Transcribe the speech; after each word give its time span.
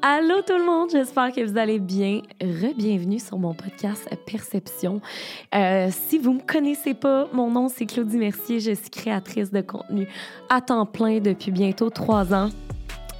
Allô 0.00 0.42
tout 0.46 0.56
le 0.56 0.64
monde, 0.64 0.90
j'espère 0.92 1.32
que 1.32 1.44
vous 1.44 1.58
allez 1.58 1.80
bien. 1.80 2.20
Re-bienvenue 2.40 3.18
sur 3.18 3.36
mon 3.36 3.52
podcast 3.52 4.08
Perception. 4.26 5.00
Euh, 5.52 5.88
si 5.90 6.18
vous 6.18 6.34
me 6.34 6.40
connaissez 6.40 6.94
pas, 6.94 7.28
mon 7.32 7.50
nom 7.50 7.68
c'est 7.68 7.84
Claudie 7.84 8.16
Mercier, 8.16 8.60
je 8.60 8.74
suis 8.74 8.90
créatrice 8.90 9.50
de 9.50 9.60
contenu 9.60 10.06
à 10.50 10.60
temps 10.60 10.86
plein 10.86 11.18
depuis 11.18 11.50
bientôt 11.50 11.90
trois 11.90 12.32
ans. 12.32 12.50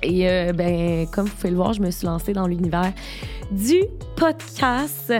Et 0.03 0.29
euh, 0.29 0.53
ben, 0.53 1.07
comme 1.11 1.27
vous 1.27 1.35
pouvez 1.35 1.51
le 1.51 1.57
voir, 1.57 1.73
je 1.73 1.81
me 1.81 1.91
suis 1.91 2.07
lancée 2.07 2.33
dans 2.33 2.47
l'univers 2.47 2.93
du 3.51 3.83
podcast. 4.17 5.13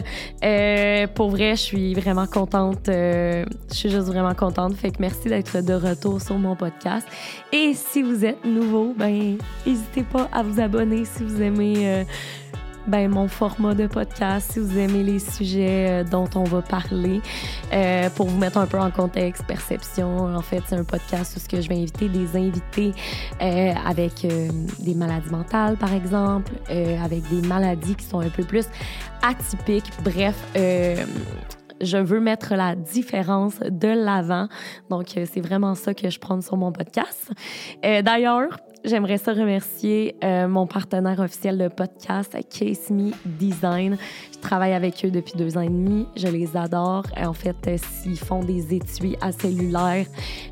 Euh, 0.45 1.07
pour 1.15 1.31
vrai, 1.31 1.57
je 1.57 1.63
suis 1.63 1.95
vraiment 1.95 2.27
contente. 2.27 2.89
Euh, 2.89 3.45
je 3.71 3.75
suis 3.75 3.91
juste 3.91 4.07
vraiment 4.07 4.35
contente. 4.35 4.75
Fait 4.75 4.91
que 4.91 4.99
merci 5.01 5.29
d'être 5.29 5.65
de 5.65 5.75
retour 5.75 6.21
sur 6.21 6.39
mon 6.39 6.55
podcast. 6.55 7.07
Et 7.53 7.75
si 7.75 8.03
vous 8.03 8.25
êtes 8.25 8.45
nouveau, 8.45 8.95
ben, 8.97 9.37
n'hésitez 9.67 10.03
pas 10.03 10.29
à 10.33 10.43
vous 10.43 10.61
abonner 10.61 11.05
si 11.05 11.25
vous 11.25 11.43
aimez 11.43 12.05
ben, 12.89 13.11
mon 13.11 13.29
format 13.29 13.75
de 13.75 13.87
podcast, 13.87 14.53
si 14.53 14.61
vous 14.61 14.79
aimez 14.79 15.03
les 15.03 15.19
sujets 15.19 15.87
euh, 15.91 16.05
dont 16.05 16.29
on 16.35 16.45
va 16.45 16.63
parler. 16.63 17.21
Euh, 17.73 18.09
pour 18.11 18.27
vous 18.27 18.39
mettre 18.39 18.57
un 18.57 18.67
peu 18.67 18.79
en 18.79 18.91
contexte, 18.91 19.45
Perception, 19.47 20.35
en 20.35 20.41
fait, 20.41 20.63
c'est 20.67 20.77
un 20.77 20.85
podcast 20.85 21.37
où 21.37 21.57
je 21.61 21.69
vais 21.69 21.75
inviter 21.75 22.09
des 22.09 22.35
invités 22.35 22.93
euh, 23.43 23.73
avec 23.87 24.27
des 24.79 24.95
maladies 24.95 25.31
mentales, 25.31 25.77
par 25.77 25.93
exemple, 25.93 26.53
avec 26.69 27.29
des 27.29 27.47
maladies 27.47 27.95
qui 27.95 28.07
sont 28.07 28.21
un 28.21 28.31
peu 28.31 28.45
plus 28.45 28.67
atypiques. 29.23 29.91
Bref, 30.03 30.37
je 30.55 31.99
veux 31.99 32.21
mettre 32.21 32.55
la 32.55 32.75
différence 32.75 33.61
de 33.61 33.89
l'avant. 33.89 34.49
Donc, 34.89 35.09
c'est 35.09 35.41
vraiment 35.41 35.75
ça 35.75 35.93
que 35.93 36.09
je 36.09 36.19
prends 36.19 36.41
sur 36.41 36.57
mon 36.57 36.73
podcast. 36.73 37.31
D'ailleurs, 37.83 38.49
J'aimerais 38.85 39.19
ça 39.19 39.33
remercier 39.33 40.15
euh, 40.23 40.47
mon 40.47 40.67
partenaire 40.67 41.19
officiel 41.19 41.59
de 41.59 41.67
podcast, 41.67 42.37
Case 42.49 42.91
Me 42.91 43.11
Design. 43.25 43.97
Je 44.33 44.39
travaille 44.39 44.73
avec 44.73 45.05
eux 45.05 45.11
depuis 45.11 45.35
deux 45.37 45.59
ans 45.59 45.63
et 45.63 45.69
demi. 45.69 46.07
Je 46.17 46.29
les 46.29 46.57
adore. 46.57 47.05
En 47.17 47.33
fait, 47.33 47.57
euh, 47.67 47.77
ils 48.07 48.19
font 48.19 48.45
des 48.45 48.75
étuis 48.75 49.17
à 49.21 49.33
cellulaire, 49.33 50.07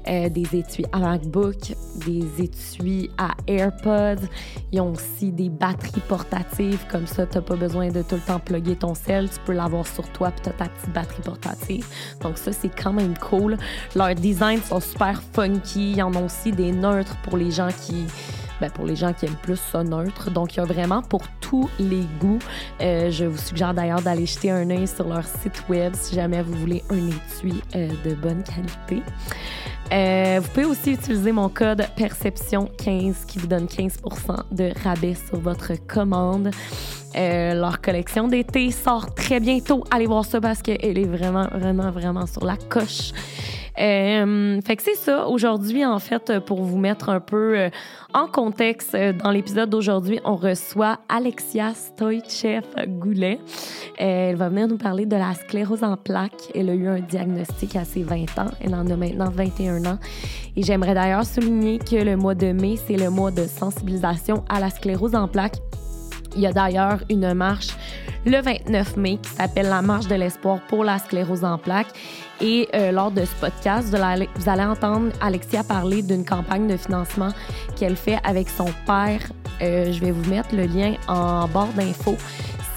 euh, 0.09 0.29
des 0.29 0.57
étuis 0.57 0.85
à 0.93 0.99
MacBook, 0.99 1.73
des 2.05 2.43
étuis 2.43 3.11
à 3.17 3.31
AirPods. 3.47 4.27
Ils 4.73 4.81
ont 4.81 4.93
aussi 4.93 5.31
des 5.31 5.49
batteries 5.49 6.03
portatives. 6.09 6.85
Comme 6.91 7.07
ça, 7.07 7.27
tu 7.27 7.37
n'as 7.37 7.43
pas 7.43 7.57
besoin 7.57 7.91
de 7.91 8.03
tout 8.03 8.17
le 8.17 8.21
temps 8.23 8.41
plugger 8.41 8.75
ton 8.75 8.95
sel. 8.95 9.31
Tu 9.31 9.39
peux 9.47 9.53
l'avoir 9.53 9.87
sur 9.87 10.09
toi 10.11 10.33
puis 10.33 10.51
tu 10.51 10.51
ta 10.51 10.65
petite 10.65 10.93
batterie 10.93 11.23
portative. 11.23 11.87
Donc 12.23 12.39
ça, 12.39 12.51
c'est 12.51 12.75
quand 12.75 12.93
même 12.93 13.17
cool. 13.19 13.57
Leurs 13.95 14.17
designs 14.17 14.63
sont 14.63 14.81
super 14.81 15.23
funky. 15.33 15.93
Ils 15.93 16.03
en 16.03 16.13
ont 16.17 16.27
aussi 16.27 16.51
des 16.51 16.73
neutres 16.73 17.17
pour 17.23 17.37
les 17.37 17.53
gens 17.53 17.69
qui 17.87 18.05
ben, 18.61 18.71
pour 18.71 18.87
les 18.87 18.97
gens 18.97 19.13
qui 19.13 19.27
aiment 19.27 19.37
plus 19.43 19.59
ça 19.59 19.85
neutre. 19.85 20.31
Donc, 20.31 20.55
il 20.55 20.59
y 20.59 20.61
a 20.61 20.65
vraiment 20.65 21.03
pour 21.03 21.23
tous 21.41 21.69
les 21.79 22.05
goûts. 22.21 22.39
Euh, 22.81 23.11
je 23.11 23.25
vous 23.25 23.39
suggère 23.39 23.75
d'ailleurs 23.75 24.03
d'aller 24.03 24.27
jeter 24.27 24.51
un 24.51 24.69
œil 24.71 24.87
sur 24.87 25.09
leur 25.09 25.25
site 25.25 25.63
web 25.69 25.93
si 25.95 26.15
jamais 26.15 26.43
vous 26.43 26.55
voulez 26.55 26.83
un 26.91 27.09
étui 27.09 27.63
euh, 27.75 27.89
de 28.05 28.15
bonne 28.15 28.43
qualité. 28.43 29.03
Euh, 29.93 30.41
vous 30.43 30.49
pouvez 30.49 30.67
aussi 30.67 30.93
utiliser 30.93 31.31
mon 31.31 31.49
code 31.49 31.87
Perception15 31.97 33.27
qui 33.27 33.39
vous 33.39 33.47
donne 33.47 33.67
15% 33.67 34.01
de 34.51 34.73
rabais 34.83 35.15
sur 35.15 35.39
votre 35.39 35.75
commande. 35.87 36.51
leur 37.15 37.81
collection 37.81 38.27
d'été 38.27 38.73
sort 38.73 39.15
très 39.15 39.39
bientôt. 39.39 39.85
Allez 39.93 40.07
voir 40.07 40.25
ça 40.25 40.41
parce 40.41 40.61
qu'elle 40.61 40.99
est 40.99 41.07
vraiment, 41.07 41.47
vraiment, 41.53 41.91
vraiment 41.93 42.27
sur 42.27 42.45
la 42.45 42.57
coche. 42.57 43.13
Euh, 43.79 44.61
fait 44.63 44.77
que 44.77 44.83
c'est 44.83 44.95
ça. 44.95 45.29
Aujourd'hui, 45.29 45.85
en 45.85 45.99
fait, 45.99 46.41
pour 46.41 46.63
vous 46.63 46.79
mettre 46.79 47.11
un 47.11 47.21
peu 47.21 47.59
euh, 47.59 47.71
en 48.15 48.27
contexte, 48.27 48.95
euh, 48.95 49.13
dans 49.13 49.31
l'épisode 49.31 49.69
d'aujourd'hui, 49.69 50.19
on 50.25 50.37
reçoit 50.37 50.99
Alexia 51.09 51.73
Stoichev-Goulet. 51.75 53.39
elle 53.99 54.37
va 54.37 54.49
venir 54.49 54.69
nous 54.69 54.79
parler 54.79 55.05
de 55.05 55.17
la 55.17 55.35
sclérose 55.35 55.85
en 55.85 55.97
plaques. 55.97 56.51
Elle 56.55 56.71
a 56.71 56.75
eu 56.75 56.89
un 56.89 57.01
diagnostic 57.01 57.77
à 57.77 57.85
ses 57.85 58.03
20 58.03 58.39
ans. 58.39 58.51
Elle 58.61 58.75
en 58.75 58.89
a 58.89 58.97
maintenant 58.97 59.31
21 59.31 59.85
ans. 59.85 59.99
Et 60.57 60.63
j'aimerais 60.63 60.95
d'ailleurs 60.95 61.27
souligner 61.27 61.79
que 61.79 61.97
le 61.97 62.17
mois 62.17 62.35
de 62.35 62.53
mai, 62.53 62.77
c'est 62.77 62.97
le 62.97 63.11
mois 63.11 63.31
de 63.31 63.45
sensibilisation 63.45 64.43
à 64.49 64.59
la 64.59 64.71
sclérose 64.71 65.15
en 65.15 65.29
plaques. 65.29 65.59
Il 66.35 66.43
y 66.43 66.47
a 66.47 66.53
d'ailleurs 66.53 67.01
une 67.11 67.33
marche 67.35 67.77
le 68.27 68.41
29 68.41 68.97
mai 68.97 69.19
qui 69.23 69.31
s'appelle 69.31 69.69
la 69.69 69.83
marche 69.83 70.09
de 70.09 70.17
l'espoir 70.17 70.61
pour 70.69 70.83
la 70.85 70.99
sclérose 70.99 71.45
en 71.45 71.59
plaques 71.59 71.93
et 72.41 72.69
euh, 72.75 72.93
lors 72.93 73.11
de 73.11 73.25
ce 73.25 73.35
podcast, 73.41 73.89
vous 73.89 73.95
allez, 73.95 74.29
vous 74.37 74.49
allez 74.49 74.63
entendre 74.63 75.11
Alexia 75.21 75.65
parler 75.65 76.03
d'une 76.03 76.25
campagne 76.25 76.67
de 76.67 76.77
financement 76.77 77.31
qu'elle 77.77 77.97
fait 77.97 78.19
avec 78.25 78.49
son 78.49 78.67
père. 78.87 79.21
Euh, 79.63 79.91
je 79.91 80.01
vais 80.01 80.11
vous 80.11 80.29
mettre 80.29 80.55
le 80.55 80.65
lien 80.65 80.95
en 81.09 81.49
barre 81.49 81.73
d'infos. 81.73 82.17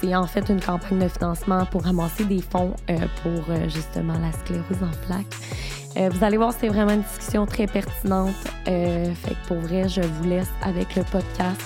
C'est 0.00 0.16
en 0.16 0.26
fait 0.26 0.48
une 0.48 0.60
campagne 0.60 0.98
de 0.98 1.08
financement 1.08 1.66
pour 1.66 1.82
ramasser 1.82 2.24
des 2.24 2.40
fonds 2.40 2.74
euh, 2.88 2.96
pour 3.22 3.54
justement 3.68 4.14
la 4.14 4.32
sclérose 4.32 4.82
en 4.82 5.06
plaques. 5.06 6.10
vous 6.10 6.24
allez 6.24 6.38
voir, 6.38 6.54
c'est 6.58 6.68
vraiment 6.68 6.92
une 6.92 7.02
discussion 7.02 7.44
très 7.44 7.66
pertinente. 7.66 8.34
fait 8.64 9.12
que 9.12 9.48
pour 9.48 9.58
vrai, 9.58 9.90
je 9.90 10.00
vous 10.00 10.24
laisse 10.24 10.50
avec 10.62 10.96
le 10.96 11.02
podcast. 11.02 11.60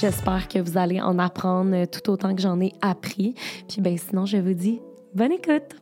J'espère 0.00 0.46
que 0.46 0.60
vous 0.60 0.78
allez 0.78 1.00
en 1.00 1.18
apprendre 1.18 1.84
tout 1.86 2.10
autant 2.10 2.32
que 2.34 2.40
j'en 2.40 2.60
ai 2.60 2.72
appris. 2.80 3.34
Puis 3.68 3.80
ben 3.80 3.98
sinon, 3.98 4.24
je 4.24 4.36
vous 4.36 4.54
dis 4.54 4.80
bonne 5.14 5.32
écoute. 5.32 5.79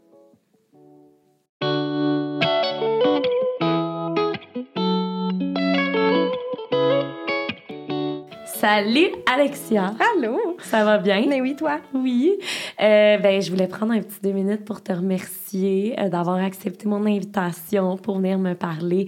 Salut 8.61 9.13
Alexia. 9.33 9.95
Allô? 10.17 10.57
Ça 10.65 10.85
va 10.85 10.99
bien? 10.99 11.25
Mais 11.29 11.41
oui, 11.41 11.55
toi? 11.55 11.79
Oui. 11.95 12.41
Euh, 12.81 13.17
ben, 13.19 13.41
je 13.41 13.53
voulais 13.53 13.69
prendre 13.69 13.93
un 13.93 14.01
petit 14.01 14.19
deux 14.21 14.33
minutes 14.33 14.65
pour 14.65 14.83
te 14.83 14.91
remercier 14.91 15.39
euh, 15.55 16.09
d'avoir 16.09 16.37
accepté 16.37 16.89
mon 16.89 17.07
invitation 17.07 17.97
pour 17.97 18.17
venir 18.17 18.39
me 18.39 18.55
parler 18.55 19.07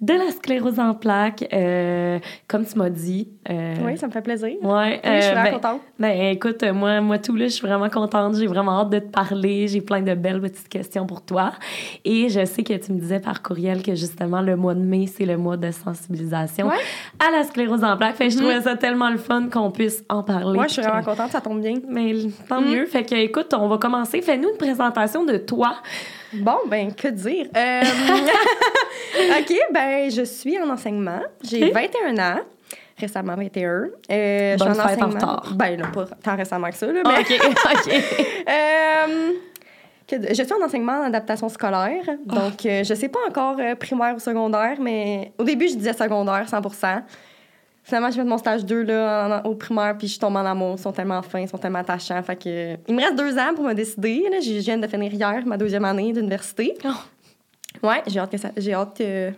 de 0.00 0.14
la 0.14 0.30
sclérose 0.30 0.78
en 0.78 0.94
plaques. 0.94 1.44
Euh, 1.52 2.18
comme 2.46 2.64
tu 2.64 2.78
m'as 2.78 2.90
dit. 2.90 3.28
oui, 3.48 3.98
ça 3.98 4.06
me 4.06 4.12
fait 4.12 4.22
plaisir. 4.22 4.50
Ouais, 4.62 5.00
oui, 5.04 5.10
je 5.16 5.20
suis 5.20 5.32
vraiment 5.32 5.42
ben, 5.42 5.52
contente. 5.52 5.80
Ben, 5.98 6.20
écoute, 6.32 6.62
moi, 6.72 7.00
moi 7.00 7.18
tout 7.18 7.34
là, 7.34 7.46
je 7.46 7.52
suis 7.52 7.66
vraiment 7.66 7.88
contente. 7.88 8.36
J'ai 8.36 8.46
vraiment 8.46 8.80
hâte 8.82 8.90
de 8.90 8.98
te 9.00 9.10
parler. 9.10 9.66
J'ai 9.66 9.80
plein 9.80 10.02
de 10.02 10.14
belles 10.14 10.40
petites 10.40 10.68
questions 10.68 11.06
pour 11.06 11.22
toi. 11.22 11.52
Et 12.04 12.28
je 12.28 12.44
sais 12.44 12.62
que 12.62 12.74
tu 12.74 12.92
me 12.92 13.00
disais 13.00 13.20
par 13.20 13.42
courriel 13.42 13.82
que 13.82 13.96
justement 13.96 14.40
le 14.40 14.56
mois 14.56 14.74
de 14.74 14.80
mai, 14.80 15.06
c'est 15.06 15.26
le 15.26 15.36
mois 15.36 15.56
de 15.56 15.70
sensibilisation 15.72 16.70
à 16.70 17.30
la 17.32 17.42
sclérose 17.42 17.82
en 17.82 17.96
plaques. 17.96 18.16
Fait 18.16 18.30
je 18.30 18.38
trouvais 18.38 18.58
mm-hmm. 18.58 18.62
ça 18.62 18.76
tellement 18.76 18.92
tellement 18.92 19.10
le 19.10 19.18
fun 19.18 19.48
qu'on 19.48 19.70
puisse 19.70 20.04
en 20.08 20.22
parler. 20.22 20.54
Moi, 20.54 20.66
je 20.66 20.74
suis 20.74 20.82
vraiment 20.82 21.02
contente, 21.02 21.30
ça 21.30 21.40
tombe 21.40 21.60
bien. 21.60 21.74
Mais 21.88 22.14
tant 22.48 22.60
mm. 22.60 22.64
mieux. 22.64 22.86
Fait 22.86 23.04
que, 23.04 23.14
écoute, 23.14 23.54
on 23.54 23.68
va 23.68 23.78
commencer. 23.78 24.20
Fais-nous 24.20 24.50
une 24.50 24.58
présentation 24.58 25.24
de 25.24 25.38
toi. 25.38 25.76
Bon, 26.32 26.58
ben, 26.66 26.94
que 26.94 27.08
dire? 27.08 27.46
Euh, 27.56 27.82
OK, 29.40 29.52
ben, 29.72 30.10
je 30.10 30.22
suis 30.22 30.58
en 30.58 30.68
enseignement. 30.70 31.20
J'ai 31.42 31.70
21 31.70 32.18
ans 32.18 32.40
récemment 32.98 33.34
21. 33.34 33.68
Euh, 34.10 34.56
je 34.56 34.62
suis 34.62 34.62
en 34.62 34.84
enseignement. 34.84 35.06
En 35.06 35.10
retard. 35.10 35.52
Ben, 35.54 35.82
pas 35.92 36.06
tant 36.22 36.36
récemment 36.36 36.70
que 36.70 36.76
ça, 36.76 36.86
là, 36.86 37.02
mais... 37.04 37.20
OK, 37.20 37.32
OK. 37.72 37.92
euh, 38.48 39.32
je 40.10 40.42
suis 40.42 40.52
en 40.52 40.64
enseignement 40.64 41.00
en 41.00 41.04
adaptation 41.04 41.48
scolaire. 41.48 42.04
Ah. 42.06 42.34
Donc, 42.34 42.66
euh, 42.66 42.84
je 42.84 42.94
sais 42.94 43.08
pas 43.08 43.20
encore 43.28 43.56
euh, 43.58 43.74
primaire 43.74 44.14
ou 44.14 44.18
secondaire, 44.18 44.76
mais 44.80 45.32
au 45.38 45.44
début, 45.44 45.68
je 45.68 45.74
disais 45.74 45.92
secondaire, 45.92 46.48
100 46.48 46.60
Finalement, 47.84 48.10
j'ai 48.10 48.18
fait 48.18 48.24
mon 48.24 48.38
stage 48.38 48.64
2 48.64 48.82
là, 48.82 49.42
au 49.44 49.54
primaire, 49.54 49.96
puis 49.98 50.06
je 50.06 50.18
tombe 50.18 50.36
en 50.36 50.44
amour. 50.44 50.76
Ils 50.78 50.82
sont 50.82 50.92
tellement 50.92 51.20
fins, 51.22 51.40
ils 51.40 51.48
sont 51.48 51.58
tellement 51.58 51.80
attachants. 51.80 52.22
Fait 52.22 52.36
que, 52.36 52.76
il 52.88 52.94
me 52.94 53.00
reste 53.00 53.16
deux 53.16 53.36
ans 53.36 53.54
pour 53.54 53.64
me 53.64 53.74
décider. 53.74 54.24
Là. 54.30 54.40
Je 54.40 54.58
viens 54.60 54.78
de 54.78 54.86
finir 54.86 55.12
hier 55.12 55.44
ma 55.46 55.56
deuxième 55.56 55.84
année 55.84 56.12
d'université. 56.12 56.76
Oh. 56.84 57.86
Ouais, 57.86 58.02
j'ai 58.06 58.20
hâte 58.20 58.30
que 58.30 58.38
ça. 58.38 58.50
J'ai 58.56 58.74
hâte 58.74 58.96
que. 58.96 59.32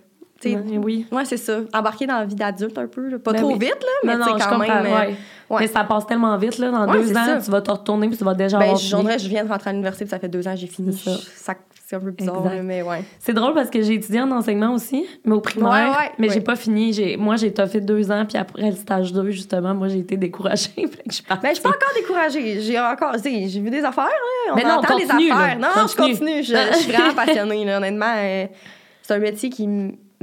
Oui. 0.83 1.07
Ouais, 1.11 1.25
c'est 1.25 1.37
ça. 1.37 1.61
Embarquer 1.73 2.07
dans 2.07 2.19
la 2.19 2.25
vie 2.25 2.35
d'adulte 2.35 2.77
un 2.79 2.87
peu. 2.87 3.19
Pas 3.19 3.33
ben 3.33 3.41
trop 3.41 3.55
vite, 3.55 3.81
là, 3.81 3.93
mais 4.05 4.17
non, 4.17 4.27
non, 4.27 4.39
quand 4.39 4.59
même. 4.59 4.87
Ouais. 5.51 5.61
Mais 5.61 5.67
ça 5.67 5.85
passe 5.85 6.07
tellement 6.07 6.37
vite, 6.37 6.59
là. 6.59 6.71
Dans 6.71 6.93
deux 6.93 7.17
ans, 7.17 7.39
tu 7.43 7.51
vas 7.51 7.61
te 7.61 7.71
retourner 7.71 8.09
puis 8.09 8.17
tu 8.17 8.25
vas 8.25 8.35
déjà 8.35 8.59
ben, 8.59 8.65
avoir 8.65 8.79
je, 8.79 9.19
je 9.19 9.29
viens 9.29 9.45
de 9.45 9.49
rentrer 9.49 9.71
à 9.71 9.73
l'université 9.73 10.05
puis 10.05 10.11
ça 10.11 10.19
fait 10.19 10.29
deux 10.29 10.47
ans 10.49 10.55
j'ai 10.57 10.67
fini. 10.67 10.93
Ça. 10.93 11.13
ça 11.35 11.55
c'est 11.87 11.97
un 11.97 12.01
peu 12.01 12.13
bizarre, 12.13 12.43
mais 12.63 12.81
ouais. 12.81 13.05
C'est 13.19 13.35
drôle 13.35 13.53
parce 13.53 13.69
que 13.69 13.83
j'ai 13.83 13.95
étudié 13.95 14.23
en 14.23 14.31
enseignement 14.31 14.73
aussi, 14.73 15.07
mais 15.25 15.35
au 15.35 15.41
primaire. 15.41 16.13
Mais 16.19 16.31
j'ai 16.31 16.41
pas 16.41 16.57
fini. 16.57 16.95
J'ai, 16.95 17.17
moi, 17.17 17.37
j'ai 17.37 17.51
fait 17.51 17.81
deux 17.81 18.11
ans, 18.11 18.25
puis 18.27 18.39
après 18.39 18.71
le 18.71 18.77
stage 18.77 19.13
2, 19.13 19.31
justement, 19.31 19.75
moi, 19.75 19.89
j'ai 19.89 19.99
été 19.99 20.17
découragée. 20.17 20.71
je 20.77 21.13
suis 21.13 21.25
ben, 21.29 21.39
je 21.51 21.55
suis 21.55 21.63
pas 21.63 21.69
encore 21.69 21.93
découragée. 21.95 22.61
J'ai 22.63 22.81
encore, 22.81 23.17
j'ai 23.23 23.61
vu 23.61 23.71
des 23.71 23.85
affaires, 23.85 24.05
là. 24.05 24.53
On 24.53 24.57
mais 24.57 24.63
non, 24.63 24.71
entend 24.77 24.95
continue, 24.95 25.27
des 25.27 25.31
affaires. 25.31 25.59
non, 25.59 25.69
je 25.87 25.97
continue. 25.97 26.43
Je, 26.43 26.77
suis 26.79 26.93
vraiment 26.93 27.15
passionnée, 27.17 27.75
honnêtement. 27.75 28.15
Euh, 28.17 28.47
c'est 29.03 29.15
un 29.15 29.19
métier 29.19 29.51
qui 29.51 29.69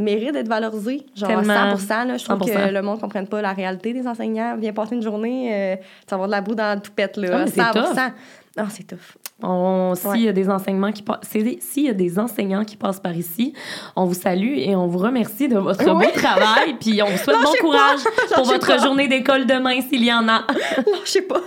mérite 0.01 0.33
d'être 0.33 0.47
valorisé. 0.47 1.05
Genre 1.15 1.29
Tellement. 1.29 1.77
100 1.77 2.03
là, 2.05 2.17
Je 2.17 2.25
trouve 2.25 2.39
que 2.39 2.71
le 2.73 2.81
monde 2.81 2.97
ne 2.97 3.01
comprenne 3.01 3.27
pas 3.27 3.41
la 3.41 3.53
réalité 3.53 3.93
des 3.93 4.07
enseignants. 4.07 4.55
Viens 4.59 4.73
passer 4.73 4.95
une 4.95 5.01
journée, 5.01 5.49
euh, 5.53 5.75
tu 5.77 6.09
vas 6.09 6.15
avoir 6.15 6.27
de 6.27 6.31
la 6.31 6.41
boue 6.41 6.55
dans 6.55 6.75
le 6.75 6.81
toupette, 6.81 7.17
là. 7.17 7.45
Ah, 7.45 7.47
100 7.47 8.11
Ah, 8.57 8.65
c'est 8.69 8.83
tough. 8.85 8.97
On, 9.43 9.93
s'il 9.95 10.09
Ouais. 10.09 10.19
y 10.19 10.27
a 10.27 10.33
des 10.33 10.49
enseignements 10.49 10.91
qui 10.91 11.01
passent, 11.01 11.21
s'il 11.23 11.85
y 11.85 11.89
a 11.89 11.93
des 11.93 12.19
enseignants 12.19 12.63
qui 12.65 12.75
passent 12.75 12.99
par 12.99 13.15
ici, 13.15 13.53
on 13.95 14.05
vous 14.05 14.13
salue 14.13 14.57
et 14.57 14.75
on 14.75 14.85
vous 14.87 14.99
remercie 14.99 15.47
de 15.47 15.57
votre 15.57 15.83
Oui. 15.85 16.05
beau 16.05 16.11
travail. 16.19 16.75
Puis 16.79 17.01
on 17.01 17.07
vous 17.07 17.17
souhaite 17.17 17.37
bon 17.41 17.53
courage 17.61 18.01
pour 18.35 18.43
votre 18.45 18.67
pas. 18.67 18.77
journée 18.77 19.07
d'école 19.07 19.45
demain 19.47 19.81
s'il 19.81 20.03
y 20.03 20.13
en 20.13 20.27
a. 20.27 20.41
Non, 20.85 20.99
je 21.05 21.09
sais 21.09 21.21
pas. 21.23 21.39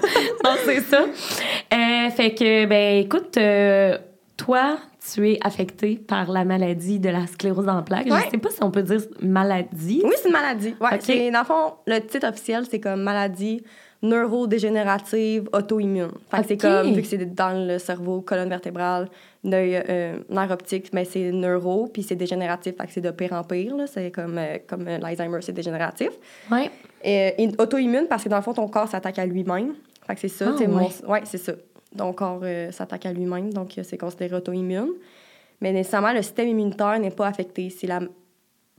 non, 0.45 0.51
c'est 0.65 0.81
ça. 0.81 1.03
Euh, 1.03 2.11
fait 2.11 2.35
que, 2.35 2.65
ben, 2.67 3.05
écoute, 3.05 3.37
euh, 3.37 3.99
toi, 4.37 4.79
tu 5.13 5.31
es 5.33 5.39
affecté 5.43 5.97
par 5.97 6.31
la 6.31 6.45
maladie 6.45 6.99
de 6.99 7.11
la 7.11 7.27
sclérose 7.27 7.69
en 7.69 7.83
plaques. 7.83 8.07
Ouais. 8.07 8.23
Je 8.27 8.31
sais 8.31 8.39
pas 8.39 8.51
si 8.51 8.63
on 8.63 8.71
peut 8.71 8.83
dire 8.83 9.01
maladie. 9.21 10.01
Oui, 10.05 10.13
c'est 10.17 10.29
une 10.29 10.33
maladie. 10.33 10.75
Ouais, 10.81 10.95
Ok. 10.95 11.01
c'est- 11.03 11.31
dans 11.31 11.41
le 11.41 11.45
fond, 11.45 11.73
le 11.87 11.99
titre 12.01 12.27
officiel, 12.29 12.65
c'est 12.71 12.81
comme 12.81 13.03
maladie 13.03 13.63
neurodégénérative 14.03 15.49
auto-immune. 15.53 16.11
Fait 16.31 16.43
c'est 16.47 16.57
comme, 16.57 16.93
vu 16.93 17.03
que 17.03 17.07
c'est 17.09 17.35
dans 17.35 17.67
le 17.67 17.79
cerveau, 17.79 18.21
colonne 18.21 18.49
vertébrale, 18.49 19.09
l'œil, 19.43 19.83
euh, 19.89 20.19
nerf 20.29 20.51
optique, 20.51 20.91
mais 20.93 21.05
c'est 21.05 21.31
neuro, 21.33 21.89
puis 21.93 22.03
c'est 22.03 22.15
dégénératif, 22.17 22.75
fait 22.77 22.87
que 22.87 22.93
c'est 22.93 23.01
de 23.01 23.11
pire 23.11 23.33
en 23.33 23.43
pire. 23.45 23.75
C'est 23.87 24.11
comme, 24.11 24.37
euh, 24.39 24.59
comme 24.67 24.87
euh, 24.89 24.99
l'Alzheimer, 24.99 25.39
c'est 25.41 25.53
dégénératif. 25.53 26.11
Ouais. 26.51 26.71
Et, 27.03 27.43
et 27.43 27.49
auto-immune, 27.59 28.07
parce 28.09 28.25
que 28.25 28.29
dans 28.29 28.37
le 28.37 28.43
fond, 28.43 28.53
ton 28.55 28.69
corps 28.69 28.89
s'attaque 28.89 29.19
à 29.19 29.27
lui-même. 29.27 29.75
Fait 30.07 30.15
que 30.15 30.21
c'est 30.21 30.29
ça. 30.29 30.53
Ouais. 30.53 30.67
mon- 30.67 30.91
ouais, 31.11 31.23
c'est 31.25 31.39
ça. 31.39 31.53
Ton 31.97 32.13
corps 32.13 32.41
euh, 32.43 32.73
s'attaque 32.73 33.07
à 33.07 33.13
lui-même, 33.13 33.53
donc 33.53 33.79
euh, 33.79 33.83
c'est 33.85 33.97
considéré 33.99 34.35
auto-immune. 34.37 34.89
Mais 35.61 35.73
nécessairement, 35.73 36.13
le 36.13 36.23
système 36.23 36.49
immunitaire 36.49 36.99
n'est 36.99 37.11
pas 37.11 37.27
affecté. 37.29 37.71
C'est 37.71 37.87
la. 37.87 38.01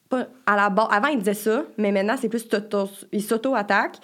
Pas, 0.09 0.27
à 0.45 0.55
la 0.55 0.69
base, 0.69 0.87
avant, 0.91 1.07
il 1.07 1.19
disait 1.19 1.33
ça, 1.33 1.63
mais 1.77 1.91
maintenant, 1.91 2.15
c'est 2.19 2.29
plus 2.29 2.47
t'auto- 2.47 2.89
il 3.11 3.23
s'auto-attaque. 3.23 3.97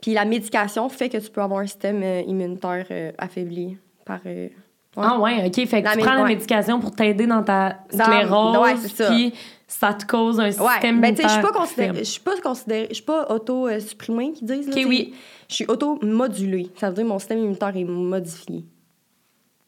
Puis 0.00 0.14
la 0.14 0.24
médication 0.24 0.88
fait 0.88 1.08
que 1.08 1.18
tu 1.18 1.30
peux 1.30 1.40
avoir 1.40 1.60
un 1.60 1.66
système 1.66 2.02
euh, 2.02 2.20
immunitaire 2.26 2.86
euh, 2.90 3.12
affaibli 3.18 3.76
par. 4.04 4.18
ouais. 4.26 4.52
Ah 4.96 5.18
ouais, 5.20 5.46
OK. 5.46 5.54
Fait 5.66 5.80
que 5.80 5.86
La 5.86 5.92
tu 5.92 6.00
prends 6.00 6.14
la 6.14 6.24
médication 6.24 6.78
pour 6.80 6.90
t'aider 6.94 7.26
dans 7.26 7.42
ta 7.42 7.78
Dans- 7.94 8.04
sclérose, 8.04 8.58
ouais, 8.58 8.76
c'est 8.76 8.88
ça. 9.04 9.10
puis 9.10 9.32
ça 9.78 9.94
te 9.94 10.06
cause 10.06 10.38
un 10.40 10.44
Ouais, 10.44 10.52
système 10.52 11.00
ben 11.00 11.14
tu 11.14 11.22
sais, 11.22 11.28
je 11.28 11.32
suis 11.32 11.40
pas 11.42 11.48
immunitaire 11.48 11.60
considérée, 11.62 11.88
je 11.88 11.94
faible. 11.94 12.06
suis 12.06 12.20
pas 12.20 12.36
considérée, 12.42 12.88
suis 12.92 13.02
pas 13.04 13.26
auto-supprimée 13.34 14.32
qu'ils 14.32 14.46
disent. 14.46 14.66
là, 14.68 14.72
Ok, 14.72 14.76
tu 14.76 14.82
sais. 14.82 14.88
oui. 14.88 15.14
Je 15.48 15.54
suis 15.54 15.64
auto-modulée. 15.66 16.70
Ça 16.76 16.88
veut 16.88 16.94
dire 16.94 17.04
que 17.04 17.08
mon 17.08 17.18
système 17.18 17.38
immunitaire 17.38 17.76
est 17.76 17.84
modifié. 17.84 18.64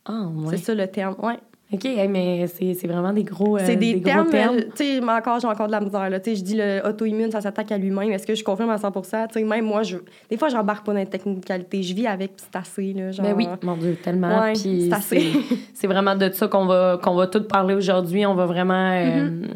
Ah 0.07 0.27
ouais. 0.35 0.57
C'est 0.57 0.65
ça 0.65 0.75
le 0.75 0.87
terme. 0.87 1.17
Ouais. 1.23 1.39
OK, 1.73 1.85
hey, 1.87 2.07
mais 2.09 2.47
c'est 2.47 2.87
vraiment 2.87 3.13
des 3.13 3.25
gros, 3.25 3.57
euh, 3.57 3.61
c'est 3.65 3.75
des, 3.75 3.95
gros 3.95 4.03
termes, 4.05 4.31
termes. 4.31 4.57
euh, 4.59 4.63
tu 4.77 4.85
sais, 4.85 5.01
encore, 5.03 5.41
j'ai 5.41 5.49
encore 5.49 5.67
de 5.67 5.73
la 5.73 5.81
misère. 5.81 6.09
Là. 6.09 6.21
Tu 6.21 6.31
sais, 6.31 6.37
Je 6.37 6.43
dis 6.45 6.55
le 6.57 6.81
auto-immune, 6.87 7.33
ça 7.33 7.41
s'attaque 7.41 7.73
à 7.73 7.79
lui-même. 7.79 8.13
Est-ce 8.13 8.27
que 8.27 8.35
je 8.35 8.45
confirme 8.45 8.71
à 8.71 8.79
100 8.79 8.93
Tu 8.93 9.01
sais, 9.33 9.43
Même 9.43 9.65
moi, 9.65 9.83
je... 9.83 9.97
des 10.31 10.37
fois, 10.37 10.51
j'embarque 10.51 10.87
pas 10.87 10.93
dans 10.93 10.99
les 11.01 11.07
technicalités. 11.07 11.83
Je 11.83 11.95
vis 11.95 12.07
avec, 12.07 12.37
puis 12.37 12.47
c'est 12.53 12.59
assez. 12.59 12.93
Là, 12.93 13.11
genre... 13.11 13.27
Ben 13.27 13.35
oui, 13.35 13.49
mon 13.63 13.77
Dieu, 13.77 13.97
tellement. 14.03 14.41
Ouais, 14.43 14.55
c'est 14.55 14.93
assez. 14.93 15.21
c'est 15.21 15.57
c'est 15.75 15.87
vraiment 15.87 16.15
de 16.15 16.31
ça 16.33 16.47
qu'on 16.49 16.67
va, 16.67 17.01
qu'on 17.03 17.15
va 17.15 17.27
tout 17.27 17.43
parler 17.43 17.75
aujourd'hui. 17.75 18.25
On 18.27 18.35
va 18.35 18.47
vraiment... 18.47 18.93
euh, 18.93 19.31
Mm-hmm. 19.31 19.49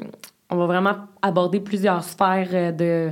On 0.50 0.56
va 0.56 0.66
vraiment 0.66 0.94
aborder 1.22 1.60
plusieurs 1.60 2.02
sphères 2.04 2.48
euh, 2.52 2.72
de, 2.72 3.10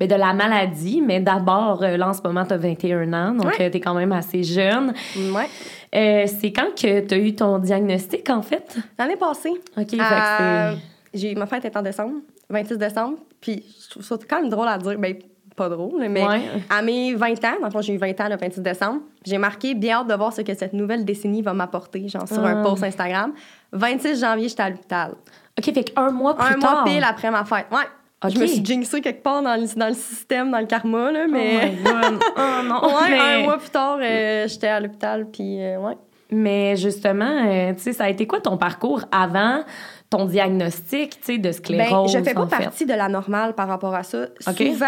ben, 0.00 0.08
de 0.08 0.14
la 0.14 0.32
maladie. 0.32 1.02
Mais 1.04 1.20
d'abord, 1.20 1.82
euh, 1.82 1.96
là, 1.96 2.08
en 2.08 2.12
ce 2.14 2.22
moment, 2.22 2.44
tu 2.44 2.54
as 2.54 2.56
21 2.56 3.12
ans, 3.12 3.32
donc 3.34 3.46
Ouais. 3.46 3.70
tu 3.70 3.76
es 3.76 3.80
quand 3.80 3.94
même 3.94 4.12
assez 4.12 4.42
jeune. 4.42 4.92
Ouais. 5.32 5.46
Euh, 5.94 6.26
c'est 6.26 6.52
quand 6.52 6.74
que 6.74 7.00
tu 7.06 7.14
as 7.14 7.18
eu 7.18 7.34
ton 7.34 7.58
diagnostic, 7.58 8.28
en 8.30 8.42
fait? 8.42 8.76
L'année 8.98 9.16
passée, 9.16 9.52
OK, 9.76 9.94
euh, 9.94 10.72
j'ai 11.14 11.34
ma 11.34 11.46
fête 11.46 11.64
est 11.64 11.76
en 11.76 11.82
décembre, 11.82 12.16
26 12.50 12.78
décembre. 12.78 13.18
Puis 13.40 13.64
je 13.84 13.90
trouve 13.90 14.02
ça 14.04 14.16
quand 14.28 14.40
même 14.40 14.50
drôle 14.50 14.68
à 14.68 14.78
dire. 14.78 14.98
Ben, 14.98 15.14
pas 15.56 15.68
drôle, 15.68 16.06
mais 16.08 16.24
Ouais. 16.24 16.40
à 16.70 16.82
mes 16.82 17.14
20 17.16 17.32
ans, 17.44 17.56
dans 17.60 17.66
le 17.66 17.72
fond, 17.72 17.80
j'ai 17.82 17.92
eu 17.92 17.96
20 17.98 18.20
ans 18.20 18.28
le 18.28 18.36
26 18.36 18.60
décembre, 18.60 19.00
j'ai 19.26 19.38
marqué 19.38 19.74
bien 19.74 19.96
hâte 19.98 20.06
de 20.06 20.14
voir 20.14 20.32
ce 20.32 20.42
que 20.42 20.54
cette 20.54 20.72
nouvelle 20.72 21.04
décennie 21.04 21.42
va 21.42 21.52
m'apporter, 21.52 22.06
genre 22.08 22.28
sur 22.28 22.44
un 22.44 22.60
Ah. 22.60 22.62
post 22.62 22.84
Instagram. 22.84 23.32
26 23.72 24.20
janvier, 24.20 24.48
j'étais 24.48 24.62
à 24.62 24.70
l'hôpital. 24.70 25.14
OK, 25.58 25.74
fait 25.74 25.84
qu'un 25.84 26.10
mois 26.10 26.36
plus 26.36 26.54
Un 26.54 26.58
tard... 26.58 26.72
mois 26.72 26.84
pile 26.84 27.04
après 27.04 27.30
ma 27.30 27.44
fête. 27.44 27.66
Ouais. 27.70 28.30
Je 28.30 28.38
me 28.38 28.46
suis 28.46 28.64
jinxée 28.64 29.00
quelque 29.00 29.22
part 29.22 29.42
dans 29.42 29.54
le, 29.54 29.66
dans 29.78 29.86
le 29.86 29.94
système, 29.94 30.50
dans 30.50 30.58
le 30.58 30.66
karma, 30.66 31.12
là, 31.12 31.26
mais. 31.28 31.76
Oh 31.80 31.84
God. 31.84 32.20
Oh 32.36 32.64
non. 32.64 32.84
ouais, 32.84 33.10
mais... 33.10 33.18
un 33.18 33.42
mois 33.44 33.58
plus 33.58 33.70
tard, 33.70 33.98
euh, 34.00 34.48
j'étais 34.48 34.66
à 34.66 34.80
l'hôpital, 34.80 35.26
puis 35.30 35.62
euh, 35.62 35.78
ouais. 35.78 35.96
Mais 36.30 36.76
justement, 36.76 37.46
euh, 37.46 37.72
tu 37.74 37.80
sais, 37.80 37.92
ça 37.92 38.04
a 38.04 38.08
été 38.08 38.26
quoi 38.26 38.40
ton 38.40 38.56
parcours 38.56 39.02
avant 39.12 39.62
ton 40.10 40.24
diagnostic, 40.24 41.20
tu 41.20 41.26
sais, 41.26 41.38
de 41.38 41.42
Ben, 41.42 41.52
sclérose, 41.52 42.12
je 42.12 42.22
fais 42.22 42.32
pas 42.32 42.46
fait? 42.46 42.64
partie 42.64 42.86
de 42.86 42.94
la 42.94 43.08
normale 43.08 43.54
par 43.54 43.68
rapport 43.68 43.94
à 43.94 44.02
ça. 44.02 44.26
Souvent, 44.40 44.86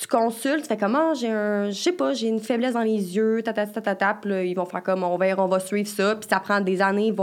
tu 0.00 0.06
consultes, 0.06 0.62
tu 0.62 0.68
fais 0.68 0.78
comment 0.78 1.12
j'ai 1.12 1.28
un, 1.30 1.68
je 1.68 1.74
sais 1.78 1.92
pas, 1.92 2.14
j'ai 2.14 2.28
une 2.28 2.40
faiblesse 2.40 2.72
dans 2.72 2.80
les 2.80 3.14
yeux, 3.16 3.42
ta 3.42 3.52
ta 3.52 3.66
ta 3.66 3.80
ta, 3.82 3.94
ta, 3.94 4.14
puis 4.14 4.30
là, 4.30 4.42
ils 4.44 4.54
vont 4.54 4.64
faire 4.64 4.82
comme 4.82 5.02
on 5.04 5.16
va, 5.18 5.26
on 5.36 5.46
va 5.46 5.60
suivre 5.60 5.88
ça, 5.88 6.16
puis 6.16 6.26
ça 6.30 6.40
prend 6.40 6.60
des 6.60 6.80
années, 6.80 7.14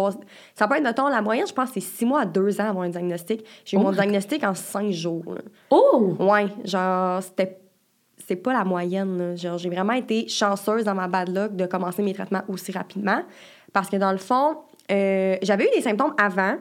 ça 0.54 0.68
peut 0.68 0.76
être 0.76 0.84
mettons 0.84 1.08
la 1.08 1.22
moyenne, 1.24 1.48
je 1.48 1.54
pense 1.54 1.70
c'est 1.74 1.80
six 1.80 2.06
mois 2.06 2.22
à 2.22 2.26
deux 2.26 2.62
ans 2.62 2.70
avoir 2.70 2.86
un 2.86 2.90
diagnostic. 2.90 3.44
J'ai 3.66 3.78
eu 3.78 3.80
Oh 3.80 3.84
mon 3.84 3.90
my 3.90 3.96
diagnostic 3.96 4.44
en 4.44 4.54
cinq 4.54 4.92
jours. 4.92 5.24
là. 5.34 5.42
Oh! 5.72 6.16
Ouais, 6.20 6.46
genre 6.66 7.24
c'était 7.24 7.58
c'est 8.28 8.36
pas 8.36 8.54
la 8.54 8.64
moyenne. 8.64 9.18
là. 9.18 9.36
Genre, 9.36 9.58
j'ai 9.58 9.70
vraiment 9.70 9.94
été 9.94 10.28
chanceuse 10.28 10.84
dans 10.84 10.94
ma 10.94 11.08
bad 11.08 11.30
luck 11.36 11.56
de 11.56 11.66
commencer 11.66 12.04
mes 12.04 12.14
traitements 12.14 12.44
aussi 12.48 12.72
rapidement. 12.72 13.24
Parce 13.74 13.90
que 13.90 13.96
dans 13.98 14.12
le 14.12 14.20
fond, 14.20 14.58
euh, 14.92 15.36
j'avais 15.42 15.66
eu 15.66 15.70
des 15.76 15.82
symptômes 15.82 16.14
avant. 16.22 16.58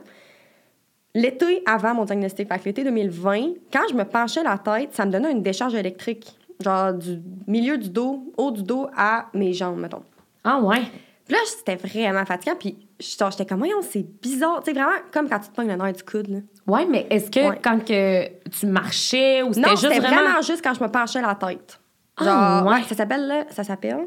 L'été 1.20 1.62
avant 1.66 1.94
mon 1.94 2.04
diagnostic, 2.04 2.48
fait 2.48 2.64
l'été 2.64 2.84
2020, 2.84 3.40
quand 3.72 3.82
je 3.90 3.94
me 3.94 4.04
penchais 4.04 4.42
la 4.44 4.56
tête, 4.58 4.90
ça 4.94 5.04
me 5.04 5.10
donnait 5.10 5.32
une 5.32 5.42
décharge 5.42 5.74
électrique. 5.74 6.28
Genre 6.60 6.92
du 6.92 7.20
milieu 7.46 7.76
du 7.78 7.88
dos, 7.88 8.32
haut 8.36 8.50
du 8.50 8.62
dos 8.62 8.88
à 8.96 9.26
mes 9.34 9.52
jambes, 9.52 9.78
mettons. 9.80 10.02
Ah 10.44 10.60
ouais? 10.60 10.82
Puis 11.26 11.34
là, 11.36 11.38
c'était 11.44 11.76
vraiment 11.76 12.24
fatigant. 12.24 12.54
Puis 12.58 12.76
j'étais 12.98 13.46
comme, 13.46 13.58
voyons, 13.58 13.82
c'est 13.82 14.04
bizarre. 14.22 14.60
Tu 14.64 14.66
sais, 14.66 14.78
vraiment 14.78 14.96
comme 15.12 15.28
quand 15.28 15.38
tu 15.40 15.48
te 15.50 15.54
pognes 15.56 15.68
le 15.68 15.76
nerf 15.76 15.92
du 15.92 16.02
coude. 16.02 16.28
Là. 16.28 16.38
Ouais, 16.66 16.86
mais 16.86 17.06
est-ce 17.10 17.30
que 17.30 17.48
Ouais. 17.50 17.58
quand 17.62 17.84
que 17.84 18.26
tu 18.50 18.66
marchais 18.66 19.42
ou 19.42 19.52
c'était 19.52 19.68
Non, 19.68 19.76
juste 19.76 19.82
c'était 19.88 20.00
vraiment... 20.00 20.22
vraiment... 20.22 20.42
juste 20.42 20.62
quand 20.62 20.74
je 20.74 20.82
me 20.82 20.88
penchais 20.88 21.20
la 21.20 21.34
tête. 21.34 21.80
Ah, 22.16 22.64
ouais. 22.64 22.72
ouais, 22.74 22.82
ça 22.88 22.94
s'appelle, 22.94 23.26
là, 23.26 23.44
ça 23.50 23.62
s'appelle, 23.64 24.06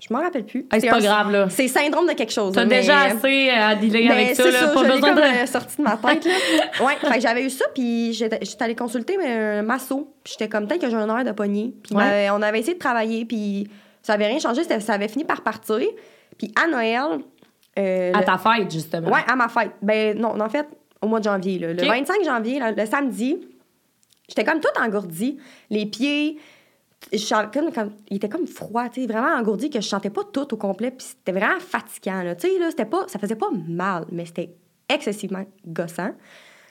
je 0.00 0.12
m'en 0.12 0.20
rappelle 0.20 0.44
plus. 0.44 0.66
Hey, 0.70 0.80
c'est 0.80 0.88
pas 0.88 0.96
un- 0.96 1.00
grave, 1.00 1.30
là. 1.30 1.48
C'est 1.48 1.68
syndrome 1.68 2.06
de 2.06 2.12
quelque 2.12 2.32
chose. 2.32 2.52
T'as 2.54 2.64
mais- 2.66 2.80
déjà 2.80 3.00
assez 3.02 3.48
euh, 3.50 3.62
à 3.68 3.74
dealer 3.74 4.08
mais 4.08 4.10
avec 4.24 4.36
ça, 4.36 4.44
là. 4.50 4.52
ça, 4.60 4.68
Pas 4.68 4.84
je 4.84 4.92
besoin 4.92 5.08
comme, 5.14 5.16
de... 5.16 5.22
euh, 5.42 5.46
sorti 5.46 5.76
de 5.78 5.82
ma 5.82 5.96
tête, 5.96 6.24
là. 6.26 6.32
ouais, 6.86 6.94
fait 7.00 7.14
que 7.14 7.20
j'avais 7.20 7.44
eu 7.44 7.50
ça, 7.50 7.64
puis 7.74 8.12
j'étais 8.12 8.38
allée 8.60 8.74
consulter 8.76 9.16
mais, 9.16 9.30
un 9.58 9.62
masso. 9.62 10.12
Puis 10.22 10.34
j'étais 10.38 10.48
comme, 10.50 10.66
peut-être 10.68 10.82
que 10.82 10.90
j'ai 10.90 10.96
un 10.96 11.08
heure 11.08 11.24
de 11.24 11.32
poignée. 11.32 11.74
Puis 11.82 11.94
Ouais. 11.94 12.02
m'avait- 12.04 12.30
on 12.30 12.42
avait 12.42 12.58
essayé 12.60 12.74
de 12.74 12.78
travailler, 12.78 13.24
puis 13.24 13.68
ça 14.02 14.12
avait 14.14 14.26
rien 14.26 14.38
changé, 14.38 14.62
ça 14.64 14.92
avait 14.92 15.08
fini 15.08 15.24
par 15.24 15.42
partir. 15.42 15.80
Puis 16.38 16.52
à 16.62 16.66
Noël... 16.68 17.20
euh, 17.78 18.12
À 18.14 18.18
le- 18.20 18.24
ta 18.24 18.36
fête, 18.38 18.70
justement. 18.70 19.08
Ouais, 19.10 19.20
à 19.26 19.34
ma 19.34 19.48
fête. 19.48 19.72
Ben 19.80 20.18
non, 20.18 20.38
en 20.38 20.48
fait, 20.50 20.66
au 21.00 21.08
mois 21.08 21.20
de 21.20 21.24
janvier. 21.24 21.58
là. 21.58 21.72
Le 21.72 21.82
Ok. 21.82 21.88
25 21.88 22.16
janvier, 22.24 22.58
là, 22.58 22.72
le 22.72 22.84
samedi, 22.86 23.38
j'étais 24.28 24.44
comme 24.44 24.60
toute 24.60 24.76
engourdie. 24.78 25.38
Les 25.70 25.86
pieds, 25.86 26.36
je 27.12 27.50
comme, 27.52 27.72
comme- 27.72 27.92
il 28.10 28.16
était 28.16 28.28
comme 28.28 28.46
froid, 28.46 28.88
tu 28.88 29.02
sais, 29.02 29.06
vraiment 29.06 29.34
engourdi 29.36 29.70
que 29.70 29.80
je 29.80 29.86
sentais 29.88 30.10
pas 30.10 30.22
tout 30.24 30.52
au 30.52 30.56
complet. 30.56 30.90
Puis 30.90 31.06
c'était 31.08 31.38
vraiment 31.38 31.60
fatigant. 31.60 32.22
Là. 32.22 32.34
Tu 32.34 32.48
sais, 32.48 32.58
là, 32.58 32.70
c'était 32.70 32.84
pas, 32.86 33.04
ça 33.08 33.18
faisait 33.18 33.36
pas 33.36 33.50
mal, 33.68 34.06
mais 34.10 34.24
c'était 34.26 34.54
excessivement 34.88 35.44
gossant. 35.66 36.10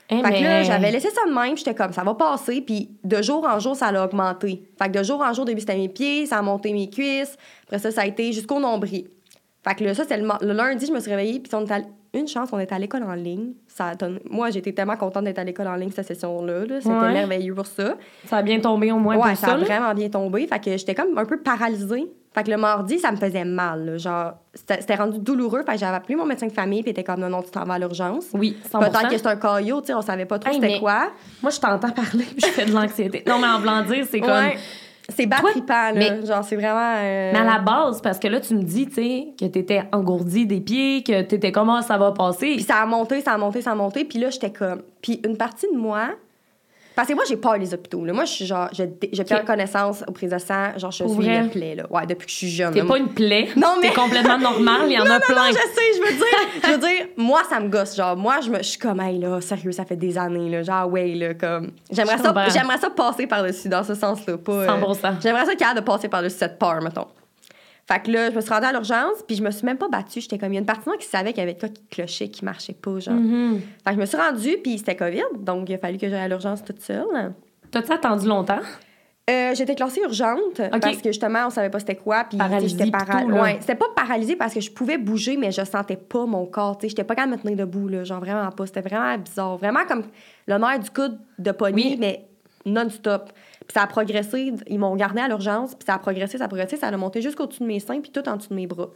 Eh, 0.10 0.18
Fait 0.18 0.22
que 0.22 0.28
là, 0.28 0.40
mais- 0.60 0.64
j'avais 0.66 0.92
laissé 0.92 1.10
ça 1.10 1.22
de 1.28 1.34
même, 1.34 1.58
j'étais 1.58 1.74
comme, 1.74 1.92
ça 1.92 2.04
va 2.04 2.14
passer, 2.14 2.62
puis 2.62 2.92
de 3.04 3.22
jour 3.24 3.44
en 3.44 3.60
jour, 3.60 3.76
ça 3.76 3.88
a 3.88 4.06
augmenté. 4.06 4.70
Fait 4.80 4.92
que 4.92 5.00
de 5.00 5.04
jour 5.04 5.20
en 5.22 5.34
jour, 5.34 5.46
début, 5.46 5.62
c'était 5.62 5.76
mes 5.78 5.90
pieds, 5.90 6.28
ça 6.28 6.38
a 6.38 6.42
monté 6.44 6.72
mes 6.74 6.90
cuisses, 6.92 7.36
après 7.64 7.80
ça, 7.80 7.90
ça 7.90 8.02
a 8.02 8.06
été 8.06 8.32
jusqu'au 8.32 8.60
nombril. 8.60 9.08
Fait 9.68 9.74
que 9.74 9.84
là, 9.84 9.96
ça, 9.96 10.04
c'était 10.04 10.18
le, 10.18 10.54
lundi, 10.54 10.86
je 10.86 10.92
me 10.92 11.00
suis 11.00 11.10
réveillée, 11.10 11.40
puis 11.40 11.52
on 11.56 11.62
était 11.64 11.74
allé- 11.74 11.86
une 12.20 12.28
chance, 12.28 12.50
on 12.52 12.60
était 12.60 12.76
à 12.76 12.80
l'école 12.80 13.04
en 13.04 13.14
ligne. 13.14 13.54
Ça 13.68 13.88
a 13.88 13.96
donné- 13.96 14.20
Moi, 14.30 14.50
j'étais 14.50 14.72
tellement 14.74 14.98
contente 14.98 15.24
d'être 15.26 15.40
à 15.40 15.44
l'école 15.44 15.68
en 15.68 15.76
ligne 15.76 15.92
cette 15.92 16.08
session-là. 16.08 16.66
là. 16.66 16.82
C'était 16.82 16.94
Ouais. 16.96 17.14
merveilleux 17.14 17.54
pour 17.56 17.66
ça. 17.68 17.96
Ça 18.26 18.38
a 18.38 18.42
bien 18.42 18.60
tombé 18.60 18.92
au 18.92 18.98
moins 19.00 19.16
Ouais, 19.18 19.30
pour 19.30 19.38
ça 19.38 19.48
ça, 19.48 19.54
a 19.54 19.58
là. 19.58 19.64
vraiment 19.66 19.94
bien 19.94 20.10
tombé. 20.10 20.48
Fait 20.48 20.60
que 20.60 20.78
j'étais 20.78 20.96
comme 20.96 21.18
un 21.18 21.26
peu 21.26 21.38
paralysée. 21.42 22.06
Fait 22.34 22.44
que 22.44 22.52
le 22.52 22.58
mardi, 22.58 23.00
ça 23.00 23.12
me 23.12 23.16
faisait 23.18 23.46
mal. 23.46 23.86
là. 23.86 23.98
Genre, 23.98 24.34
c'était 24.54 24.96
rendu 24.96 25.20
douloureux. 25.20 25.64
Fait 25.66 25.74
que 25.74 25.78
j'avais 25.80 25.96
appelé 25.96 26.16
mon 26.18 26.26
médecin 26.26 26.48
de 26.48 26.52
famille, 26.52 26.82
puis 26.82 26.92
était 26.92 27.04
comme, 27.04 27.22
non, 27.22 27.30
non, 27.30 27.42
tu 27.42 27.50
t'en 27.50 27.64
vas 27.64 27.76
à 27.76 27.80
l'urgence. 27.80 28.26
Oui, 28.34 28.58
100%. 28.70 28.80
Peut-être 28.92 29.10
que 29.10 29.18
c'est 29.18 29.28
un 29.28 29.36
caillot, 29.38 29.80
tu 29.82 29.88
sais, 29.88 29.94
on 29.94 30.02
savait 30.02 30.26
pas 30.26 30.38
trop 30.38 30.52
Hey, 30.54 30.60
c'était 30.60 30.80
quoi. 30.80 31.12
Moi, 31.42 31.50
je 31.52 31.60
t'entends 31.62 31.92
parler 31.92 32.26
puis 32.26 32.40
je 32.42 32.48
fais 32.48 32.66
de 32.66 32.72
l'anxiété. 32.74 33.24
Non, 33.26 33.40
mais 33.40 33.48
en 33.48 33.60
blanc 33.62 33.84
dire, 33.84 34.06
c'est 34.10 34.20
comme... 34.20 34.30
Ouais. 34.32 34.58
C'est 35.10 35.26
bas 35.28 35.38
trippant, 35.42 35.74
là. 35.74 35.94
mais- 35.94 36.26
Genre, 36.26 36.44
c'est 36.44 36.56
vraiment. 36.56 36.96
euh, 36.98 37.32
Mais 37.34 37.40
à 37.40 37.44
la 37.44 37.60
base, 37.60 38.02
parce 38.02 38.18
que 38.20 38.28
là, 38.28 38.40
tu 38.40 38.56
me 38.56 38.64
dis, 38.64 38.88
tu 38.88 38.94
sais, 38.96 39.28
que 39.40 39.46
t'étais 39.46 39.84
engourdi 39.92 40.46
des 40.48 40.62
pieds, 40.62 41.04
que 41.04 41.22
t'étais 41.22 41.52
comment 41.52 41.82
ça 41.82 41.98
va 41.98 42.12
passer. 42.12 42.56
Puis 42.56 42.64
ça 42.64 42.78
a 42.78 42.86
monté, 42.86 43.22
ça 43.22 43.34
a 43.34 43.38
monté, 43.38 43.62
ça 43.62 43.72
a 43.72 43.76
monté. 43.76 44.04
Puis 44.06 44.18
là, 44.20 44.30
j'étais 44.32 44.52
comme. 44.52 44.82
Puis 45.02 45.22
une 45.26 45.38
partie 45.38 45.68
de 45.72 45.78
moi. 45.78 46.08
Parce 46.96 47.08
que 47.10 47.14
moi, 47.14 47.24
j'ai 47.28 47.36
peur 47.38 47.60
des 47.60 47.74
hôpitaux. 47.74 48.06
Là. 48.06 48.14
Moi, 48.14 48.26
je 48.26 48.32
suis 48.32 48.46
genre. 48.46 48.70
Je, 48.72 48.84
je 49.12 49.24
perds 49.24 49.42
Ok. 49.42 49.46
connaissance 49.48 50.04
aux 50.08 50.12
prises 50.12 50.30
de 50.32 50.38
sang. 50.38 50.78
Genre, 50.78 50.92
je 50.92 51.04
Pour 51.04 51.14
suis 51.16 51.24
vrai? 51.26 51.38
une 51.40 51.50
plaie, 51.50 51.76
là. 51.76 51.86
Ouais, 51.90 52.06
depuis 52.06 52.26
que 52.26 52.32
je 52.32 52.38
suis 52.38 52.50
jeune. 52.50 52.74
T'es 52.74 52.84
pas 52.84 52.98
une 52.98 53.10
plaie? 53.10 53.50
Non, 53.56 53.76
mais- 53.82 53.90
T'es 53.90 53.94
complètement 53.96 54.38
normal. 54.38 54.82
Il 54.86 54.94
y 54.94 54.98
en 55.00 55.04
non, 55.06 55.12
a 55.12 55.14
non, 55.16 55.20
plein. 55.28 55.36
non, 55.36 55.50
je 55.50 55.54
sais, 55.54 55.82
je 55.96 56.02
veux 56.02 56.18
dire, 56.18 56.62
je 56.64 56.72
veux 56.72 56.78
dire, 56.78 57.08
moi, 57.18 57.42
ça 57.50 57.60
me 57.60 57.68
gosse. 57.68 57.96
Genre, 57.96 58.16
moi, 58.16 58.40
je, 58.42 58.50
me, 58.50 58.58
je 58.60 58.64
suis 58.64 58.80
comme, 58.80 59.00
hey, 59.02 59.20
là, 59.20 59.42
sérieux, 59.42 59.72
ça 59.72 59.84
fait 59.86 59.96
des 59.98 60.18
années, 60.18 60.50
là. 60.50 60.64
Genre, 60.64 60.88
ouais, 60.90 61.14
là, 61.16 61.34
comme. 61.34 61.72
J'aimerais 61.92 62.18
ça, 62.18 62.34
j'aimerais 62.50 62.78
ça 62.78 62.90
passer 62.90 63.28
par-dessus, 63.28 63.68
dans 63.70 63.84
ce 63.84 63.94
sens-là. 63.94 64.38
Pas, 64.38 64.52
euh, 64.54 64.68
100%. 64.68 65.16
J'aimerais 65.22 65.46
ça 65.46 65.56
qu'il 65.56 65.68
y 65.68 65.70
ait 65.70 65.76
de 65.76 65.82
passer 65.82 66.08
par-dessus 66.08 66.38
cette 66.38 66.58
peur, 66.58 66.82
mettons. 66.82 67.08
Fait 67.88 68.00
que 68.02 68.10
là, 68.12 68.32
je 68.32 68.36
me 68.36 68.42
suis 68.42 68.50
rendue 68.52 68.66
à 68.66 68.72
l'urgence, 68.72 69.22
puis 69.28 69.36
je 69.36 69.44
me 69.44 69.52
suis 69.52 69.64
même 69.66 69.78
pas 69.78 69.88
battue. 69.88 70.20
J'étais 70.20 70.38
comme, 70.40 70.52
il 70.52 70.56
y 70.56 70.58
a 70.58 70.62
une 70.62 70.66
partie 70.66 70.86
de 70.86 70.90
moi 70.90 70.98
qui 70.98 71.06
savait 71.08 71.34
qu'il 71.34 71.42
y 71.42 71.44
avait 71.44 71.56
quoi 71.58 71.70
qui 71.70 71.84
clochait, 71.86 72.30
qui 72.30 72.44
marchait 72.44 72.74
pas, 72.74 73.00
genre. 73.00 73.14
Mhm. 73.14 73.60
Fait 73.84 73.90
que 73.92 73.96
je 73.96 74.00
me 74.02 74.06
suis 74.06 74.18
rendue, 74.18 74.58
puis 74.64 74.78
c'était 74.80 74.96
COVID, 74.96 75.22
donc 75.40 75.70
il 75.70 75.76
a 75.76 75.78
fallu 75.78 75.98
que 76.00 76.10
j'aille 76.10 76.22
à 76.22 76.28
l'urgence 76.28 76.64
toute 76.64 76.82
seule. 76.82 77.34
T'as-tu 77.70 77.92
attendu 77.92 78.28
longtemps? 78.28 78.60
Euh, 79.28 79.56
j'étais 79.56 79.74
classée 79.74 80.02
urgente 80.02 80.62
parce 80.80 80.98
que 80.98 81.10
justement, 81.10 81.48
on 81.48 81.50
savait 81.50 81.72
pas 81.72 81.80
c'était 81.80 81.96
quoi. 81.96 82.26
Puis 82.30 82.38
Paralysée 82.38 82.70
j'étais 82.70 82.84
pis 82.86 82.92
para- 82.92 83.22
tout, 83.24 83.30
là. 83.30 83.42
ouais, 83.42 83.58
c'était 83.60 83.74
pas 83.76 83.88
paralysée 83.96 84.36
parce 84.36 84.54
que 84.54 84.60
je 84.62 84.70
pouvais 84.72 85.00
bouger, 85.00 85.36
mais 85.36 85.52
je 85.52 85.64
sentais 85.66 85.96
pas 85.96 86.26
mon 86.28 86.46
corps. 86.46 86.78
J'étais 86.82 87.04
pas 87.04 87.16
capable 87.16 87.34
de 87.34 87.38
me 87.38 87.42
tenir 87.44 87.58
debout, 87.58 87.88
là, 87.88 88.04
genre 88.04 88.20
vraiment 88.20 88.50
pas. 88.52 88.68
C'était 88.68 88.82
vraiment 88.82 89.18
bizarre. 89.18 89.58
Vraiment 89.58 89.84
comme 89.88 90.04
le 90.48 90.58
nerf 90.60 90.80
du 90.80 90.92
coude 90.92 91.18
de 91.40 91.52
poignée, 91.52 91.84
Oui. 91.94 91.98
mais 92.00 92.26
non-stop. 92.68 93.32
Puis 93.68 93.74
ça 93.74 93.82
a 93.84 93.88
progressé. 93.88 94.54
Ils 94.68 94.80
m'ont 94.80 94.96
gardé 94.96 95.22
à 95.22 95.28
l'urgence, 95.28 95.76
puis 95.76 95.86
ça 95.86 95.96
a 95.96 96.00
progressé, 96.00 96.38
ça 96.38 96.46
a 96.46 96.48
progressé. 96.48 96.78
Ça 96.78 96.88
a 96.88 96.98
monté 96.98 97.22
jusqu'au-dessus 97.22 97.62
de 97.64 97.68
mes 97.68 97.80
seins, 97.80 98.00
puis 98.02 98.12
tout 98.12 98.28
en 98.30 98.38
dessous 98.38 98.50
de 98.50 98.56
mes 98.56 98.68
bras. 98.68 98.90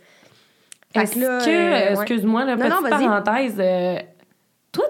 Est-ce 0.95 1.15
que 1.15 1.19
euh, 1.49 1.91
excuse-moi, 1.93 2.45
petite 2.45 2.69
non, 2.69 2.81
vas-y. 2.81 3.05
parenthèse, 3.05 3.55
euh, 3.59 3.97
toi, 4.71 4.85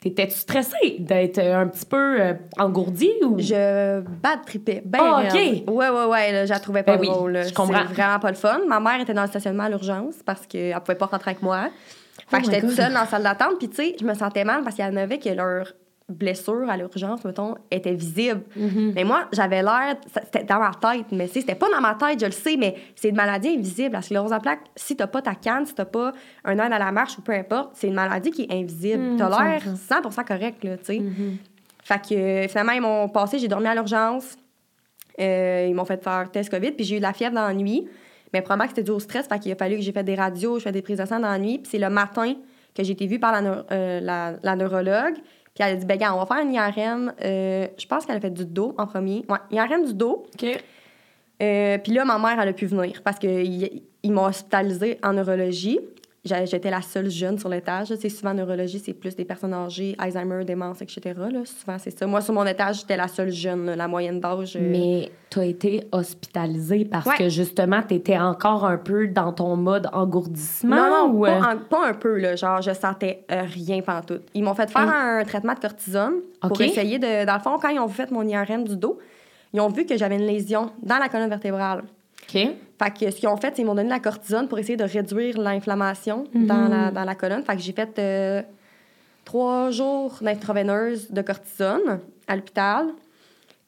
t'étais-tu 0.00 0.34
stressée 0.36 0.96
d'être 0.98 1.38
euh, 1.38 1.60
un 1.60 1.68
petit 1.68 1.86
peu 1.86 2.20
euh, 2.20 2.34
engourdie 2.58 3.12
ou... 3.24 3.38
Je 3.38 4.00
bad 4.00 4.44
tripais. 4.44 4.82
Ben 4.84 4.98
raide. 5.00 5.62
ok. 5.66 5.72
Ouais, 5.74 5.88
ouais, 5.88 6.04
ouais, 6.06 6.32
là, 6.32 6.46
je 6.46 6.52
la 6.52 6.58
trouvais 6.58 6.82
pas 6.82 6.96
Ben 6.96 7.00
oui, 7.02 7.06
drôle. 7.08 7.32
là. 7.32 7.42
je 7.44 7.54
comprends. 7.54 7.84
Vraiment 7.84 8.18
pas 8.18 8.30
le 8.30 8.36
fun. 8.36 8.60
Ma 8.66 8.80
mère 8.80 9.00
était 9.00 9.14
dans 9.14 9.22
le 9.22 9.28
stationnement 9.28 9.64
à 9.64 9.68
l'urgence 9.68 10.16
parce 10.24 10.46
qu'elle 10.46 10.78
pouvait 10.80 10.98
pas 10.98 11.06
rentrer 11.06 11.30
avec 11.30 11.42
moi. 11.42 11.68
Fait 12.28 12.38
Oh 12.38 12.42
que 12.42 12.42
my 12.42 12.44
j'étais 12.46 12.60
toute 12.62 12.76
seule 12.76 12.92
dans 12.92 13.00
la 13.00 13.06
salle 13.06 13.22
d'attente. 13.22 13.58
Puis, 13.58 13.68
tu 13.68 13.76
sais, 13.76 13.96
je 14.00 14.04
me 14.04 14.14
sentais 14.14 14.42
mal 14.44 14.64
parce 14.64 14.74
qu'il 14.74 14.84
y 14.84 14.88
en 14.88 14.96
avait 14.96 15.18
que 15.20 15.28
leur 15.28 15.72
blessure 16.08 16.70
à 16.70 16.76
l'urgence, 16.76 17.24
mettons, 17.24 17.56
était 17.70 17.94
visible. 17.94 18.42
Mhm. 18.54 18.92
Mais 18.94 19.02
moi, 19.02 19.26
j'avais 19.32 19.62
l'air, 19.62 19.96
c'était 20.06 20.44
dans 20.44 20.60
ma 20.60 20.70
tête, 20.70 21.06
mais 21.10 21.26
c'était 21.26 21.56
pas 21.56 21.68
dans 21.68 21.80
ma 21.80 21.94
tête, 21.94 22.20
je 22.20 22.26
le 22.26 22.32
sais, 22.32 22.56
mais 22.56 22.76
c'est 22.94 23.08
une 23.08 23.16
maladie 23.16 23.48
invisible. 23.48 23.92
La 23.92 24.02
sclérose 24.02 24.32
en 24.32 24.38
plaques, 24.38 24.60
si 24.76 24.94
t'as 24.94 25.08
pas 25.08 25.20
ta 25.20 25.34
canne, 25.34 25.66
si 25.66 25.74
t'as 25.74 25.84
pas 25.84 26.12
un 26.44 26.58
œil 26.58 26.72
à 26.72 26.78
la 26.78 26.92
marche 26.92 27.18
ou 27.18 27.22
peu 27.22 27.32
importe, 27.32 27.70
c'est 27.74 27.88
une 27.88 27.94
maladie 27.94 28.30
qui 28.30 28.42
est 28.42 28.52
invisible. 28.52 29.02
Mhm, 29.02 29.16
t'as 29.16 29.28
l'air 29.28 29.62
comprends. 29.64 30.10
100% 30.10 30.24
correct, 30.24 30.64
là, 30.64 30.76
tu 30.76 30.84
sais. 30.84 30.98
Mhm. 31.00 31.38
Fait 31.82 32.00
que 32.00 32.48
finalement, 32.48 32.72
ils 32.72 32.80
m'ont 32.80 33.08
passé, 33.08 33.38
j'ai 33.38 33.48
dormi 33.48 33.66
à 33.66 33.74
l'urgence. 33.74 34.36
Euh, 35.20 35.66
ils 35.68 35.74
m'ont 35.74 35.84
fait 35.84 36.02
faire 36.02 36.30
test 36.30 36.50
COVID, 36.50 36.72
puis 36.72 36.84
j'ai 36.84 36.96
eu 36.96 36.98
de 36.98 37.04
la 37.04 37.12
fièvre 37.12 37.34
dans 37.34 37.46
la 37.46 37.54
nuit. 37.54 37.88
Mais 38.32 38.42
probablement 38.42 38.68
que 38.68 38.76
c'était 38.76 38.82
dû 38.84 38.90
au 38.90 38.98
stress, 39.00 39.26
fait 39.26 39.38
qu'il 39.38 39.52
a 39.52 39.56
fallu 39.56 39.76
que 39.76 39.82
j'ai 39.82 39.92
fait 39.92 40.02
des 40.04 40.14
radios, 40.14 40.58
je 40.58 40.64
fais 40.64 40.72
des 40.72 40.82
prises 40.82 40.98
de 40.98 41.04
sang 41.06 41.20
dans 41.20 41.28
la 41.28 41.38
nuit. 41.38 41.58
Puis 41.58 41.68
c'est 41.70 41.78
le 41.78 41.88
matin 41.88 42.34
que 42.74 42.84
j'ai 42.84 42.92
été 42.92 43.06
vue 43.06 43.18
par 43.18 43.32
la, 43.32 43.64
euh, 43.72 44.00
la, 44.00 44.34
la 44.42 44.56
neurologue. 44.56 45.14
Puis 45.56 45.66
elle 45.66 45.72
a 45.72 45.76
dit, 45.76 45.86
ben 45.86 45.96
gars, 45.96 46.14
on 46.14 46.18
va 46.18 46.26
faire 46.26 46.44
une 46.44 46.52
IRM. 46.52 47.14
Euh, 47.24 47.66
je 47.78 47.86
pense 47.86 48.04
qu'elle 48.04 48.16
a 48.16 48.20
fait 48.20 48.30
du 48.30 48.44
dos 48.44 48.74
en 48.76 48.86
premier. 48.86 49.24
Ouais, 49.26 49.38
IRM 49.50 49.86
du 49.86 49.94
dos. 49.94 50.26
OK. 50.34 50.62
Euh, 51.42 51.78
puis 51.78 51.92
là, 51.92 52.04
ma 52.04 52.18
mère, 52.18 52.38
elle 52.38 52.48
a 52.50 52.52
pu 52.52 52.66
venir 52.66 53.00
parce 53.02 53.18
qu'ils 53.18 53.82
ils 54.02 54.12
m'ont 54.12 54.26
hospitalisée 54.26 54.98
en 55.02 55.14
neurologie. 55.14 55.80
J'étais 56.26 56.70
la 56.70 56.82
seule 56.82 57.08
jeune 57.10 57.38
sur 57.38 57.48
l'étage. 57.48 57.88
Tu 57.88 57.96
sais, 57.96 58.08
souvent, 58.08 58.32
en 58.32 58.34
neurologie, 58.34 58.78
c'est 58.78 58.92
plus 58.92 59.14
des 59.16 59.24
personnes 59.24 59.54
âgées, 59.54 59.94
Alzheimer, 59.98 60.44
démence, 60.44 60.82
etc. 60.82 61.00
Là. 61.16 61.40
Souvent, 61.44 61.76
c'est 61.78 61.96
ça. 61.96 62.06
Moi, 62.06 62.20
sur 62.20 62.34
mon 62.34 62.44
étage, 62.44 62.80
j'étais 62.80 62.96
la 62.96 63.08
seule 63.08 63.30
jeune, 63.30 63.66
là, 63.66 63.76
la 63.76 63.88
moyenne 63.88 64.20
d'âge. 64.20 64.56
euh, 64.56 64.60
Mais 64.60 65.10
t'as 65.30 65.44
été 65.44 65.86
hospitalisée 65.92 66.84
parce 66.84 67.06
Ouais. 67.06 67.16
que 67.16 67.28
justement, 67.28 67.82
t'étais 67.82 68.18
encore 68.18 68.64
un 68.64 68.76
peu 68.78 69.06
dans 69.08 69.32
ton 69.32 69.56
mode 69.56 69.88
engourdissement 69.92 70.76
Non, 70.76 71.08
non, 71.08 71.14
ou... 71.14 71.22
pas, 71.22 71.30
euh, 71.30 71.54
en- 71.54 71.58
pas 71.58 71.88
un 71.88 71.94
peu, 71.94 72.18
là. 72.18 72.36
Genre, 72.36 72.60
je 72.62 72.72
sentais 72.72 73.24
euh, 73.30 73.42
rien 73.42 73.80
pantoute. 73.82 74.22
Ils 74.34 74.42
m'ont 74.42 74.54
fait 74.54 74.70
faire 74.70 74.88
un 74.88 75.22
traitement 75.24 75.54
de 75.54 75.60
cortisone 75.60 76.14
pour 76.40 76.60
essayer 76.60 76.98
de... 76.98 77.24
Dans 77.24 77.34
le 77.34 77.40
fond, 77.40 77.56
quand 77.60 77.68
ils 77.68 77.78
ont 77.78 77.88
fait 77.88 78.10
mon 78.10 78.22
IRM 78.26 78.64
du 78.64 78.76
dos, 78.76 78.98
ils 79.52 79.60
ont 79.60 79.68
vu 79.68 79.86
que 79.86 79.96
j'avais 79.96 80.16
une 80.16 80.26
lésion 80.26 80.70
dans 80.82 80.98
la 80.98 81.08
colonne 81.08 81.28
vertébrale. 81.30 81.84
OK. 82.28 82.32
Fait 82.78 82.90
que 82.98 83.10
ce 83.10 83.16
qu'ils 83.16 83.28
ont 83.28 83.36
fait, 83.36 83.48
c'est 83.48 83.54
qu'ils 83.54 83.66
m'ont 83.66 83.74
donné 83.74 83.88
de 83.88 83.92
la 83.94 84.00
cortisone 84.00 84.48
pour 84.48 84.58
essayer 84.58 84.76
de 84.76 84.84
réduire 84.84 85.38
l'inflammation 85.38 86.24
dans, 86.34 86.68
la, 86.68 86.90
dans 86.90 87.04
la 87.04 87.14
colonne. 87.14 87.42
Fait 87.42 87.56
que 87.56 87.62
j'ai 87.62 87.72
fait 87.72 87.98
euh, 87.98 88.42
trois 89.24 89.70
jours 89.70 90.18
d'intraveineuse 90.20 91.10
de 91.10 91.22
cortisone 91.22 92.00
à 92.26 92.36
l'hôpital. 92.36 92.88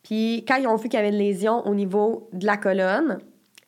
Puis 0.03 0.45
quand 0.47 0.57
ils 0.57 0.67
ont 0.67 0.77
vu 0.77 0.89
qu'il 0.89 0.99
y 0.99 1.03
avait 1.03 1.09
une 1.09 1.19
lésion 1.19 1.67
au 1.67 1.75
niveau 1.75 2.29
de 2.33 2.45
la 2.47 2.57
colonne, 2.57 3.19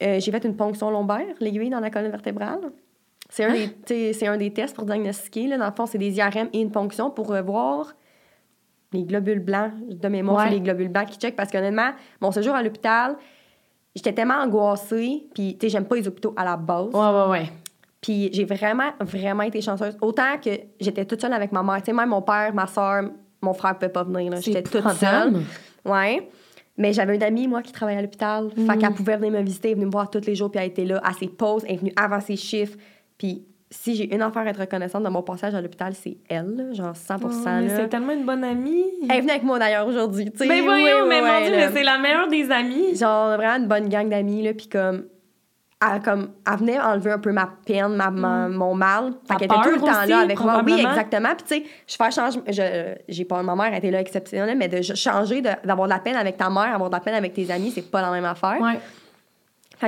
euh, 0.03 0.19
j'ai 0.21 0.31
fait 0.31 0.45
une 0.45 0.57
ponction 0.57 0.91
lombaire, 0.91 1.35
l'aiguille 1.41 1.71
dans 1.71 1.81
la 1.81 1.91
colonne 1.91 2.11
vertébrale. 2.11 2.61
C'est 3.29 3.45
un, 3.45 4.33
un 4.33 4.37
des 4.37 4.53
tests 4.53 4.75
pour 4.75 4.85
diagnostiquer. 4.85 5.47
Là. 5.47 5.57
Dans 5.57 5.67
le 5.67 5.73
fond, 5.73 5.87
c'est 5.87 5.99
des 5.99 6.17
IRM 6.17 6.49
et 6.53 6.61
une 6.61 6.73
ponction 6.73 7.11
pour 7.11 7.33
euh, 7.33 7.43
voir 7.43 7.95
les 8.93 9.05
globules 9.05 9.39
blancs. 9.41 9.73
De 9.89 10.09
mémoire, 10.09 10.39
Ouais. 10.39 10.45
c'est 10.49 10.55
les 10.57 10.61
globules 10.61 10.89
blancs 10.89 11.09
qui 11.11 11.19
checkent. 11.19 11.37
Parce 11.37 11.51
qu'honnêtement, 11.53 11.91
mon 12.21 12.33
séjour 12.33 12.55
à 12.55 12.63
l'hôpital, 12.63 13.17
j'étais 13.95 14.13
tellement 14.13 14.35
angoissée. 14.35 15.27
Puis, 15.35 15.57
tu 15.59 15.67
sais, 15.67 15.71
j'aime 15.71 15.85
pas 15.85 15.97
les 15.97 16.07
hôpitaux 16.07 16.35
à 16.37 16.45
la 16.45 16.57
base. 16.57 16.89
Ouais, 16.93 17.01
ouais, 17.01 17.31
ouais. 17.31 17.53
Puis, 18.01 18.31
j'ai 18.33 18.45
vraiment, 18.45 18.91
vraiment 19.01 19.43
été 19.43 19.61
chanceuse. 19.61 19.97
Autant 20.01 20.39
que 20.43 20.51
j'étais 20.81 21.05
toute 21.05 21.21
seule 21.21 21.33
avec 21.33 21.53
ma 21.53 21.63
mère. 21.63 21.79
Tu 21.79 21.87
sais, 21.87 21.93
même 21.93 22.09
mon 22.09 22.23
père, 22.23 22.55
ma 22.55 22.67
soeur, 22.67 23.05
mon 23.43 23.53
frère 23.53 23.73
ne 23.73 23.75
pouvaient 23.77 23.93
pas 23.93 24.05
venir. 24.05 24.37
J'étais 24.41 24.63
toute 24.63 24.91
seule. 24.93 25.43
Ouais. 25.85 26.29
Mais 26.77 26.95
j'avais 26.95 27.15
une 27.15 27.23
amie, 27.23 27.47
moi, 27.47 27.61
qui 27.63 27.73
travaillait 27.73 27.99
à 27.99 28.03
l'hôpital. 28.03 28.51
Mm. 28.57 28.67
Fait 28.67 28.79
qu'elle 28.79 28.95
pouvait 28.95 29.17
venir 29.17 29.33
me 29.33 29.43
visiter, 29.43 29.75
venue 29.75 29.87
me 29.87 29.91
voir 29.91 30.09
tous 30.09 30.25
les 30.27 30.35
jours, 30.35 30.51
puis 30.51 30.61
elle 30.61 30.69
était 30.69 30.87
là 30.87 31.01
à 31.05 31.13
ses 31.13 31.29
pauses, 31.29 31.63
elle 31.67 31.75
est 31.75 31.79
venue 31.79 31.93
avant 31.95 32.21
ses 32.21 32.37
chiffres. 32.37 32.79
Puis 33.19 33.45
si 33.71 33.95
j'ai 33.95 34.13
une 34.15 34.21
affaire 34.23 34.43
à 34.43 34.47
être 34.51 34.61
reconnaissante 34.61 35.05
de 35.05 35.09
mon 35.09 35.23
passage 35.23 35.55
à 35.55 35.61
l'hôpital, 35.61 35.93
c'est 35.95 36.17
elle, 36.29 36.71
genre 36.73 36.97
100 36.97 37.17
Oh, 37.25 37.29
c'est 37.69 37.89
tellement 37.89 38.13
une 38.13 38.25
bonne 38.27 38.43
amie. 38.45 38.85
Elle 39.09 39.17
est 39.17 39.21
venue 39.21 39.31
avec 39.31 39.43
moi 39.45 39.59
d'ailleurs 39.59 39.87
aujourd'hui, 39.87 40.31
tu 40.33 40.39
sais. 40.39 40.47
Mais 40.47 40.61
voyons, 40.61 40.85
Oui, 41.03 41.09
mais 41.09 41.21
oui, 41.23 41.29
mon 41.29 41.47
Dieu, 41.47 41.57
mais 41.57 41.69
c'est 41.73 41.83
la 41.85 41.99
meilleure 41.99 42.29
des 42.29 42.51
amies. 42.51 42.97
Genre 42.97 43.37
vraiment 43.37 43.57
une 43.63 43.69
bonne 43.69 43.89
gang 43.89 44.09
d'amis, 44.09 44.43
là, 44.43 44.55
puis 44.55 44.69
comme. 44.69 45.05
Elle, 45.83 46.03
comme, 46.03 46.29
elle 46.47 46.59
venait 46.59 46.79
enlever 46.79 47.11
un 47.13 47.19
peu 47.19 47.33
ma 47.33 47.49
peine, 47.65 47.95
ma, 47.97 48.11
ma- 48.11 48.49
mon 48.49 48.75
mal. 48.75 49.15
Fait 49.27 49.37
qu'elle 49.37 49.45
était 49.47 49.55
tout 49.63 49.71
le 49.77 49.81
temps 49.81 49.99
aussi, 50.01 50.11
là 50.11 50.19
avec 50.19 50.39
moi. 50.39 50.63
Oui, 50.63 50.73
exactement. 50.91 51.29
Puis, 51.39 51.45
tu 51.49 51.55
sais, 51.65 51.71
je 51.87 51.97
fais 51.97 52.11
changer. 52.11 52.41
Je, 52.49 52.95
j'ai 53.09 53.25
pas, 53.25 53.43
ma 53.43 53.57
mère 53.57 53.73
était 53.73 53.91
là 53.91 53.99
exceptionnelle, 54.01 54.59
mais 54.59 54.69
de 54.69 54.83
changer, 54.83 55.41
de- 55.41 55.49
d'avoir 55.65 55.89
de 55.89 55.95
la 55.95 56.01
peine 56.01 56.17
avec 56.17 56.37
ta 56.37 56.51
mère, 56.51 56.75
avoir 56.75 56.91
de 56.91 56.95
la 56.97 57.01
peine 57.01 57.15
avec 57.15 57.33
tes 57.33 57.51
amis, 57.51 57.71
c'est 57.71 57.91
pas 57.91 58.03
la 58.03 58.11
même 58.11 58.27
affaire. 58.27 58.59
Ouais. 58.61 58.79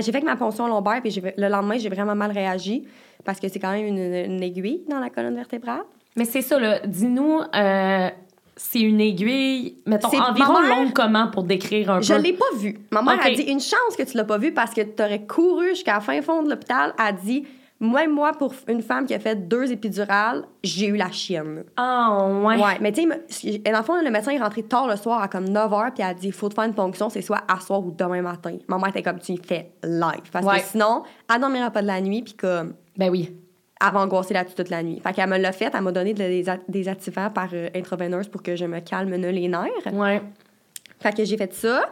J'ai 0.00 0.12
fait 0.12 0.20
que 0.20 0.24
ma 0.26 0.36
ponction 0.36 0.66
lombaire, 0.66 1.00
puis 1.02 1.20
le 1.36 1.48
lendemain, 1.48 1.76
j'ai 1.78 1.88
vraiment 1.88 2.14
mal 2.14 2.30
réagi 2.32 2.84
parce 3.24 3.38
que 3.38 3.48
c'est 3.48 3.58
quand 3.58 3.72
même 3.72 3.86
une, 3.86 3.98
une 4.34 4.42
aiguille 4.42 4.82
dans 4.88 4.98
la 5.00 5.10
colonne 5.10 5.36
vertébrale. 5.36 5.82
Mais 6.16 6.24
c'est 6.24 6.42
ça, 6.42 6.58
là. 6.58 6.80
Dis-nous, 6.86 7.40
euh, 7.54 8.08
c'est 8.56 8.80
une 8.80 9.00
aiguille, 9.00 9.76
mettons, 9.86 10.10
C'est- 10.10 10.20
environ 10.20 10.60
mère- 10.60 10.76
longue 10.78 10.92
comment 10.92 11.28
pour 11.28 11.42
décrire 11.44 11.90
un 11.90 12.00
Je 12.00 12.12
peu? 12.14 12.20
l'ai 12.20 12.32
pas 12.32 12.44
vue. 12.58 12.78
Ma 12.90 13.02
mère 13.02 13.18
a 13.24 13.30
dit 13.30 13.42
une 13.42 13.60
chance 13.60 13.96
que 13.96 14.02
tu 14.02 14.16
l'as 14.16 14.24
pas 14.24 14.38
vue 14.38 14.52
parce 14.52 14.72
que 14.74 14.80
tu 14.82 15.02
aurais 15.02 15.22
couru 15.22 15.70
jusqu'à 15.70 15.94
la 15.94 16.00
fin 16.00 16.20
fond 16.22 16.42
de 16.42 16.50
l'hôpital. 16.50 16.92
A 16.98 17.12
dit 17.12 17.44
même 17.82 18.12
moi 18.12 18.32
pour 18.32 18.54
une 18.68 18.80
femme 18.80 19.06
qui 19.06 19.12
a 19.14 19.18
fait 19.18 19.48
deux 19.48 19.70
épidurales, 19.72 20.44
j'ai 20.62 20.86
eu 20.86 20.96
la 20.96 21.10
chienne. 21.10 21.64
Ah, 21.76 22.28
ouais. 22.42 22.56
Ouais, 22.56 22.78
mais 22.80 22.92
tu 22.92 23.02
sais, 23.28 23.58
dans 23.58 23.78
le 23.78 23.84
fond, 23.84 24.00
le 24.02 24.10
médecin 24.10 24.30
est 24.32 24.38
rentré 24.38 24.62
tard 24.62 24.86
le 24.88 24.96
soir 24.96 25.20
à 25.20 25.28
comme 25.28 25.48
9 25.48 25.70
h, 25.70 25.92
puis 25.92 26.02
elle 26.02 26.10
a 26.10 26.14
dit 26.14 26.28
il 26.28 26.32
faut 26.32 26.48
te 26.48 26.54
faire 26.54 26.64
une 26.64 26.74
ponction, 26.74 27.10
c'est 27.10 27.22
soit 27.22 27.42
à 27.48 27.58
soir 27.60 27.80
ou 27.84 27.90
demain 27.90 28.22
matin. 28.22 28.56
Ma 28.68 28.78
mère 28.78 28.88
était 28.88 29.02
comme 29.02 29.18
tu 29.18 29.36
fais 29.44 29.72
live. 29.82 30.30
Parce 30.32 30.46
Ouais. 30.46 30.60
que 30.60 30.64
sinon, 30.66 31.02
elle 31.32 31.40
dormira 31.40 31.70
pas 31.70 31.82
de 31.82 31.88
la 31.88 32.00
nuit, 32.00 32.22
puis 32.22 32.34
comme 32.34 32.74
Ben 32.96 33.10
oui. 33.10 33.36
elle 33.84 33.92
va 33.92 34.00
angoisser 34.00 34.32
là-dessus 34.34 34.54
toute 34.54 34.70
la 34.70 34.82
nuit. 34.82 35.00
Fait 35.00 35.12
qu'elle 35.12 35.28
me 35.28 35.38
l'a 35.38 35.50
fait, 35.52 35.70
elle 35.74 35.80
m'a 35.82 35.90
donné 35.92 36.14
des, 36.14 36.44
des 36.68 36.88
activants 36.88 37.30
par 37.30 37.48
euh, 37.52 37.68
intraveineuse 37.74 38.28
pour 38.28 38.42
que 38.42 38.54
je 38.54 38.64
me 38.64 38.78
calme 38.80 39.10
les 39.14 39.48
nerfs. 39.48 39.92
Ouais. 39.92 40.22
Fait 41.00 41.12
que 41.16 41.24
j'ai 41.24 41.36
fait 41.36 41.52
ça. 41.52 41.82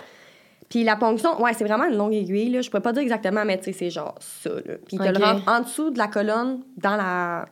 Puis 0.70 0.84
la 0.84 0.96
ponction, 0.96 1.38
ouais, 1.42 1.52
c'est 1.52 1.64
vraiment 1.64 1.84
une 1.84 1.96
longue 1.96 2.14
aiguille, 2.14 2.48
là. 2.50 2.62
Je 2.62 2.70
pourrais 2.70 2.80
pas 2.82 2.92
dire 2.92 3.02
exactement, 3.02 3.44
mais 3.44 3.58
tu 3.58 3.64
sais, 3.64 3.72
c'est 3.72 3.90
genre 3.90 4.14
ça, 4.20 4.50
là. 4.50 4.76
Puis 4.86 4.96
ils 4.96 4.98
te 4.98 5.18
le 5.18 5.22
rentrent 5.24 5.48
en 5.48 5.60
dessous 5.60 5.90
de 5.90 5.98
la 5.98 6.06
colonne, 6.08 6.60
dans 6.78 6.96
la... 6.96 7.46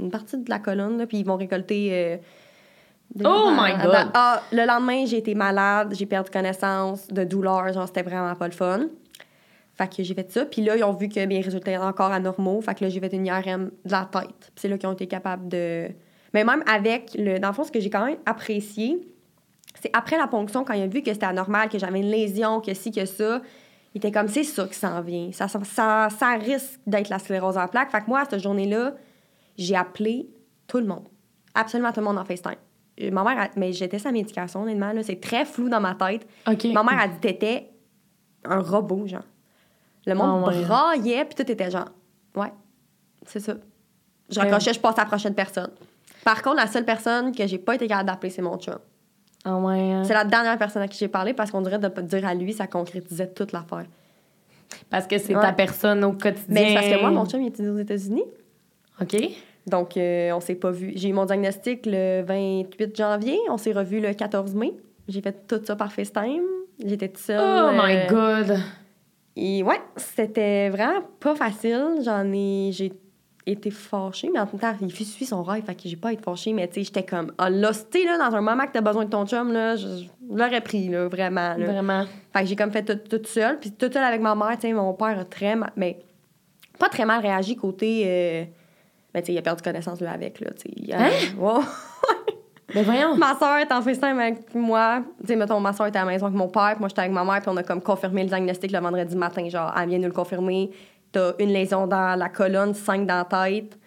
Une 0.00 0.10
partie 0.10 0.38
de 0.38 0.48
la 0.50 0.58
colonne, 0.58 0.98
là, 0.98 1.06
puis 1.06 1.18
ils 1.18 1.24
vont 1.26 1.36
récolter... 1.36 1.90
euh, 1.92 2.16
des- 3.14 3.24
Oh 3.26 3.28
dans- 3.28 3.50
my 3.52 3.72
dans- 3.76 3.84
God! 3.84 4.10
Ah, 4.14 4.42
le 4.52 4.64
lendemain, 4.66 5.04
j'ai 5.06 5.18
été 5.18 5.34
malade, 5.34 5.92
j'ai 5.96 6.06
perdu 6.06 6.30
connaissance, 6.30 7.06
de 7.08 7.24
douleur, 7.24 7.70
genre, 7.72 7.86
c'était 7.86 8.02
vraiment 8.02 8.34
pas 8.34 8.46
le 8.46 8.54
fun. 8.54 8.86
Fait 9.74 9.88
que 9.94 10.02
j'ai 10.02 10.14
fait 10.14 10.30
ça. 10.32 10.44
Puis 10.46 10.62
là, 10.62 10.76
ils 10.76 10.82
ont 10.84 10.92
vu 10.94 11.08
que 11.08 11.24
mes 11.26 11.40
résultats 11.40 11.70
étaient 11.72 11.76
encore 11.82 12.10
anormaux. 12.12 12.60
Fait 12.62 12.74
que 12.74 12.84
là, 12.84 12.90
j'ai 12.90 13.00
fait 13.00 13.12
une 13.12 13.26
IRM 13.26 13.70
de 13.84 13.90
la 13.92 14.08
tête. 14.10 14.24
Puis 14.40 14.50
c'est 14.56 14.68
là 14.68 14.76
qu'ils 14.78 14.88
ont 14.88 14.92
été 14.92 15.06
capables 15.06 15.46
de... 15.48 15.88
Mais 16.34 16.44
même 16.44 16.62
avec 16.66 17.10
le... 17.18 17.38
Dans 17.38 17.48
le 17.48 17.54
fond, 17.54 17.64
ce 17.64 17.72
que 17.72 17.80
j'ai 17.80 17.90
quand 17.90 18.04
même 18.06 18.18
apprécié, 18.26 18.98
c'est 19.80 19.90
après 19.94 20.16
la 20.16 20.26
ponction, 20.26 20.64
quand 20.64 20.74
il 20.74 20.82
a 20.82 20.86
vu 20.86 21.02
que 21.02 21.12
c'était 21.12 21.26
anormal, 21.26 21.68
que 21.68 21.78
j'avais 21.78 22.00
une 22.00 22.10
lésion, 22.10 22.60
que 22.60 22.74
ci, 22.74 22.90
que 22.92 23.04
ça, 23.04 23.40
il 23.94 23.98
était 23.98 24.12
comme, 24.12 24.28
c'est 24.28 24.44
ça 24.44 24.66
qui 24.66 24.74
s'en 24.74 25.00
vient. 25.00 25.30
Ça, 25.32 25.48
ça, 25.48 26.08
ça, 26.10 26.34
risque 26.36 26.80
d'être 26.86 27.08
la 27.08 27.18
sclérose 27.18 27.56
en 27.56 27.68
plaques. 27.68 27.90
Fait 27.90 28.00
que 28.00 28.06
moi, 28.08 28.24
cette 28.28 28.40
journée-là, 28.40 28.94
j'ai 29.56 29.76
appelé 29.76 30.28
tout 30.66 30.78
le 30.78 30.86
monde. 30.86 31.08
Absolument 31.54 31.92
tout 31.92 32.00
le 32.00 32.06
monde 32.06 32.18
en 32.18 32.24
FaceTime. 32.24 32.56
Euh, 33.00 33.10
Ma 33.10 33.22
mère, 33.24 33.38
a- 33.38 33.50
mais 33.56 33.72
j'étais 33.72 33.98
sa 33.98 34.12
médication, 34.12 34.62
honnêtement. 34.62 34.92
là. 34.92 35.02
C'est 35.02 35.20
très 35.20 35.44
flou 35.44 35.68
dans 35.68 35.80
ma 35.80 35.94
tête. 35.94 36.26
Ma 36.46 36.82
mère 36.82 37.00
a 37.00 37.08
dit, 37.08 37.18
t'étais 37.20 37.70
un 38.44 38.60
robot, 38.60 39.06
genre. 39.06 39.22
Le 40.06 40.14
monde 40.14 40.48
ouais. 40.48 40.62
braillait, 40.62 41.24
puis 41.24 41.44
tout 41.44 41.50
était 41.50 41.70
genre, 41.70 41.88
ouais, 42.34 42.52
c'est 43.26 43.40
ça. 43.40 43.54
Je 44.28 44.40
raccrochais, 44.40 44.72
je 44.72 44.80
passe 44.80 44.98
à 44.98 45.02
la 45.02 45.06
prochaine 45.06 45.34
personne. 45.34 45.70
Par 46.24 46.42
contre, 46.42 46.56
la 46.56 46.66
seule 46.66 46.84
personne 46.84 47.34
que 47.34 47.46
j'ai 47.46 47.58
pas 47.58 47.74
été 47.74 47.86
capable 47.86 48.08
d'appeler, 48.08 48.30
c'est 48.30 48.42
mon 48.42 48.56
chum. 48.58 48.78
Ah, 49.44 49.56
ouais. 49.56 49.92
hein. 49.92 50.04
C'est 50.04 50.14
la 50.14 50.24
dernière 50.24 50.56
personne 50.58 50.82
à 50.82 50.88
qui 50.88 50.98
j'ai 50.98 51.08
parlé 51.08 51.34
parce 51.34 51.50
qu'on 51.50 51.60
dirait 51.60 51.78
de 51.78 51.88
dire 52.02 52.26
à 52.26 52.34
lui, 52.34 52.52
ça 52.52 52.66
concrétisait 52.66 53.28
toute 53.28 53.52
l'affaire. 53.52 53.86
Parce 54.88 55.06
que 55.06 55.18
c'est 55.18 55.34
Ouais. 55.34 55.42
ta 55.42 55.52
personne 55.52 56.04
au 56.04 56.12
quotidien. 56.12 56.44
Mais 56.48 56.68
c'est 56.68 56.74
parce 56.74 56.86
que 56.88 57.00
moi, 57.00 57.10
mon 57.10 57.26
chum, 57.26 57.42
il 57.42 57.48
était 57.48 57.66
aux 57.68 57.78
États-Unis. 57.78 58.24
OK. 59.00 59.16
Donc, 59.66 59.96
euh, 59.96 60.32
on 60.32 60.40
s'est 60.40 60.54
pas 60.54 60.70
vu. 60.70 60.92
J'ai 60.96 61.08
eu 61.08 61.12
mon 61.12 61.24
diagnostic 61.24 61.86
le 61.86 62.22
28 62.22 62.96
janvier. 62.96 63.38
On 63.50 63.58
s'est 63.58 63.72
revu 63.72 64.00
le 64.00 64.12
14 64.12 64.54
mai. 64.54 64.72
J'ai 65.08 65.20
fait 65.20 65.46
tout 65.46 65.60
ça 65.64 65.76
par 65.76 65.92
FaceTime. 65.92 66.42
J'étais 66.84 67.08
toute 67.08 67.18
seule. 67.18 67.38
Oh 67.40 67.70
my 67.72 67.94
euh, 67.96 68.06
God! 68.08 68.58
Et 69.36 69.62
ouais, 69.62 69.80
c'était 69.96 70.68
vraiment 70.68 71.02
pas 71.20 71.34
facile. 71.34 71.98
J'en 72.04 72.24
ai. 72.32 72.70
J'ai 72.72 72.92
été 73.46 73.70
fâchée, 73.70 74.30
mais 74.32 74.38
en 74.38 74.46
même 74.46 74.58
temps, 74.58 74.74
il 74.80 74.90
suit 74.92 75.26
son 75.26 75.42
rêve, 75.42 75.64
fait 75.64 75.74
que 75.74 75.82
j'ai 75.84 75.96
pas 75.96 76.12
été 76.12 76.22
fâchée, 76.22 76.52
mais 76.52 76.68
tu 76.68 76.74
sais, 76.74 76.84
j'étais 76.84 77.02
comme. 77.04 77.32
Ah 77.38 77.50
là, 77.50 77.70
là, 77.70 78.30
dans 78.30 78.36
un 78.36 78.40
moment 78.40 78.66
que 78.66 78.72
t'as 78.72 78.80
besoin 78.80 79.04
de 79.04 79.10
ton 79.10 79.26
chum, 79.26 79.52
là, 79.52 79.76
je, 79.76 79.86
je 79.86 80.04
l'aurais 80.30 80.60
pris, 80.60 80.88
là, 80.88 81.08
vraiment. 81.08 81.54
Là. 81.56 81.66
Vraiment. 81.66 82.04
Fait 82.32 82.40
que 82.40 82.46
j'ai 82.46 82.56
comme 82.56 82.70
fait 82.70 82.84
tout, 82.84 83.08
toute 83.08 83.26
seule. 83.26 83.58
Puis 83.58 83.72
toute 83.72 83.92
seule 83.92 84.04
avec 84.04 84.20
ma 84.20 84.34
mère, 84.34 84.54
tu 84.54 84.68
sais, 84.68 84.72
mon 84.72 84.94
père 84.94 85.18
a 85.18 85.24
très 85.24 85.56
mal. 85.56 85.72
Mais 85.76 85.98
pas 86.78 86.88
très 86.88 87.04
mal 87.04 87.20
réagi 87.20 87.56
côté. 87.56 88.04
euh, 88.06 88.44
ben, 89.12 89.20
tu 89.20 89.26
sais, 89.26 89.32
il 89.32 89.38
a 89.38 89.42
perdu 89.42 89.62
connaissance, 89.62 90.00
là, 90.00 90.12
avec, 90.12 90.40
là, 90.40 90.50
tu 90.52 90.70
sais. 90.70 90.94
Hein? 90.94 91.10
Ouais. 91.36 91.60
Mais 92.74 92.82
voyons. 92.84 93.16
ma 93.16 93.36
soeur 93.36 93.56
est 93.56 93.70
en 93.72 93.82
FaceTime 93.82 94.18
avec 94.18 94.54
moi. 94.54 95.02
Tu 95.20 95.26
sais, 95.26 95.36
mettons, 95.36 95.58
ma 95.60 95.72
soeur 95.72 95.88
était 95.88 95.98
à 95.98 96.04
la 96.04 96.12
maison 96.12 96.26
avec 96.26 96.38
mon 96.38 96.48
père, 96.48 96.70
puis 96.72 96.80
moi, 96.80 96.88
j'étais 96.88 97.00
avec 97.02 97.12
ma 97.12 97.24
mère, 97.24 97.40
puis 97.40 97.50
on 97.50 97.56
a 97.56 97.62
comme 97.62 97.82
confirmé 97.82 98.22
le 98.22 98.28
diagnostic 98.28 98.70
le 98.70 98.78
vendredi 98.78 99.16
matin. 99.16 99.48
Genre, 99.48 99.72
elle 99.76 99.88
vient 99.88 99.98
nous 99.98 100.06
le 100.06 100.12
confirmer. 100.12 100.70
T'as 101.12 101.32
une 101.38 101.50
lésion 101.52 101.86
dans 101.86 102.18
la 102.18 102.28
colonne, 102.28 102.74
cinq 102.74 103.06
dans 103.06 103.18
la 103.30 103.50
tête. 103.50 103.78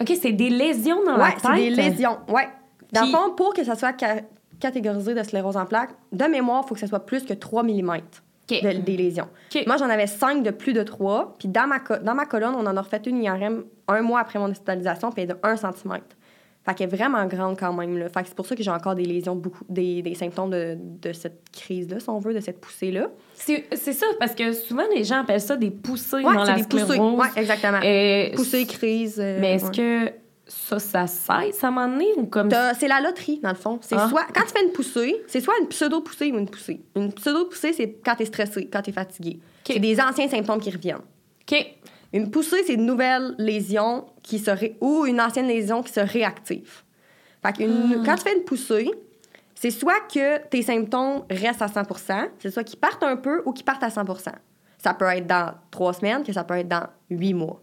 OK, 0.00 0.12
c'est 0.20 0.32
des 0.32 0.48
lésions 0.50 1.04
dans 1.04 1.16
la 1.16 1.32
tête. 1.32 1.40
c'est 1.42 1.54
des 1.56 1.70
lésions. 1.70 2.18
Ouais. 2.28 2.48
Dans 2.92 3.02
Puis- 3.02 3.12
le 3.12 3.16
fond, 3.18 3.30
pour 3.36 3.52
que 3.54 3.64
ça 3.64 3.74
soit 3.76 3.92
ca- 3.98 4.22
catégorisé 4.58 5.14
de 5.14 5.22
sclérose 5.22 5.56
en 5.56 5.66
plaques, 5.66 5.90
de 6.12 6.24
mémoire, 6.24 6.62
il 6.64 6.68
faut 6.68 6.74
que 6.74 6.80
ça 6.80 6.86
soit 6.86 7.04
plus 7.06 7.24
que 7.24 7.34
3 7.34 7.62
mm 7.62 7.98
de- 8.62 8.78
des 8.80 8.96
lésions. 8.96 9.28
Moi, 9.66 9.76
j'en 9.76 9.88
avais 9.88 10.06
5 10.06 10.42
de 10.42 10.50
plus 10.50 10.72
de 10.72 10.82
3. 10.82 11.36
Puis 11.38 11.48
dans 11.48 11.66
ma, 11.66 11.78
dans 11.98 12.14
ma 12.14 12.26
colonne, 12.26 12.54
on 12.56 12.66
en 12.66 12.76
a 12.76 12.80
refait 12.82 13.00
une 13.06 13.22
IRM 13.22 13.64
un 13.88 14.02
mois 14.02 14.20
après 14.20 14.38
mon 14.38 14.46
hospitalisation, 14.50 15.10
puis 15.12 15.22
elle 15.22 15.30
est 15.30 15.34
de 15.34 15.38
1 15.42 15.56
cm. 15.56 15.98
Fait 16.70 16.74
qu'elle 16.76 16.92
est 16.92 16.96
vraiment 16.96 17.24
grande 17.26 17.58
quand 17.58 17.72
même. 17.72 17.98
Là. 17.98 18.08
Fait 18.08 18.22
que 18.22 18.28
c'est 18.28 18.34
pour 18.34 18.46
ça 18.46 18.54
que 18.56 18.62
j'ai 18.62 18.70
encore 18.70 18.94
des 18.94 19.04
lésions, 19.04 19.34
beaucoup, 19.36 19.64
des, 19.68 20.02
des 20.02 20.14
symptômes 20.14 20.50
de, 20.50 20.76
de 20.78 21.12
cette 21.12 21.42
crise-là, 21.52 22.00
si 22.00 22.08
on 22.08 22.18
veut, 22.18 22.32
de 22.34 22.40
cette 22.40 22.60
poussée-là. 22.60 23.08
C'est 23.34 23.64
c'est 23.72 23.92
ça, 23.92 24.06
parce 24.18 24.34
que 24.34 24.52
souvent, 24.52 24.84
les 24.94 25.04
gens 25.04 25.20
appellent 25.20 25.40
ça 25.40 25.56
des 25.56 25.70
poussées 25.70 26.16
Ouais, 26.16 26.22
dans 26.34 26.44
c'est 26.44 26.52
la 26.52 26.56
des 26.58 26.64
poussées. 26.64 26.98
Ouais, 26.98 27.26
exactement. 27.36 27.80
Et- 27.82 28.32
Poussée, 28.36 28.66
crise. 28.66 29.18
euh, 29.20 29.38
Mais 29.40 29.54
est-ce 29.54 29.66
ouais. 29.66 29.70
que 30.06 30.12
ça, 30.46 30.78
ça 30.78 31.06
cesse 31.06 31.62
à 31.64 31.68
un 31.68 31.70
moment 31.70 31.88
donné 31.88 32.08
ou 32.16 32.26
comme... 32.26 32.48
T'as- 32.48 32.74
C'est 32.74 32.88
la 32.88 33.00
loterie, 33.00 33.38
dans 33.42 33.50
le 33.50 33.54
fond. 33.54 33.78
C'est 33.82 33.94
Ah. 33.98 34.08
soit 34.08 34.24
quand 34.34 34.42
tu 34.42 34.52
fais 34.56 34.64
une 34.64 34.72
poussée, 34.72 35.22
c'est 35.26 35.40
soit 35.40 35.54
une 35.60 35.68
pseudo-poussée 35.68 36.32
ou 36.32 36.38
une 36.38 36.48
poussée. 36.48 36.80
Une 36.96 37.12
pseudo-poussée, 37.12 37.72
c'est 37.72 37.96
quand 38.04 38.14
t'es 38.16 38.24
stressé, 38.26 38.68
quand 38.72 38.82
t'es 38.82 38.92
fatigué. 38.92 39.38
C'est 39.66 39.78
des 39.78 40.00
anciens 40.00 40.28
symptômes 40.28 40.60
qui 40.60 40.70
reviennent. 40.70 40.96
OK. 41.50 41.66
Une 42.12 42.30
poussée, 42.30 42.62
c'est 42.66 42.74
une 42.74 42.86
nouvelle 42.86 43.34
lésion 43.38 44.06
qui 44.22 44.38
se 44.38 44.50
ré- 44.50 44.76
ou 44.80 45.06
une 45.06 45.20
ancienne 45.20 45.46
lésion 45.46 45.82
qui 45.82 45.92
se 45.92 46.00
réactive. 46.00 46.82
Fait 47.44 47.52
qu'une- 47.52 48.02
quand 48.04 48.16
tu 48.16 48.22
fais 48.22 48.36
une 48.36 48.44
poussée, 48.44 48.90
c'est 49.54 49.70
soit 49.70 50.00
que 50.12 50.38
tes 50.48 50.62
symptômes 50.62 51.22
restent 51.30 51.62
à 51.62 51.68
100 51.68 51.82
c'est 52.38 52.50
soit 52.50 52.64
qu'ils 52.64 52.78
partent 52.80 53.02
un 53.04 53.16
peu 53.16 53.42
ou 53.46 53.52
qu'ils 53.52 53.64
partent 53.64 53.82
à 53.84 53.90
100 53.90 54.04
Ça 54.78 54.94
peut 54.94 55.04
être 55.06 55.26
dans 55.26 55.52
trois 55.70 55.92
semaines, 55.92 56.22
que 56.24 56.32
ça 56.32 56.42
peut 56.44 56.54
être 56.54 56.68
dans 56.68 56.86
huit 57.10 57.34
mois. 57.34 57.60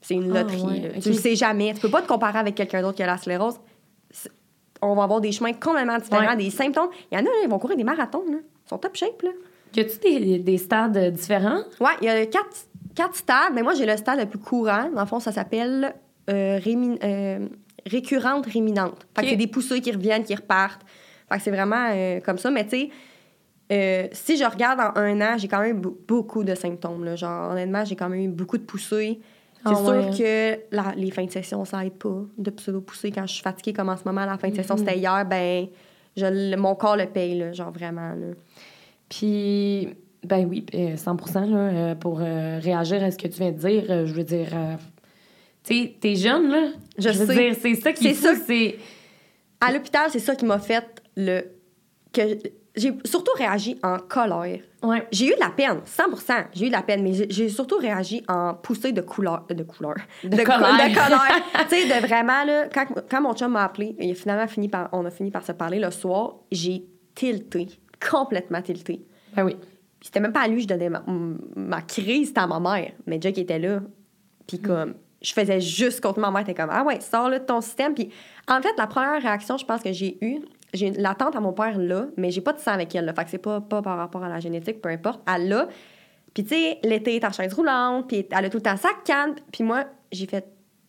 C'est 0.00 0.14
une 0.14 0.34
Ah, 0.36 0.42
loterie. 0.42 0.62
ouais. 0.92 1.00
Tu 1.00 1.08
le 1.08 1.14
sais 1.14 1.34
jamais. 1.34 1.74
Tu 1.74 1.80
peux 1.80 1.90
pas 1.90 2.02
te 2.02 2.06
comparer 2.06 2.38
avec 2.38 2.54
quelqu'un 2.54 2.80
d'autre 2.82 2.96
qui 2.96 3.02
a 3.02 3.06
la 3.06 3.16
sclérose. 3.18 3.56
On 4.80 4.94
va 4.94 5.02
avoir 5.02 5.20
des 5.20 5.32
chemins 5.32 5.52
complètement 5.54 5.98
différents, 5.98 6.28
Ouais. 6.30 6.36
des 6.36 6.50
symptômes. 6.50 6.90
Il 7.10 7.18
y 7.18 7.20
en 7.20 7.22
a, 7.22 7.24
là, 7.24 7.30
ils 7.42 7.48
vont 7.50 7.58
courir 7.58 7.76
des 7.76 7.82
marathons. 7.84 8.24
Là. 8.30 8.38
Ils 8.64 8.68
sont 8.68 8.78
top 8.78 8.94
shape. 8.94 9.20
Là. 9.22 9.30
Y 9.74 9.80
a-tu 9.80 9.98
des, 9.98 10.38
des 10.38 10.56
stades 10.58 11.12
différents? 11.12 11.62
Ouais, 11.80 11.90
il 12.00 12.04
y 12.06 12.08
a 12.08 12.24
quatre, 12.26 12.67
quatre 12.98 13.14
stades, 13.16 13.52
mais 13.54 13.62
moi, 13.62 13.74
j'ai 13.74 13.86
le 13.86 13.96
stade 13.96 14.18
le 14.18 14.26
plus 14.26 14.38
courant. 14.40 14.90
Dans 14.94 15.00
le 15.02 15.06
fond, 15.06 15.20
ça 15.20 15.32
s'appelle 15.32 15.94
euh, 16.30 16.58
rémi- 16.58 16.98
euh, 17.04 17.48
récurrente 17.86 18.46
réminente. 18.46 19.06
Fait 19.16 19.22
que 19.22 19.28
c'est 19.30 19.36
des 19.36 19.46
poussées 19.46 19.80
qui 19.80 19.90
reviennent, 19.92 20.24
qui 20.24 20.34
repartent. 20.34 20.82
Fait 21.30 21.36
que 21.38 21.42
c'est 21.44 21.50
vraiment 21.50 21.86
euh, 21.92 22.20
comme 22.20 22.38
ça. 22.38 22.50
Mais 22.50 22.64
tu 22.66 22.88
sais, 23.70 24.10
si 24.12 24.36
je 24.36 24.44
regarde 24.44 24.80
en 24.80 24.92
un 25.00 25.20
an, 25.20 25.36
j'ai 25.38 25.48
quand 25.48 25.60
même 25.60 25.80
be- 25.80 25.94
beaucoup 26.06 26.42
de 26.44 26.54
symptômes. 26.54 27.04
Là. 27.04 27.16
Genre, 27.16 27.52
honnêtement, 27.52 27.84
j'ai 27.84 27.96
quand 27.96 28.08
même 28.08 28.20
eu 28.24 28.28
beaucoup 28.28 28.58
de 28.58 28.62
poussées. 28.64 29.20
C'est 29.66 29.72
Ah 29.72 29.74
sûr 29.76 29.86
ouais. 29.88 30.10
que 30.70 30.76
la- 30.76 30.94
les 30.96 31.10
fins 31.10 31.24
de 31.26 31.30
session, 31.32 31.64
ça 31.64 31.84
aide 31.84 31.94
pas 31.98 32.22
de 32.38 32.50
pseudo-pousser. 32.50 33.10
Quand 33.10 33.26
je 33.26 33.32
suis 33.34 33.42
fatiguée, 33.42 33.72
comme 33.72 33.88
en 33.90 33.96
ce 33.96 34.04
moment, 34.06 34.24
la 34.24 34.38
fin 34.38 34.48
de 34.48 34.54
session, 34.56 34.74
Mhm. 34.76 34.78
c'était 34.80 34.98
hier, 34.98 35.24
ben, 35.26 35.66
je, 36.16 36.56
mon 36.56 36.74
corps 36.74 36.96
le 36.96 37.06
paye, 37.06 37.38
là, 37.38 37.52
genre 37.52 37.70
vraiment. 37.72 38.10
Là. 38.10 38.34
Puis, 39.08 39.88
ben 40.24 40.46
oui, 40.48 40.66
euh, 40.74 40.96
100 40.96 41.16
là, 41.34 41.56
euh, 41.56 41.94
pour 41.94 42.20
euh, 42.20 42.58
réagir 42.62 43.02
à 43.02 43.10
ce 43.10 43.18
que 43.18 43.28
tu 43.28 43.40
viens 43.40 43.52
de 43.52 43.58
dire, 43.58 43.84
euh, 43.90 44.06
je 44.06 44.12
veux 44.14 44.24
dire, 44.24 44.48
euh, 44.52 44.74
tu 45.64 45.74
sais, 45.82 45.94
t'es 46.00 46.16
jeune, 46.16 46.50
là. 46.50 46.68
Je 46.98 47.08
veux 47.10 47.26
sais. 47.26 47.34
dire, 47.34 47.56
c'est 47.60 47.74
ça 47.74 47.92
qui 47.92 48.08
est 48.08 48.14
C'est 48.14 48.28
fou, 48.34 48.36
ça. 48.38 48.44
c'est... 48.46 48.76
À 49.60 49.72
l'hôpital, 49.72 50.08
c'est 50.10 50.18
ça 50.20 50.34
qui 50.36 50.44
m'a 50.44 50.58
fait 50.60 50.84
le. 51.16 51.42
que 52.12 52.22
J'ai 52.76 52.92
surtout 53.04 53.32
réagi 53.36 53.76
en 53.82 53.98
colère. 53.98 54.60
Ouais. 54.84 55.04
J'ai 55.10 55.26
eu 55.26 55.34
de 55.34 55.40
la 55.40 55.50
peine, 55.50 55.80
100% 55.84 56.44
J'ai 56.54 56.66
eu 56.66 56.68
de 56.68 56.72
la 56.72 56.82
peine, 56.82 57.02
mais 57.02 57.12
j'ai- 57.28 57.48
surtout 57.48 57.76
réagi 57.78 58.22
en 58.28 58.54
poussée 58.54 58.92
de 58.92 59.00
couleur. 59.00 59.44
De 59.50 59.64
couleur. 59.64 59.96
De 60.22 60.36
co- 60.36 60.44
colère. 60.44 60.76
De 60.88 60.94
colère. 60.94 61.42
tu 61.68 61.74
sais, 61.76 61.86
de 62.00 62.06
vraiment, 62.06 62.44
là, 62.44 62.68
quand, 62.72 62.86
quand 63.10 63.20
mon 63.20 63.34
chum 63.34 63.50
m'a 63.50 63.64
appelé, 63.64 63.96
il 63.98 64.12
a 64.12 64.14
finalement 64.14 64.46
fini 64.46 64.68
par, 64.68 64.88
on 64.92 65.04
a 65.06 65.10
fini 65.10 65.32
par 65.32 65.44
se 65.44 65.50
parler 65.50 65.80
le 65.80 65.90
soir, 65.90 66.36
j'ai 66.52 66.84
tilté, 67.16 67.66
complètement 68.08 68.62
tilté. 68.62 69.04
Ben 69.34 69.44
oui. 69.44 69.56
C'était 70.00 70.20
même 70.20 70.32
pas 70.32 70.42
à 70.42 70.48
lui 70.48 70.56
que 70.56 70.62
je 70.62 70.68
donnais 70.68 70.88
ma, 70.88 71.02
ma 71.56 71.82
crise, 71.82 72.28
c'était 72.28 72.40
à 72.40 72.46
ma 72.46 72.60
mère. 72.60 72.92
Mais 73.06 73.18
Jack 73.20 73.36
était 73.38 73.58
là. 73.58 73.80
Puis 74.46 74.60
comme, 74.60 74.94
je 75.20 75.32
faisais 75.32 75.60
juste 75.60 76.00
contre 76.00 76.20
ma 76.20 76.30
mère. 76.30 76.42
était 76.42 76.54
comme, 76.54 76.70
ah 76.70 76.84
ouais, 76.84 77.00
sors-le 77.00 77.40
de 77.40 77.44
ton 77.44 77.60
système. 77.60 77.94
Puis 77.94 78.10
en 78.48 78.60
fait, 78.62 78.72
la 78.76 78.86
première 78.86 79.20
réaction, 79.20 79.56
je 79.56 79.64
pense 79.64 79.82
que 79.82 79.92
j'ai 79.92 80.18
eue, 80.24 80.40
j'ai 80.72 80.90
la 80.92 81.14
tante 81.14 81.34
à 81.34 81.40
mon 81.40 81.52
père 81.52 81.78
là, 81.78 82.06
mais 82.16 82.30
j'ai 82.30 82.40
pas 82.40 82.52
de 82.52 82.58
sang 82.58 82.72
avec 82.72 82.94
elle. 82.94 83.04
Là, 83.04 83.14
fait 83.14 83.24
que 83.24 83.30
c'est 83.30 83.38
pas, 83.38 83.60
pas 83.60 83.82
par 83.82 83.96
rapport 83.96 84.22
à 84.22 84.28
la 84.28 84.40
génétique, 84.40 84.80
peu 84.80 84.88
importe. 84.88 85.20
Elle 85.32 85.48
l'a. 85.48 85.68
Puis 86.34 86.44
tu 86.44 86.50
sais, 86.50 86.78
l'été 86.84 87.16
est 87.16 87.24
en 87.24 87.32
chaise 87.32 87.52
roulante, 87.54 88.08
puis 88.08 88.26
elle 88.30 88.44
a 88.44 88.50
tout 88.50 88.58
le 88.58 88.62
temps 88.62 88.76
sa 88.76 88.90
canne. 89.04 89.34
Puis 89.50 89.64
moi, 89.64 89.84
j'ai 90.12 90.26
fait, 90.26 90.46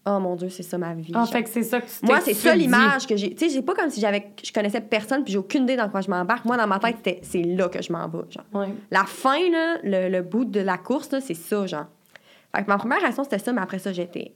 oh 0.10 0.20
mon 0.20 0.36
Dieu, 0.36 0.50
c'est 0.50 0.64
ça 0.64 0.78
ma 0.78 0.94
vie. 0.94 1.12
En 1.16 1.20
genre. 1.20 1.30
fait, 1.30 1.44
que 1.44 1.50
c'est 1.50 1.64
ça 1.64 1.80
que 1.80 1.86
tu 1.88 2.06
Moi, 2.06 2.20
c'est 2.22 2.34
ça 2.34 2.56
l'image 2.56 3.08
que 3.08 3.16
j'ai. 3.16 3.34
Tu 3.34 3.48
sais, 3.48 3.54
j'ai 3.54 3.62
pas 3.62 3.76
comme 3.76 3.90
si 3.90 4.02
j'avais, 4.02 4.32
je 4.44 4.52
connaissais 4.52 4.82
personne, 4.82 5.24
puis 5.24 5.34
j'ai 5.34 5.40
aucune 5.40 5.64
idée 5.64 5.76
dans 5.76 5.90
quoi 5.90 6.02
je 6.02 6.10
m'embarque. 6.10 6.46
Moi, 6.46 6.58
dans 6.58 6.68
ma 6.68 6.80
tête, 6.80 6.96
c'était, 6.98 7.20
c'est 7.24 7.44
là 7.44 7.70
que 7.70 7.82
je 7.82 7.92
m'en 7.92 8.08
vais. 8.08 8.20
Genre. 8.30 8.46
Ouais. 8.54 8.74
La 8.92 9.06
fin, 9.06 9.50
là, 9.52 9.78
le, 9.84 10.10
le 10.10 10.22
bout 10.22 10.46
de 10.46 10.60
la 10.60 10.78
course, 10.78 11.10
c'est 11.20 11.34
ça, 11.34 11.66
genre. 11.66 11.86
Fait 12.56 12.64
que 12.64 12.68
ma 12.68 12.78
première 12.78 13.00
réaction, 13.00 13.24
c'était 13.24 13.40
ça, 13.40 13.54
mais 13.54 13.62
après 13.62 13.80
ça, 13.80 13.94
j'étais. 13.94 14.34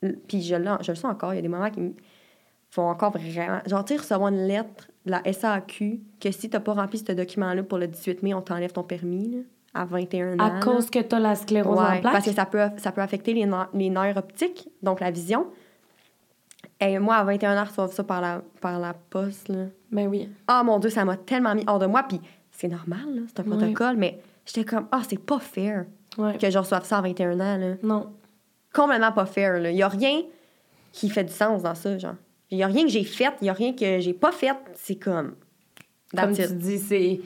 Puis 0.00 0.42
je, 0.42 0.54
je 0.54 0.92
le 0.92 0.96
sens 0.96 1.04
encore. 1.04 1.32
Il 1.32 1.36
y 1.36 1.38
a 1.38 1.42
des 1.42 1.48
moments 1.48 1.70
qui 1.70 1.80
me 1.80 1.92
font 2.70 2.88
encore 2.88 3.12
vraiment. 3.12 3.60
Genre, 3.66 3.84
tu 3.84 3.94
sais, 3.94 4.00
recevoir 4.00 4.30
une 4.30 4.46
lettre 4.46 4.90
de 5.06 5.12
la 5.12 5.22
SAQ 5.32 6.00
que 6.20 6.30
si 6.30 6.50
t'as 6.50 6.60
pas 6.60 6.72
rempli 6.72 6.98
ce 6.98 7.12
document-là 7.12 7.62
pour 7.62 7.78
le 7.78 7.86
18 7.86 8.22
mai, 8.22 8.34
on 8.34 8.42
t'enlève 8.42 8.72
ton 8.72 8.82
permis, 8.82 9.30
là, 9.30 9.38
à 9.74 9.84
21 9.84 10.34
ans. 10.38 10.44
À 10.44 10.54
là. 10.54 10.60
cause 10.60 10.88
que 10.90 11.00
t'as 11.00 11.18
la 11.18 11.34
sclérose 11.34 11.76
Ouais, 11.78 11.84
en 11.84 12.00
plaques? 12.00 12.12
parce 12.12 12.24
que 12.24 12.32
ça 12.32 12.46
peut, 12.46 12.60
ça 12.78 12.92
peut 12.92 13.00
affecter 13.00 13.34
les, 13.34 13.44
ner- 13.46 13.68
les 13.74 13.90
nerfs 13.90 14.16
optiques, 14.16 14.68
donc 14.82 15.00
la 15.00 15.10
vision. 15.10 15.46
Et 16.80 16.98
moi, 16.98 17.16
à 17.16 17.24
21 17.24 17.56
ans, 17.60 17.64
recevoir 17.64 17.88
ça 17.92 18.04
par 18.04 18.20
la, 18.20 18.42
par 18.60 18.78
la 18.78 18.94
poste, 18.94 19.48
là. 19.48 19.66
Ben 19.92 20.06
oui. 20.08 20.28
Ah 20.48 20.62
mon 20.64 20.78
Dieu, 20.78 20.90
ça 20.90 21.04
m'a 21.04 21.16
tellement 21.16 21.54
mis 21.54 21.64
hors 21.66 21.78
de 21.78 21.86
moi. 21.86 22.02
Puis 22.08 22.20
c'est 22.50 22.68
normal, 22.68 23.04
là, 23.14 23.20
c'est 23.28 23.40
un 23.40 23.44
Ouais. 23.50 23.56
protocole, 23.56 23.96
mais 23.96 24.18
j'étais 24.46 24.64
comme, 24.64 24.86
ah, 24.92 25.02
c'est 25.08 25.18
pas 25.20 25.38
fair 25.38 25.86
Ouais. 26.18 26.36
que 26.38 26.48
je 26.50 26.58
reçoive 26.58 26.84
ça 26.84 26.98
à 26.98 27.02
21 27.02 27.32
ans. 27.40 27.56
Là. 27.58 27.74
Non. 27.82 28.12
Complètement 28.72 29.12
pas 29.12 29.26
fair. 29.26 29.56
Il 29.68 29.76
y 29.76 29.82
a 29.82 29.88
rien 29.88 30.22
qui 30.92 31.08
fait 31.10 31.24
du 31.24 31.32
sens 31.32 31.62
dans 31.62 31.74
ça, 31.74 31.98
genre. 31.98 32.14
Il 32.50 32.58
y 32.58 32.62
a 32.62 32.66
rien 32.66 32.84
que 32.84 32.90
j'ai 32.90 33.04
fait, 33.04 33.32
il 33.40 33.46
y 33.46 33.50
a 33.50 33.52
rien 33.52 33.72
que 33.74 33.98
j'ai 34.00 34.12
pas 34.14 34.30
fait. 34.32 34.54
C'est 34.74 34.96
comme. 34.96 35.34
Comme 36.16 36.32
tu 36.32 36.46
dis, 36.52 36.78
c'est, 36.78 37.20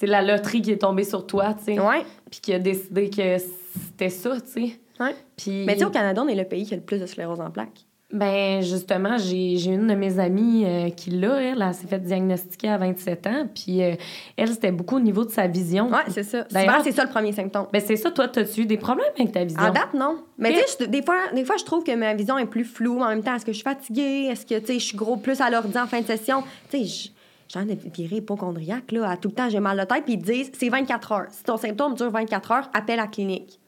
c'est 0.00 0.06
la 0.06 0.22
loterie 0.22 0.62
qui 0.62 0.70
est 0.72 0.78
tombée 0.78 1.04
sur 1.04 1.26
toi, 1.26 1.52
tu 1.52 1.74
sais. 1.74 1.78
Ouais. 1.80 2.02
Puis 2.30 2.40
qui 2.40 2.54
a 2.54 2.58
décidé 2.58 3.10
que 3.10 3.36
c'était 3.38 4.08
ça, 4.08 4.40
tu 4.40 4.48
sais. 4.48 4.80
ouais. 4.98 5.14
Puis... 5.36 5.64
Mais 5.66 5.74
tu 5.74 5.80
sais, 5.80 5.84
au 5.84 5.90
Canada, 5.90 6.22
on 6.24 6.28
est 6.28 6.34
le 6.34 6.44
pays 6.44 6.64
qui 6.64 6.72
a 6.72 6.78
le 6.78 6.82
plus 6.82 6.98
de 7.00 7.04
sclérose 7.04 7.38
en 7.40 7.50
plaques. 7.50 7.84
Ben 8.12 8.60
justement, 8.60 9.18
j'ai 9.18 9.62
une 9.66 9.86
de 9.86 9.94
mes 9.94 10.18
amies 10.18 10.64
euh, 10.66 10.88
qui 10.90 11.10
l'a, 11.10 11.40
elle, 11.42 11.62
elle 11.62 11.74
s'est 11.74 11.86
fait 11.86 12.00
diagnostiquer 12.00 12.70
à 12.70 12.76
27 12.78 13.26
ans, 13.28 13.46
puis 13.54 13.82
euh, 13.84 13.94
elle, 14.36 14.48
c'était 14.48 14.72
beaucoup 14.72 14.96
au 14.96 15.00
niveau 15.00 15.24
de 15.24 15.30
sa 15.30 15.46
vision. 15.46 15.88
Ouais, 15.90 15.98
c'est 16.08 16.24
ça. 16.24 16.44
D'ailleurs- 16.50 16.80
c'est 16.82 16.90
ça 16.90 17.04
le 17.04 17.10
premier 17.10 17.30
symptôme. 17.32 17.66
Ben 17.72 17.80
c'est 17.80 17.94
ça, 17.94 18.10
toi, 18.10 18.26
t'as-tu 18.26 18.62
eu 18.62 18.66
des 18.66 18.78
problèmes 18.78 19.06
avec 19.16 19.30
ta 19.30 19.44
vision? 19.44 19.60
En 19.62 19.70
date, 19.70 19.94
non. 19.94 20.24
Mais 20.38 20.50
tu 20.54 20.58
sais, 20.58 20.64
je- 20.80 20.84
des 20.86 21.02
fois, 21.02 21.18
des 21.32 21.44
fois, 21.44 21.56
je 21.56 21.64
trouve 21.64 21.84
que 21.84 21.94
ma 21.94 22.14
vision 22.14 22.36
est 22.36 22.46
plus 22.46 22.64
floue. 22.64 23.00
En 23.00 23.08
même 23.10 23.22
temps, 23.22 23.36
est-ce 23.36 23.44
que 23.46 23.52
je 23.52 23.58
suis 23.58 23.64
fatiguée? 23.64 24.26
Est-ce 24.28 24.44
que, 24.44 24.58
tu 24.58 24.66
sais, 24.66 24.78
je 24.80 24.84
suis 24.86 24.96
gros 24.96 25.16
plus 25.16 25.40
à 25.40 25.48
l'ordi 25.48 25.78
en 25.78 25.86
fin 25.86 26.00
de 26.00 26.06
session? 26.06 26.42
Tu 26.68 26.84
sais, 26.84 27.10
envie 27.58 27.74
de 27.76 27.90
virer 27.90 28.16
hypochondriaque, 28.16 28.92
là. 28.92 29.10
À 29.10 29.16
tout 29.16 29.28
le 29.28 29.34
temps, 29.34 29.48
j'ai 29.48 29.60
mal 29.60 29.78
de 29.78 29.84
tête. 29.84 30.04
Puis 30.04 30.14
ils 30.14 30.22
disent, 30.22 30.50
c'est 30.54 30.68
24 30.68 31.12
heures. 31.12 31.26
Si 31.30 31.42
ton 31.42 31.56
symptôme 31.56 31.94
dure 31.94 32.10
24 32.10 32.52
heures, 32.52 32.70
appelle 32.72 32.96
la 32.98 33.06
clinique. 33.06 33.58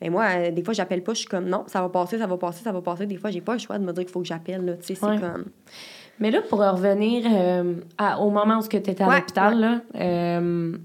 Mais 0.00 0.10
moi, 0.10 0.24
euh, 0.36 0.50
des 0.52 0.62
fois, 0.62 0.72
j'appelle 0.74 1.02
pas. 1.02 1.12
Je 1.12 1.18
suis 1.20 1.28
comme, 1.28 1.46
non, 1.46 1.64
ça 1.66 1.82
va 1.82 1.88
passer, 1.88 2.18
ça 2.18 2.26
va 2.26 2.36
passer, 2.36 2.62
ça 2.62 2.72
va 2.72 2.80
passer. 2.80 3.04
Des 3.06 3.16
fois, 3.16 3.30
j'ai 3.30 3.40
pas 3.40 3.54
le 3.54 3.58
choix 3.58 3.78
de 3.78 3.84
me 3.84 3.92
dire 3.92 4.04
qu'il 4.04 4.12
faut 4.12 4.20
que 4.20 4.26
j'appelle, 4.26 4.64
là. 4.64 4.76
Tu 4.76 4.86
sais, 4.86 4.94
c'est 4.94 5.20
comme... 5.20 5.46
Mais 6.20 6.30
là, 6.30 6.40
pour 6.42 6.58
revenir 6.60 7.24
euh, 7.30 7.74
à- 7.96 8.18
au 8.20 8.30
moment 8.30 8.58
où 8.58 8.66
tu 8.66 8.76
étais 8.76 9.00
à 9.02 9.08
Ouais, 9.08 9.16
l'hôpital, 9.20 9.58
là, 9.60 9.80
euh, 9.96 10.76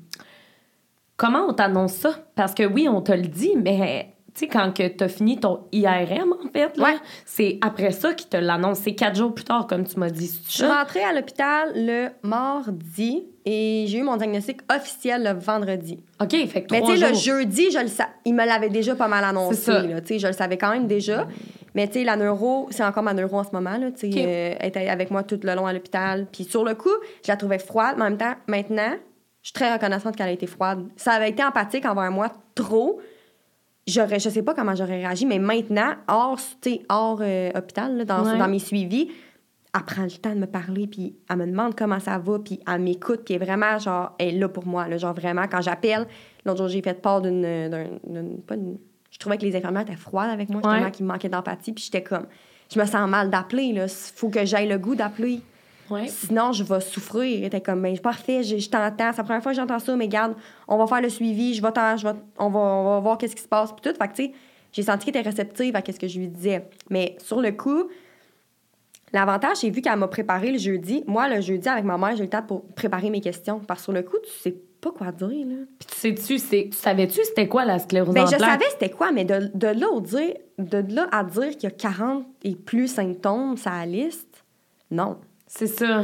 comment 1.18 1.46
on 1.48 1.54
t'annonce 1.54 1.94
ça? 1.94 2.12
Parce 2.36 2.54
que 2.54 2.64
oui, 2.66 2.88
on 2.90 3.02
te 3.02 3.12
le 3.12 3.24
dit, 3.28 3.56
mais 3.56 4.13
tu 4.34 4.40
sais, 4.40 4.48
quand 4.48 4.72
tu 4.72 4.84
as 5.04 5.08
fini 5.08 5.40
ton 5.40 5.62
IRM, 5.72 6.34
en 6.34 6.50
fait, 6.52 6.76
là, 6.78 6.84
Ouais. 6.86 6.96
c'est 7.26 7.60
après 7.62 7.92
ça 7.92 8.14
qu'ils 8.14 8.30
te 8.30 8.38
l'annoncent. 8.38 8.82
C'est 8.84 8.96
quatre 8.96 9.16
jours 9.16 9.34
plus 9.34 9.44
tard, 9.46 9.68
comme 9.68 9.86
tu 9.86 10.00
m'as 10.00 10.10
dit. 10.10 10.32
Je 10.48 10.52
suis 10.52 10.66
rentrée 10.66 11.04
à 11.04 11.14
l'hôpital 11.14 11.72
le 11.76 12.10
mardi 12.58 13.24
et 13.46 13.86
j'ai 13.88 13.98
eu 14.00 14.04
mon 14.04 14.18
diagnostic 14.18 14.62
officiel 14.74 15.24
le 15.24 15.40
vendredi. 15.40 16.00
OK, 16.22 16.32
fait 16.48 16.64
que 16.64 16.74
Mais 16.74 16.82
tu 16.82 16.98
sais, 16.98 17.08
le 17.10 17.14
jeudi, 17.16 17.72
je 17.72 17.80
le 17.80 17.88
sa- 17.88 18.10
il 18.26 18.34
me 18.34 18.46
l'avait 18.46 18.70
déjà 18.70 18.96
pas 18.96 19.08
mal 19.08 19.24
annoncé. 19.24 19.72
tu 20.02 20.08
sais, 20.08 20.20
je 20.20 20.28
le 20.28 20.34
savais 20.34 20.58
quand 20.58 20.72
même 20.72 20.88
déjà. 20.88 21.28
Mais 21.76 21.88
tu 21.88 21.94
sais, 21.94 22.04
la 22.04 22.16
neuro, 22.16 22.68
c'est 22.70 22.84
encore 22.84 23.04
ma 23.04 23.14
neuro 23.14 23.40
en 23.40 23.44
ce 23.44 23.50
moment. 23.52 23.78
Là, 23.78 23.92
tu 23.92 24.00
sais, 24.00 24.08
Ok. 24.08 24.18
euh, 24.18 24.56
elle 24.60 24.68
était 24.70 24.88
avec 24.90 25.10
moi 25.12 25.24
tout 25.24 25.40
le 25.42 25.56
long 25.56 25.66
à 25.66 25.74
l'hôpital. 25.74 26.28
Puis 26.32 26.44
sur 26.44 26.64
le 26.64 26.76
coup, 26.76 26.90
je 27.26 27.32
la 27.32 27.36
trouvais 27.38 27.58
froide. 27.60 27.96
Mais 27.98 28.04
en 28.04 28.10
même 28.10 28.18
temps, 28.18 28.36
maintenant, 28.48 28.94
je 29.42 29.48
suis 29.48 29.54
très 29.54 29.74
reconnaissante 29.74 30.16
qu'elle 30.16 30.30
ait 30.30 30.36
été 30.36 30.46
froide. 30.48 30.86
Ça 30.96 31.14
avait 31.14 31.30
été 31.30 31.44
empathique 31.44 31.86
envers 31.86 32.12
moi 32.12 32.32
trop. 32.56 33.02
J'aurais, 33.86 34.20
je 34.20 34.30
sais 34.30 34.44
pas 34.44 34.54
comment 34.54 34.76
j'aurais 34.76 34.98
réagi, 34.98 35.26
mais 35.26 35.40
maintenant, 35.40 35.94
hors, 36.08 36.40
hors 36.90 37.20
euh, 37.22 37.52
hôpital, 37.54 37.98
là, 37.98 38.06
dans, 38.06 38.24
Ouais. 38.26 38.38
dans 38.38 38.48
mes 38.48 38.60
suivis, 38.60 39.10
elle 39.76 39.84
prend 39.84 40.04
le 40.04 40.10
temps 40.12 40.34
de 40.34 40.40
me 40.40 40.46
parler, 40.46 40.88
puis 40.88 41.16
elle 41.30 41.38
me 41.38 41.46
demande 41.48 41.76
comment 41.76 42.00
ça 42.00 42.18
va, 42.18 42.40
puis 42.40 42.60
elle 42.72 42.82
m'écoute, 42.82 43.22
puis 43.26 43.34
elle 43.34 43.42
est 43.42 43.46
vraiment, 43.46 43.78
genre, 43.80 44.14
elle 44.20 44.36
est 44.36 44.40
là 44.40 44.48
pour 44.48 44.66
moi, 44.66 44.88
là, 44.88 44.98
genre 44.98 45.14
vraiment, 45.14 45.48
quand 45.52 45.62
j'appelle, 45.62 46.08
l'autre 46.46 46.60
jour, 46.60 46.68
j'ai 46.70 46.82
fait 46.82 47.02
part 47.02 47.22
d'une, 47.22 47.42
pas 48.48 48.56
je 49.12 49.20
trouvais 49.20 49.38
que 49.38 49.44
les 49.44 49.56
infirmières 49.56 49.82
étaient 49.84 49.96
froides 49.96 50.30
avec 50.32 50.50
moi, 50.50 50.62
Ouais. 50.64 50.72
justement, 50.72 50.92
qu'il 50.92 51.06
me 51.06 51.12
manquait 51.12 51.30
d'empathie, 51.30 51.72
puis 51.74 51.84
j'étais 51.84 52.02
comme, 52.04 52.26
je 52.74 52.80
me 52.80 52.86
sens 52.86 53.08
mal 53.10 53.30
d'appeler, 53.30 53.74
là, 53.74 53.88
faut 53.88 54.30
que 54.30 54.46
j'aille 54.46 54.68
le 54.70 54.78
goût 54.78 54.96
d'appeler, 54.96 55.42
Ouais. 55.94 56.08
sinon 56.08 56.52
je 56.52 56.64
vais 56.64 56.82
souffrir. 56.82 57.40
Elle 57.40 57.46
était 57.46 57.62
comme, 57.62 57.82
ben, 57.82 57.98
parfait, 58.00 58.44
je, 58.44 58.58
je 58.58 58.70
t'entends, 58.70 59.12
c'est 59.12 59.18
la 59.18 59.24
première 59.24 59.44
fois 59.44 59.52
que 59.52 59.58
j'entends 59.58 59.80
ça, 59.80 59.96
mais 59.96 60.08
garde, 60.08 60.36
on 60.68 60.78
va 60.78 60.88
faire 60.88 61.02
le 61.02 61.10
suivi, 61.10 61.54
je 61.54 61.62
vais 61.62 61.70
je 61.98 62.08
vais, 62.08 62.14
on, 62.38 62.50
va, 62.50 62.60
on 62.60 62.84
va 62.94 63.00
voir 63.00 63.18
qu'est-ce 63.18 63.36
qui 63.36 63.44
se 63.44 63.48
passe, 63.48 63.72
puis 63.72 63.82
tout, 63.82 63.98
fait 63.98 64.08
que, 64.08 64.16
tu 64.16 64.24
sais, 64.26 64.32
j'ai 64.72 64.84
senti 64.84 65.06
qu'elle 65.06 65.22
était 65.22 65.30
réceptive 65.30 65.76
à 65.76 65.82
ce 65.86 66.00
que 66.00 66.08
je 66.08 66.20
lui 66.20 66.28
disais, 66.28 66.68
mais 66.90 67.16
sur 67.20 67.42
le 67.42 67.52
coup, 67.52 67.90
L'avantage, 69.14 69.58
c'est 69.58 69.70
vu 69.70 69.82
qu'elle 69.82 69.96
m'a 69.96 70.08
préparé 70.08 70.52
le 70.52 70.58
jeudi. 70.58 71.04
Moi, 71.06 71.30
le 71.30 71.40
jeudi, 71.40 71.70
avec 71.70 71.86
ma 71.86 72.00
mère, 72.00 72.16
j'ai 72.16 72.22
eu 72.22 72.24
le 72.24 72.30
temps 72.30 72.42
pour 72.42 72.66
préparer 72.74 73.12
mes 73.12 73.22
questions. 73.22 73.60
Parce 73.60 73.82
que 73.82 73.84
sur 73.84 73.94
le 73.94 74.02
coup, 74.02 74.18
tu 74.24 74.32
sais 74.42 74.56
pas 74.82 74.92
quoi 74.92 75.12
dire, 75.12 75.48
là. 75.48 75.56
Puis 75.80 75.88
tu 75.88 75.96
sais-tu, 75.96 76.70
tu 76.72 76.76
savais-tu 76.76 77.24
c'était 77.24 77.48
quoi 77.48 77.64
la 77.64 77.78
sclérose 77.78 78.14
Ben, 78.14 78.24
en 78.24 78.26
je 78.26 78.38
savais 78.38 78.66
c'était 78.72 78.90
quoi, 78.90 79.12
mais 79.12 79.24
de, 79.24 79.52
de 79.54 79.68
là 79.68 79.88
au 79.90 80.02
dire, 80.02 80.34
de 80.58 80.84
là 80.94 81.08
à 81.12 81.24
dire 81.24 81.52
qu'il 81.52 81.64
y 81.64 81.68
a 81.68 81.72
40 81.72 82.26
et 82.44 82.56
plus 82.56 82.88
symptômes 82.88 83.56
sur 83.56 83.72
la 83.72 83.86
liste, 83.86 84.44
non. 84.90 85.18
C'est 85.56 85.68
ça. 85.68 86.04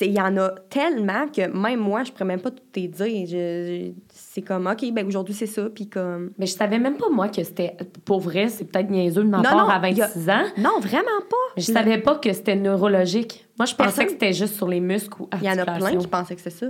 Il 0.00 0.12
y 0.12 0.20
en 0.20 0.36
a 0.38 0.50
tellement 0.70 1.28
que 1.28 1.46
même 1.48 1.80
moi, 1.80 2.02
je 2.02 2.10
pourrais 2.10 2.24
même 2.24 2.40
pas 2.40 2.50
tout 2.50 2.62
te 2.72 2.80
dire. 2.80 3.92
C'est 4.08 4.42
comme, 4.42 4.66
OK, 4.66 4.90
ben 4.92 5.06
aujourd'hui, 5.06 5.34
c'est 5.34 5.46
ça, 5.46 5.68
puis 5.68 5.88
comme... 5.88 6.32
Mais 6.38 6.46
je 6.46 6.54
savais 6.54 6.78
même 6.78 6.96
pas, 6.96 7.08
moi, 7.10 7.28
que 7.28 7.42
c'était. 7.44 7.76
Pour 8.04 8.20
vrai, 8.20 8.48
c'est 8.48 8.64
peut-être 8.64 8.90
niaiseux 8.90 9.22
de 9.22 9.28
ma 9.28 9.38
Non, 9.38 9.42
part 9.44 9.66
non, 9.66 9.68
à 9.68 9.88
il 9.90 9.96
y 9.98 10.02
a- 10.02 10.06
26 10.06 10.30
ans. 10.30 10.44
Non, 10.58 10.78
vraiment 10.80 11.20
pas. 11.28 11.36
Je 11.56 11.62
savais 11.62 11.98
pas 11.98 12.16
que 12.16 12.32
c'était 12.32 12.56
neurologique. 12.56 13.46
Moi, 13.58 13.66
je 13.66 13.74
pensais 13.74 13.88
Personne- 13.88 14.04
que 14.06 14.10
c'était 14.12 14.32
juste 14.32 14.54
sur 14.54 14.68
les 14.68 14.80
muscles 14.80 15.20
ou 15.22 15.28
Il 15.40 15.44
y 15.44 15.50
en 15.50 15.58
a 15.58 15.64
plein 15.64 15.96
qui 15.96 16.06
pensaient 16.06 16.36
que 16.36 16.42
c'est 16.42 16.50
ça. 16.50 16.66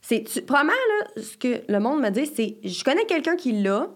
C'est, 0.00 0.24
tu, 0.24 0.40
probablement, 0.42 0.72
là, 1.16 1.22
ce 1.22 1.36
que 1.36 1.60
le 1.70 1.80
monde 1.80 2.00
me 2.00 2.10
dit, 2.10 2.26
c'est 2.26 2.56
je 2.64 2.84
connais 2.84 3.04
quelqu'un 3.04 3.36
qui 3.36 3.52
l'a, 3.52 3.88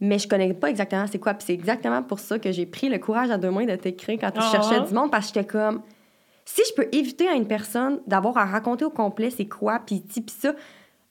mais 0.00 0.18
je 0.18 0.28
connais 0.28 0.52
pas 0.54 0.68
exactement 0.70 1.06
c'est 1.10 1.18
quoi. 1.20 1.34
Puis 1.34 1.44
c'est 1.46 1.54
exactement 1.54 2.02
pour 2.02 2.18
ça 2.18 2.38
que 2.38 2.50
j'ai 2.52 2.66
pris 2.66 2.88
le 2.88 2.98
courage 2.98 3.30
à 3.30 3.38
deux 3.38 3.50
mains 3.50 3.64
de 3.64 3.76
t'écrire 3.76 4.18
quand 4.20 4.32
tu 4.32 4.40
Ah. 4.42 4.50
cherchais 4.52 4.80
du 4.86 4.92
monde, 4.92 5.10
parce 5.10 5.28
que 5.30 5.34
j'étais 5.40 5.46
comme, 5.46 5.82
si 6.54 6.62
je 6.68 6.74
peux 6.74 6.88
éviter 6.92 7.28
à 7.28 7.34
une 7.34 7.46
personne 7.46 8.00
d'avoir 8.06 8.36
à 8.38 8.44
raconter 8.44 8.84
au 8.84 8.90
complet 8.90 9.30
c'est 9.30 9.46
quoi, 9.46 9.78
puis 9.84 10.02
ci, 10.10 10.20
puis 10.20 10.34
ça, 10.36 10.54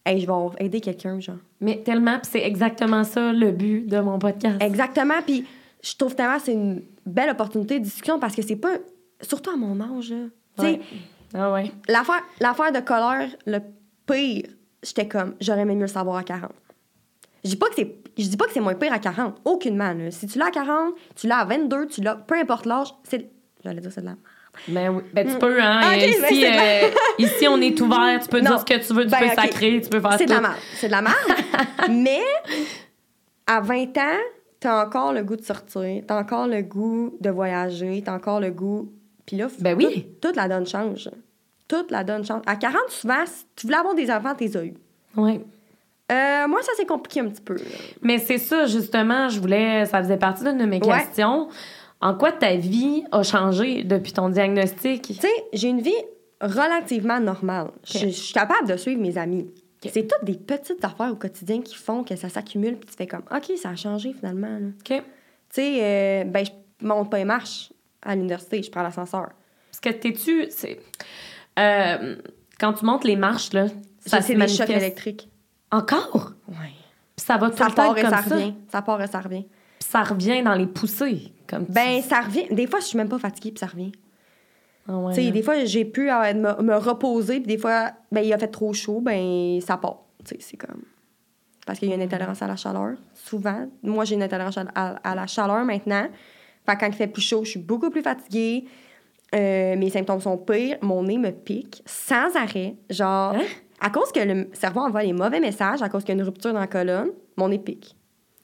hey, 0.06 0.20
je 0.20 0.28
vais 0.28 0.66
aider 0.66 0.82
quelqu'un, 0.82 1.20
genre. 1.20 1.38
Mais 1.62 1.82
tellement, 1.84 2.20
puis 2.20 2.30
c'est 2.32 2.46
exactement 2.46 3.04
ça 3.04 3.32
le 3.32 3.52
but 3.52 3.88
de 3.88 4.00
mon 4.00 4.20
podcast. 4.20 4.62
Exactement. 4.62 5.22
Puis 5.26 5.46
je 5.82 5.96
trouve 5.96 6.14
tellement 6.16 6.38
que 6.38 6.44
c'est 6.44 6.54
une 6.54 6.82
belle 7.06 7.30
opportunité 7.30 7.80
de 7.80 7.84
discussion 7.86 8.20
parce 8.20 8.36
que 8.36 8.42
c'est 8.42 8.56
pas. 8.58 8.74
Surtout 9.22 9.52
à 9.52 9.56
mon 9.58 9.80
âge. 9.82 10.14
Tu 10.58 10.64
sais, 10.64 10.72
Ouais. 10.72 10.80
Ah 11.34 11.52
ouais. 11.54 11.72
L'affaire, 11.88 12.24
l'affaire 12.40 12.72
de 12.72 12.80
colère, 12.80 13.30
le 13.46 13.60
pire, 14.08 14.44
j'étais 14.84 15.08
comme, 15.08 15.36
j'aurais 15.40 15.62
aimé 15.62 15.76
mieux 15.76 15.82
le 15.82 15.88
savoir 15.88 16.18
à 16.18 16.24
40. 16.24 16.52
Je 17.44 17.50
dis 17.52 17.56
pas 17.56 17.68
que 17.70 17.76
c'est, 17.76 17.96
je 18.18 18.28
dis 18.28 18.36
pas 18.38 18.46
que 18.46 18.52
c'est 18.54 18.60
moins 18.60 18.74
pire 18.76 18.92
à 18.92 19.00
40, 19.00 19.40
aucunement. 19.46 19.94
là. 19.94 20.10
Si 20.12 20.26
tu 20.28 20.40
l'as 20.40 20.48
à 20.48 20.52
40, 20.52 20.96
tu 21.16 21.28
l'as 21.28 21.38
à 21.40 21.46
22, 21.46 21.86
tu 21.88 22.02
l'as, 22.02 22.16
peu 22.16 22.36
importe 22.36 22.66
l'âge, 22.66 22.94
c'est, 23.04 23.30
j'allais 23.64 23.80
dire 23.82 23.92
c'est 23.92 24.02
de 24.02 24.06
la 24.08 24.12
merde. 24.14 24.24
Ben 24.68 24.90
oui. 24.90 25.04
Ben 25.14 25.28
tu 25.28 25.38
peux, 25.38 25.62
hein. 25.62 25.80
Ah, 25.84 25.96
ici, 25.98 26.20
ben 26.22 26.28
c'est 26.30 26.86
euh, 26.86 26.90
ici, 27.20 27.48
on 27.48 27.62
est 27.62 27.80
ouvert. 27.82 28.20
Tu 28.22 28.28
peux 28.30 28.40
Non. 28.42 28.52
dire 28.52 28.60
ce 28.60 28.66
que 28.66 28.86
tu 28.88 28.94
veux, 28.94 29.04
tu 29.06 29.10
Ben, 29.12 29.20
peux 29.20 29.26
ok. 29.28 29.34
sacrer, 29.36 29.82
tu 29.82 29.90
peux 29.90 30.00
faire 30.02 30.18
C'est 30.18 30.26
de 30.26 30.32
la 30.34 30.42
merde, 30.42 30.56
c'est 30.76 30.88
de 30.88 30.92
la 30.92 31.02
merde. 31.02 31.16
Mais 31.90 32.22
à 33.48 33.62
20 33.62 33.98
ans, 33.98 34.20
t'as 34.60 34.86
encore 34.86 35.14
le 35.14 35.24
goût 35.24 35.36
de 35.38 35.44
sortir, 35.44 36.04
t'as 36.08 36.20
encore 36.20 36.48
le 36.48 36.62
goût 36.62 37.16
de 37.22 37.30
voyager, 37.30 38.02
t'as 38.06 38.14
encore 38.14 38.40
le 38.40 38.52
goût. 38.52 38.92
Puis 39.26 39.38
là, 39.38 39.48
Ben 39.60 39.76
oui. 39.78 40.08
toute, 40.22 40.36
la 40.36 40.48
donne 40.48 40.66
change. 40.68 41.10
Toute 41.68 41.92
la 41.92 42.04
donne 42.04 42.26
change. 42.26 42.42
À 42.48 42.56
40, 42.56 42.82
souvent, 42.90 43.26
si 43.26 43.46
tu 43.56 43.68
voulais 43.68 43.78
avoir 43.78 43.96
des 43.96 44.10
enfants, 44.12 44.34
t'es 44.36 44.48
eu. 44.66 44.74
Ouais. 45.16 45.40
Euh, 46.12 46.48
moi, 46.48 46.62
ça 46.64 46.72
s'est 46.76 46.86
compliqué 46.88 47.20
un 47.20 47.28
petit 47.30 47.42
peu. 47.42 47.54
là. 47.54 47.62
Mais 48.02 48.18
c'est 48.18 48.40
ça, 48.40 48.66
justement, 48.66 49.30
je 49.30 49.40
voulais. 49.40 49.86
Ça 49.86 50.02
faisait 50.02 50.18
partie 50.18 50.44
d'une 50.44 50.58
de 50.58 50.66
mes 50.66 50.80
Ouais. 50.84 50.98
questions. 51.06 51.48
En 52.02 52.14
quoi 52.16 52.32
ta 52.32 52.56
vie 52.56 53.04
a 53.12 53.24
changé 53.24 53.84
depuis 53.84 54.14
ton 54.14 54.30
diagnostic? 54.30 55.02
Tu 55.02 55.14
sais, 55.14 55.28
j'ai 55.54 55.68
une 55.70 55.82
vie 55.82 55.92
relativement 56.42 57.20
normale. 57.20 57.72
Je, 57.84 58.00
je 58.00 58.08
suis 58.08 58.34
capable 58.34 58.68
de 58.68 58.78
suivre 58.78 59.02
mes 59.02 59.18
amis. 59.18 59.54
C'est 59.86 60.08
toutes 60.08 60.24
des 60.26 60.38
petites 60.38 60.84
affaires 60.84 61.12
au 61.12 61.16
quotidien 61.16 61.62
qui 61.62 61.76
font 61.76 62.04
que 62.04 62.16
ça 62.16 62.28
s'accumule, 62.30 62.76
puis 62.78 62.90
tu 62.90 62.96
fais 62.96 63.08
comme, 63.08 63.24
OK, 63.32 63.52
ça 63.58 63.70
a 63.70 63.76
changé 63.76 64.14
finalement. 64.14 64.48
là. 64.60 64.68
OK. 64.68 64.86
Tu 64.88 65.04
sais, 65.50 65.80
euh, 65.82 66.24
ben, 66.26 66.46
je 66.46 66.86
monte 66.86 67.10
pas 67.10 67.18
les 67.18 67.26
marches 67.26 67.72
à 68.02 68.16
l'université, 68.16 68.62
je 68.62 68.70
prends 68.70 68.84
l'ascenseur. 68.84 69.30
Parce 69.72 69.80
que 69.82 69.90
t'es-tu. 69.90 70.48
c'est- 70.52 70.80
euh, 71.58 72.16
quand 72.60 72.74
tu 72.74 72.86
montes 72.86 73.04
les 73.06 73.16
marches, 73.16 73.54
là, 73.54 73.68
ça 74.06 74.22
c'est 74.22 74.36
des 74.36 74.48
chocs 74.48 74.70
électriques. 74.70 75.30
Encore? 75.72 76.34
Puis 76.48 77.26
ça 77.26 77.38
va 77.38 77.50
tout 77.50 77.58
Ça 77.58 77.66
le 77.66 77.70
temps 77.72 77.76
part 77.76 77.98
et 77.98 78.02
comme 78.02 78.10
ça? 78.12 78.22
revient. 78.22 78.54
Ça 78.72 78.82
part 78.82 79.02
et 79.02 79.08
ça 79.08 79.20
revient. 79.22 79.46
Ça 79.90 80.04
revient 80.04 80.44
dans 80.44 80.54
les 80.56 80.68
poussées. 80.68 81.32
Comme 81.48 81.66
tu 81.66 81.72
Ben, 81.72 81.96
dis. 82.00 82.02
ça 82.04 82.22
revient. 82.22 82.46
Des 82.52 82.68
fois, 82.68 82.80
je 82.80 82.86
suis 82.86 82.98
même 82.98 83.10
pas 83.10 83.18
fatiguée, 83.18 83.52
puis 83.52 83.60
ça 83.60 83.66
revient. 83.66 83.92
Ah 84.88 84.98
ouais. 84.98 85.14
Sais, 85.14 85.32
des 85.32 85.42
fois, 85.42 85.64
j'ai 85.66 85.86
pu 85.86 86.12
euh, 86.12 86.34
me, 86.34 86.62
me 86.62 86.76
reposer, 86.76 87.40
puis 87.40 87.48
des 87.48 87.58
fois, 87.58 87.92
ben, 88.12 88.22
il 88.22 88.32
a 88.34 88.38
fait 88.38 88.48
trop 88.50 88.72
chaud, 88.74 89.02
ben, 89.02 89.60
ça 89.62 89.78
part. 89.78 90.02
Tu 90.24 90.36
sais, 90.36 90.38
c'est 90.42 90.58
comme. 90.58 90.82
Parce 91.66 91.80
qu'il 91.80 91.90
y 91.90 91.92
a 91.92 91.96
une 91.96 92.02
intolérance 92.02 92.42
à 92.42 92.48
la 92.48 92.56
chaleur, 92.56 92.98
souvent. 93.14 93.68
Moi, 93.84 94.06
j'ai 94.06 94.16
une 94.16 94.24
intolérance 94.24 94.58
à, 94.58 94.66
à- 94.76 95.12
à 95.12 95.16
la 95.16 95.26
chaleur 95.28 95.64
maintenant. 95.66 96.08
Fait 96.66 96.76
que 96.76 96.80
quand 96.82 96.88
il 96.88 96.94
fait 96.94 97.08
plus 97.08 97.22
chaud, 97.22 97.44
je 97.44 97.52
suis 97.52 97.60
beaucoup 97.60 97.90
plus 97.90 98.02
fatiguée. 98.04 98.66
Euh, 99.36 99.76
mes 99.76 99.90
symptômes 99.90 100.20
sont 100.22 100.38
pires. 100.38 100.78
Mon 100.82 101.04
nez 101.04 101.18
me 101.18 101.32
pique 101.32 101.82
sans 101.86 102.36
arrêt. 102.36 102.76
Genre, 102.90 103.34
Hein? 103.36 103.42
à 103.80 103.90
cause 103.92 104.12
que 104.12 104.20
le 104.20 104.50
cerveau 104.54 104.82
envoie 104.82 105.04
les 105.04 105.14
mauvais 105.14 105.40
messages, 105.40 105.82
à 105.82 105.90
cause 105.90 106.04
qu'il 106.04 106.16
y 106.16 106.18
a 106.18 106.22
une 106.22 106.28
rupture 106.28 106.54
dans 106.54 106.60
la 106.60 106.68
colonne, 106.68 107.10
mon 107.38 107.50
nez 107.50 107.60
pique. 107.60 107.96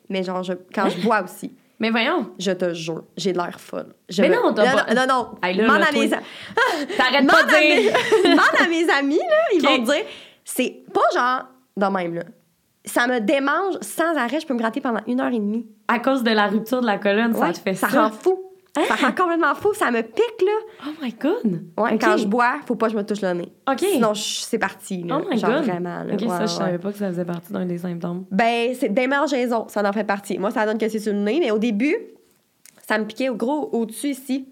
Mais 0.10 0.24
genre, 0.24 0.44
je- 0.44 0.54
quand 0.74 0.90
je 0.90 1.00
bois 1.02 1.24
aussi, 1.24 1.54
Mais 1.80 1.90
voyons, 1.90 2.32
je 2.40 2.52
te 2.52 2.74
jure, 2.74 3.04
j'ai 3.18 3.34
de 3.34 3.38
l'air 3.38 3.60
folle. 3.60 3.94
Je 4.08 4.22
Mais 4.22 4.30
me- 4.30 4.36
non, 4.36 4.54
t'as 4.54 4.72
pas- 4.86 4.94
Non, 4.94 5.02
non, 5.02 5.08
non. 5.08 5.32
Là, 5.44 5.74
à 5.74 5.92
mes 5.92 6.08
toi, 6.10 6.18
a- 6.20 6.96
t'arrêtes 6.98 7.28
pas 7.28 7.44
de 7.44 7.82
dire. 7.82 7.94
à 8.64 8.68
mes 8.70 8.90
amis, 8.90 9.18
là, 9.18 9.36
ils 9.54 9.62
vont 9.62 9.78
te 9.86 9.92
dire, 9.92 10.06
c'est 10.46 10.84
pas 10.94 11.02
genre 11.14 11.44
de 11.76 11.86
même, 11.98 12.14
là. 12.16 12.24
Ça 12.86 13.08
me 13.08 13.20
démange 13.20 13.76
sans 13.82 14.16
arrêt, 14.16 14.40
je 14.40 14.46
peux 14.48 14.54
me 14.54 14.60
gratter 14.60 14.80
pendant 14.80 15.02
une 15.08 15.20
heure 15.20 15.34
et 15.34 15.40
demie. 15.40 15.66
À 15.88 16.00
cause 16.00 16.24
de 16.24 16.32
la 16.32 16.48
rupture 16.48 16.80
de 16.82 16.86
la 16.86 16.98
colonne, 16.98 17.34
ça 17.34 17.52
te 17.52 17.58
fait 17.58 17.74
ça. 17.74 17.90
ça? 17.90 18.04
rend 18.04 18.12
fou. 18.12 18.40
Ça 18.84 18.96
rend 18.96 19.12
complètement 19.18 19.56
fou, 19.56 19.74
ça 19.74 19.90
me 19.92 20.02
pique, 20.02 20.42
là. 20.46 20.52
Oh 20.88 20.92
my 21.02 21.14
god! 21.14 21.64
Ouais. 21.78 21.98
Quand 21.98 22.18
je 22.18 22.28
bois, 22.28 22.56
faut 22.66 22.76
pas 22.76 22.88
que 22.88 22.94
je 22.94 22.98
me 22.98 23.06
touche 23.06 23.22
le 23.22 23.34
nez. 23.34 23.52
OK. 23.70 23.80
Sinon, 23.80 24.14
c'est 24.16 24.60
parti, 24.60 25.04
là. 25.04 25.20
Oh 25.22 25.28
my 25.30 25.38
genre 25.38 25.52
god! 25.52 25.64
vraiment, 25.64 26.04
là. 26.04 26.14
OK, 26.14 26.22
Ouais, 26.22 26.28
ça, 26.28 26.42
je 26.46 26.52
savais 26.54 26.78
pas 26.78 26.92
que 26.92 26.98
ça 26.98 27.08
faisait 27.08 27.26
partie 27.26 27.54
d'un 27.54 27.66
des 27.66 27.78
symptômes. 27.78 28.26
Ben, 28.32 28.74
c'est 28.74 28.94
ça 29.70 29.90
en 29.90 29.94
fait 29.94 30.04
partie. 30.04 30.38
Moi, 30.38 30.52
ça 30.52 30.66
donne 30.66 30.78
que 30.78 30.90
c'est 30.90 31.00
sur 31.00 31.14
le 31.14 31.20
nez, 31.20 31.40
mais 31.40 31.52
au 31.52 31.58
début, 31.58 31.96
ça 32.88 32.98
me 32.98 33.06
piquait 33.06 33.30
au 33.30 33.36
gros 33.36 33.70
au-dessus 33.72 34.10
ici. 34.10 34.48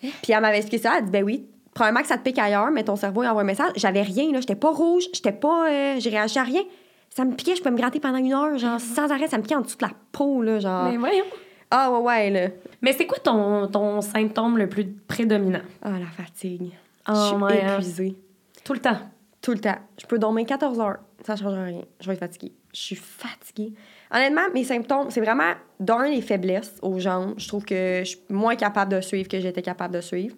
Puis 0.00 0.32
elle 0.32 0.40
m'avait 0.40 0.56
expliqué 0.58 0.82
ça, 0.82 0.94
elle 0.98 1.04
dit 1.04 1.10
ben 1.12 1.22
oui, 1.22 1.46
probablement 1.74 2.02
que 2.02 2.08
ça 2.08 2.18
te 2.18 2.22
pique 2.24 2.38
ailleurs, 2.38 2.70
mais 2.72 2.82
ton 2.82 2.96
cerveau 2.96 3.22
il 3.22 3.28
envoie 3.28 3.42
un 3.42 3.44
message. 3.46 3.70
J'avais 3.76 4.02
rien, 4.02 4.32
là, 4.32 4.40
j'étais 4.40 4.56
pas 4.56 4.70
rouge, 4.70 5.04
j'étais 5.14 5.30
pas. 5.32 5.68
euh, 5.70 5.94
j'ai 5.98 6.10
réagi 6.10 6.38
à 6.38 6.42
rien. 6.42 6.62
Ça 7.10 7.24
me 7.24 7.34
piquait, 7.34 7.54
je 7.54 7.62
peux 7.62 7.70
me 7.70 7.76
gratter 7.76 8.00
pendant 8.00 8.18
une 8.18 8.32
heure, 8.32 8.58
genre 8.58 8.80
sans 8.80 9.10
arrêt, 9.12 9.28
ça 9.28 9.36
me 9.36 9.42
piquait 9.42 9.54
en 9.54 9.60
dessous 9.60 9.76
de 9.76 9.84
la 9.84 9.92
peau, 10.10 10.42
là, 10.42 10.58
genre. 10.58 10.90
Mais 10.90 10.96
voyons. 10.96 11.24
Ah 11.74 11.90
ouais, 11.90 12.00
ouais, 12.00 12.30
là. 12.30 12.48
Mais 12.82 12.92
c'est 12.92 13.06
quoi 13.06 13.18
ton, 13.18 13.66
ton 13.66 14.02
symptôme 14.02 14.58
le 14.58 14.68
plus 14.68 14.92
prédominant? 15.08 15.62
Ah, 15.80 15.98
la 15.98 16.06
fatigue. 16.06 16.70
Oh, 17.08 17.12
je 17.14 17.26
suis 17.28 17.36
ouais, 17.36 17.62
hein. 17.62 17.78
épuisée. 17.78 18.14
Tout 18.62 18.74
le 18.74 18.78
temps? 18.78 18.98
Tout 19.40 19.52
le 19.52 19.58
temps. 19.58 19.78
Je 19.98 20.04
peux 20.04 20.18
dormir 20.18 20.44
14 20.46 20.78
heures, 20.80 20.98
ça 21.24 21.32
ne 21.32 21.38
changera 21.38 21.64
rien. 21.64 21.80
Je 21.98 22.06
vais 22.06 22.12
être 22.12 22.20
fatiguée. 22.20 22.52
Je 22.74 22.78
suis 22.78 22.96
fatiguée. 22.96 23.72
Honnêtement, 24.12 24.42
mes 24.52 24.64
symptômes, 24.64 25.10
c'est 25.10 25.22
vraiment 25.22 25.54
d'un 25.80 26.10
les 26.10 26.20
faiblesses 26.20 26.76
aux 26.82 26.98
jambes. 26.98 27.34
Je 27.38 27.48
trouve 27.48 27.64
que 27.64 28.00
je 28.00 28.10
suis 28.10 28.20
moins 28.28 28.54
capable 28.54 28.92
de 28.92 29.00
suivre 29.00 29.26
que 29.26 29.40
j'étais 29.40 29.62
capable 29.62 29.94
de 29.94 30.02
suivre. 30.02 30.36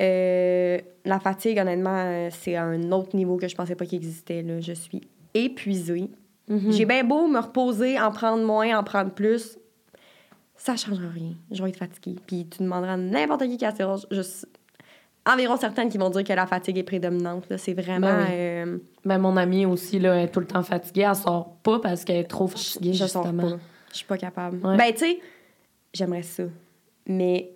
Euh, 0.00 0.78
la 1.04 1.20
fatigue, 1.20 1.58
honnêtement, 1.58 2.28
c'est 2.30 2.56
à 2.56 2.64
un 2.64 2.90
autre 2.90 3.14
niveau 3.14 3.36
que 3.36 3.48
je 3.48 3.54
pensais 3.54 3.74
pas 3.74 3.84
qu'il 3.84 3.98
existait. 3.98 4.42
Là. 4.42 4.60
Je 4.60 4.72
suis 4.72 5.02
épuisée. 5.34 6.10
Mhm. 6.48 6.72
J'ai 6.72 6.86
bien 6.86 7.04
beau 7.04 7.26
me 7.28 7.38
reposer, 7.38 8.00
en 8.00 8.10
prendre 8.10 8.42
moins, 8.44 8.78
en 8.78 8.82
prendre 8.82 9.10
plus. 9.10 9.58
Ça 10.64 10.76
change 10.76 10.98
rien. 10.98 11.32
Je 11.50 11.62
vais 11.62 11.68
être 11.68 11.76
fatiguée. 11.78 12.16
Puis 12.26 12.46
tu 12.48 12.62
demanderas 12.62 12.94
à 12.94 12.96
n'importe 12.96 13.42
qui 13.42 13.58
qui 13.58 13.64
a 13.66 13.72
je 14.10 14.20
suis 14.22 14.46
environ 15.26 15.56
certaines 15.58 15.88
qui 15.90 15.98
vont 15.98 16.08
dire 16.10 16.24
que 16.24 16.32
la 16.32 16.46
fatigue 16.46 16.78
est 16.78 16.82
prédominante. 16.84 17.48
là. 17.50 17.58
C'est 17.58 17.74
vraiment. 17.74 18.06
Ben 18.06 18.18
oui. 18.20 18.26
euh, 18.32 18.78
Ben, 19.04 19.18
mon 19.18 19.36
amie 19.36 19.66
aussi, 19.66 19.98
là, 19.98 20.14
elle 20.14 20.24
est 20.24 20.30
tout 20.30 20.40
le 20.40 20.46
temps 20.46 20.62
fatiguée. 20.62 21.02
Elle 21.08 21.14
sort 21.16 21.56
pas 21.62 21.80
parce 21.80 22.04
qu'elle 22.04 22.16
est 22.16 22.24
trop 22.24 22.46
fatiguée, 22.46 22.94
je 22.94 23.04
sors 23.06 23.24
justement. 23.24 23.50
pas. 23.50 23.58
Je 23.90 23.96
suis 23.96 24.06
pas 24.06 24.16
capable. 24.16 24.66
Ouais. 24.66 24.76
Ben, 24.78 24.92
tu 24.92 25.00
sais, 25.00 25.20
j'aimerais 25.92 26.22
ça. 26.22 26.44
Mais, 27.06 27.50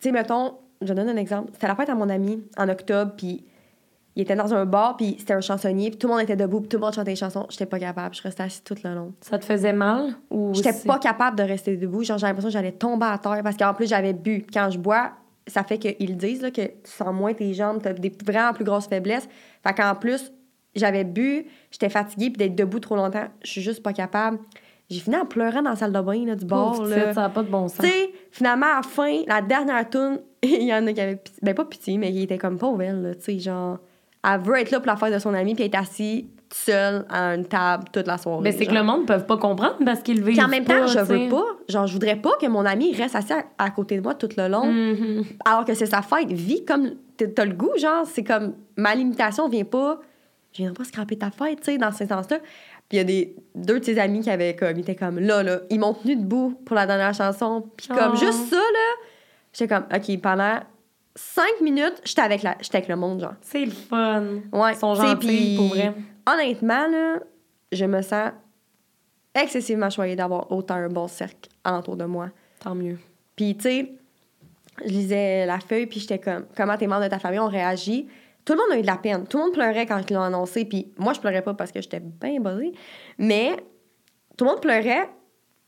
tu 0.00 0.04
sais, 0.08 0.12
mettons, 0.12 0.54
je 0.80 0.94
donne 0.94 1.08
un 1.10 1.16
exemple. 1.16 1.50
C'était 1.52 1.68
la 1.68 1.76
fête 1.76 1.90
à 1.90 1.94
mon 1.94 2.08
ami 2.08 2.42
en 2.56 2.68
octobre, 2.70 3.12
puis 3.16 3.44
il 4.18 4.22
était 4.22 4.34
dans 4.34 4.52
un 4.52 4.66
bar, 4.66 4.96
puis 4.96 5.14
c'était 5.16 5.34
un 5.34 5.40
chansonnier, 5.40 5.90
puis 5.90 5.98
tout 5.98 6.08
le 6.08 6.14
monde 6.14 6.22
était 6.22 6.34
debout, 6.34 6.58
puis 6.58 6.68
tout 6.68 6.76
le 6.76 6.80
monde 6.80 6.92
chantait 6.92 7.12
des 7.12 7.16
chansons. 7.16 7.46
J'étais 7.50 7.66
pas 7.66 7.78
capable. 7.78 8.16
Je 8.16 8.22
restais 8.22 8.42
assise 8.42 8.64
tout 8.64 8.74
le 8.82 8.92
long. 8.92 9.14
Ça 9.20 9.38
te 9.38 9.44
faisait 9.44 9.72
mal? 9.72 10.16
Ou 10.28 10.52
J'étais 10.54 10.72
pas 10.84 10.98
capable 10.98 11.38
de 11.38 11.44
rester 11.44 11.76
debout. 11.76 12.02
Genre, 12.02 12.18
j'avais 12.18 12.32
l'impression 12.32 12.48
que 12.48 12.52
j'allais 12.52 12.72
tomber 12.72 13.06
à 13.06 13.16
terre 13.18 13.40
parce 13.44 13.56
qu'en 13.56 13.72
plus, 13.74 13.88
j'avais 13.88 14.14
bu. 14.14 14.44
Quand 14.52 14.70
je 14.70 14.78
bois, 14.78 15.12
ça 15.46 15.62
fait 15.62 15.78
qu'ils 15.78 16.16
disent 16.16 16.42
là, 16.42 16.50
que 16.50 16.62
tu 16.62 16.72
sens 16.90 17.14
moins 17.14 17.32
tes 17.32 17.54
jambes, 17.54 17.78
t'as 17.80 17.92
des 17.92 18.12
vraiment 18.26 18.52
plus 18.52 18.64
grosses 18.64 18.88
faiblesses. 18.88 19.28
Fait 19.64 19.72
qu'en 19.72 19.94
plus, 19.94 20.32
j'avais 20.74 21.04
bu, 21.04 21.46
j'étais 21.70 21.88
fatiguée, 21.88 22.30
puis 22.30 22.38
d'être 22.38 22.56
debout 22.56 22.80
trop 22.80 22.96
longtemps, 22.96 23.28
je 23.44 23.50
suis 23.52 23.62
juste 23.62 23.84
pas 23.84 23.92
capable. 23.92 24.40
J'ai 24.90 24.98
fini 24.98 25.14
en 25.14 25.26
pleurant 25.26 25.62
dans 25.62 25.70
la 25.70 25.76
salle 25.76 25.92
de 25.92 26.00
bain 26.00 26.26
là, 26.26 26.34
du 26.34 26.44
bar. 26.44 26.72
Pauvre 26.72 26.88
là. 26.88 26.96
petite, 26.96 27.14
ça 27.14 27.20
n'a 27.20 27.28
pas 27.28 27.44
de 27.44 27.50
bon 27.50 27.68
sens. 27.68 27.78
Tu 27.78 27.86
sais, 27.86 28.10
finalement, 28.32 28.66
à 28.66 28.76
la 28.76 28.82
fin, 28.82 29.22
la 29.28 29.42
dernière 29.42 29.88
tune, 29.88 30.18
il 30.42 30.64
y 30.64 30.74
en 30.74 30.84
a 30.88 30.92
qui 30.92 31.00
avaient 31.00 31.16
pitié. 31.16 31.40
Ben, 31.42 31.54
pas 31.54 31.64
pitié, 31.66 31.98
mais 31.98 32.10
qui 32.10 32.22
était 32.22 32.38
comme 32.38 32.58
pauvre, 32.58 32.82
elle, 32.82 33.02
là, 33.02 33.14
tu 33.14 33.22
sais, 33.22 33.38
genre. 33.38 33.78
Elle 34.26 34.40
veut 34.40 34.58
être 34.58 34.70
là 34.70 34.80
pour 34.80 34.86
la 34.88 34.96
fête 34.96 35.12
de 35.14 35.18
son 35.18 35.34
ami, 35.34 35.54
puis 35.54 35.64
est 35.64 35.74
assise 35.74 36.24
seule 36.52 37.04
à 37.10 37.34
une 37.34 37.44
table 37.44 37.84
toute 37.92 38.06
la 38.06 38.16
soirée. 38.16 38.40
Mais 38.42 38.52
c'est 38.52 38.64
que 38.66 38.72
le 38.74 38.82
monde 38.82 39.02
ne 39.02 39.06
peut 39.06 39.18
pas 39.22 39.36
comprendre 39.36 39.76
parce 39.84 40.00
qu'ils 40.00 40.22
vivent 40.22 40.34
Puis 40.36 40.42
en 40.44 40.48
même 40.48 40.64
temps, 40.64 40.78
pas, 40.80 40.86
je 40.86 40.98
tu 40.98 41.04
sais. 41.06 41.24
veux 41.24 41.28
pas. 41.28 41.44
Genre, 41.68 41.86
je 41.86 41.92
voudrais 41.92 42.16
pas 42.16 42.30
que 42.40 42.46
mon 42.46 42.64
ami 42.64 42.94
reste 42.94 43.14
assis 43.16 43.34
à, 43.34 43.44
à 43.58 43.68
côté 43.70 43.96
de 43.96 44.02
moi 44.02 44.14
tout 44.14 44.30
le 44.36 44.48
long, 44.48 44.66
Mhm. 44.66 45.24
alors 45.44 45.64
que 45.66 45.74
c'est 45.74 45.86
sa 45.86 46.00
fête. 46.02 46.32
Vis 46.32 46.64
comme 46.64 46.92
t'as 47.18 47.26
t'as 47.26 47.44
le 47.44 47.52
goût, 47.52 47.70
genre, 47.78 48.06
c'est 48.06 48.24
comme 48.24 48.54
ma 48.76 48.94
limitation 48.94 49.48
vient 49.48 49.64
pas. 49.64 50.00
Je 50.52 50.58
viendrai 50.62 50.74
pas 50.74 50.84
scraper 50.84 51.18
ta 51.18 51.30
fête, 51.30 51.58
tu 51.60 51.72
sais, 51.72 51.78
dans 51.78 51.92
ce 51.92 52.06
sens-là. 52.06 52.38
Puis 52.88 52.92
il 52.92 52.96
y 52.96 53.00
a 53.00 53.04
des, 53.04 53.36
deux 53.54 53.78
de 53.80 53.84
ses 53.84 53.98
amis 53.98 54.20
qui 54.20 54.30
avaient 54.30 54.56
comme, 54.56 54.74
ils 54.76 54.80
étaient 54.80 54.94
comme 54.96 55.18
là, 55.18 55.42
là, 55.42 55.58
ils 55.68 55.78
m'ont 55.78 55.92
tenu 55.92 56.16
debout 56.16 56.58
pour 56.64 56.74
la 56.74 56.86
dernière 56.86 57.12
chanson. 57.12 57.68
Puis 57.76 57.88
comme 57.88 58.12
Oh. 58.14 58.16
juste 58.16 58.48
ça, 58.48 58.56
là, 58.56 58.88
j'étais 59.52 59.68
comme, 59.74 59.84
OK, 59.94 60.20
pendant 60.22 60.60
cinq 61.18 61.60
minutes, 61.60 62.00
j'étais 62.04 62.22
avec, 62.22 62.42
la, 62.42 62.56
j'étais 62.60 62.76
avec 62.78 62.88
le 62.88 62.96
monde, 62.96 63.20
genre. 63.20 63.34
C'est 63.40 63.64
le 63.64 63.72
fun. 63.72 64.24
Ouais, 64.52 64.72
Ils 64.72 64.78
sont 64.78 64.94
gentils, 64.94 65.26
puis 65.26 65.56
pour 65.56 65.68
vrai. 65.68 65.92
Honnêtement, 66.26 66.86
là, 66.86 67.18
je 67.72 67.84
me 67.84 68.02
sens 68.02 68.30
excessivement 69.34 69.90
choyée 69.90 70.16
d'avoir 70.16 70.50
autant 70.52 70.74
un 70.76 70.88
bon 70.88 71.08
cercle 71.08 71.50
alentour 71.64 71.96
de 71.96 72.04
moi. 72.04 72.28
Tant 72.60 72.74
mieux. 72.74 72.98
Puis, 73.34 73.56
tu 73.56 73.62
sais, 73.62 73.92
je 74.84 74.88
lisais 74.90 75.46
la 75.46 75.58
feuille, 75.58 75.86
puis 75.86 76.00
j'étais 76.00 76.18
comme, 76.18 76.46
comment 76.56 76.76
tes 76.76 76.86
membres 76.86 77.04
de 77.04 77.08
ta 77.08 77.18
famille? 77.18 77.40
Ont 77.40 77.48
réagi? 77.48 78.08
Tout 78.44 78.54
le 78.54 78.60
monde 78.60 78.72
a 78.72 78.78
eu 78.78 78.82
de 78.82 78.86
la 78.86 78.96
peine. 78.96 79.26
Tout 79.26 79.38
le 79.38 79.44
monde 79.44 79.52
pleurait 79.52 79.86
quand 79.86 80.00
ils 80.08 80.14
l'ont 80.14 80.22
annoncé, 80.22 80.64
puis 80.64 80.92
moi, 80.96 81.12
je 81.12 81.20
pleurais 81.20 81.42
pas 81.42 81.54
parce 81.54 81.72
que 81.72 81.80
j'étais 81.82 82.00
bien 82.00 82.40
buzzée. 82.40 82.72
Mais 83.18 83.56
tout 84.36 84.44
le 84.44 84.50
monde 84.52 84.60
pleurait, 84.60 85.10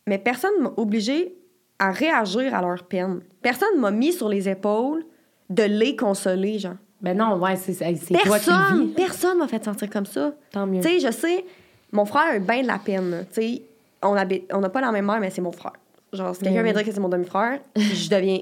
mais 0.07 0.19
personne 0.19 0.61
m'a 0.61 0.73
obligé 0.77 1.35
à 1.79 1.91
réagir 1.91 2.55
à 2.55 2.61
leur 2.63 2.85
peine. 2.85 3.21
Personne 3.43 3.79
m'a 3.79 3.91
mis 3.91 4.13
sur 4.13 4.29
les 4.29 4.49
épaules 4.49 5.05
de 5.51 5.63
les 5.65 5.95
consoler, 5.97 6.59
genre. 6.59 6.75
Ben 7.03 7.17
non, 7.17 7.37
ouais, 7.39 7.57
c'est 7.57 7.75
toi 7.75 8.39
qui 8.39 8.51
le 8.51 8.85
vis. 8.87 8.93
personne 8.95 9.39
m'a 9.39 9.49
fait 9.49 9.63
sentir 9.65 9.89
comme 9.91 10.07
ça. 10.07 10.33
Tant 10.53 10.67
mieux. 10.67 10.81
Tu 10.81 10.89
sais, 10.89 11.01
je 11.01 11.11
sais, 11.11 11.45
mon 11.93 12.05
frère 12.05 12.23
a 12.33 12.37
eu 12.37 12.41
bien 12.41 12.63
de 12.63 12.67
la 12.67 12.79
peine. 12.79 13.11
là. 13.11 13.25
Tu 13.25 13.41
sais, 13.41 13.63
on 14.03 14.15
habite- 14.15 14.45
on 14.53 14.61
n'a 14.61 14.69
pas 14.69 14.81
la 14.81 14.93
même 14.93 15.07
mère, 15.07 15.19
mais 15.21 15.31
c'est 15.31 15.41
mon 15.41 15.53
frère. 15.53 15.73
Genre, 16.13 16.35
si 16.35 16.43
quelqu'un 16.43 16.57
Ben 16.57 16.63
vient 16.65 16.73
oui. 16.73 16.79
dire 16.79 16.87
que 16.87 16.93
c'est 16.95 17.01
mon 17.01 17.09
demi-frère, 17.09 17.59
je 17.77 18.09
deviens 18.11 18.41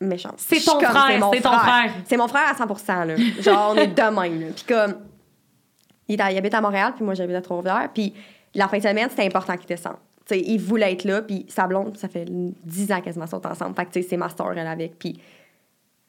méchante. 0.00 0.34
C'est 0.38 0.64
ton 0.64 0.80
frère, 0.80 1.18
mon 1.20 1.32
c'est 1.32 1.40
ton 1.40 1.52
frère. 1.52 1.92
C'est 2.04 2.16
mon 2.16 2.28
frère 2.28 2.50
à 2.50 2.54
100 2.56 3.04
là. 3.04 3.14
Genre, 3.40 3.74
on 3.74 3.76
est 3.78 3.86
de 3.88 4.02
même, 4.02 4.40
là. 4.40 4.46
Puis 4.54 4.64
comme, 4.68 4.94
il, 6.08 6.14
est 6.18 6.22
à- 6.22 6.32
il 6.32 6.38
habite 6.38 6.54
à 6.54 6.60
Montréal, 6.60 6.92
puis 6.96 7.04
moi, 7.04 7.14
j'habite 7.14 7.36
à 7.36 7.42
Trois-Rivières. 7.42 7.90
Puis 7.94 8.12
la 8.54 8.66
fin 8.68 8.78
de 8.78 8.82
semaine, 8.82 9.08
c'était 9.08 9.24
important 9.26 9.56
qu'il 9.56 9.66
descende. 9.66 9.96
Tu 10.26 10.34
sais, 10.34 10.40
il 10.40 10.58
voulait 10.58 10.92
être 10.92 11.04
là, 11.04 11.22
puis 11.22 11.46
sa 11.48 11.66
blonde, 11.66 11.96
ça 11.96 12.08
fait 12.08 12.24
10 12.28 12.90
ans 12.92 13.00
quasiment 13.00 13.26
qu'ils 13.26 13.30
sont 13.38 13.46
ensemble. 13.46 13.76
Fait 13.76 13.84
que, 13.86 13.92
tu 13.92 14.02
sais, 14.02 14.08
c'est 14.10 14.16
ma 14.16 14.28
sœur, 14.30 14.52
elle, 14.56 14.66
avec. 14.66 14.98
Puis 14.98 15.20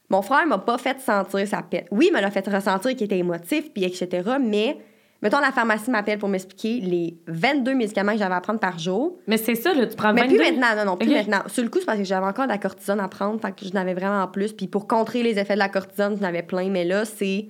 mon 0.09 0.21
frère 0.21 0.45
m'a 0.45 0.59
pas 0.59 0.77
fait 0.77 0.99
sentir 0.99 1.47
sa 1.47 1.61
peine. 1.61 1.85
Oui, 1.91 2.09
il 2.09 2.15
me 2.15 2.21
l'a 2.21 2.31
fait 2.31 2.47
ressentir 2.47 2.91
qu'il 2.91 3.03
était 3.03 3.17
émotif, 3.17 3.71
puis 3.73 3.83
etc. 3.83 4.37
Mais, 4.39 4.77
mettons, 5.21 5.39
la 5.39 5.51
pharmacie 5.51 5.89
m'appelle 5.89 6.19
pour 6.19 6.29
m'expliquer 6.29 6.79
les 6.79 7.17
22 7.27 7.73
médicaments 7.73 8.11
que 8.11 8.19
j'avais 8.19 8.35
à 8.35 8.41
prendre 8.41 8.59
par 8.59 8.77
jour. 8.77 9.17
Mais 9.25 9.37
c'est 9.37 9.55
ça, 9.55 9.73
là, 9.73 9.87
tu 9.87 9.95
prends 9.95 10.13
Mais 10.13 10.21
22. 10.21 10.35
plus 10.35 10.45
maintenant, 10.45 10.75
non, 10.77 10.91
non, 10.91 10.97
plus 10.97 11.09
maintenant. 11.09 11.41
Sur 11.47 11.63
le 11.63 11.69
coup, 11.69 11.79
c'est 11.79 11.85
parce 11.85 11.97
que 11.97 12.03
j'avais 12.03 12.27
encore 12.27 12.45
de 12.45 12.51
la 12.51 12.59
cortisone 12.59 12.99
à 12.99 13.07
prendre, 13.07 13.41
fait 13.41 13.51
que 13.51 13.65
je 13.65 13.73
n'avais 13.73 13.95
vraiment 13.95 14.21
en 14.21 14.27
plus. 14.27 14.53
Puis 14.53 14.67
pour 14.67 14.87
contrer 14.87 15.23
les 15.23 15.39
effets 15.39 15.55
de 15.55 15.59
la 15.59 15.69
cortisone, 15.69 16.17
j'en 16.19 16.25
avais 16.27 16.43
plein. 16.43 16.69
Mais 16.69 16.85
là, 16.85 17.05
c'est 17.05 17.47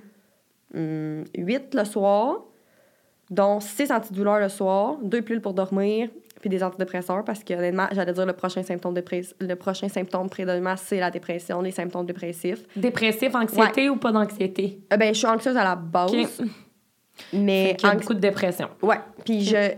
8 0.74 1.74
le 1.74 1.84
soir, 1.84 2.42
dont 3.30 3.60
6 3.60 3.90
antidouleurs 3.92 4.40
le 4.40 4.48
soir, 4.48 4.96
2 5.02 5.20
pilules 5.20 5.42
pour 5.42 5.52
dormir, 5.52 6.08
puis 6.40 6.48
des 6.50 6.62
antidépresseurs, 6.62 7.24
parce 7.24 7.42
que 7.42 7.54
honnêtement, 7.54 7.86
j'allais 7.92 8.12
dire 8.12 8.26
le 8.26 8.32
prochain 8.32 8.62
symptôme, 8.62 8.94
dépress- 8.94 9.34
le 9.40 9.54
prochain 9.56 9.88
symptôme 9.88 10.28
prédominant, 10.28 10.76
c'est 10.76 10.98
la 11.00 11.10
dépression, 11.10 11.60
les 11.62 11.70
symptômes 11.70 12.06
dépressifs. 12.06 12.62
Dépressif, 12.76 13.34
anxiété 13.34 13.88
ou 13.88 13.96
pas 13.96 14.12
d'anxiété? 14.12 14.80
Euh, 14.92 14.96
ben, 14.96 15.14
je 15.14 15.18
suis 15.18 15.26
anxieuse 15.26 15.56
à 15.56 15.64
la 15.64 15.74
base, 15.76 16.12
OK. 16.12 16.46
mais 17.32 17.68
Fait 17.70 17.76
qu'il 17.76 17.88
y 17.88 17.90
a 17.90 17.94
anx- 17.94 18.00
beaucoup 18.02 18.14
de 18.14 18.20
dépression. 18.20 18.68
Ouais, 18.82 18.98
puis 19.24 19.42
je, 19.44 19.72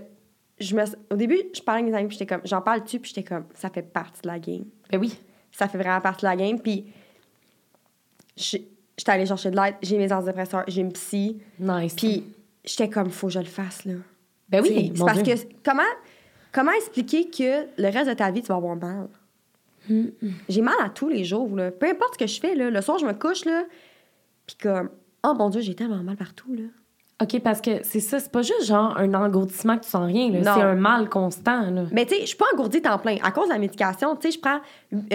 je 0.59 0.75
me... 0.75 0.83
Au 1.11 1.17
début, 1.17 1.39
je 1.55 1.61
parlais 1.63 1.83
avec 1.83 1.93
mes 1.93 1.99
amis, 1.99 2.09
puis 2.09 2.19
j'étais 2.19 2.35
comme... 2.35 2.43
J'en 2.45 2.61
parle 2.61 2.83
dessus, 2.83 2.99
puis 2.99 3.13
j'étais 3.15 3.27
comme... 3.29 3.45
Ça 3.55 3.71
fait 3.71 3.83
partie 3.83 4.21
de 4.23 4.27
la 4.29 4.39
game. 4.39 4.65
Ben 4.91 4.99
oui. 5.01 5.17
Ça 5.53 5.69
fait 5.69 5.79
vraiment 5.79 6.01
partie 6.01 6.23
de 6.25 6.31
la 6.31 6.37
game, 6.37 6.59
puis... 6.61 6.87
J'étais 8.37 9.11
allée 9.11 9.27
chercher 9.27 9.51
de 9.51 9.57
l'aide, 9.57 9.75
j'ai 9.83 9.99
mes 9.99 10.13
antidépresseurs, 10.13 10.65
j'ai 10.69 10.81
une 10.81 10.93
psy, 10.93 11.41
Nice. 11.59 11.95
puis 11.95 12.25
j'étais 12.65 12.89
comme, 12.89 13.11
faut 13.11 13.29
que 13.29 13.33
je 13.33 13.39
le 13.41 13.45
fasse, 13.47 13.85
là. 13.85 13.95
ben 14.49 14.63
oui, 14.63 14.93
c'est 14.95 15.05
parce 15.05 15.23
Dieu. 15.23 15.35
que 15.35 15.41
comment, 15.65 15.83
comment 16.53 16.73
expliquer 16.73 17.29
que 17.31 17.67
le 17.81 17.91
reste 17.93 18.09
de 18.09 18.15
ta 18.15 18.31
vie, 18.31 18.43
tu 18.43 18.49
vas 18.49 18.57
avoir 18.57 18.77
mal? 18.77 19.09
Mm, 19.89 20.05
J'ai 20.49 20.63
mal 20.63 20.75
à 20.85 20.89
tous 20.91 21.09
les 21.09 21.25
jours, 21.25 21.55
là. 21.57 21.71
Peu 21.71 21.87
importe 21.89 22.15
ce 22.15 22.19
que 22.19 22.27
je 22.27 22.41
fais, 22.41 22.55
là. 22.55 22.71
Le 22.71 22.81
soir, 22.83 22.99
je 22.99 23.07
me 23.07 23.13
couche, 23.15 23.45
là, 23.45 23.65
puis 24.47 24.57
comme... 24.63 24.91
Oh 25.27 25.35
mon 25.37 25.49
Dieu, 25.51 25.61
j'ai 25.61 25.75
tellement 25.75 26.03
mal 26.03 26.17
partout, 26.17 26.55
là. 26.55 26.65
OK, 27.21 27.41
parce 27.41 27.61
que 27.61 27.83
c'est 27.83 27.99
ça, 27.99 28.21
c'est 28.21 28.31
pas 28.31 28.43
juste 28.43 28.65
genre 28.67 28.97
un 28.97 29.13
engourdissement 29.13 29.77
que 29.77 29.83
tu 29.85 29.91
sens 29.91 30.07
rien. 30.07 30.31
C'est 30.41 30.49
un 30.49 30.77
mal 30.77 31.09
constant, 31.09 31.69
là. 31.71 31.83
Mais 31.91 32.07
tu 32.07 32.15
sais, 32.15 32.21
je 32.21 32.27
suis 32.27 32.37
pas 32.37 32.45
engourdie 32.55 32.81
temps 32.81 32.97
plein. 32.99 33.17
À 33.25 33.33
cause 33.33 33.49
de 33.49 33.53
la 33.55 33.59
médication, 33.59 34.15
tu 34.15 34.31
sais, 34.31 34.37
je 34.37 34.41
prends 34.41 34.61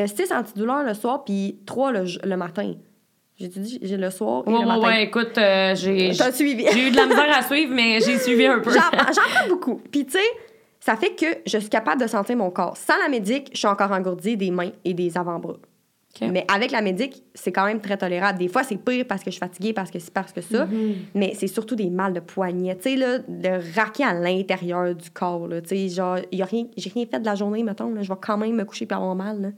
6 0.05 0.33
antidouleurs 0.33 0.83
le 0.83 0.93
soir 0.95 1.23
puis 1.23 1.59
3 1.65 1.91
le, 1.93 2.03
le 2.25 2.35
matin. 2.35 2.73
J'ai 3.39 3.47
dit, 3.47 3.79
j'ai 3.81 3.95
le 3.95 4.09
soir 4.09 4.43
et 4.45 4.49
Ouais, 4.49 4.53
le 4.53 4.59
ouais, 4.59 4.65
matin. 4.65 4.81
ouais, 4.87 5.03
écoute, 5.03 5.37
euh, 5.37 5.75
j'ai 5.75 6.11
j'ai 6.11 6.87
eu 6.87 6.91
de 6.91 6.95
la 6.97 7.05
misère 7.05 7.37
à 7.37 7.41
suivre, 7.41 7.73
mais 7.73 7.99
j'ai 8.01 8.17
suivi 8.19 8.45
un 8.47 8.59
peu. 8.63 8.71
J'en 8.71 8.81
j'en 8.91 9.21
prends 9.33 9.47
beaucoup. 9.47 9.81
Puis 9.89 10.05
tu 10.05 10.11
sais, 10.11 10.19
ça 10.85 10.97
fait 10.97 11.15
que 11.15 11.25
je 11.45 11.57
suis 11.59 11.69
capable 11.69 12.01
de 12.01 12.07
sentir 12.07 12.35
mon 12.35 12.51
corps. 12.51 12.75
Sans 12.75 12.97
la 13.01 13.07
médic, 13.07 13.51
je 13.53 13.57
suis 13.59 13.67
encore 13.67 13.91
engourdie 13.93 14.35
des 14.35 14.51
mains 14.51 14.71
et 14.83 14.93
des 14.93 15.17
avant-bras. 15.17 15.55
Mais 16.21 16.45
avec 16.53 16.71
la 16.71 16.81
médic, 16.81 17.23
c'est 17.33 17.53
quand 17.53 17.65
même 17.65 17.79
très 17.79 17.97
tolérable. 17.97 18.37
Des 18.37 18.49
fois, 18.49 18.63
c'est 18.63 18.75
pire 18.75 19.05
parce 19.07 19.21
que 19.23 19.31
je 19.31 19.35
suis 19.35 19.39
fatiguée, 19.39 19.71
parce 19.71 19.89
que 19.89 19.97
c'est 19.97 20.13
parce 20.13 20.33
que 20.33 20.41
ça. 20.41 20.65
Mhm. 20.65 20.95
Mais 21.15 21.33
c'est 21.35 21.47
surtout 21.47 21.75
des 21.77 21.89
mal 21.89 22.11
de 22.11 22.19
poignet. 22.19 22.75
Tu 22.75 22.81
sais, 22.91 22.95
là, 22.97 23.19
de 23.19 23.75
raquer 23.79 24.03
à 24.03 24.13
l'intérieur 24.13 24.93
du 24.93 25.09
corps. 25.09 25.47
Tu 25.63 25.69
sais, 25.69 25.87
genre, 25.87 26.17
rien, 26.31 26.65
j'ai 26.75 26.89
rien 26.89 27.05
fait 27.09 27.19
de 27.21 27.25
la 27.25 27.35
journée, 27.35 27.63
mettons. 27.63 27.95
Je 28.01 28.07
vais 28.09 28.19
quand 28.21 28.37
même 28.37 28.53
me 28.53 28.65
coucher 28.65 28.85
puis 28.85 28.95
avoir 28.95 29.15
mal, 29.15 29.41
là. 29.41 29.49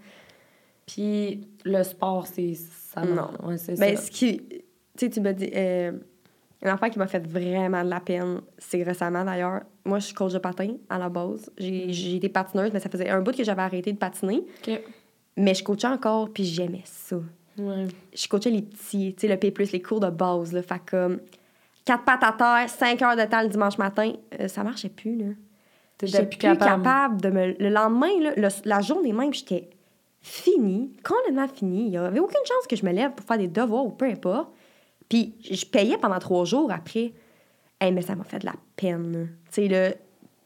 Puis 0.85 1.41
le 1.65 1.81
sport, 1.83 2.27
c'est 2.27 2.53
ça. 2.53 3.01
Non. 3.01 3.31
Ouais, 3.43 3.57
c'est 3.57 3.77
Ben, 3.79 3.97
ça. 3.97 4.03
ce 4.03 4.11
qui. 4.11 4.37
Tu 4.37 4.55
sais, 4.97 5.09
tu 5.09 5.19
me 5.21 5.33
dis. 5.33 5.49
Euh, 5.55 5.91
un 6.63 6.73
enfant 6.73 6.89
qui 6.89 6.97
m'a 6.99 7.07
fait 7.07 7.25
vraiment 7.27 7.83
de 7.83 7.89
la 7.89 7.99
peine, 7.99 8.41
c'est 8.57 8.81
récemment 8.83 9.23
d'ailleurs. 9.23 9.61
Moi, 9.83 9.99
je 9.99 10.05
suis 10.07 10.15
coach 10.15 10.33
de 10.33 10.39
patin 10.39 10.75
à 10.89 10.97
la 10.97 11.09
base. 11.09 11.49
J'ai 11.57 11.91
j'ai 11.93 12.15
été 12.15 12.29
patineuse, 12.29 12.71
mais 12.73 12.79
ça 12.79 12.89
faisait 12.89 13.09
un 13.09 13.21
bout 13.21 13.35
que 13.35 13.43
j'avais 13.43 13.61
arrêté 13.61 13.91
de 13.93 13.97
patiner. 13.97 14.43
Mais 15.37 15.53
je 15.53 15.63
coachais 15.63 15.87
encore, 15.87 16.29
puis 16.31 16.43
j'aimais 16.45 16.81
ça. 16.85 17.17
Ouais. 17.57 17.87
Je 18.13 18.27
coachais 18.27 18.49
les 18.49 18.61
petits, 18.61 19.13
tu 19.17 19.21
sais, 19.21 19.27
le 19.27 19.37
P, 19.37 19.53
les 19.71 19.81
cours 19.81 19.99
de 19.99 20.09
base, 20.09 20.53
là. 20.53 20.61
Fait 20.61 20.81
comme. 20.89 21.19
Quatre 21.83 22.03
pattes 22.03 22.23
à 22.23 22.31
terre, 22.31 22.69
cinq 22.69 23.01
heures 23.03 23.15
de 23.15 23.23
temps 23.29 23.41
le 23.43 23.47
dimanche 23.49 23.77
matin, 23.77 24.11
euh, 24.39 24.47
ça 24.47 24.63
marchait 24.63 24.89
plus, 24.89 25.17
là. 25.17 25.25
J'étais 26.01 26.19
plus 26.25 26.29
plus 26.29 26.37
capable. 26.39 26.83
capable. 26.83 27.21
de 27.21 27.29
me. 27.29 27.45
Le 27.59 27.69
lendemain, 27.69 28.09
là, 28.21 28.31
le- 28.35 28.47
la 28.69 28.81
journée 28.81 29.13
même, 29.13 29.33
j'étais 29.33 29.69
finie, 30.21 30.91
complètement 31.03 31.47
finie. 31.47 31.85
Il 31.85 31.89
n'y 31.91 31.97
avait 31.97 32.19
aucune 32.19 32.41
chance 32.45 32.65
que 32.67 32.75
je 32.75 32.85
me 32.85 32.91
lève 32.91 33.11
pour 33.11 33.25
faire 33.25 33.37
des 33.37 33.47
devoirs 33.47 33.85
ou 33.85 33.91
peu 33.91 34.05
importe. 34.05 34.49
Puis 35.09 35.35
je 35.41 35.65
payais 35.65 35.97
pendant 35.97 36.19
trois 36.19 36.45
jours 36.45 36.71
après. 36.71 37.13
Hey, 37.79 37.91
mais 37.91 38.01
ça 38.01 38.15
m'a 38.15 38.23
fait 38.23 38.39
de 38.39 38.45
la 38.45 38.55
peine. 38.75 39.29
Tu 39.51 39.61
sais, 39.61 39.67
là, 39.67 39.93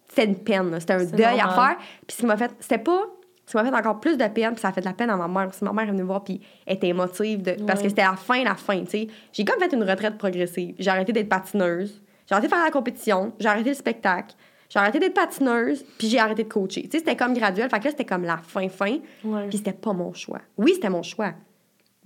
c'était 0.08 0.26
une 0.26 0.39
peine. 0.39 0.80
C'était 0.80 0.93
un 0.93 1.06
deuil 1.06 1.39
à 1.39 1.50
faire. 1.50 1.78
Puis 2.08 2.17
qui 2.17 2.26
m'a 2.26 2.38
fait. 2.38 2.52
C'était 2.60 2.80
pas. 2.80 3.02
Qui 3.45 3.58
m'a 3.58 3.63
fait 3.63 3.76
encore 3.76 4.00
plus 4.00 4.15
de 4.15 4.28
peine, 4.28 4.52
puis 4.52 4.62
ça 4.62 4.67
a 4.67 4.72
fait 4.72 4.82
de 4.82 4.86
la 4.86 4.93
peine 4.93 5.10
à 5.10 5.17
ma 5.17 5.28
mère. 5.28 5.50
Aussi, 5.50 5.63
ma 5.63 5.74
mère 5.74 5.86
est 5.86 5.91
venue 5.91 6.04
me 6.04 6.08
voir, 6.08 6.24
puis 6.24 6.39
elle 6.67 6.76
était 6.76 6.89
émotive, 6.89 7.41
de, 7.41 7.54
parce 7.65 7.82
que 7.82 7.89
c'était 7.89 8.04
la 8.04 8.15
fin, 8.15 8.43
la 8.43 8.54
fin, 8.54 8.80
tu 8.84 8.91
sais. 8.91 9.08
J'ai 9.34 9.43
comme 9.43 9.60
fait 9.60 9.74
une 9.74 9.84
retraite 9.84 10.19
progressive. 10.19 10.76
J'ai 10.78 10.89
arrêté 10.91 11.13
d'être 11.13 11.30
patineuse. 11.30 12.00
J'ai 12.28 12.36
arrêté 12.36 12.48
de 12.48 12.54
faire 12.54 12.63
la 12.63 12.69
compétition. 12.69 13.34
J'ai 13.39 13.48
arrêté 13.48 13.69
le 13.69 13.76
spectacle. 13.76 14.36
J'ai 14.69 14.78
arrêté 14.78 15.00
d'être 15.00 15.15
patineuse, 15.15 15.84
puis 15.98 16.10
j'ai 16.10 16.19
arrêté 16.19 16.43
de 16.43 16.48
coacher. 16.48 16.84
Tu 16.84 16.91
sais, 16.91 17.00
c'était 17.00 17.15
comme 17.15 17.34
graduel. 17.34 17.72
Fait 17.72 17.80
que 17.80 17.86
là, 17.86 17.89
c'était 17.89 18.06
comme 18.06 18.24
la 18.24 18.38
fin-fin. 18.38 19.00
Ouais. 19.24 19.48
Puis 19.50 19.58
c'était 19.58 19.74
pas 19.74 19.93
mon 19.93 20.13
choix. 20.13 20.41
Oui, 20.56 20.74
c'était 20.76 20.91
mon 20.91 21.02
choix. 21.02 21.34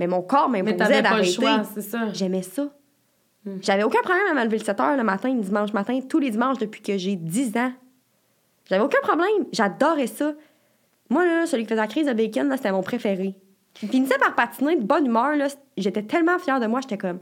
Mais 0.04 0.08
mon 0.08 0.22
corps 0.22 0.50
Mais 0.50 0.62
m'imposait 0.62 1.02
d'arrêter. 1.02 1.46
J'aimais 2.13 2.42
ça. 2.42 2.63
Hmm. 3.46 3.58
J'avais 3.62 3.84
aucun 3.84 4.02
problème 4.02 4.26
à 4.32 4.34
me 4.34 4.46
lever 4.46 4.58
le 4.58 4.63
7 4.63 4.78
h 4.78 4.98
le 4.98 5.04
matin, 5.04 5.34
le 5.34 5.42
dimanche 5.42 5.72
matin, 5.74 6.00
tous 6.10 6.20
les 6.20 6.30
dimanches 6.30 6.58
depuis 6.58 6.82
que 6.82 6.98
j'ai 6.98 7.16
10 7.16 7.58
ans. 7.58 7.72
J'avais 8.70 8.84
aucun 8.84 9.00
problème. 9.02 9.46
J'adorais 9.52 10.08
ça. 10.08 10.34
Moi, 11.10 11.26
là, 11.26 11.46
celui 11.46 11.63
qui 11.63 11.70
faisait 11.70 11.82
la 11.82 11.88
crise 11.88 12.08
de 12.08 12.13
bacon, 12.13 12.52
c'était 12.56 12.72
mon 12.72 12.84
préféré. 12.84 13.36
Il 13.82 13.89
finissait 13.89 14.18
par 14.18 14.36
patiner 14.36 14.76
de 14.76 14.84
bonne 14.84 15.06
humeur. 15.06 15.36
J'étais 15.78 16.04
tellement 16.04 16.38
fière 16.38 16.60
de 16.60 16.68
moi. 16.68 16.82
J'étais 16.82 16.98
comme, 16.98 17.20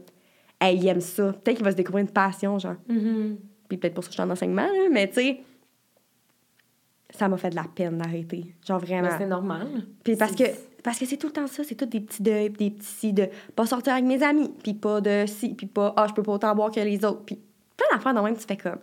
hey, 0.60 0.76
il 0.76 0.86
aime 0.88 1.00
ça. 1.00 1.32
Peut-être 1.32 1.56
qu'il 1.56 1.64
va 1.64 1.70
se 1.70 1.76
découvrir 1.76 2.04
une 2.04 2.12
passion, 2.12 2.58
genre. 2.58 2.76
Mhm. 2.88 3.38
Puis 3.68 3.78
peut-être 3.78 3.94
pour 3.94 4.04
ça 4.04 4.08
que 4.08 4.12
je 4.12 4.20
suis 4.20 4.28
en 4.28 4.30
enseignement, 4.30 4.66
là, 4.66 4.88
mais 4.90 5.08
tu 5.08 5.14
sais, 5.14 5.40
ça 7.10 7.28
m'a 7.28 7.36
fait 7.36 7.50
de 7.50 7.56
la 7.56 7.64
peine 7.64 7.98
d'arrêter. 7.98 8.54
Genre 8.66 8.78
vraiment. 8.78 9.08
C'est 9.18 9.26
normal. 9.26 9.68
Puis 10.02 10.16
parce 10.16 10.34
que 10.34 10.44
parce 10.82 10.98
que 10.98 11.06
c'est 11.06 11.16
tout 11.16 11.28
le 11.28 11.32
temps 11.32 11.46
ça, 11.46 11.62
c'est 11.64 11.74
tout 11.74 11.86
des 11.86 12.00
petits 12.00 12.22
deuils, 12.22 12.50
des 12.50 12.70
petits 12.70 12.86
si 12.86 13.12
de 13.12 13.28
pas 13.54 13.66
sortir 13.66 13.92
avec 13.92 14.04
mes 14.04 14.22
amis, 14.22 14.52
puis 14.62 14.74
pas 14.74 15.00
de 15.00 15.24
si, 15.26 15.54
puis 15.54 15.66
pas 15.66 15.92
ah, 15.96 16.06
je 16.08 16.14
peux 16.14 16.22
pas 16.22 16.32
autant 16.32 16.54
boire 16.54 16.70
que 16.70 16.80
les 16.80 17.04
autres, 17.04 17.22
puis 17.24 17.38
plein 17.76 17.86
d'affaires 17.96 18.14
dans 18.14 18.22
même 18.22 18.36
tu 18.36 18.46
fais 18.46 18.56
comme 18.56 18.78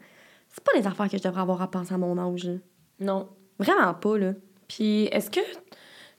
c'est 0.49 0.63
pas 0.63 0.79
des 0.79 0.87
affaires 0.87 1.09
que 1.09 1.17
je 1.17 1.23
devrais 1.23 1.41
avoir 1.41 1.61
à 1.61 1.69
penser 1.69 1.93
à 1.93 1.97
mon 1.97 2.17
âge. 2.17 2.45
là. 2.45 2.53
Non. 2.99 3.27
Vraiment 3.59 3.93
pas 3.93 4.17
là. 4.17 4.33
Puis 4.67 5.05
est-ce 5.05 5.29
que 5.29 5.39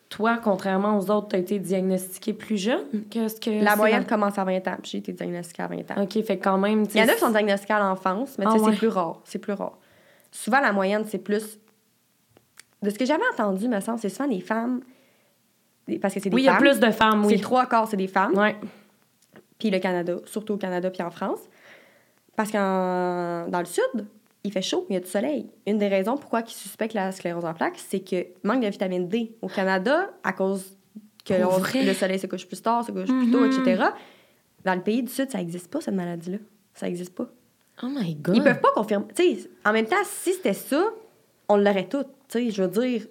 toi, 0.09 0.39
contrairement 0.43 0.99
aux 0.99 1.11
autres, 1.11 1.29
t'as 1.29 1.39
été 1.39 1.59
diagnostiqué 1.59 2.33
plus 2.33 2.57
jeune 2.57 2.85
que 3.11 3.29
ce 3.29 3.41
que. 3.41 3.63
La 3.63 3.77
moyenne 3.77 4.05
commence 4.05 4.39
à 4.39 4.45
20 4.45 4.67
ans, 4.69 4.77
puis 4.83 4.91
j'ai 4.93 4.99
été 4.99 5.13
diagnostiquée 5.13 5.63
à 5.63 5.69
20 5.69 5.91
ans. 5.93 6.03
OK, 6.03 6.23
fait 6.25 6.39
quand 6.39 6.59
même. 6.59 6.85
Il 6.95 7.01
y 7.01 7.03
en 7.03 7.09
a 7.09 7.15
qui 7.15 7.21
sont 7.21 7.31
diagnostiqués 7.31 7.75
à 7.75 7.79
l'enfance, 7.79 8.37
mais 8.39 8.45
Ah 8.49 8.55
ouais. 8.55 8.73
c'est 8.73 8.79
plus 8.79 8.89
rare, 8.89 9.21
c'est 9.25 9.39
plus 9.39 9.53
rare. 9.53 9.79
Souvent 10.33 10.61
la 10.61 10.73
moyenne 10.73 11.05
c'est 11.07 11.19
plus 11.19 11.59
de 12.83 12.91
ce 12.91 12.99
que 12.99 13.05
j'avais 13.05 13.23
entendu, 13.33 13.69
me 13.69 13.81
semble, 13.81 13.99
c'est 13.99 14.09
souvent 14.09 14.29
des 14.29 14.41
femmes 14.41 14.81
parce 15.99 16.15
que 16.15 16.21
c'est 16.21 16.31
des 16.31 16.35
Oui, 16.35 16.43
il 16.43 16.45
y 16.47 16.49
a 16.49 16.53
femmes. 16.53 16.61
plus 16.63 16.81
de 16.81 16.91
femmes, 16.91 17.25
C'est 17.25 17.35
oui. 17.35 17.41
trois 17.41 17.67
quarts, 17.67 17.89
c'est 17.89 17.97
des 17.97 18.07
femmes. 18.09 18.35
Ouais. 18.37 18.57
puis 19.59 19.71
le 19.71 19.79
Canada, 19.79 20.17
surtout 20.25 20.55
au 20.55 20.57
Canada 20.57 20.91
puis 20.91 21.03
en 21.03 21.11
France. 21.11 21.41
Parce 22.37 22.51
que 22.51 22.57
dans 23.51 23.59
le 23.59 23.65
sud, 23.67 24.07
il 24.45 24.53
fait 24.53 24.63
chaud, 24.63 24.87
il 24.89 24.95
y 24.95 24.97
a 24.97 25.01
du 25.01 25.07
soleil. 25.09 25.47
Une 25.67 25.77
des 25.79 25.89
raisons 25.89 26.17
pourquoi 26.17 26.41
ils 26.41 26.49
suspectent 26.51 26.95
la 26.95 27.13
sclérose 27.13 27.45
en 27.45 27.53
plaques, 27.53 27.77
c'est 27.79 28.01
que 28.01 28.27
manque 28.43 28.63
de 28.63 28.69
vitamine 28.69 29.07
D 29.09 29.37
au 29.43 29.49
Canada 29.49 30.11
à 30.25 30.33
cause 30.33 30.77
que 31.27 31.35
on- 31.45 31.59
le 31.87 31.93
soleil 31.93 32.19
se 32.19 32.27
couche 32.27 32.47
plus 32.47 32.63
tard, 32.63 32.85
se 32.85 32.93
couche 32.93 33.05
plus 33.09 33.31
tôt, 33.31 33.41
Mhm. 33.41 33.53
etc. 33.61 33.85
Dans 34.65 34.75
le 34.75 34.81
pays 34.81 35.03
du 35.03 35.11
sud, 35.13 35.31
ça 35.31 35.39
n'existe 35.39 35.71
pas 35.71 35.81
cette 35.83 35.95
maladie-là. 35.95 36.39
Ça 36.73 36.87
n'existe 36.87 37.15
pas. 37.15 37.27
Oh 37.83 37.89
my 37.91 38.15
God. 38.15 38.37
Ils 38.37 38.43
peuvent 38.43 38.61
pas 38.61 38.73
confirmer. 38.75 39.07
Tu 39.15 39.23
sais, 39.37 39.51
en 39.67 39.73
même 39.73 39.87
temps, 39.87 39.97
si 40.05 40.33
c'était 40.33 40.55
ça, 40.55 40.83
on 41.49 41.57
l'aurait 41.57 41.87
tout. 41.89 42.05
Tu 42.29 42.47
sais, 42.47 42.51
je 42.51 42.63
veux 42.63 42.69
dire. 42.69 43.07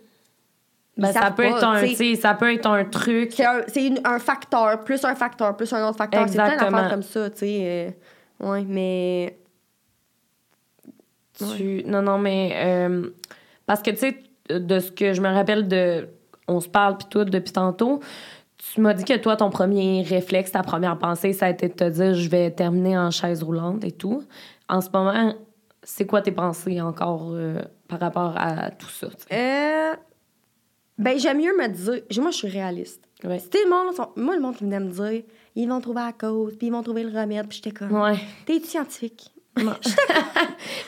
Ils 1.07 1.13
ça 1.13 1.31
peut 1.31 1.43
pas, 1.43 1.49
être 1.49 1.63
un, 1.63 1.79
tu 1.81 1.88
sais. 1.88 1.95
tu 1.95 2.15
sais, 2.15 2.21
ça 2.21 2.33
peut 2.33 2.53
être 2.53 2.65
un 2.65 2.85
truc. 2.85 3.31
C'est 3.33 3.45
un, 3.45 3.63
un 4.05 4.19
facteur, 4.19 4.83
plus 4.83 5.03
un 5.05 5.15
facteur, 5.15 5.55
plus 5.55 5.71
un 5.73 5.88
autre 5.88 5.97
facteur. 5.97 6.27
C'est 6.27 6.35
plein 6.35 6.57
d'affaires 6.57 6.89
comme 6.89 7.03
ça, 7.03 7.29
tu 7.29 7.38
sais. 7.39 7.93
euh, 8.41 8.49
ouais, 8.51 8.65
mais. 8.67 9.38
Tu... 11.38 11.83
Non, 11.85 12.01
non, 12.01 12.17
mais 12.17 12.53
euh, 12.55 13.09
parce 13.65 13.81
que 13.81 13.91
tu 13.91 13.97
sais, 13.97 14.23
de 14.49 14.79
ce 14.79 14.91
que 14.91 15.13
je 15.13 15.21
me 15.21 15.29
rappelle 15.29 15.67
de, 15.67 16.09
on 16.47 16.59
se 16.59 16.67
parle 16.67 16.97
puis 16.97 17.07
tout 17.09 17.23
depuis 17.23 17.53
tantôt. 17.53 18.01
Tu 18.57 18.81
m'as 18.81 18.93
dit 18.93 19.05
que 19.05 19.17
toi, 19.17 19.38
ton 19.38 19.49
premier 19.49 20.01
réflexe, 20.01 20.51
ta 20.51 20.63
première 20.63 20.97
pensée, 20.97 21.31
ça 21.31 21.45
a 21.45 21.49
été 21.49 21.69
de 21.69 21.73
te 21.73 21.89
dire 21.89 22.13
je 22.13 22.29
vais 22.29 22.51
terminer 22.51 22.97
en 22.97 23.09
chaise 23.09 23.41
roulante 23.41 23.85
et 23.85 23.91
tout. 23.91 24.23
En 24.67 24.81
ce 24.81 24.89
moment, 24.91 25.33
c'est 25.81 26.05
quoi 26.05 26.21
tes 26.21 26.31
pensées 26.31 26.81
encore 26.81 27.29
euh, 27.31 27.62
par 27.88 27.99
rapport 27.99 28.33
à 28.35 28.69
tout 28.71 28.89
ça? 28.89 29.07
Euh, 29.31 29.93
ben, 30.99 31.17
j'aime 31.17 31.38
mieux 31.38 31.55
me 31.57 31.67
dire. 31.67 32.01
Moi, 32.21 32.31
je 32.31 32.35
suis 32.38 32.47
réaliste. 32.49 33.01
Ouais. 33.23 33.39
Si 33.39 33.49
le 33.63 33.69
monde, 33.69 33.93
sont- 33.95 34.09
moi, 34.15 34.35
le 34.35 34.41
monde 34.41 34.55
qui 34.55 34.63
venait 34.63 34.79
me 34.79 34.89
dire, 34.91 35.23
ils 35.55 35.67
vont 35.67 35.81
trouver 35.81 36.01
la 36.01 36.13
cause, 36.13 36.55
puis 36.57 36.67
ils 36.67 36.71
vont 36.71 36.83
trouver 36.83 37.03
le 37.03 37.09
remède, 37.19 37.47
puis 37.47 37.59
j'étais 37.63 37.75
comme, 37.77 37.91
Ouais. 37.99 38.17
t'es 38.45 38.59
scientifique? 38.59 39.33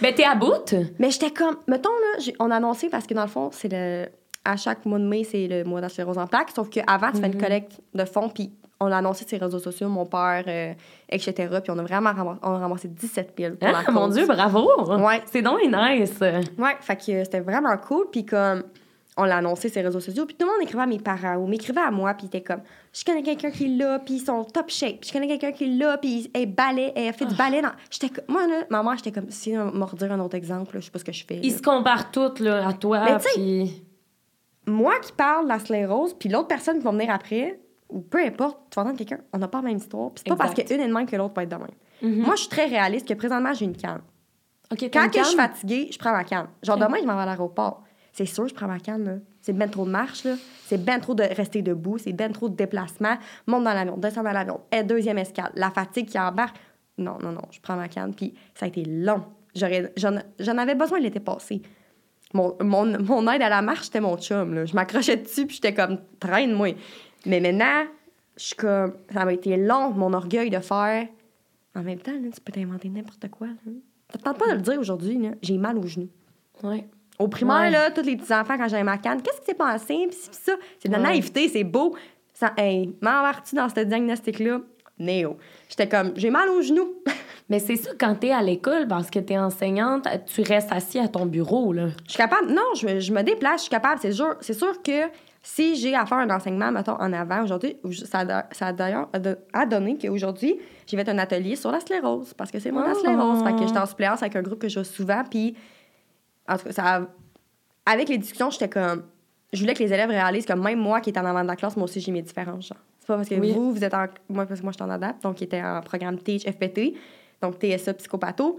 Ben, 0.02 0.14
t'es 0.16 0.24
à 0.24 0.36
bout? 0.36 0.74
Mais 1.00 1.12
j'étais 1.12 1.32
comme, 1.32 1.58
mettons, 1.68 1.90
là, 1.90 2.20
j'ai- 2.20 2.36
on 2.40 2.50
a 2.52 2.56
annoncé 2.56 2.90
parce 2.90 3.06
que 3.06 3.14
dans 3.14 3.22
le 3.24 3.28
fond, 3.30 3.50
c'est 3.52 3.72
le. 3.72 4.08
À 4.44 4.56
chaque 4.58 4.86
mois 4.88 4.98
de 4.98 5.04
mai, 5.06 5.24
c'est 5.24 5.48
le 5.48 5.64
mois 5.64 5.82
d'assurance 5.82 6.18
en 6.18 6.26
plaques. 6.26 6.50
Sauf 6.56 6.68
qu'avant, 6.70 7.12
tu 7.12 7.20
fais 7.22 7.28
une 7.28 7.40
collecte 7.40 7.80
de 7.94 8.06
fonds, 8.06 8.28
puis 8.30 8.52
on 8.80 8.92
a 8.92 8.98
annoncé 8.98 9.24
sur 9.28 9.38
les 9.38 9.46
réseaux 9.46 9.60
sociaux, 9.60 9.88
mon 9.88 10.08
père, 10.08 10.44
euh, 10.48 10.74
etc. 11.10 11.34
Puis 11.62 11.72
on 11.72 11.78
a 11.78 11.84
vraiment 11.84 12.12
ramassé, 12.12 12.40
on 12.42 12.50
a 12.54 12.58
ramassé 12.58 12.88
17 12.88 13.36
piles 13.36 13.56
pour 13.56 13.70
la 13.70 13.84
Ah, 13.86 13.92
mon. 13.92 14.08
Dieu, 14.08 14.26
bravo! 14.26 14.68
Ouais. 15.06 15.22
C'est 15.28 15.44
donc 15.44 15.60
nice. 15.64 16.20
Ouais, 16.20 16.76
fait 16.82 16.96
que 16.96 17.24
c'était 17.24 17.42
vraiment 17.42 17.78
cool. 17.78 18.08
Puis 18.12 18.26
comme, 18.26 18.64
on 19.18 19.24
l'a 19.26 19.38
annoncé 19.38 19.68
sur 19.70 19.82
les 19.82 19.88
réseaux 19.88 20.00
sociaux, 20.00 20.26
puis 20.26 20.36
tout 20.36 20.46
le 20.46 20.52
monde 20.54 20.62
écrivait 20.64 20.84
à 20.84 20.86
mes 20.86 21.00
parents 21.00 21.36
ou 21.36 21.46
m'écrivait 21.48 21.82
à 21.82 21.92
moi, 21.92 22.14
puis 22.14 22.24
il 22.26 22.28
était 22.28 22.42
comme, 22.42 22.62
je 22.94 23.04
connais 23.04 23.22
quelqu'un 23.24 23.52
qui 23.52 23.76
l'a, 23.76 24.00
puis 24.00 24.16
ils 24.16 24.20
sont 24.22 24.44
top 24.46 24.70
shape. 24.70 25.04
Je 25.06 25.12
connais 25.12 25.28
quelqu'un 25.28 25.52
qui 25.52 25.78
l'a, 25.78 25.98
puis 25.98 26.32
elle 26.34 26.46
ballet, 26.54 26.94
elle 26.96 27.14
fait 27.14 27.26
du 27.26 27.36
ballet. 27.36 27.62
Dans... 27.62 27.72
J'étais 27.90 28.10
comme- 28.10 28.24
moi, 28.34 28.48
là, 28.48 28.64
ma 28.70 28.82
mère, 28.84 28.96
j'étais 28.96 29.12
comme, 29.12 29.30
si 29.30 29.56
on 29.58 29.72
m'a 29.72 29.86
redire 29.86 30.12
un 30.14 30.20
autre 30.22 30.36
exemple, 30.36 30.78
je 30.80 30.86
sais 30.86 30.92
pas 30.92 31.00
ce 31.00 31.04
que 31.04 31.12
je 31.12 31.26
fais. 31.26 31.40
Ils 31.44 31.52
se 31.52 31.62
comparent 31.62 32.10
toutes 32.12 32.40
là, 32.40 32.68
à 32.68 32.74
toi. 32.74 33.04
Mais 33.06 33.18
puis- 33.18 33.84
moi 34.66 34.94
qui 35.02 35.12
parle 35.12 35.44
de 35.46 35.50
la 35.50 35.60
sclérose, 35.60 36.14
puis 36.18 36.30
l'autre 36.30 36.48
personne 36.48 36.78
qui 36.78 36.84
va 36.86 36.92
venir 36.92 37.10
après, 37.12 37.60
ou 37.90 38.00
peu 38.00 38.20
importe, 38.24 38.58
tu 38.70 38.76
vas 38.76 38.84
entendre 38.84 38.98
quelqu'un, 38.98 39.20
on 39.34 39.38
n'a 39.38 39.48
pas 39.50 39.58
la 39.60 39.68
même 39.68 39.78
histoire. 39.78 40.12
Puis 40.12 40.24
c'est 40.26 40.30
pas 40.30 40.38
parce 40.38 40.54
qu'une 40.54 40.80
est 40.80 40.88
de 40.88 40.94
même 40.94 41.06
que 41.06 41.16
l'autre 41.18 41.34
va 41.36 41.44
être 41.44 41.50
de 41.50 41.56
même. 41.56 41.68
Mhm. 42.02 42.24
Moi, 42.26 42.36
je 42.36 42.42
suis 42.42 42.50
très 42.50 42.66
réaliste 42.66 43.08
que 43.08 43.14
présentement, 43.14 43.54
j'ai 43.54 43.66
une 43.66 43.76
canne. 43.76 44.02
Quand 44.70 44.78
une 45.04 45.12
que 45.12 45.20
je 45.20 45.24
suis 45.26 45.36
fatiguée, 45.36 45.90
je 45.92 46.00
prends 46.00 46.14
ma 46.14 46.24
canne. 46.24 46.48
Genre, 46.64 46.78
demain, 46.78 46.98
je 47.02 47.06
m'en 47.06 47.16
vais 47.16 47.24
à 47.24 47.26
l'aéroport. 47.26 47.84
C'est 48.14 48.26
sûr, 48.26 48.48
je 48.48 48.54
prends 48.54 48.68
ma 48.68 48.80
canne, 48.80 49.06
là. 49.06 49.14
C'est 49.42 49.54
ben 49.54 49.70
trop 49.70 49.86
de 49.86 49.92
marche, 49.92 50.24
là. 50.26 50.36
C'est 50.66 50.84
ben 50.84 51.00
trop 51.00 51.16
de 51.16 51.24
rester 51.24 51.62
debout. 51.62 51.98
C'est 51.98 52.14
ben 52.14 52.32
trop 52.32 52.50
de 52.50 52.56
déplacement. 52.56 53.18
Monte 53.48 53.64
dans 53.64 53.74
l'avion, 53.74 53.98
descends 53.98 54.24
dans 54.24 54.32
l'avion. 54.34 54.60
Et 54.72 54.84
deuxième 54.84 55.18
escale. 55.18 55.52
La 55.56 55.72
fatigue 55.72 56.08
qui 56.08 56.20
embarque. 56.20 56.58
Non, 56.98 57.18
non, 57.22 57.32
non. 57.32 57.42
Je 57.52 57.60
prends 57.62 57.76
ma 57.76 57.88
canne. 57.88 58.14
Puis 58.14 58.34
ça 58.54 58.66
a 58.66 58.70
été 58.70 58.84
long. 58.86 59.24
J'aurais- 59.56 59.92
J'en 59.98 60.20
j'en 60.40 60.58
avais 60.58 60.76
besoin 60.76 61.00
l'été 61.00 61.20
passé. 61.20 61.62
Mon, 62.34 62.56
mon, 62.62 62.86
mon 63.02 63.30
aide 63.32 63.42
à 63.42 63.50
la 63.50 63.62
marche, 63.62 63.86
c'était 63.86 64.00
mon 64.02 64.18
chum, 64.18 64.54
là. 64.54 64.66
Je 64.66 64.74
m'accrochais 64.76 65.18
dessus, 65.18 65.46
puis 65.48 65.56
j'étais 65.56 65.74
comme, 65.74 65.98
traîne-moi. 66.20 66.76
Mais 67.26 67.40
maintenant, 67.40 67.84
je 68.38 68.44
suis 68.44 68.56
comme, 68.56 68.94
ça 69.12 69.26
m'a 69.26 69.34
été 69.34 69.58
long, 69.58 69.92
mon 69.92 70.14
orgueil 70.14 70.50
de 70.50 70.60
faire. 70.60 71.08
En 71.76 71.82
même 71.84 72.00
temps, 72.00 72.12
là, 72.14 72.30
tu 72.34 72.42
peux 72.42 72.52
t'inventer 72.52 72.90
n'importe 72.90 73.30
quoi, 73.30 73.48
là. 73.48 73.72
Ça 74.12 74.18
te 74.18 74.24
tente 74.24 74.38
pas 74.38 74.48
de 74.48 74.54
le 74.56 74.62
dire 74.62 74.78
aujourd'hui. 74.80 75.20
J'ai 75.42 75.58
mal 75.58 75.78
aux 75.78 75.88
genoux. 75.88 76.10
Ouais. 76.64 76.86
Au 77.20 77.28
primaire, 77.28 77.60
Ouais. 77.62 77.70
là, 77.72 77.92
tous 77.92 78.02
les 78.02 78.18
petits-enfants, 78.18 78.58
quand 78.58 78.68
j'avais 78.68 78.84
ma 78.84 78.98
canne, 78.98 79.22
qu'est-ce 79.22 79.40
qui 79.42 79.46
s'est 79.48 79.54
passé? 79.54 80.08
Puis 80.10 80.18
ça. 80.32 80.54
C'est 80.80 80.88
de 80.90 80.94
la 80.94 81.00
Ouais. 81.00 81.08
naïveté, 81.10 81.48
c'est 81.50 81.64
beau. 81.64 81.96
Ça, 82.34 82.54
hey, 82.58 82.96
m'embarques-tu 83.02 83.56
dans 83.56 83.70
ce 83.70 83.80
diagnostic-là? 83.82 84.60
Néo. 85.00 85.38
J'étais 85.70 85.88
comme, 85.90 86.14
j'ai 86.16 86.30
mal 86.30 86.50
aux 86.50 86.62
genoux. 86.62 86.94
Mais 87.50 87.60
c'est 87.60 87.76
ça, 87.76 87.92
quand 88.00 88.16
t'es 88.16 88.32
à 88.32 88.42
l'école, 88.42 88.88
parce 88.88 89.10
que 89.10 89.20
t'es 89.20 89.38
enseignante, 89.38 90.08
tu 90.26 90.42
restes 90.42 90.72
assis 90.72 91.00
à 91.00 91.08
ton 91.08 91.26
bureau, 91.26 91.74
là. 91.74 91.88
Je 92.06 92.12
suis 92.12 92.18
capable. 92.18 92.52
Non, 92.52 92.62
je, 92.76 92.88
me- 92.88 93.00
je 93.00 93.12
me 93.12 93.24
déplace, 93.24 93.56
je 93.58 93.62
suis 93.64 93.70
capable. 93.70 94.00
C'est 94.02 94.12
sûr, 94.14 94.36
c'est 94.40 94.54
sûr 94.54 94.82
que 94.82 95.10
si 95.44 95.76
j'ai 95.76 95.94
à 95.96 96.06
faire 96.06 96.20
un 96.20 96.30
enseignement, 96.30 96.72
mettons, 96.72 96.94
en 96.94 97.12
avant 97.14 97.44
aujourd'hui, 97.44 97.76
ça, 98.06 98.26
ça 98.52 98.68
a 98.68 98.74
d'ailleurs 98.74 99.10
donné 99.70 99.98
qu'aujourd'hui, 99.98 100.60
j'ai 100.88 100.96
fait 100.98 101.10
un 101.10 101.18
atelier 101.18 101.56
sur 101.56 101.72
la 101.72 101.80
sclérose, 101.80 102.34
parce 102.36 102.52
que 102.52 102.60
c'est 102.60 102.72
mon 102.72 102.84
Oh. 102.90 102.94
sclérose. 102.96 103.44
Fait 103.44 103.54
que 103.54 103.68
j'étais 103.68 103.80
en 103.80 103.86
suppléance 103.88 104.22
avec 104.22 104.36
un 104.36 104.42
groupe 104.44 104.60
que 104.60 104.70
je 104.70 104.76
vois 104.76 104.84
souvent, 104.86 105.24
puis 105.30 105.56
en 106.54 106.58
tout 106.58 106.66
cas, 106.66 106.72
ça 106.74 106.96
a- 106.98 107.08
avec 107.86 108.10
les 108.10 108.18
discussions, 108.18 108.50
j'étais 108.50 108.70
comme. 108.70 109.04
Je 109.54 109.60
voulais 109.60 109.74
que 109.74 109.80
les 109.84 109.92
élèves 109.92 110.10
réalisent 110.10 110.46
que 110.46 110.54
même 110.54 110.80
moi 110.80 111.02
qui 111.02 111.10
étais 111.10 111.20
en 111.20 111.26
avant 111.26 111.42
de 111.42 111.48
la 111.48 111.56
classe, 111.56 111.76
moi 111.76 111.84
aussi, 111.86 112.00
j'ai 112.00 112.12
mes 112.12 112.22
différences. 112.22 112.68
genre. 112.68 112.78
C'est 113.00 113.08
pas 113.08 113.16
parce 113.18 113.28
que 113.30 113.36
Oui. 113.36 113.52
vous, 113.52 113.74
vous 113.74 113.84
êtes 113.84 113.94
en. 113.94 114.06
Moi, 114.30 114.46
parce 114.46 114.60
que 114.60 114.66
moi, 114.66 114.72
je 114.72 114.78
suis 114.78 114.84
en 114.84 114.90
ADAPT, 114.90 115.24
donc 115.24 115.36
qui 115.36 115.44
était 115.44 115.62
en 115.62 115.82
programme 115.82 116.18
TH 116.20 116.44
FPT, 116.50 116.94
donc 117.42 117.56
TSA 117.60 117.94
psychopatho. 117.96 118.58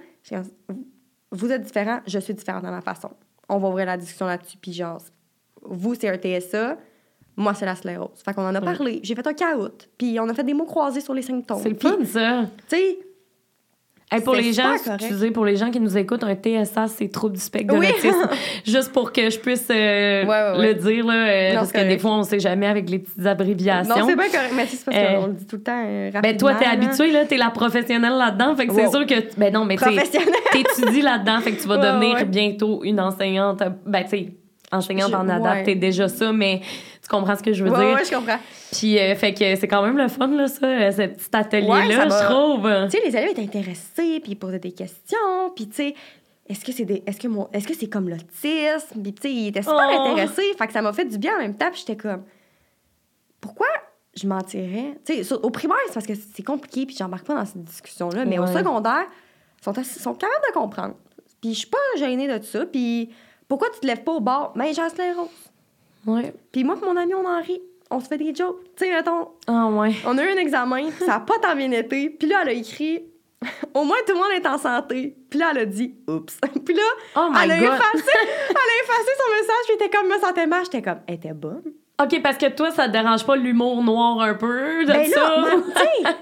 Vous 1.30 1.50
êtes 1.50 1.62
différents, 1.62 2.00
je 2.06 2.18
suis 2.18 2.34
différente 2.34 2.64
à 2.64 2.70
ma 2.70 2.80
façon. 2.82 3.10
On 3.48 3.58
va 3.58 3.68
ouvrir 3.68 3.86
la 3.86 3.96
discussion 3.96 4.26
là-dessus, 4.26 4.58
puis 4.58 4.72
genre, 4.72 4.98
vous, 5.62 5.94
c'est 5.94 6.08
un 6.08 6.16
TSA, 6.18 6.76
moi, 7.36 7.54
c'est 7.54 7.64
la 7.64 7.74
sclérose. 7.74 8.10
Fait 8.24 8.34
qu'on 8.34 8.46
en 8.46 8.54
a 8.54 8.60
parlé. 8.60 9.00
J'ai 9.02 9.14
fait 9.14 9.26
un 9.26 9.32
caout, 9.32 9.88
puis 9.96 10.18
on 10.20 10.28
a 10.28 10.34
fait 10.34 10.44
des 10.44 10.52
mots 10.54 10.64
croisés 10.66 11.00
sur 11.00 11.14
les 11.14 11.22
symptômes. 11.22 11.60
C'est 11.62 11.70
le 11.70 11.76
fun, 11.78 12.04
ça. 12.04 12.44
Tu 12.68 12.76
sais, 12.76 12.98
Hey, 14.12 14.20
pour 14.20 14.34
les 14.34 14.52
gens, 14.52 14.74
excusez, 14.74 15.30
pour 15.30 15.44
les 15.44 15.56
gens 15.56 15.70
qui 15.70 15.80
nous 15.80 15.96
écoutent, 15.96 16.22
un 16.24 16.34
TSA, 16.34 16.86
c'est 16.88 17.08
trouble 17.08 17.34
du 17.36 17.40
spectre 17.40 17.72
de 17.74 17.78
Oui. 17.80 17.86
l'autisme. 17.88 18.28
Juste 18.66 18.92
pour 18.92 19.10
que 19.12 19.30
je 19.30 19.38
puisse 19.38 19.66
euh, 19.70 20.24
Ouais, 20.24 20.28
ouais, 20.28 20.58
ouais. 20.58 20.66
le 20.68 20.74
dire, 20.74 21.06
là, 21.06 21.14
euh, 21.14 21.48
Non, 21.50 21.54
parce 21.60 21.72
que 21.72 21.88
des 21.88 21.98
fois, 21.98 22.12
on 22.12 22.22
sait 22.22 22.38
jamais 22.40 22.66
avec 22.66 22.90
les 22.90 22.98
petites 22.98 23.24
abréviations. 23.26 23.96
non, 23.96 24.06
c'est 24.06 24.16
pas 24.16 24.28
correct, 24.28 24.52
mais 24.54 24.66
c'est 24.66 24.84
parce 24.84 24.96
Euh, 24.96 25.20
qu'on 25.20 25.26
le 25.28 25.32
dit 25.32 25.46
tout 25.46 25.56
le 25.56 25.62
temps 25.62 25.82
euh, 25.84 26.10
rapidement. 26.12 26.20
Ben, 26.22 26.36
toi, 26.36 26.54
t'es 26.54 26.64
là. 26.66 26.70
habitué, 26.72 27.10
là, 27.12 27.24
t'es 27.24 27.36
la 27.38 27.50
professionnelle 27.50 28.12
là-dedans, 28.18 28.54
fait 28.56 28.66
que 28.66 28.74
c'est 28.74 28.88
sûr 28.90 29.06
que... 29.06 29.14
Ben 29.38 29.52
non, 29.52 29.64
mais 29.64 29.76
t'étudies 29.76 31.02
là-dedans, 31.02 31.40
fait 31.40 31.52
que 31.52 31.62
tu 31.62 31.68
vas 31.68 31.76
devenir 31.92 32.26
bientôt 32.26 32.82
une 32.84 33.00
enseignante. 33.00 33.62
Ben, 33.86 34.02
tu 34.04 34.08
sais, 34.10 34.26
enseignante 34.72 35.14
en 35.14 35.28
adapte, 35.28 35.64
t'es 35.66 35.74
déjà 35.74 36.08
ça, 36.08 36.32
mais 36.32 36.60
tu 37.02 37.08
comprends 37.08 37.36
ce 37.36 37.42
que 37.42 37.52
je 37.52 37.62
veux 37.64 37.70
Ouais, 37.70 37.78
dire. 37.86 37.94
ouais, 37.96 38.04
je 38.04 38.14
comprends. 38.14 38.38
Puis, 38.72 38.98
euh, 38.98 39.14
fait 39.14 39.34
que 39.34 39.54
c'est 39.56 39.68
quand 39.68 39.82
même 39.82 39.98
le 39.98 40.08
fun, 40.08 40.28
là, 40.28 40.48
ça, 40.48 40.66
euh, 40.66 40.90
ce 40.90 41.02
petit 41.08 41.28
atelier-là, 41.36 42.08
je 42.08 42.24
trouve. 42.24 42.68
Tu 42.90 42.98
sais, 42.98 43.04
les 43.04 43.16
élèves 43.16 43.30
étaient 43.30 43.42
intéressés, 43.42 44.20
puis 44.20 44.32
ils 44.32 44.36
posaient 44.36 44.58
des 44.58 44.72
questions, 44.72 45.50
puis 45.54 45.68
tu 45.68 45.76
sais, 45.76 45.94
est-ce 46.48 46.64
que 46.64 46.72
c'est 46.72 46.84
des 46.84 47.02
est-ce 47.06 47.20
que 47.20 47.28
mon 47.28 47.48
est-ce 47.52 47.66
que 47.68 47.74
c'est 47.74 47.86
comme 47.88 48.08
l'autisme? 48.08 49.00
Puis 49.02 49.12
tu 49.14 49.22
sais 49.22 49.32
il 49.32 49.46
était 49.48 49.62
super 49.62 49.88
Oh. 49.90 50.08
intéressé 50.10 50.42
fait 50.58 50.66
que 50.66 50.72
ça 50.72 50.82
m'a 50.82 50.92
fait 50.92 51.04
du 51.04 51.16
bien 51.16 51.36
en 51.36 51.38
même 51.38 51.56
temps 51.56 51.70
puis 51.70 51.84
j'étais 51.86 51.96
comme 51.96 52.24
pourquoi 53.40 53.68
je 54.14 54.26
mentirais? 54.26 54.98
Tu 55.04 55.22
sais 55.24 55.34
au 55.34 55.50
primaire 55.50 55.76
c'est 55.86 55.94
parce 55.94 56.06
que 56.06 56.14
c'est 56.14 56.42
compliqué 56.42 56.84
puis 56.84 56.96
j'embarque 56.98 57.24
pas 57.26 57.34
dans 57.36 57.46
cette 57.46 57.62
discussion 57.62 58.08
là 58.10 58.24
mais 58.24 58.38
au 58.40 58.46
secondaire 58.48 59.04
ils 59.60 59.64
sont 59.64 59.72
sont 59.84 60.14
capables 60.14 60.44
de 60.48 60.52
comprendre 60.52 60.94
puis 61.40 61.54
je 61.54 61.58
suis 61.60 61.68
pas 61.70 61.78
gênée 61.96 62.26
de 62.26 62.42
ça 62.44 62.66
puis 62.66 63.10
pourquoi 63.52 63.68
tu 63.74 63.80
te 63.80 63.86
lèves 63.86 64.02
pas 64.02 64.12
au 64.12 64.20
bord? 64.20 64.52
Mais 64.56 64.72
j'ai 64.72 64.80
la 64.80 64.88
sclérose 64.88 65.28
Ouais. 66.06 66.32
puis 66.50 66.64
moi 66.64 66.76
et 66.80 66.84
mon 66.86 66.96
ami 66.96 67.14
on 67.14 67.26
en 67.26 67.40
rit 67.42 67.60
on 67.90 68.00
se 68.00 68.06
fait 68.08 68.16
des 68.16 68.34
jokes 68.34 68.56
tu 68.76 68.86
sais 68.86 68.90
mettons 68.90 69.28
Ah, 69.46 69.66
ouais. 69.66 69.92
on 70.06 70.16
a 70.16 70.24
eu 70.24 70.30
un 70.32 70.38
examen, 70.38 70.90
ça 71.00 71.06
n'a 71.06 71.20
pas 71.20 71.38
tant 71.38 71.54
bien 71.54 71.70
été. 71.70 72.08
Puis 72.08 72.26
là, 72.28 72.38
elle 72.42 72.48
a 72.48 72.52
écrit 72.52 73.04
Au 73.74 73.84
moins 73.84 73.96
tout 74.06 74.14
le 74.14 74.18
monde 74.20 74.32
est 74.36 74.46
en 74.46 74.56
santé. 74.56 75.14
Puis 75.28 75.38
là, 75.38 75.48
elle 75.50 75.58
a 75.58 75.64
dit 75.66 75.94
Oups. 76.08 76.38
Puis 76.64 76.74
là, 76.74 76.82
Oh 77.16 77.28
elle, 77.42 77.50
a 77.50 77.56
effacé, 77.58 78.12
elle 78.48 78.56
a 78.56 78.84
effacé 78.84 79.10
son 79.18 79.32
message, 79.32 79.64
puis 79.66 79.74
était 79.74 79.90
comme 79.90 80.06
me 80.08 80.18
sentais 80.18 80.46
mal. 80.46 80.64
J'étais 80.64 80.80
comme 80.82 81.00
Elle 81.06 81.14
était 81.16 81.34
bonne. 81.34 81.62
OK, 82.02 82.22
parce 82.22 82.38
que 82.38 82.46
toi, 82.50 82.70
ça 82.70 82.86
te 82.86 82.92
dérange 82.92 83.26
pas 83.26 83.36
l'humour 83.36 83.82
noir 83.84 84.20
un 84.20 84.34
peu 84.34 84.84
de 84.86 84.92
Ben 84.92 85.06
ça? 85.10 85.36
là, 85.40 86.14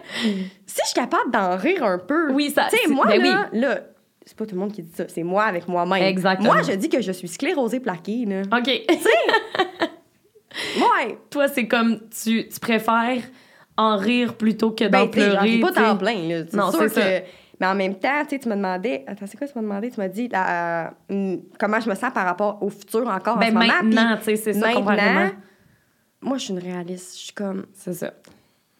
si 0.66 0.80
je 0.82 0.86
suis 0.86 0.94
capable 0.94 1.30
d'en 1.30 1.56
rire 1.56 1.84
un 1.84 1.98
peu. 1.98 2.32
Oui, 2.32 2.50
ça- 2.50 2.66
Tu 2.70 2.76
sais, 2.76 2.88
moi, 2.88 3.06
ben 3.06 3.22
là, 3.22 3.48
là, 3.52 3.80
c'est 4.24 4.36
pas 4.36 4.46
tout 4.46 4.54
le 4.54 4.60
monde 4.60 4.72
qui 4.72 4.82
dit 4.82 4.92
ça. 4.94 5.04
C'est 5.08 5.22
moi 5.22 5.44
avec 5.44 5.66
moi-même. 5.68 6.02
Exactement. 6.02 6.52
Moi, 6.52 6.62
je 6.62 6.72
dis 6.72 6.88
que 6.88 7.00
je 7.00 7.12
suis 7.12 7.28
sclérosée 7.28 7.80
plaquée, 7.80 8.24
là. 8.26 8.42
OK. 8.56 8.70
Ouais. 10.76 11.16
toi, 11.30 11.46
c'est 11.48 11.68
comme 11.68 12.00
tu, 12.10 12.48
tu 12.48 12.60
préfères 12.60 13.22
en 13.76 13.96
rire 13.96 14.34
plutôt 14.36 14.72
que 14.72 14.84
d'en 14.84 15.04
Ben, 15.04 15.10
tu 15.10 15.20
sais, 15.20 15.28
pleurer. 15.28 15.48
ris 15.48 15.60
pas 15.60 15.68
tu 15.68 15.74
sais. 15.74 15.80
temps 15.80 15.96
plein, 15.96 16.28
là. 16.28 16.42
Non, 16.52 16.70
c'est 16.72 16.78
que... 16.86 16.88
ça. 16.88 17.00
Mais 17.60 17.66
en 17.66 17.74
même 17.74 17.94
temps, 17.98 18.22
tu 18.24 18.30
sais, 18.30 18.38
tu 18.40 18.48
me 18.48 18.56
demandais... 18.56 19.04
Attends, 19.06 19.26
c'est 19.26 19.36
quoi 19.38 19.46
tu 19.46 19.52
m'as 19.54 19.62
demandé? 19.62 19.90
Tu 19.90 20.00
m'as 20.00 20.08
dit 20.08 20.28
euh, 20.34 21.36
comment 21.58 21.78
je 21.80 21.88
me 21.88 21.94
sens 21.94 22.12
par 22.12 22.24
rapport 22.26 22.58
au 22.62 22.68
futur 22.68 23.06
encore 23.08 23.38
Ben, 23.38 23.56
en 23.56 23.60
ce 23.60 23.66
moment. 23.66 23.82
maintenant, 23.82 24.16
tu 24.18 24.24
sais, 24.24 24.36
c'est 24.36 24.52
ça, 24.54 24.72
maintenant, 24.80 25.30
moi, 26.20 26.36
je 26.36 26.44
suis 26.44 26.52
une 26.52 26.58
réaliste. 26.58 27.14
Je 27.16 27.20
suis 27.26 27.32
comme... 27.32 27.66
C'est 27.72 27.92
ça. 27.94 28.12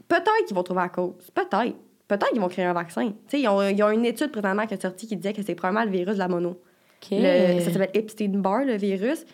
Peut-être 0.08 0.46
qu'ils 0.46 0.56
vont 0.56 0.62
trouver 0.62 0.80
la 0.82 0.88
cause. 0.88 1.30
Peut-être. 1.32 1.76
Peut-être 2.18 2.30
qu'ils 2.32 2.40
vont 2.40 2.48
créer 2.48 2.64
un 2.64 2.72
vaccin. 2.72 3.08
Tu 3.08 3.14
sais, 3.28 3.40
ils 3.40 3.48
ont, 3.48 3.62
ils 3.68 3.82
ont 3.82 3.90
une 3.90 4.04
étude 4.04 4.30
présentement 4.32 4.66
qui 4.66 4.74
est 4.74 4.82
sortie 4.82 5.06
qui 5.06 5.16
disait 5.16 5.32
que 5.32 5.42
c'est 5.42 5.54
probablement 5.54 5.84
le 5.84 5.90
virus 5.96 6.14
de 6.14 6.18
la 6.18 6.28
mono. 6.28 6.60
Le- 7.22 7.60
ça 7.60 7.70
s'appelle 7.72 7.90
Epstein-Barr, 7.94 8.64
le 8.64 8.76
virus. 8.76 9.24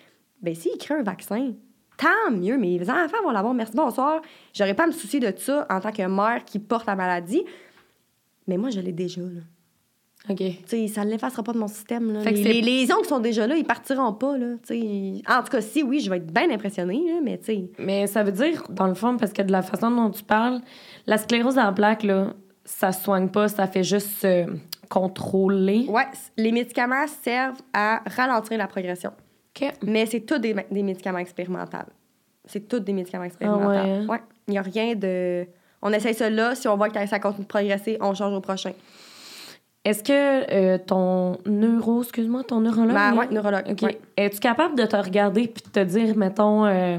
Ben, 0.43 0.55
s'ils 0.55 0.77
créent 0.79 0.95
un 0.99 1.03
vaccin, 1.03 1.53
tant 1.97 2.31
mieux. 2.31 2.59
Mes 2.59 2.81
enfants 2.83 3.23
vont 3.25 3.31
l'avoir. 3.31 3.55
Merci, 3.55 3.75
bonsoir. 3.75 4.21
J'aurais 4.55 4.75
pas 4.75 4.85
à 4.85 4.87
me 4.89 4.93
soucier 4.93 5.19
de 5.21 5.33
ça 5.37 5.67
en 5.71 5.81
tant 5.81 5.91
que 5.93 6.03
mère 6.07 6.45
qui 6.45 6.59
porte 6.59 6.87
la 6.87 6.95
maladie. 6.95 7.43
Mais 8.47 8.57
moi, 8.59 8.71
je 8.71 8.81
l'ai 8.81 8.93
déjà, 8.93 9.23
là. 9.23 9.41
OK. 10.29 10.39
Tu 10.39 10.55
sais, 10.67 10.89
ça 10.89 11.05
ne 11.05 11.11
l'effacera 11.11 11.43
pas 11.45 11.53
de 11.53 11.59
mon 11.59 11.69
système. 11.69 12.13
Là. 12.13 12.21
Les, 12.25 12.37
c'est- 12.37 12.43
les 12.53 12.61
lésions 12.61 12.99
qui 13.01 13.09
sont 13.09 13.21
déjà 13.21 13.47
là, 13.47 13.57
ils 13.57 13.65
partiront 13.65 14.13
pas. 14.13 14.37
Là, 14.37 14.55
en 15.29 15.43
tout 15.43 15.51
cas, 15.51 15.61
si 15.61 15.83
oui, 15.85 16.01
je 16.01 16.11
vais 16.11 16.17
être 16.17 16.33
bien 16.33 16.51
impressionnée, 16.51 17.01
là, 17.07 17.21
mais. 17.23 17.41
Mais 17.79 18.07
ça 18.09 18.23
veut 18.25 18.33
dire, 18.33 18.65
dans 18.71 18.89
le 18.89 18.95
fond, 18.95 19.17
parce 19.17 19.33
que 19.33 19.43
de 19.43 19.53
la 19.53 19.63
façon 19.63 19.91
dont 19.91 20.11
tu 20.11 20.25
parles, 20.25 20.61
la 21.07 21.19
sclérose 21.19 21.59
en 21.59 21.73
plaques, 21.73 22.03
là, 22.03 22.35
ça 22.67 22.93
soigne 22.93 23.29
pas, 23.29 23.49
ça 23.49 23.67
fait 23.67 23.85
juste 23.85 24.09
se 24.21 24.45
contrôler. 24.91 25.87
Ouais, 25.89 26.07
les 26.37 26.53
médicaments 26.53 27.07
servent 27.07 27.61
à 27.73 28.03
ralentir 28.07 28.59
la 28.59 28.67
progression. 28.67 29.13
OK. 29.57 29.73
Mais 29.83 30.05
c'est 30.07 30.21
tous 30.21 30.39
des, 30.39 30.55
des 30.71 30.83
médicaments 30.83 31.19
expérimentaux. 31.19 31.79
C'est 32.45 32.69
tous 32.69 32.81
des 32.81 32.93
médicaments 32.93 33.25
expérimentaux. 33.25 33.71
Ah 33.71 33.85
ouais? 33.85 34.07
ouais. 34.07 34.21
Il 34.49 34.53
n'y 34.53 34.59
a 34.59 34.63
rien 34.63 34.95
de. 34.95 35.47
On 35.83 35.93
essaye 35.93 36.15
ça 36.15 36.29
là. 36.29 36.55
Si 36.55 36.69
on 36.69 36.77
voit 36.77 36.91
que 36.91 37.07
ça 37.07 37.19
continue 37.19 37.45
de 37.45 37.49
progresser, 37.49 37.97
on 38.01 38.15
change 38.15 38.35
au 38.35 38.41
prochain. 38.41 38.73
Est-ce 39.85 40.03
que 40.03 40.53
euh, 40.53 40.79
ton 40.79 41.39
neuro, 41.47 42.03
excuse-moi, 42.03 42.43
ton 42.43 42.61
neurologue? 42.61 42.93
Ben, 42.95 43.15
ouais, 43.15 43.29
neurologue. 43.31 43.65
OK. 43.71 43.83
ouais. 43.83 44.01
Es-tu 44.17 44.41
capable 44.41 44.77
de 44.77 44.85
te 44.85 44.97
regarder 44.97 45.47
puis 45.47 45.63
de 45.63 45.71
te 45.71 45.81
dire, 45.85 46.17
mettons, 46.17 46.67
euh, 46.67 46.99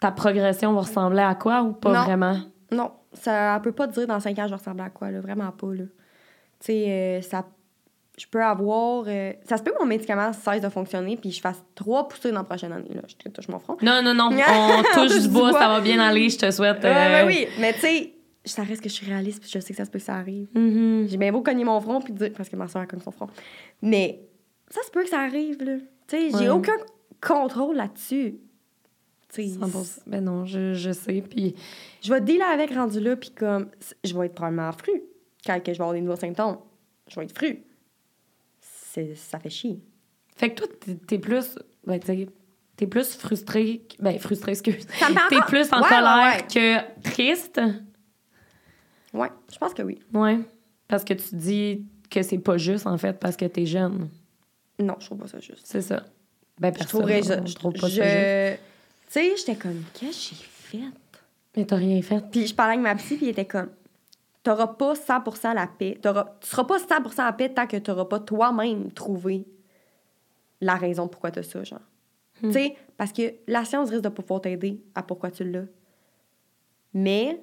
ta 0.00 0.12
progression 0.12 0.72
va 0.74 0.82
ressembler 0.82 1.22
à 1.22 1.34
quoi 1.34 1.62
ou 1.62 1.72
pas 1.72 1.92
Non. 1.92 2.04
vraiment? 2.04 2.36
Non, 2.70 2.92
ça 3.14 3.60
peut 3.62 3.72
pas 3.72 3.88
te 3.88 3.92
dire 3.94 4.06
dans 4.06 4.20
5 4.20 4.38
ans 4.38 4.46
je 4.48 4.54
ressemble 4.54 4.80
à 4.82 4.90
quoi, 4.90 5.10
là, 5.10 5.20
vraiment 5.20 5.50
pas. 5.52 5.72
Là. 5.74 5.84
Tu 6.60 6.66
sais, 6.66 6.84
euh, 6.88 7.22
ça. 7.22 7.44
Je 8.16 8.26
peux 8.30 8.40
avoir. 8.44 9.04
euh, 9.08 9.32
ça 9.44 9.56
se 9.56 9.62
peut 9.64 9.72
que 9.72 9.78
mon 9.80 9.86
médicament 9.86 10.32
cesse 10.32 10.60
de 10.62 10.68
fonctionner 10.68 11.16
puis 11.16 11.32
je 11.32 11.40
fasse 11.40 11.60
trois 11.74 12.06
poussées 12.06 12.30
dans 12.30 12.38
la 12.38 12.44
prochaine 12.44 12.70
année. 12.72 12.94
Là. 12.94 13.00
Je 13.08 13.16
te 13.16 13.28
touche 13.28 13.48
mon 13.48 13.58
front. 13.58 13.76
Non, 13.82 14.02
non, 14.04 14.14
non. 14.14 14.30
On 14.48 14.82
touche 14.94 15.20
du 15.22 15.28
bois, 15.28 15.52
ça 15.52 15.66
va 15.68 15.80
bien 15.80 15.98
aller. 15.98 16.28
Je 16.30 16.38
te 16.38 16.48
souhaite. 16.52 16.84
Euh, 16.84 16.92
ouais, 16.94 17.24
oui, 17.26 17.46
mais 17.58 17.72
tu 17.72 17.80
sais, 17.80 18.12
ça 18.44 18.62
reste 18.62 18.82
que 18.82 18.88
je 18.88 18.94
suis 18.94 19.06
réaliste 19.06 19.40
puis 19.40 19.50
je 19.52 19.58
sais 19.58 19.72
que 19.72 19.76
ça 19.76 19.84
se 19.84 19.90
peut 19.90 19.98
que 19.98 20.04
ça 20.04 20.14
arrive. 20.14 20.46
mhm. 20.54 21.06
J'ai 21.08 21.16
bien 21.16 21.32
beau 21.32 21.42
cogner 21.42 21.64
mon 21.64 21.80
front 21.80 22.00
puis 22.00 22.12
dire. 22.12 22.30
Parce 22.36 22.48
que 22.48 22.54
ma 22.54 22.68
soeur 22.68 22.82
a 22.82 22.86
cogné 22.86 23.02
son 23.02 23.10
front. 23.10 23.26
Mais 23.82 24.20
ça 24.70 24.80
se 24.84 24.90
peut 24.92 25.02
que 25.02 25.08
ça 25.10 25.20
arrive, 25.20 25.60
là. 25.64 25.78
Tu 26.06 26.16
sais, 26.16 26.28
j'ai 26.38 26.44
Ouais. 26.44 26.48
aucun 26.50 26.76
contrôle 27.20 27.74
là-dessus. 27.76 28.36
Tu 29.34 29.48
sais, 29.48 29.58
100%. 29.58 29.98
Ben 30.06 30.22
non, 30.24 30.44
je, 30.46 30.74
je 30.74 30.92
sais. 30.92 31.22
Puis 31.22 31.54
je 32.02 32.12
vais 32.12 32.20
dealer 32.20 32.42
avec 32.52 32.70
rendu 32.72 33.00
là, 33.00 33.16
puis 33.16 33.30
comme, 33.30 33.68
je 34.04 34.16
vais 34.16 34.26
être 34.26 34.34
probablement 34.34 34.70
fru. 34.72 35.02
Quand 35.46 35.58
que 35.60 35.72
je 35.72 35.78
vais 35.78 35.82
avoir 35.82 35.92
des 35.94 36.00
nouveaux 36.00 36.16
symptômes, 36.18 36.58
je 37.08 37.18
vais 37.18 37.24
être 37.26 37.36
fru. 37.36 37.62
Ça 39.16 39.38
fait 39.40 39.50
chier. 39.50 39.80
Fait 40.36 40.50
que 40.50 40.62
toi, 40.62 40.66
t'es- 41.06 41.18
plus. 41.18 41.58
Ben, 41.86 41.98
t'es 42.76 42.86
plus 42.86 43.16
frustré. 43.16 43.82
Ben, 43.98 44.18
frustré, 44.18 44.52
excuse. 44.52 44.86
T'es 44.86 45.40
plus 45.46 45.72
en 45.72 45.82
Ouais, 45.82 45.88
colère 45.88 46.34
ouais, 46.36 46.42
que 46.52 47.00
triste? 47.02 47.60
Ouais, 49.12 49.28
je 49.52 49.58
pense 49.58 49.74
que 49.74 49.82
oui. 49.82 49.98
Ouais. 50.12 50.38
Parce 50.88 51.04
que 51.04 51.14
tu 51.14 51.34
dis 51.36 51.84
que 52.10 52.22
c'est 52.22 52.38
pas 52.38 52.56
juste, 52.56 52.86
en 52.86 52.98
fait, 52.98 53.18
parce 53.18 53.36
que 53.36 53.44
t'es 53.44 53.66
jeune. 53.66 54.08
Non, 54.78 54.96
je 54.98 55.06
trouve 55.06 55.18
pas 55.18 55.28
ça 55.28 55.40
juste. 55.40 55.62
C'est 55.64 55.82
ça. 55.82 56.04
Ben, 56.60 56.68
Je 56.72 56.78
personne, 56.78 57.00
trouverais, 57.00 57.40
on 57.40 57.46
je, 57.46 57.54
trouve 57.54 57.72
pas 57.74 57.88
je- 57.88 57.96
ça 57.96 58.50
juste. 58.50 58.60
Tu 59.14 59.20
sais, 59.20 59.36
j'étais 59.36 59.54
comme, 59.54 59.80
qu'est-ce 59.94 60.30
que 60.30 60.34
j'ai 60.34 60.42
fait? 60.42 60.80
Mais 61.56 61.64
t'as 61.64 61.76
rien 61.76 62.02
fait. 62.02 62.20
Puis 62.32 62.48
je 62.48 62.54
parlais 62.54 62.72
avec 62.72 62.82
ma 62.82 62.96
psy, 62.96 63.16
puis 63.16 63.26
il 63.26 63.28
était 63.28 63.44
comme, 63.46 63.70
t'auras 64.42 64.66
pas 64.66 64.94
100% 64.94 65.54
la 65.54 65.68
paix. 65.68 65.96
T'auras, 66.02 66.34
tu 66.40 66.48
seras 66.48 66.64
pas 66.64 66.78
100% 66.78 67.28
en 67.28 67.32
paix 67.32 67.48
tant 67.54 67.68
que 67.68 67.76
t'auras 67.76 68.06
pas 68.06 68.18
toi-même 68.18 68.90
trouvé 68.90 69.46
la 70.60 70.74
raison 70.74 71.06
pourquoi 71.06 71.30
t'as 71.30 71.44
ça, 71.44 71.62
genre. 71.62 71.78
Hmm. 72.42 72.48
Tu 72.48 72.54
sais, 72.54 72.76
parce 72.96 73.12
que 73.12 73.34
la 73.46 73.64
science 73.64 73.88
risque 73.90 74.02
de 74.02 74.08
pouvoir 74.08 74.40
t'aider 74.40 74.82
à 74.96 75.04
pourquoi 75.04 75.30
tu 75.30 75.48
l'as. 75.48 75.66
Mais, 76.92 77.40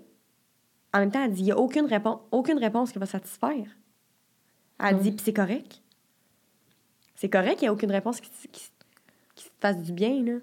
en 0.93 0.99
même 0.99 1.11
temps, 1.11 1.23
elle 1.23 1.31
dit, 1.31 1.43
il 1.43 1.47
y 1.47 1.51
a 1.53 1.57
aucune 1.57 1.85
réponse, 1.85 2.19
aucune 2.31 2.57
réponse 2.59 2.91
qui 2.91 2.99
va 2.99 3.05
satisfaire. 3.05 3.65
Elle 4.77 4.97
Hmm. 4.97 4.99
dit, 4.99 5.11
puis 5.13 5.23
c'est 5.23 5.33
correct. 5.33 5.81
C'est 7.15 7.29
correct 7.29 7.59
qu'il 7.59 7.67
n'y 7.67 7.69
a 7.69 7.73
aucune 7.73 7.91
réponse 7.91 8.19
qui, 8.19 8.29
qui, 8.51 8.69
qui 9.35 9.45
te 9.45 9.51
fasse 9.61 9.77
du 9.81 9.93
bien, 9.93 10.21
là. 10.21 10.39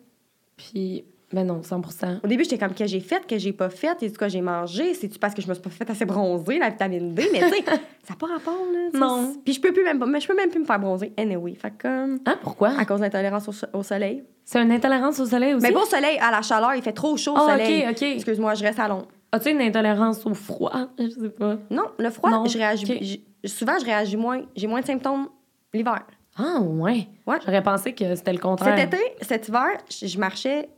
Puis, 0.56 1.04
ben 1.32 1.44
non, 1.46 1.60
100% 1.60 2.20
Au 2.24 2.26
début, 2.26 2.44
j'étais 2.44 2.56
comme, 2.58 2.74
que 2.74 2.86
j'ai 2.86 3.00
fait, 3.00 3.26
que 3.26 3.36
j'ai 3.36 3.52
pas 3.52 3.68
fait, 3.68 4.02
et 4.02 4.08
du 4.08 4.16
quoi 4.16 4.28
j'ai 4.28 4.40
mangé, 4.40 4.94
c'est-tu 4.94 5.18
parce 5.18 5.34
que 5.34 5.42
je 5.42 5.48
me 5.48 5.52
suis 5.54 5.62
pas 5.62 5.68
fait 5.70 5.88
assez 5.90 6.04
bronzer, 6.06 6.58
la 6.58 6.70
vitamine 6.70 7.12
D, 7.14 7.28
mais 7.32 7.40
tu 7.40 7.48
sais, 7.50 7.64
ça 8.02 8.10
n'a 8.10 8.16
pas 8.18 8.26
rapport, 8.28 8.64
là. 8.72 8.98
Non. 8.98 9.34
Puis 9.44 9.52
je 9.54 9.60
peux 9.60 9.72
plus 9.72 9.84
même 9.84 9.98
pas, 9.98 10.06
mais 10.06 10.20
je 10.20 10.26
peux 10.26 10.34
même 10.36 10.48
plus 10.50 10.60
me 10.60 10.64
faire 10.64 10.78
bronzer, 10.80 11.12
anyway. 11.18 11.54
Fait 11.54 11.70
que, 11.70 11.82
comme, 11.82 12.18
Ah, 12.24 12.36
pourquoi? 12.40 12.70
à 12.78 12.84
cause 12.86 12.98
de 13.00 13.04
l'intolérance 13.04 13.46
au, 13.48 13.52
so- 13.52 13.66
au 13.74 13.82
soleil. 13.82 14.24
C'est 14.44 14.62
une 14.62 14.72
intolérance 14.72 15.20
au 15.20 15.26
soleil 15.26 15.52
aussi? 15.52 15.66
Mais 15.66 15.72
pas 15.72 15.82
au 15.82 15.86
soleil, 15.86 16.18
à 16.18 16.30
la 16.30 16.40
chaleur, 16.40 16.74
il 16.74 16.82
fait 16.82 16.92
trop 16.94 17.14
chaud 17.18 17.32
au 17.34 17.36
Ah, 17.38 17.50
soleil. 17.50 17.82
OK, 17.86 17.90
OK. 17.90 18.02
Excuse-moi, 18.02 18.54
je 18.54 18.62
reste 18.64 18.78
à 18.78 18.88
l'ombre. 18.88 19.08
As-tu 19.30 19.50
une 19.50 19.60
intolérance 19.60 20.24
au 20.24 20.32
froid? 20.32 20.72
Je 20.98 21.10
sais 21.10 21.28
pas. 21.28 21.58
Non, 21.70 21.84
le 21.98 22.08
froid, 22.08 22.30
Non, 22.30 22.46
je 22.46 22.56
réagis. 22.56 23.22
Souvent, 23.44 23.74
je 23.78 23.84
réagis 23.84 24.16
moins, 24.16 24.40
j'ai 24.56 24.66
moins 24.66 24.80
de 24.80 24.86
symptômes 24.86 25.28
l'hiver. 25.74 26.06
Ah, 26.38 26.60
ouais. 26.62 27.06
Ouais. 27.26 27.36
J'aurais 27.44 27.62
pensé 27.62 27.92
que 27.92 28.14
c'était 28.14 28.32
le 28.32 28.38
contraire. 28.38 28.78
Cet 28.78 28.94
été, 28.94 29.02
cet 29.20 29.48
hiver, 29.48 29.66
je 29.90 30.18
marchais 30.18 30.70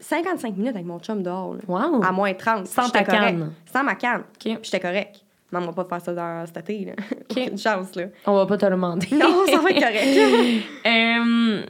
55 0.00 0.56
minutes 0.56 0.74
avec 0.74 0.86
mon 0.86 0.98
chum 0.98 1.22
dehors, 1.22 1.54
là, 1.54 1.60
Wow. 1.66 2.02
à 2.02 2.12
moins 2.12 2.32
30. 2.34 2.66
Sans 2.66 2.86
J'étais 2.86 3.04
ta 3.04 3.16
correct. 3.16 3.20
canne. 3.38 3.52
Sans 3.72 3.84
ma 3.84 3.94
canne. 3.94 4.20
OK. 4.22 4.40
Puis 4.42 4.58
j'étais 4.62 4.80
correct. 4.80 5.20
Mais 5.52 5.58
on 5.60 5.70
va 5.70 5.72
pas 5.72 5.84
faire 5.84 6.00
ça 6.00 6.14
dans 6.14 6.46
cet 6.46 6.56
été, 6.68 6.84
là. 6.86 6.92
Aucune 7.30 7.56
chance, 7.58 7.94
là. 7.94 8.06
On 8.26 8.34
va 8.34 8.46
pas 8.46 8.56
te 8.56 8.64
le 8.66 8.72
demander. 8.72 9.06
Non, 9.12 9.44
ça 9.46 9.58
va 9.58 9.70
être 9.70 9.80
correct. 9.80 10.64
Euh, 10.86 11.62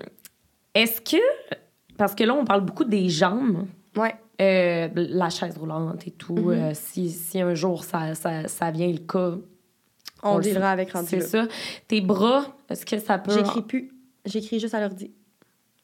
Est-ce 0.75 1.01
que. 1.01 1.23
Parce 1.97 2.15
que 2.15 2.25
là, 2.25 2.35
on 2.35 2.45
parle 2.45 2.63
beaucoup 2.63 2.85
des 2.85 3.09
jambes, 3.09 3.67
ouais. 3.97 4.15
euh, 4.41 4.89
la 4.95 5.31
chaise 5.31 5.57
roulante 5.59 6.07
et 6.07 6.11
tout. 6.11 6.35
Mhm. 6.35 6.51
euh, 6.51 6.71
si, 6.75 7.11
si 7.11 7.41
un 7.41 7.55
jour 7.55 7.85
ça, 7.85 8.15
ça, 8.15 8.49
ça 8.49 8.71
vient 8.73 8.89
le 8.91 8.99
cas, 8.99 9.35
On, 10.23 10.39
le 10.39 10.43
dira 10.43 10.71
avec 10.71 10.91
rendu 10.93 11.07
c'est 11.09 11.19
là. 11.19 11.25
ça. 11.27 11.47
Tes 11.87 12.01
bras, 12.01 12.47
est-ce 12.69 12.85
que 12.87 12.99
ça 12.99 13.19
peut. 13.19 13.33
J'écris 13.33 13.63
plus. 13.63 13.91
J'écris 14.25 14.59
juste 14.59 14.75
à 14.75 14.81
l'ordi. 14.81 15.13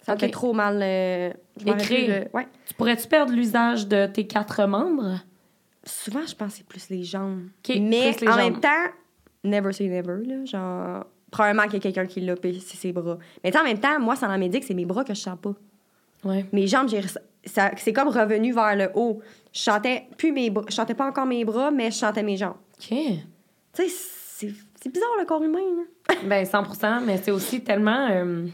Ça 0.03 0.13
Ok. 0.15 0.21
me 0.23 0.27
fait 0.27 0.31
trop 0.33 0.53
mal. 0.53 0.81
euh, 0.83 1.31
Écrire. 1.67 2.11
euh, 2.11 2.25
ouais. 2.39 2.47
Tu 2.67 2.75
pourrais-tu 2.75 3.07
perdre 3.07 3.33
l'usage 3.33 3.87
de 3.87 4.07
tes 4.07 4.27
quatre 4.27 4.65
membres? 4.67 5.19
Souvent, 5.85 6.27
je 6.27 6.35
pense 6.35 6.53
que 6.53 6.59
c'est 6.59 6.67
plus 6.67 6.89
les 6.91 7.05
jambes. 7.05 7.49
Ok, 7.69 7.77
Mais 7.81 8.13
les 8.21 8.29
en 8.29 8.33
jambes. 8.33 8.39
même 8.41 8.61
temps, 8.61 8.69
never 9.45 9.73
say 9.73 9.89
never, 9.89 10.25
là. 10.27 10.45
Genre, 10.45 11.05
probablement 11.31 11.65
qu'il 11.65 11.75
y 11.75 11.77
a 11.77 11.81
quelqu'un 11.81 12.07
qui 12.07 12.21
l'a, 12.21 12.35
c'est 12.43 12.77
ses 12.77 12.93
bras. 12.93 13.19
Mais 13.45 13.57
en 13.57 13.65
même 13.65 13.79
temps, 13.79 13.99
moi, 14.01 14.17
ça 14.17 14.29
en 14.29 14.39
médic, 14.39 14.65
c'est 14.65 14.75
mes 14.75 14.85
bras 14.85 15.05
que 15.05 15.15
je 15.15 15.21
sens 15.21 15.39
pas. 15.41 15.55
Ouais. 16.25 16.45
Mes 16.53 16.67
jambes, 16.67 16.89
j'ai 16.89 17.01
ça, 17.47 17.71
c'est 17.79 17.93
comme 17.95 18.09
revenu 18.09 18.53
vers 18.53 18.77
le 18.77 18.91
haut. 18.95 19.21
Je 19.53 19.61
chantais 19.61 20.07
plus 20.19 20.33
mes 20.33 20.51
bras, 20.51 20.65
je 20.69 20.75
chantais 20.75 20.93
pas 20.95 21.07
encore 21.07 21.25
mes 21.25 21.45
bras, 21.45 21.71
mais 21.71 21.91
je 21.91 21.99
chantais 21.99 22.23
mes 22.23 22.37
jambes. 22.37 22.57
OK. 22.79 22.89
Tu 22.89 23.19
sais, 23.73 23.89
c'est- 23.89 24.89
bizarre, 24.91 25.09
le 25.19 25.25
corps 25.25 25.43
humain. 25.43 25.61
là. 25.61 26.15
Ben 26.25 26.45
100 26.45 27.01
mais 27.07 27.17
c'est 27.19 27.31
aussi 27.31 27.63
tellement. 27.63 28.09
euh, 28.11 28.47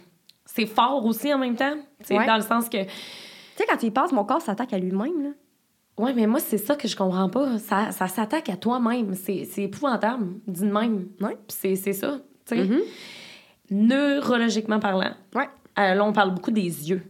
c'est 0.56 0.66
fort 0.66 1.04
aussi 1.04 1.32
en 1.32 1.38
même 1.38 1.54
temps. 1.56 1.74
Ouais. 2.10 2.26
Dans 2.26 2.36
le 2.36 2.42
sens 2.42 2.68
que. 2.68 2.82
Tu 2.82 2.88
sais, 3.56 3.64
quand 3.68 3.76
tu 3.76 3.86
y 3.86 4.14
mon 4.14 4.24
corps 4.24 4.40
s'attaque 4.42 4.72
à 4.72 4.78
lui-même. 4.78 5.22
là. 5.22 5.30
Ouais, 5.98 6.12
mais 6.12 6.26
moi, 6.26 6.40
c'est 6.40 6.58
ça 6.58 6.74
que 6.76 6.88
je 6.88 6.94
comprends 6.96 7.28
pas. 7.30 7.58
Ça, 7.58 7.90
ça 7.90 8.06
s'attaque 8.08 8.50
à 8.50 8.56
toi-même. 8.56 9.14
C'est 9.14 9.44
c'est 9.44 9.62
épouvantable, 9.62 10.26
de 10.46 10.64
même. 10.66 11.08
Ouais. 11.20 11.36
C'est 11.48 11.74
c'est 11.76 11.92
ça. 11.94 12.18
Tu 12.46 12.56
sais. 12.56 12.64
Mhm. 12.64 12.80
Neurologiquement 13.70 14.78
parlant, 14.78 15.12
Ouais. 15.34 15.48
euh, 15.78 15.94
là, 15.94 16.04
on 16.04 16.12
parle 16.12 16.34
beaucoup 16.34 16.50
des 16.52 16.62
yeux. 16.90 17.02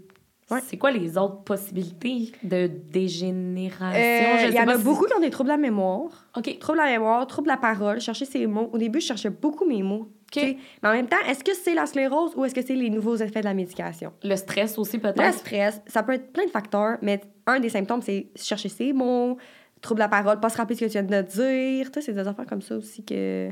Ouais. 0.51 0.61
C'est 0.65 0.77
quoi 0.79 0.93
les 0.93 1.19
autres 1.19 1.43
possibilités 1.43 2.31
de 2.45 2.69
dégénération? 2.69 3.99
Euh, 4.01 4.47
Il 4.49 4.55
y 4.55 4.61
en 4.61 4.69
a 4.69 4.77
si- 4.79 4.85
beaucoup 4.85 5.05
qui 5.07 5.13
ont 5.15 5.21
des 5.21 5.29
troubles 5.31 5.49
de 5.49 5.55
la 5.55 5.61
mémoire. 5.61 6.09
OK. 6.37 6.59
Troubles 6.61 6.79
de 6.79 6.85
la 6.85 6.91
mémoire, 6.93 7.27
troubles 7.27 7.49
de 7.49 7.53
la 7.53 7.57
parole, 7.59 8.01
chercher 8.01 8.25
ses 8.25 8.47
mots. 8.47 8.71
Au 8.73 8.79
début, 8.79 9.01
je 9.01 9.07
cherchais 9.09 9.29
beaucoup 9.31 9.67
mes 9.67 9.83
mots. 9.83 10.09
Mais 10.35 10.57
en 10.83 10.93
même 10.93 11.07
temps, 11.09 11.17
est-ce 11.29 11.43
que 11.45 11.55
c'est 11.55 11.75
la 11.75 11.87
sclérose 11.87 12.33
ou 12.37 12.45
est-ce 12.45 12.55
que 12.55 12.63
c'est 12.63 12.75
les 12.75 12.91
nouveaux 12.91 13.17
effets 13.17 13.41
de 13.41 13.45
la 13.47 13.55
médication? 13.55 14.13
Le 14.25 14.37
stress 14.37 14.77
aussi, 14.79 14.97
Le 14.97 15.03
peut-être. 15.03 15.35
stress, 15.39 15.81
ça 15.87 16.03
peut 16.03 16.13
être 16.15 16.33
plein 16.33 16.45
de 16.47 16.51
facteurs, 16.51 16.99
mais 17.03 17.21
un 17.47 17.61
des 17.61 17.69
symptômes, 17.69 18.03
c'est 18.03 18.27
chercher 18.37 18.69
ses 18.69 18.93
mots, 18.93 19.37
trouble 19.81 19.99
de 19.99 20.05
la 20.05 20.09
parole, 20.09 20.41
pas 20.41 20.49
se 20.49 20.57
rappeler 20.57 20.75
ce 20.77 20.81
que 20.81 20.91
tu 20.91 20.93
viens 20.93 21.03
de 21.03 21.23
dire. 21.23 21.87
Tu 21.91 21.95
sais, 21.95 22.01
c'est 22.07 22.13
des 22.13 22.27
affaires 22.27 22.47
comme 22.47 22.61
ça 22.63 22.77
aussi 22.77 23.05
que, 23.05 23.51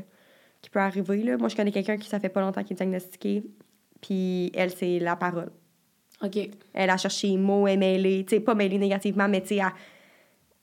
qui 0.61 0.69
peut 0.69 0.79
arriver. 0.79 1.23
Là. 1.23 1.37
Moi, 1.37 1.47
je 1.49 1.55
connais 1.55 1.71
quelqu'un 1.71 1.97
qui, 1.97 2.09
ça 2.09 2.19
fait 2.19 2.29
pas 2.29 2.41
longtemps 2.41 2.63
qui 2.63 2.73
est 2.73 2.77
diagnostiqué, 2.77 3.43
puis 4.01 4.51
elle, 4.53 4.71
c'est 4.71 4.99
la 4.99 5.15
parole. 5.15 5.51
OK. 6.23 6.37
Elle 6.73 6.89
a 6.89 6.97
cherché 6.97 7.27
les 7.27 7.37
mots, 7.37 7.67
elle 7.67 7.79
mêlée, 7.79 8.25
tu 8.27 8.35
sais, 8.35 8.39
pas 8.41 8.53
mêlée 8.55 8.77
négativement, 8.77 9.27
mais 9.27 9.41
tu 9.41 9.47
sais, 9.49 9.55
elle, 9.57 9.65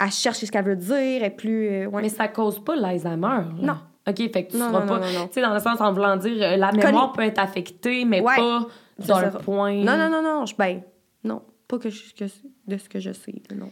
elle 0.01 0.11
cherche 0.11 0.39
ce 0.39 0.51
qu'elle 0.51 0.65
veut 0.65 0.77
dire, 0.77 0.95
elle 0.97 1.23
est 1.25 1.31
plus... 1.31 1.69
euh, 1.69 1.87
ouais. 1.87 2.03
Mais 2.03 2.09
ça 2.09 2.29
cause 2.29 2.63
pas 2.63 2.75
l'Alzheimer. 2.77 3.45
Non. 3.61 3.79
OK, 4.09 4.17
fait 4.17 4.45
que 4.47 4.51
tu 4.53 4.57
Non, 4.57 4.69
seras 4.71 4.87
pas. 4.87 5.01
Tu 5.01 5.07
sais, 5.33 5.41
dans 5.43 5.55
le 5.55 5.61
sens, 5.61 5.81
en 5.81 5.93
voulant 5.93 6.17
dire, 6.17 6.37
euh, 6.43 6.57
la 6.57 6.73
mémoire 6.73 7.13
peut 7.13 7.23
être 7.23 7.39
affectée, 7.39 8.05
mais 8.05 8.21
Ouais. 8.21 8.37
pas 8.37 8.67
dans 9.07 9.21
le 9.21 9.31
point. 9.31 9.75
Non, 9.75 9.97
non, 9.97 10.09
non, 10.11 10.23
non, 10.23 10.47
je, 10.47 10.55
ben, 10.57 10.83
non, 11.25 11.43
pas 11.69 11.79
que, 11.79 11.89
je- 11.91 12.13
que 12.15 12.25
de 12.67 12.77
ce 12.77 12.89
que 12.89 12.99
je 12.99 13.13
sais, 13.13 13.35
non. 13.55 13.71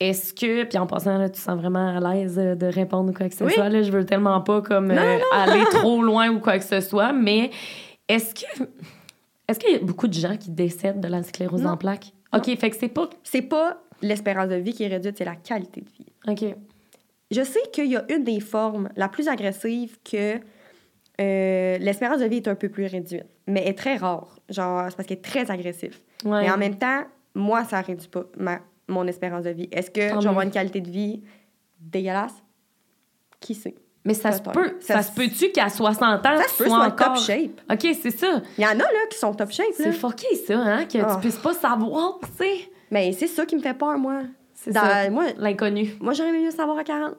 Est-ce 0.00 0.34
que, 0.34 0.64
puis 0.64 0.78
en 0.78 0.86
passant, 0.86 1.16
là, 1.16 1.30
tu 1.30 1.40
sens 1.40 1.56
vraiment 1.58 1.96
à 1.96 2.00
l'aise 2.14 2.36
euh, 2.38 2.54
de 2.56 2.66
répondre 2.66 3.10
ou 3.10 3.14
quoi 3.14 3.28
que 3.28 3.34
ce 3.34 3.44
Oui. 3.44 3.52
soit, 3.52 3.68
là, 3.68 3.82
je 3.82 3.90
veux 3.92 4.04
tellement 4.04 4.40
pas 4.40 4.60
comme 4.60 4.88
Non, 4.88 5.00
euh, 5.00 5.18
non, 5.18 5.24
aller 5.32 5.64
trop 5.70 6.02
loin 6.02 6.28
ou 6.28 6.40
quoi 6.40 6.58
que 6.58 6.64
ce 6.64 6.80
soit, 6.80 7.12
mais 7.12 7.50
est-ce 8.08 8.34
que 8.34 8.64
est-ce 9.48 9.58
qu'il 9.60 9.72
y 9.72 9.76
a 9.76 9.78
beaucoup 9.78 10.08
de 10.08 10.12
gens 10.14 10.36
qui 10.36 10.50
décèdent 10.50 11.00
de 11.00 11.08
la 11.08 11.22
sclérose 11.22 11.62
Non. 11.62 11.70
en 11.70 11.76
plaques? 11.76 12.12
OK, 12.34 12.44
fait 12.58 12.70
que 12.70 12.76
c'est 12.76 12.88
pas... 12.88 13.08
C'est 13.22 13.42
pas 13.42 13.78
l'espérance 14.00 14.48
de 14.48 14.54
vie 14.56 14.72
qui 14.72 14.82
est 14.84 14.88
réduite, 14.88 15.16
c'est 15.18 15.24
la 15.24 15.36
qualité 15.36 15.80
de 15.82 15.88
vie. 15.88 16.06
OK. 16.26 16.56
Je 17.32 17.42
sais 17.42 17.60
qu'il 17.72 17.86
y 17.86 17.96
a 17.96 18.04
une 18.10 18.24
des 18.24 18.40
formes 18.40 18.88
la 18.96 19.08
plus 19.08 19.26
agressive 19.28 19.98
que 20.08 20.36
euh, 21.20 21.78
l'espérance 21.78 22.20
de 22.20 22.26
vie 22.26 22.36
est 22.36 22.48
un 22.48 22.54
peu 22.54 22.68
plus 22.68 22.86
réduite, 22.86 23.24
mais 23.46 23.66
est 23.66 23.76
très 23.76 23.96
rare. 23.96 24.38
Genre, 24.48 24.84
c'est 24.88 24.96
parce 24.96 25.06
qu'elle 25.08 25.18
est 25.18 25.22
très 25.22 25.50
agressive. 25.50 25.98
Ouais. 26.24 26.42
Mais 26.42 26.50
en 26.50 26.56
même 26.58 26.76
temps, 26.78 27.02
moi, 27.34 27.64
ça 27.64 27.80
réduit 27.80 28.08
pas 28.08 28.24
ma, 28.38 28.60
mon 28.88 29.06
espérance 29.06 29.44
de 29.44 29.50
vie. 29.50 29.68
Est-ce 29.72 29.90
que 29.90 30.00
je 30.00 30.14
vais 30.20 30.28
avoir 30.28 30.42
une 30.42 30.50
qualité 30.50 30.80
de 30.80 30.90
vie 30.90 31.22
dégueulasse? 31.80 32.34
Qui 33.40 33.54
sait? 33.54 33.74
Mais 34.04 34.14
ça 34.14 34.32
se 34.32 34.42
peut. 34.42 34.76
Ça, 34.80 34.94
Ça 34.94 35.02
se 35.02 35.12
peut-tu 35.14 35.52
qu'à 35.52 35.68
60 35.68 36.02
ans, 36.26 36.36
Ça 36.36 36.42
tu 36.56 36.64
sois 36.68 36.86
encore... 36.86 37.14
top 37.14 37.18
shape. 37.18 37.60
OK, 37.70 37.86
c'est 38.02 38.10
ça. 38.10 38.42
Il 38.58 38.64
y 38.64 38.66
en 38.66 38.70
a, 38.70 38.74
là, 38.74 39.06
qui 39.10 39.16
sont 39.18 39.32
top 39.32 39.50
shape. 39.52 39.66
C'est 39.76 39.92
fucké, 39.92 40.34
ça, 40.34 40.58
hein, 40.58 40.84
que 40.86 40.98
Ah. 40.98 41.14
tu 41.14 41.20
puisses 41.20 41.38
pas 41.38 41.54
savoir, 41.54 42.18
tu 42.20 42.28
sais. 42.44 42.68
Mais 42.90 43.12
c'est 43.12 43.28
ça 43.28 43.46
qui 43.46 43.54
me 43.56 43.60
fait 43.60 43.74
peur, 43.74 43.96
moi. 43.98 44.22
C'est 44.64 44.72
ça. 44.72 45.10
Moi, 45.10 45.26
L'inconnu. 45.38 45.94
moi 46.00 46.12
j'aurais 46.12 46.30
aimé 46.30 46.44
mieux 46.44 46.50
savoir 46.50 46.78
à 46.78 46.84
40. 46.84 47.14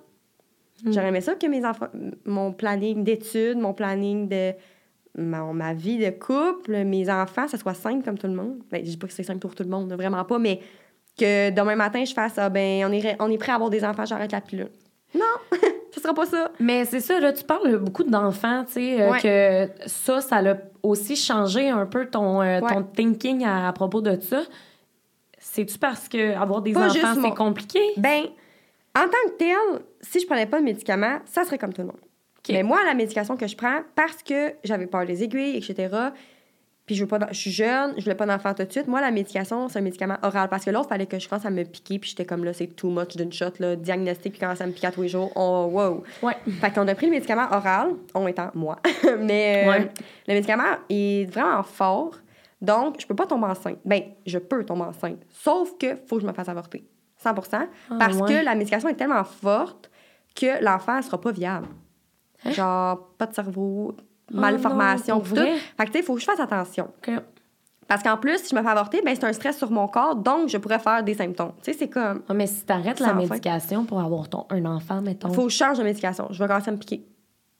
Hmm. 0.83 0.91
J'aurais 0.91 1.07
aimé 1.09 1.21
ça 1.21 1.35
que 1.35 1.45
mes 1.47 1.65
enfants, 1.65 1.87
mon 2.25 2.51
planning 2.51 3.03
d'études, 3.03 3.57
mon 3.57 3.73
planning 3.73 4.27
de 4.27 4.53
ma, 5.15 5.43
ma 5.53 5.73
vie 5.73 5.97
de 5.97 6.09
couple, 6.09 6.83
mes 6.83 7.09
enfants, 7.09 7.47
ça 7.47 7.57
soit 7.57 7.73
simple 7.73 8.03
comme 8.03 8.17
tout 8.17 8.27
le 8.27 8.33
monde. 8.33 8.57
Ben, 8.71 8.83
je 8.83 8.89
dis 8.91 8.97
pas 8.97 9.07
que 9.07 9.13
c'est 9.13 9.23
simple 9.23 9.39
pour 9.39 9.55
tout 9.55 9.63
le 9.63 9.69
monde, 9.69 9.91
vraiment 9.93 10.23
pas, 10.25 10.39
mais 10.39 10.59
que 11.17 11.51
demain 11.51 11.75
matin, 11.75 12.03
je 12.05 12.13
fasse, 12.13 12.33
ah 12.37 12.49
ben, 12.49 12.85
on 12.85 12.91
est, 12.91 13.15
on 13.19 13.29
est 13.29 13.37
prêt 13.37 13.51
à 13.51 13.55
avoir 13.55 13.69
des 13.69 13.83
enfants, 13.85 14.05
j'arrête 14.05 14.31
la 14.31 14.41
pilule. 14.41 14.69
Non, 15.13 15.21
ce 15.91 16.01
sera 16.01 16.13
pas 16.15 16.25
ça. 16.25 16.51
Mais 16.59 16.85
c'est 16.85 16.99
ça, 17.01 17.19
là, 17.19 17.31
tu 17.33 17.43
parles 17.43 17.77
beaucoup 17.77 18.03
d'enfants, 18.03 18.63
tu 18.65 18.73
sais, 18.73 19.01
euh, 19.01 19.13
que 19.19 19.71
ça, 19.87 20.21
ça 20.21 20.41
l'a 20.41 20.57
aussi 20.81 21.15
changé 21.15 21.69
un 21.69 21.85
peu 21.85 22.07
ton, 22.07 22.41
euh, 22.41 22.59
Ouais. 22.61 22.73
ton 22.73 22.81
thinking 22.83 23.45
à, 23.45 23.67
à 23.67 23.73
propos 23.73 24.01
de 24.01 24.19
ça. 24.19 24.41
C'est-tu 25.55 25.77
parce 25.77 26.09
que 26.09 26.33
avoir 26.35 26.61
des 26.61 26.73
Pas 26.73 26.87
enfants, 26.87 27.13
c'est 27.13 27.19
mon- 27.19 27.31
compliqué? 27.31 27.79
Ben, 27.97 28.23
en 28.95 29.01
tant 29.03 29.29
que 29.29 29.37
tel, 29.37 29.81
si 30.01 30.19
je 30.19 30.25
prenais 30.25 30.47
pas 30.47 30.59
de 30.59 30.65
médicaments, 30.65 31.19
ça 31.25 31.43
serait 31.43 31.57
comme 31.59 31.73
tout 31.73 31.81
le 31.81 31.87
monde. 31.87 31.99
Mais 32.49 32.63
moi, 32.63 32.79
la 32.85 32.93
médication 32.95 33.37
que 33.37 33.47
je 33.47 33.55
prends, 33.55 33.81
parce 33.95 34.21
que 34.23 34.53
j'avais 34.63 34.87
peur 34.87 35.05
des 35.05 35.23
aiguilles, 35.23 35.57
etc., 35.57 35.95
puis 36.85 36.95
je, 36.95 37.03
veux 37.03 37.07
pas 37.07 37.17
d'en- 37.19 37.27
je 37.31 37.37
suis 37.39 37.51
jeune, 37.51 37.93
je 37.97 38.03
voulais 38.03 38.15
pas 38.15 38.25
d'enfant 38.25 38.53
tout 38.53 38.63
de 38.65 38.69
suite, 38.71 38.87
moi, 38.87 38.99
la 38.99 39.11
médication, 39.11 39.69
c'est 39.69 39.79
un 39.79 39.83
médicament 39.83 40.17
oral. 40.21 40.49
Parce 40.49 40.65
que 40.65 40.69
l'autre, 40.71 40.89
fallait 40.89 41.05
que 41.05 41.17
je 41.17 41.29
commence 41.29 41.45
à 41.45 41.49
me 41.49 41.63
piquer, 41.63 41.97
puis 41.99 42.09
j'étais 42.09 42.25
comme 42.25 42.43
là, 42.43 42.51
c'est 42.51 42.67
too 42.67 42.89
much 42.89 43.15
d'une 43.15 43.31
shot, 43.31 43.51
là, 43.59 43.75
diagnostic, 43.77 44.33
puis 44.33 44.41
commence 44.41 44.59
à 44.59 44.65
me 44.65 44.73
piquer 44.73 44.87
à 44.87 44.91
tous 44.91 45.03
les 45.03 45.07
jours. 45.07 45.31
Oh, 45.35 45.69
wow! 45.71 46.03
Ouais. 46.21 46.35
Fait 46.59 46.71
qu'on 46.71 46.85
a 46.89 46.95
pris 46.95 47.05
le 47.05 47.13
médicament 47.13 47.47
oral, 47.51 47.91
on 48.13 48.27
étant 48.27 48.49
moi. 48.53 48.79
Mais 49.19 49.63
euh, 49.65 49.69
Ouais. 49.69 49.91
le 50.27 50.33
médicament 50.33 50.75
est 50.89 51.31
vraiment 51.31 51.63
fort, 51.63 52.15
donc 52.63 52.95
je 52.99 53.05
peux 53.05 53.15
pas 53.15 53.27
tomber 53.27 53.45
enceinte. 53.45 53.77
Ben, 53.85 54.01
je 54.25 54.39
peux 54.39 54.65
tomber 54.65 54.83
enceinte, 54.85 55.19
sauf 55.29 55.77
que 55.77 55.95
faut 56.07 56.15
que 56.15 56.21
je 56.23 56.27
me 56.27 56.33
fasse 56.33 56.49
avorter. 56.49 56.87
100 57.17 57.29
Ah, 57.53 57.67
Parce 57.99 58.17
ouais. 58.17 58.27
que 58.39 58.43
la 58.45 58.55
médication 58.55 58.89
est 58.89 58.95
tellement 58.95 59.23
forte 59.23 59.89
que 60.35 60.61
l'enfant 60.63 60.97
ne 60.97 61.01
sera 61.03 61.21
pas 61.21 61.31
viable. 61.31 61.67
Genre, 62.45 62.97
pas 63.17 63.27
de 63.27 63.33
cerveau, 63.33 63.95
malformation, 64.31 65.17
Hein? 65.17 65.21
Oh 65.31 65.35
non, 65.35 65.41
tout. 65.45 65.51
Fait 65.77 65.85
que, 65.85 65.85
tu 65.85 65.91
sais, 65.93 65.99
il 65.99 66.03
faut 66.03 66.15
que 66.15 66.19
je 66.19 66.25
fasse 66.25 66.39
attention. 66.39 66.89
Parce 67.87 68.01
qu'en 68.01 68.17
plus, 68.17 68.37
si 68.39 68.49
je 68.49 68.55
me 68.55 68.61
fais 68.61 68.69
avorter, 68.69 69.01
ben, 69.05 69.13
c'est 69.15 69.25
un 69.25 69.33
stress 69.33 69.57
sur 69.57 69.69
mon 69.71 69.87
corps, 69.87 70.15
donc 70.15 70.49
je 70.49 70.57
pourrais 70.57 70.79
faire 70.79 71.03
des 71.03 71.13
symptômes. 71.13 71.51
Tu 71.61 71.71
sais, 71.71 71.77
c'est 71.77 71.89
comme, 71.89 72.23
Ah, 72.27 72.33
mais 72.33 72.47
si 72.47 72.63
t'arrêtes 72.65 72.99
la 72.99 73.07
fin. 73.09 73.13
médication 73.13 73.85
pour 73.85 73.99
avoir 74.01 74.27
ton, 74.29 74.45
un 74.49 74.65
enfant, 74.65 75.01
mettons. 75.01 75.29
il 75.29 75.35
faut 75.35 75.43
que 75.45 75.49
je 75.51 75.57
change 75.57 75.77
de 75.77 75.83
médication. 75.83 76.27
Je 76.31 76.39
vais 76.39 76.47
commencer 76.47 76.69
à 76.69 76.73
me 76.73 76.77
piquer. 76.77 77.05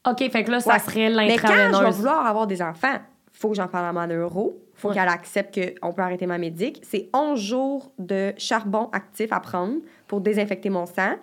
OK, 0.09 0.17
fait 0.31 0.43
que 0.43 0.51
là, 0.51 0.59
ça 0.59 0.73
Ouais. 0.73 0.79
serait 0.79 1.09
Mais 1.15 1.37
quand 1.37 1.47
je 1.49 1.83
vais 1.83 1.91
vouloir 1.91 2.25
avoir 2.25 2.47
des 2.47 2.61
enfants, 2.61 2.97
faut 3.31 3.49
que 3.49 3.55
j'en 3.55 3.67
parle 3.67 3.85
à 3.85 3.93
ma 3.93 4.07
neuro. 4.07 4.57
Faut 4.75 4.89
Ouais. 4.89 4.95
qu'elle 4.95 5.07
accepte 5.09 5.59
qu'on 5.79 5.93
peut 5.93 6.01
arrêter 6.01 6.25
ma 6.25 6.37
médic. 6.37 6.81
C'est 6.83 7.09
11 7.13 7.39
jours 7.39 7.91
de 7.99 8.33
charbon 8.37 8.89
actif 8.91 9.31
à 9.31 9.39
prendre 9.39 9.77
pour 10.07 10.21
désinfecter 10.21 10.69
mon 10.69 10.85
sang. 10.85 11.15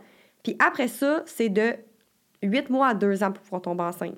Puis 0.42 0.56
après 0.64 0.88
ça, 0.88 1.22
c'est 1.26 1.48
de 1.48 1.74
8 2.42 2.70
mois 2.70 2.88
à 2.88 2.94
2 2.94 3.22
ans 3.22 3.32
pour 3.32 3.42
pouvoir 3.42 3.62
tomber 3.62 3.82
enceinte. 3.84 4.14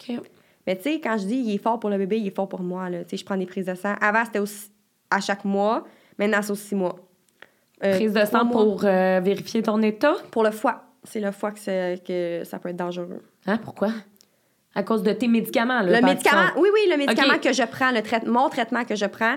OK. 0.00 0.20
Mais 0.66 0.76
tu 0.76 0.82
sais, 0.84 1.00
quand 1.00 1.16
je 1.18 1.26
dis 1.26 1.36
il 1.36 1.54
est 1.54 1.58
fort 1.58 1.80
pour 1.80 1.90
le 1.90 1.98
bébé, 1.98 2.18
il 2.18 2.26
est 2.26 2.34
fort 2.34 2.48
pour 2.48 2.60
moi. 2.62 2.88
Tu 2.90 2.96
sais, 3.10 3.16
je 3.16 3.24
prends 3.24 3.36
des 3.36 3.46
prises 3.46 3.66
de 3.66 3.74
sang. 3.74 3.94
Avant, 4.00 4.24
c'était 4.24 4.38
aussi 4.38 4.70
à 5.10 5.20
chaque 5.20 5.44
mois. 5.44 5.84
Maintenant, 6.18 6.40
c'est 6.42 6.52
aux 6.52 6.56
6 6.56 6.74
mois. 6.74 6.96
Euh, 7.84 7.94
Prise 7.94 8.12
de 8.12 8.24
sang 8.24 8.44
mois. 8.44 8.62
pour 8.64 8.84
euh, 8.84 9.20
vérifier 9.22 9.62
ton 9.62 9.80
état? 9.82 10.14
Pour 10.30 10.42
le 10.42 10.50
foie. 10.50 10.84
C'est 11.04 11.20
le 11.20 11.30
foie 11.30 11.52
que, 11.52 11.96
que 11.98 12.44
ça 12.44 12.58
peut 12.58 12.68
être 12.70 12.76
dangereux. 12.76 13.22
Hein, 13.46 13.58
pourquoi? 13.58 13.90
À 14.78 14.82
cause 14.84 15.02
de 15.02 15.12
tes 15.12 15.26
médicaments, 15.26 15.80
là. 15.82 16.00
Le 16.00 16.06
médicament, 16.06 16.42
exemple. 16.42 16.60
oui, 16.60 16.68
oui, 16.72 16.80
le 16.90 16.96
médicament 16.96 17.38
que 17.38 17.52
je 17.52 17.62
prends, 17.64 17.90
le 17.90 18.30
mon 18.30 18.48
traitement 18.48 18.84
que 18.84 18.94
je 18.94 19.06
prends, 19.06 19.34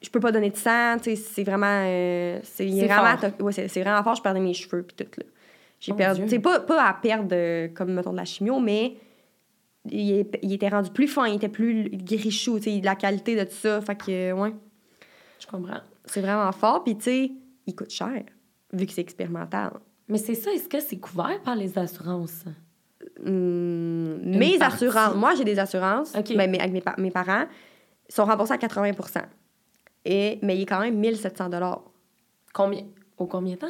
je 0.00 0.08
peux 0.08 0.20
pas 0.20 0.32
donner 0.32 0.48
de 0.50 0.56
sang, 0.56 0.96
tu 0.96 1.10
sais, 1.10 1.16
c'est 1.16 1.44
vraiment, 1.44 1.66
euh, 1.84 2.38
c'est 2.42 2.70
C'est 2.70 2.86
vraiment, 2.86 3.16
ouais, 3.40 3.52
c'est 3.52 3.68
c'est 3.68 3.82
vraiment 3.82 4.02
fort, 4.02 4.14
je 4.14 4.22
perdais 4.22 4.40
mes 4.40 4.54
cheveux 4.54 4.82
puis 4.82 4.96
tout 4.96 5.20
là. 5.20 5.26
J'ai 5.80 5.92
perdu, 5.92 6.26
sais, 6.28 6.38
pas, 6.38 6.60
pas 6.60 6.82
à 6.88 6.94
perdre 6.94 7.28
euh, 7.32 7.68
comme 7.68 7.92
mettons 7.92 8.12
de 8.12 8.16
la 8.16 8.24
chimio, 8.24 8.58
mais 8.58 8.96
il, 9.90 10.12
est- 10.20 10.38
il 10.42 10.52
était 10.54 10.68
rendu 10.70 10.90
plus 10.90 11.08
fin, 11.08 11.26
il 11.26 11.34
était 11.36 11.48
plus 11.50 11.90
grichou, 11.92 12.58
tu 12.58 12.64
sais, 12.70 12.80
la 12.82 12.94
qualité 12.96 13.36
de 13.36 13.44
tout 13.44 13.54
ça, 13.56 13.82
fait 13.82 13.96
que 13.96 14.10
euh, 14.10 14.32
ouais, 14.34 14.54
Je 15.38 15.46
comprends. 15.46 15.80
c'est 16.06 16.22
vraiment 16.22 16.50
fort, 16.52 16.84
puis 16.84 16.96
tu 16.96 17.02
sais, 17.04 17.32
il 17.66 17.74
coûte 17.76 17.90
cher 17.90 18.22
vu 18.72 18.86
que 18.86 18.92
c'est 18.92 19.02
expérimental. 19.02 19.72
Mais 20.08 20.16
c'est 20.18 20.34
ça, 20.34 20.50
est-ce 20.52 20.68
que 20.70 20.80
c'est 20.80 20.96
couvert 20.98 21.38
par 21.44 21.54
les 21.54 21.76
assurances? 21.78 22.44
Mes 23.20 24.58
partie. 24.58 24.84
assurances, 24.86 25.14
moi 25.14 25.34
j'ai 25.36 25.44
des 25.44 25.58
assurances, 25.58 26.12
ben, 26.12 26.50
mais 26.50 26.60
avec 26.60 26.72
mes, 26.72 26.80
pa- 26.80 26.94
mes 26.98 27.10
parents, 27.10 27.44
sont 28.08 28.24
remboursés 28.24 28.52
à 28.54 28.58
80 28.58 28.92
Et, 30.04 30.38
mais 30.42 30.56
il 30.56 30.62
est 30.62 30.66
quand 30.66 30.80
même 30.80 30.96
1700 30.96 31.48
Combien? 32.52 32.82
Au 33.18 33.26
combien 33.26 33.54
de 33.54 33.58
temps? 33.60 33.66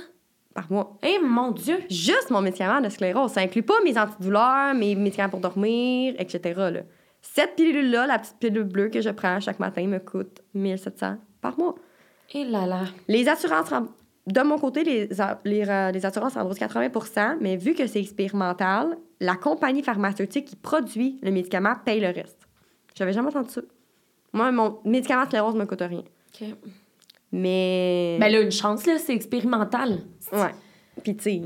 par 0.55 0.71
mois. 0.71 0.97
Eh, 1.03 1.19
mon 1.21 1.51
Dieu! 1.51 1.79
Juste 1.91 2.31
mon 2.31 2.41
médicament 2.41 2.81
de 2.81 2.89
sclérose. 2.89 3.33
Ça 3.33 3.41
inclut 3.41 3.65
pas 3.65 3.75
mes 3.85 3.99
antidouleurs, 3.99 4.73
mes 4.75 4.95
médicaments 4.95 5.29
pour 5.31 5.41
dormir, 5.41 6.15
etc. 6.17 6.55
là. 6.71 6.81
Cette 7.21 7.57
pilule-là, 7.57 8.07
la 8.07 8.21
petite 8.21 8.37
pilule 8.39 8.63
bleue 8.63 8.89
que 8.89 9.01
je 9.01 9.11
prends 9.11 9.41
chaque 9.41 9.59
matin, 9.59 9.85
me 9.89 9.99
coûte 9.99 10.43
1700 10.55 11.17
par 11.41 11.59
mois. 11.59 11.75
Eh 12.35 12.45
là 12.45 12.67
là! 12.67 12.83
Les 13.09 13.27
assurances, 13.29 13.73
de 14.27 14.41
mon 14.43 14.59
côté, 14.59 14.85
les, 14.85 15.09
les, 15.45 15.91
les 15.93 16.07
assurances 16.07 16.35
remboursent 16.35 16.59
80% 16.59 17.37
mais 17.41 17.57
vu 17.57 17.75
que 17.75 17.87
c'est 17.87 18.01
expérimental, 18.01 18.97
la 19.21 19.35
compagnie 19.37 19.83
pharmaceutique 19.83 20.47
qui 20.47 20.57
produit 20.57 21.19
le 21.23 21.31
médicament 21.31 21.75
paye 21.85 22.01
le 22.01 22.09
reste. 22.09 22.39
J'avais 22.95 23.13
jamais 23.13 23.29
entendu 23.29 23.51
ça. 23.51 23.61
Moi, 24.33 24.51
mon 24.53 24.79
médicament 24.85 25.27
sclérose 25.27 25.55
me 25.55 25.65
coûte 25.67 25.83
rien. 25.83 26.03
OK. 26.03 26.49
Mais. 27.33 28.17
Ben 28.21 28.31
là, 28.33 28.41
une 28.41 28.53
chance, 28.53 28.87
là, 28.87 28.99
c'est 28.99 29.15
expérimental. 29.15 30.01
Ouais. 30.33 30.55
Puis, 31.03 31.17
tu 31.17 31.23
sais. 31.23 31.41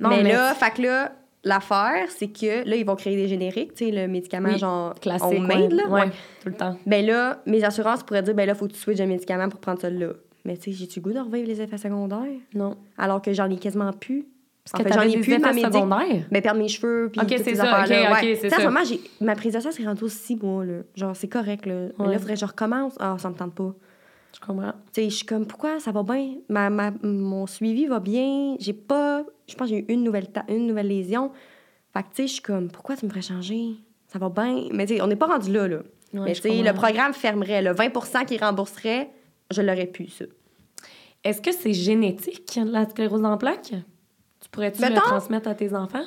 Non, 0.00 0.10
mais, 0.10 0.22
mais 0.22 0.32
là, 0.32 0.54
fait 0.54 0.70
que 0.74 0.82
là, 0.82 1.12
l'affaire, 1.42 2.06
c'est 2.08 2.28
que 2.28 2.68
là, 2.68 2.76
ils 2.76 2.84
vont 2.86 2.94
créer 2.96 3.16
des 3.16 3.26
génériques, 3.28 3.74
tu 3.74 3.86
sais, 3.86 3.90
le 3.90 4.06
médicament 4.06 4.50
Oui, 4.50 4.58
genre 4.58 4.94
Classique. 4.94 5.24
homemade, 5.38 5.72
ouais. 5.72 5.76
là. 5.76 5.88
Ouais, 5.88 6.00
Ouais. 6.02 6.10
tout 6.42 6.48
le 6.48 6.54
temps. 6.54 6.76
Ben 6.86 7.04
là, 7.04 7.42
mes 7.46 7.64
assurances 7.64 8.02
pourraient 8.04 8.22
dire, 8.22 8.34
ben 8.34 8.46
là, 8.46 8.54
faut 8.54 8.66
que 8.68 8.72
tu 8.72 8.78
switches 8.78 9.00
un 9.00 9.06
médicament 9.06 9.48
pour 9.48 9.58
prendre 9.60 9.80
ça 9.80 9.90
là. 9.90 10.10
Mais 10.48 10.56
tu 10.56 10.72
sais, 10.72 10.78
j'ai-tu 10.78 11.00
le 11.00 11.04
goût 11.04 11.12
de 11.12 11.18
revivre 11.20 11.46
les 11.46 11.60
effets 11.60 11.76
secondaires? 11.76 12.24
Non. 12.54 12.76
Alors 12.96 13.20
que 13.20 13.32
j'en 13.34 13.50
ai 13.50 13.56
quasiment 13.56 13.92
plus. 13.92 14.26
Parce 14.64 14.82
que 14.82 14.88
fait, 14.88 14.94
j'en 14.94 15.02
ai 15.02 15.20
plus 15.20 15.38
ma. 15.38 15.52
Ben, 16.30 16.42
perdre 16.42 16.58
mes 16.58 16.68
cheveux, 16.68 17.10
puis 17.12 17.20
Ok, 17.20 17.26
toutes 17.28 17.38
c'est 17.38 17.44
ces 17.50 17.54
ça, 17.56 17.64
ok, 17.84 17.88
ouais. 17.90 18.10
ok, 18.32 18.38
c'est 18.40 18.50
ça. 18.50 18.64
moment, 18.64 18.80
ma 19.20 19.34
prise 19.34 19.52
de 19.54 19.60
sang, 19.60 19.70
c'est 19.70 19.84
rendu 19.84 20.04
aux 20.04 20.08
six 20.08 20.36
mois, 20.36 20.64
là. 20.64 20.78
Genre, 20.94 21.14
c'est 21.14 21.28
correct, 21.28 21.66
là. 21.66 21.88
Mais 21.98 22.06
là, 22.06 22.12
il 22.14 22.18
faudrait 22.18 22.34
que 22.34 22.40
je 22.40 22.44
recommence. 22.46 22.94
Ah, 22.98 23.16
ça 23.18 23.28
me 23.28 23.34
tente 23.34 23.54
pas. 23.54 23.74
Je 24.34 24.40
comprends. 24.40 24.72
Tu 24.92 25.02
sais, 25.02 25.10
je 25.10 25.14
suis 25.16 25.26
comme, 25.26 25.46
pourquoi 25.46 25.80
ça 25.80 25.90
va 25.92 26.02
bien? 26.02 26.36
Ma, 26.48 26.70
ma- 26.70 26.92
mon 27.02 27.46
suivi 27.46 27.86
va 27.86 28.00
bien. 28.00 28.56
J'ai 28.58 28.72
pas... 28.74 29.24
Je 29.48 29.54
pense 29.54 29.68
que 29.70 29.74
j'ai 29.76 29.80
eu 29.82 29.86
une 29.92 30.02
nouvelle, 30.02 30.28
ta- 30.30 30.44
une 30.48 30.66
nouvelle 30.66 30.88
lésion. 30.88 31.30
Fait 31.94 32.02
que, 32.02 32.08
tu 32.08 32.14
sais, 32.16 32.26
je 32.26 32.32
suis 32.34 32.42
comme, 32.42 32.68
pourquoi 32.70 32.96
tu 32.96 33.04
me 33.06 33.10
ferais 33.10 33.22
changer? 33.22 33.76
Ça 34.06 34.18
va 34.18 34.28
bien? 34.28 34.68
Mais 34.72 34.86
tu 34.86 34.96
sais, 34.96 35.02
on 35.02 35.06
n'est 35.06 35.16
pas 35.16 35.26
rendu 35.26 35.52
là, 35.52 35.68
là. 35.68 35.76
Ouais, 36.14 36.20
Mais 36.26 36.34
je 36.34 36.40
tu 36.42 36.48
sais, 36.48 36.62
le 36.62 36.72
programme 36.74 37.12
fermerait. 37.12 37.62
Le 37.62 37.70
20% 37.72 38.24
qui 38.26 38.38
rembourserait, 38.38 39.10
je 39.50 39.62
l'aurais 39.62 39.86
pu, 39.86 40.08
ça. 40.08 40.24
Est-ce 41.24 41.42
que 41.42 41.52
c'est 41.52 41.72
génétique, 41.74 42.58
la 42.64 42.88
sclérose 42.88 43.24
en 43.24 43.36
plaques? 43.36 43.72
Tu 44.40 44.48
pourrais-tu 44.50 44.82
le 44.82 44.94
transmettre 44.94 45.48
à 45.48 45.54
tes 45.54 45.74
enfants? 45.74 46.04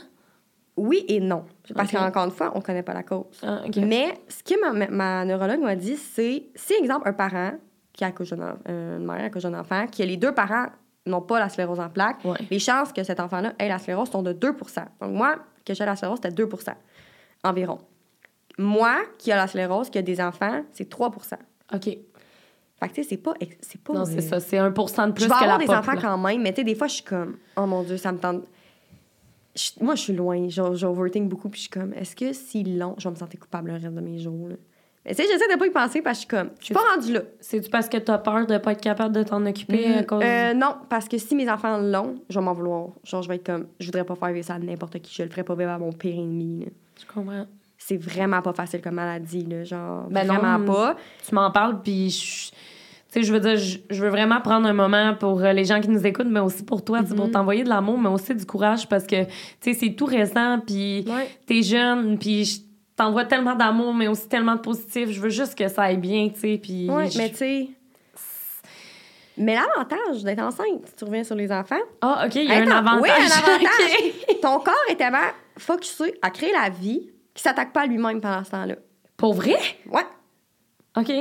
Oui 0.77 1.03
et 1.09 1.19
non. 1.19 1.45
Parce 1.75 1.91
qu'encore 1.91 2.23
une 2.25 2.31
fois, 2.31 2.51
on 2.55 2.61
connaît 2.61 2.81
pas 2.83 2.93
la 2.93 3.03
cause. 3.03 3.25
Ah. 3.43 3.61
Mais 3.77 4.13
ce 4.29 4.41
que 4.41 4.59
ma, 4.61 4.87
ma, 4.87 5.25
neurologue 5.25 5.59
m'a 5.59 5.75
dit, 5.75 5.97
c'est 5.97 6.49
si, 6.55 6.73
exemple, 6.73 7.07
un 7.09 7.13
parent 7.13 7.51
qui 7.91 8.05
accouche 8.05 8.29
d'un 8.29 8.51
en- 8.53 8.57
euh, 8.69 8.97
une 8.97 9.05
mère 9.05 9.23
accouche 9.25 9.43
d'un 9.43 9.59
enfant, 9.59 9.85
que 9.85 10.01
les 10.03 10.15
deux 10.15 10.33
parents 10.33 10.67
n'ont 11.05 11.21
pas 11.21 11.39
la 11.39 11.49
sclérose 11.49 11.79
en 11.81 11.89
plaques, 11.89 12.23
Ouais. 12.23 12.37
les 12.49 12.57
chances 12.59 12.93
que 12.93 13.03
cet 13.03 13.19
enfant-là 13.19 13.53
ait 13.59 13.67
la 13.67 13.79
sclérose 13.79 14.09
sont 14.09 14.23
de 14.23 14.31
2% 14.31 14.85
Donc, 15.01 15.11
moi, 15.11 15.35
que 15.65 15.73
j'ai 15.73 15.83
la 15.85 15.95
sclérose, 15.97 16.19
c'était 16.23 16.33
2% 16.33 16.73
environ. 17.43 17.79
Moi, 18.57 18.95
qui 19.17 19.31
a 19.31 19.35
la 19.35 19.47
sclérose, 19.47 19.89
qui 19.89 19.97
a 19.97 20.01
des 20.01 20.21
enfants, 20.21 20.63
c'est 20.71 20.89
3% 20.89 21.37
OK. 21.73 21.97
Fait 22.81 22.89
que, 22.89 22.95
tu 22.95 23.03
sais, 23.03 23.09
c'est 23.09 23.17
pas. 23.17 23.33
C'est 23.61 23.79
pas 23.81 23.93
Non, 23.93 24.05
c'est 24.05 24.21
ça. 24.21 24.39
C'est 24.39 24.57
1 24.57 24.69
de 24.69 24.73
plus 24.73 25.23
je 25.25 25.29
vais 25.29 25.35
que 25.35 25.45
la 25.45 25.53
avoir 25.53 25.57
des 25.59 25.69
enfants 25.69 25.95
quand 26.01 26.17
même, 26.17 26.41
mais 26.41 26.51
tu 26.51 26.57
sais, 26.61 26.63
des 26.63 26.73
fois, 26.75 26.87
je 26.87 26.95
suis 26.95 27.03
comme, 27.03 27.37
oh 27.55 27.65
mon 27.67 27.83
Dieu, 27.83 27.97
ça 27.97 28.11
me 28.11 28.17
tente. 28.17 28.43
Je- 29.55 29.83
moi, 29.83 29.95
je 29.95 30.01
suis 30.01 30.13
loin. 30.13 30.47
J'overthink 30.49 31.27
beaucoup, 31.29 31.49
puis 31.49 31.59
je 31.59 31.63
suis 31.63 31.69
comme, 31.69 31.93
est-ce 31.93 32.15
que 32.15 32.33
si 32.33 32.63
long, 32.63 32.95
je 32.97 33.03
vais 33.07 33.11
me 33.13 33.19
sentir 33.19 33.39
coupable 33.39 33.67
le 33.67 33.73
reste 33.73 33.85
de 33.85 34.01
mes 34.01 34.17
jours, 34.17 34.47
là? 34.49 34.55
Mais 35.03 35.15
tu 35.15 35.23
sais, 35.23 35.27
j'essaie 35.31 35.51
de 35.51 35.57
pas 35.57 35.65
y 35.65 35.71
penser 35.71 36.01
parce 36.03 36.23
que 36.23 36.25
je 36.25 36.37
suis 36.39 36.45
comme, 36.45 36.49
je 36.59 36.65
suis 36.65 36.73
pas 36.75 36.81
rendue 36.95 37.13
là. 37.13 37.21
C'est-tu 37.39 37.69
parce 37.71 37.89
que 37.89 37.97
t'as 37.97 38.19
peur 38.19 38.45
de 38.45 38.57
pas 38.59 38.73
être 38.73 38.81
capable 38.81 39.15
de 39.15 39.23
t'en 39.23 39.43
occuper 39.47 39.95
à 39.95 40.03
cause... 40.03 40.21
Euh, 40.23 40.53
non, 40.53 40.75
parce 40.89 41.07
que 41.07 41.17
si 41.17 41.35
mes 41.35 41.49
enfants 41.49 41.79
l'ont, 41.79 42.15
je 42.29 42.37
vais 42.37 42.45
m'en 42.45 42.53
vouloir. 42.53 42.89
Genre, 43.03 43.23
je 43.23 43.27
vais 43.27 43.37
être 43.37 43.45
comme, 43.47 43.65
je 43.79 43.87
voudrais 43.87 44.03
pas 44.03 44.13
faire 44.15 44.31
vivre 44.31 44.45
ça 44.45 44.53
à 44.55 44.59
n'importe 44.59 44.99
qui. 44.99 45.15
Je 45.15 45.23
le 45.23 45.29
ferais 45.29 45.43
pas 45.43 45.55
vivre 45.55 45.71
à 45.71 45.79
mon 45.79 45.91
pire 45.91 46.13
ennemi, 46.13 46.65
là. 46.65 46.71
Je 46.99 47.05
comprends. 47.11 47.45
C'est 47.79 47.97
vraiment 47.97 48.43
pas 48.43 48.53
facile 48.53 48.79
comme 48.79 48.93
maladie, 48.93 49.43
là. 49.43 49.63
Genre, 49.63 50.03
Ben 50.11 50.27
non. 50.27 50.35
vraiment 50.35 50.63
pas. 50.71 50.95
Tu 51.27 51.33
m'en 51.33 51.49
parles, 51.49 51.81
puis 51.81 52.51
sais, 53.19 53.23
je 53.23 53.33
veux 53.33 53.39
dire, 53.39 53.57
je, 53.57 54.01
veux 54.03 54.09
vraiment 54.09 54.39
prendre 54.41 54.67
un 54.67 54.73
moment 54.73 55.13
pour 55.15 55.41
euh, 55.41 55.51
les 55.53 55.65
gens 55.65 55.79
qui 55.81 55.89
nous 55.89 56.05
écoutent, 56.05 56.27
mais 56.29 56.39
aussi 56.39 56.63
pour 56.63 56.83
toi, 56.83 57.03
pour 57.03 57.25
Mhm. 57.25 57.31
t'envoyer 57.31 57.63
de 57.63 57.69
l'amour, 57.69 57.97
mais 57.99 58.09
aussi 58.09 58.33
du 58.35 58.45
courage, 58.45 58.87
parce 58.87 59.05
que, 59.05 59.23
tu 59.25 59.29
sais, 59.61 59.73
c'est 59.73 59.93
tout 59.93 60.05
récent, 60.05 60.59
puis 60.65 61.03
Ouais. 61.07 61.29
t'es 61.45 61.61
jeune, 61.61 62.17
puis 62.17 62.45
je 62.45 62.59
t'envoie 62.95 63.25
tellement 63.25 63.55
d'amour, 63.55 63.93
mais 63.93 64.07
aussi 64.07 64.27
tellement 64.29 64.55
de 64.55 64.61
positif. 64.61 65.09
Je 65.09 65.19
veux 65.19 65.29
juste 65.29 65.57
que 65.57 65.67
ça 65.67 65.83
aille 65.83 65.97
bien, 65.97 66.29
tu 66.29 66.39
sais, 66.39 66.59
puis... 66.61 66.89
Ouais, 66.89 67.09
mais 67.17 67.29
tu 67.29 67.35
sais. 67.37 67.69
Mais 69.37 69.55
l'avantage 69.55 70.23
d'être 70.23 70.41
enceinte, 70.41 70.85
si 70.85 70.95
tu 70.95 71.05
reviens 71.05 71.23
sur 71.23 71.35
les 71.35 71.51
enfants, 71.51 71.79
Ah, 72.01 72.25
OK, 72.27 72.35
il 72.35 72.43
y 72.45 72.51
a 72.51 72.57
un 72.57 72.67
avantage. 72.69 73.01
oui, 73.01 73.09
un 73.09 73.23
avantage. 73.25 74.39
Ton 74.41 74.59
corps 74.59 74.73
est 74.89 74.95
tellement 74.95 75.17
focusé 75.57 76.13
à 76.21 76.29
créer 76.29 76.51
la 76.51 76.69
vie 76.69 77.09
qu'il 77.33 77.41
s'attaque 77.41 77.71
pas 77.73 77.81
à 77.81 77.85
lui-même 77.87 78.19
pendant 78.21 78.43
ce 78.43 78.51
temps-là. 78.51 78.75
Pour 79.17 79.33
vrai? 79.33 79.55
Ouais. 79.89 80.05
OK. 80.97 81.11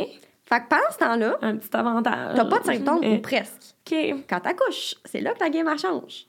Fait 0.53 0.61
que 0.61 0.69
pendant 0.69 0.91
ce 0.91 0.99
temps-là, 0.99 1.39
Un 1.43 1.57
petit 1.57 1.69
avantage. 1.77 2.35
t'as 2.35 2.45
pas 2.45 2.59
de 2.59 2.65
symptômes 2.65 3.05
Euh, 3.05 3.17
ou 3.17 3.21
presque. 3.21 3.75
OK. 3.91 3.97
Quand 4.29 4.41
t'accouches, 4.41 4.97
c'est 5.05 5.21
là 5.21 5.33
que 5.33 5.41
la 5.41 5.49
game 5.51 5.69
elle 5.71 5.79
change. 5.79 6.27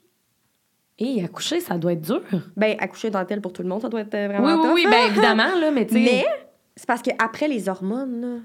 Et 0.98 1.24
accoucher, 1.24 1.58
ça 1.60 1.76
doit 1.78 1.94
être 1.94 2.02
dur. 2.02 2.22
Ben, 2.56 2.76
accoucher 2.78 3.10
dans 3.10 3.24
tel 3.24 3.40
pour 3.40 3.52
tout 3.52 3.62
le 3.62 3.68
monde, 3.68 3.82
ça 3.82 3.88
doit 3.88 4.02
être 4.02 4.14
euh, 4.14 4.28
Oui, 4.28 4.34
vraiment 4.36 4.62
oui, 4.62 4.62
tough, 4.62 4.74
oui, 4.74 4.82
hein? 4.86 4.90
bien 4.90 5.06
évidemment, 5.06 5.58
là, 5.60 5.70
mais 5.72 5.86
tu 5.86 5.94
sais... 5.94 6.00
Mais 6.00 6.24
c'est 6.76 6.86
parce 6.86 7.02
qu'après 7.02 7.48
les 7.48 7.68
hormones, 7.68 8.42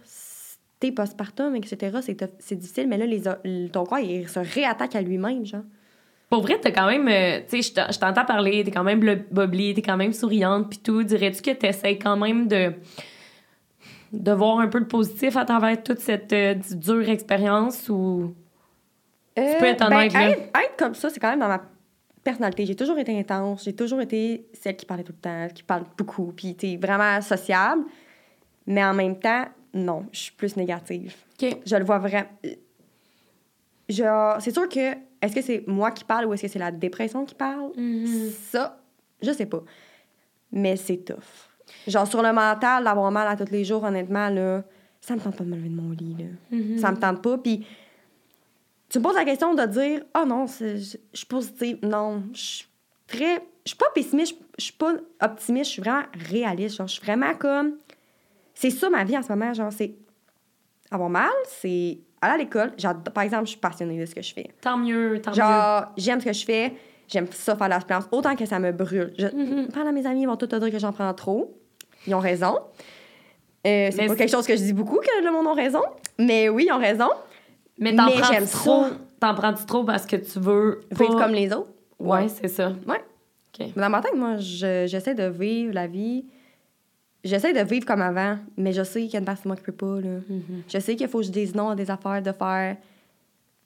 t'es 0.79 0.91
postpartum, 0.91 1.55
etc., 1.55 1.97
c'est 2.39 2.55
difficile, 2.55 2.87
mais 2.87 2.97
là, 2.97 3.05
les, 3.05 3.69
ton 3.69 3.85
corps, 3.85 3.99
il 3.99 4.27
se 4.27 4.39
réattaque 4.39 4.95
à 4.95 5.01
lui-même, 5.01 5.45
genre. 5.45 5.61
Pour 6.29 6.41
vrai, 6.41 6.57
t'as 6.59 6.71
quand 6.71 6.87
même... 6.87 7.07
euh, 7.07 7.39
tu 7.47 7.61
sais, 7.61 7.69
je 7.69 7.73
t'en- 7.73 7.91
je 7.91 7.99
t'entends 7.99 8.25
parler, 8.25 8.63
t'es 8.63 8.71
quand 8.71 8.83
même 8.83 9.01
boblée, 9.31 9.73
t'es 9.75 9.81
quand 9.81 9.95
même 9.97 10.11
souriante, 10.13 10.69
puis 10.69 10.79
tout. 10.79 11.03
Dirais-tu 11.03 11.41
que 11.41 11.51
t'essayes 11.51 11.99
quand 11.99 12.17
même 12.17 12.47
de... 12.47 12.73
de 14.11 14.31
voir 14.31 14.59
un 14.59 14.67
peu 14.67 14.79
le 14.79 14.87
positif 14.87 15.35
à 15.37 15.45
travers 15.45 15.81
toute 15.83 15.99
cette 15.99 16.33
euh, 16.33 16.55
dure 16.71 17.09
expérience 17.09 17.89
ou... 17.89 18.33
Tu 19.35 19.43
peux 19.59 19.65
être 19.65 19.85
honnête. 19.85 20.15
Euh, 20.15 20.17
ben, 20.17 20.29
être, 20.29 20.41
être 20.41 20.77
comme 20.77 20.95
ça, 20.95 21.09
c'est 21.09 21.19
quand 21.19 21.29
même 21.29 21.39
dans 21.39 21.47
ma 21.47 21.61
personnalité. 22.23 22.65
J'ai 22.65 22.75
toujours 22.75 22.97
été 22.97 23.17
intense, 23.17 23.63
j'ai 23.63 23.73
toujours 23.73 24.01
été 24.01 24.47
celle 24.53 24.75
qui 24.75 24.85
parlait 24.85 25.03
tout 25.03 25.13
le 25.13 25.19
temps, 25.21 25.47
qui 25.53 25.61
parle 25.61 25.83
beaucoup, 25.95 26.33
puis 26.35 26.55
tu 26.55 26.71
es 26.71 26.77
vraiment 26.77 27.21
sociable. 27.21 27.83
Mais 28.65 28.83
en 28.83 28.93
même 28.93 29.17
temps, 29.19 29.45
non, 29.73 30.05
je 30.11 30.19
suis 30.19 30.31
plus 30.33 30.57
négative. 30.57 31.15
Je 31.39 31.75
le 31.75 31.83
vois 31.85 31.99
vraiment. 31.99 32.27
C'est 33.87 34.51
sûr 34.51 34.67
que. 34.67 35.07
Est-ce 35.19 35.33
que 35.33 35.41
c'est 35.41 35.63
moi 35.65 35.89
qui 35.89 36.03
parle 36.03 36.25
ou 36.25 36.33
est-ce 36.33 36.43
que 36.43 36.47
c'est 36.47 36.59
la 36.59 36.69
dépression 36.69 37.25
qui 37.25 37.33
parle? 37.33 37.71
Mhm. 37.75 38.29
Ça, 38.51 38.79
je 39.19 39.31
sais 39.31 39.47
pas. 39.47 39.63
Mais 40.51 40.75
c'est 40.75 40.97
tough. 40.97 41.46
Genre, 41.87 42.07
sur 42.07 42.21
le 42.21 42.31
mental, 42.33 42.83
d'avoir 42.83 43.11
mal 43.11 43.27
à 43.27 43.35
tous 43.35 43.51
les 43.51 43.63
jours, 43.65 43.83
honnêtement, 43.83 44.29
là, 44.29 44.63
ça 45.01 45.15
me 45.15 45.19
tente 45.21 45.35
pas 45.37 45.43
de 45.43 45.49
me 45.49 45.55
lever 45.55 45.69
de 45.69 45.75
mon 45.75 45.91
lit, 45.91 46.15
là. 46.19 46.57
Mhm. 46.57 46.77
Ça 46.77 46.91
me 46.91 46.97
tente 46.97 47.21
pas. 47.21 47.37
Puis, 47.37 47.65
tu 48.89 48.99
me 48.99 49.03
poses 49.03 49.15
la 49.15 49.25
question 49.25 49.53
de 49.53 49.65
dire, 49.65 50.01
ah 50.13 50.25
non, 50.25 50.45
je 50.47 50.77
suis 51.13 51.25
positive. 51.27 51.79
Non, 51.83 52.23
je 52.33 52.39
suis 52.39 52.67
très. 53.07 53.35
Je 53.65 53.71
suis 53.71 53.77
pas 53.77 53.89
pessimiste, 53.93 54.37
je- 54.57 54.63
suis 54.63 54.73
pas 54.73 54.93
optimiste, 55.21 55.65
je 55.65 55.73
suis 55.73 55.81
vraiment 55.81 56.03
réaliste. 56.29 56.77
Genre, 56.77 56.87
je 56.87 56.93
suis 56.93 57.03
vraiment 57.03 57.33
comme. 57.35 57.73
C'est 58.53 58.69
ça 58.69 58.89
ma 58.89 59.03
vie 59.03 59.17
en 59.17 59.21
ce 59.21 59.29
moment. 59.29 59.53
Genre, 59.53 59.71
c'est 59.73 59.93
avoir 60.89 61.09
mal, 61.09 61.29
c'est 61.47 61.99
aller 62.21 62.33
à 62.33 62.37
l'école. 62.37 62.73
Par 63.13 63.23
exemple, 63.23 63.43
je 63.45 63.51
suis 63.51 63.59
passionnée 63.59 63.99
de 63.99 64.05
ce 64.05 64.15
que 64.15 64.21
je 64.21 64.33
fais. 64.33 64.49
Tant 64.61 64.77
mieux, 64.77 65.21
tant 65.21 65.31
mieux. 65.31 65.35
Genre, 65.37 65.85
j'aime 65.97 66.19
ce 66.21 66.25
que 66.25 66.33
je 66.33 66.45
fais. 66.45 66.73
J'aime 67.07 67.27
ça 67.31 67.55
faire 67.55 67.69
la 67.69 67.79
plante, 67.79 68.07
autant 68.11 68.35
que 68.35 68.45
ça 68.45 68.59
me 68.59 68.71
brûle. 68.71 69.13
Je, 69.17 69.27
Mhm. 69.27 69.67
Parle 69.69 69.87
à 69.87 69.91
mes 69.91 70.05
amis, 70.05 70.23
ils 70.23 70.27
vont 70.27 70.35
tous 70.35 70.47
te 70.47 70.55
dire 70.57 70.71
que 70.71 70.79
j'en 70.79 70.91
prends 70.91 71.13
trop. 71.13 71.57
Ils 72.05 72.13
ont 72.15 72.19
raison. 72.19 72.57
Euh, 73.65 73.89
c'est 73.91 74.05
pas 74.07 74.15
quelque 74.15 74.29
chose 74.31 74.45
que 74.47 74.55
je 74.55 74.61
dis 74.61 74.73
beaucoup, 74.73 74.97
que 74.97 75.23
le 75.25 75.31
monde 75.31 75.47
a 75.47 75.53
raison. 75.53 75.81
Mais 76.19 76.49
oui, 76.49 76.65
ils 76.67 76.71
ont 76.71 76.79
raison. 76.79 77.09
Mais 77.79 77.95
t'en 77.95 78.09
prends 78.09 78.31
j'aime 78.31 78.45
trop? 78.47 78.85
T'en 79.19 79.33
prends-tu 79.35 79.65
trop 79.65 79.83
parce 79.83 80.05
que 80.05 80.15
tu 80.15 80.39
veux 80.39 80.81
Vivre 80.91 81.17
comme 81.17 81.33
les 81.33 81.51
autres? 81.53 81.69
Ouais, 81.99 82.27
c'est 82.27 82.47
ça. 82.47 82.69
Ouais. 82.87 83.01
OK. 83.59 83.67
Mais 83.75 83.81
dans 83.81 83.89
ma 83.89 84.01
tête, 84.01 84.15
moi, 84.15 84.37
je- 84.37 84.85
j'essaie 84.87 85.15
de 85.15 85.23
vivre 85.27 85.73
la 85.73 85.87
vie. 85.87 86.25
J'essaie 87.23 87.51
de 87.53 87.59
vivre 87.67 87.85
comme 87.85 88.01
avant, 88.01 88.37
mais 88.57 88.71
je 88.73 88.83
sais 88.83 89.01
qu'il 89.01 89.11
y 89.13 89.15
a 89.15 89.19
une 89.19 89.25
partie 89.25 89.43
de 89.43 89.47
moi 89.47 89.57
qui 89.57 89.63
peut 89.63 89.71
pas. 89.71 89.99
Là. 89.99 90.19
Mhm. 90.29 90.63
Je 90.67 90.79
sais 90.79 90.95
qu'il 90.95 91.07
faut 91.07 91.19
que 91.19 91.25
je 91.25 91.31
dise 91.31 91.55
non 91.55 91.69
à 91.69 91.75
des 91.75 91.89
affaires, 91.89 92.21
de 92.21 92.31
faire. 92.31 92.77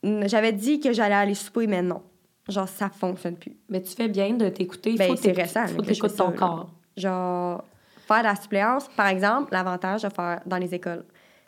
J'avais 0.03 0.51
dit 0.51 0.79
que 0.79 0.93
j'allais 0.93 1.13
aller 1.15 1.35
souper, 1.35 1.67
mais 1.67 1.81
non. 1.81 2.01
Genre, 2.49 2.67
ça 2.67 2.89
fonctionne 2.89 3.35
plus. 3.35 3.55
Mais 3.69 3.81
tu 3.81 3.93
fais 3.95 4.07
bien 4.07 4.33
de 4.33 4.49
t'écouter. 4.49 4.95
Ben, 4.95 5.07
faut 5.09 5.15
c'est 5.15 5.31
récent, 5.31 5.67
Faut 5.67 5.81
que 5.81 5.93
ça, 5.93 6.09
ton 6.09 6.31
là. 6.31 6.37
corps. 6.37 6.69
Genre, 6.97 7.63
faire 8.07 8.19
de 8.19 8.23
la 8.23 8.35
suppléance, 8.35 8.89
par 8.95 9.07
exemple, 9.07 9.53
l'avantage 9.53 10.03
de 10.03 10.09
faire 10.09 10.41
dans 10.45 10.57
les 10.57 10.73
écoles. 10.73 11.05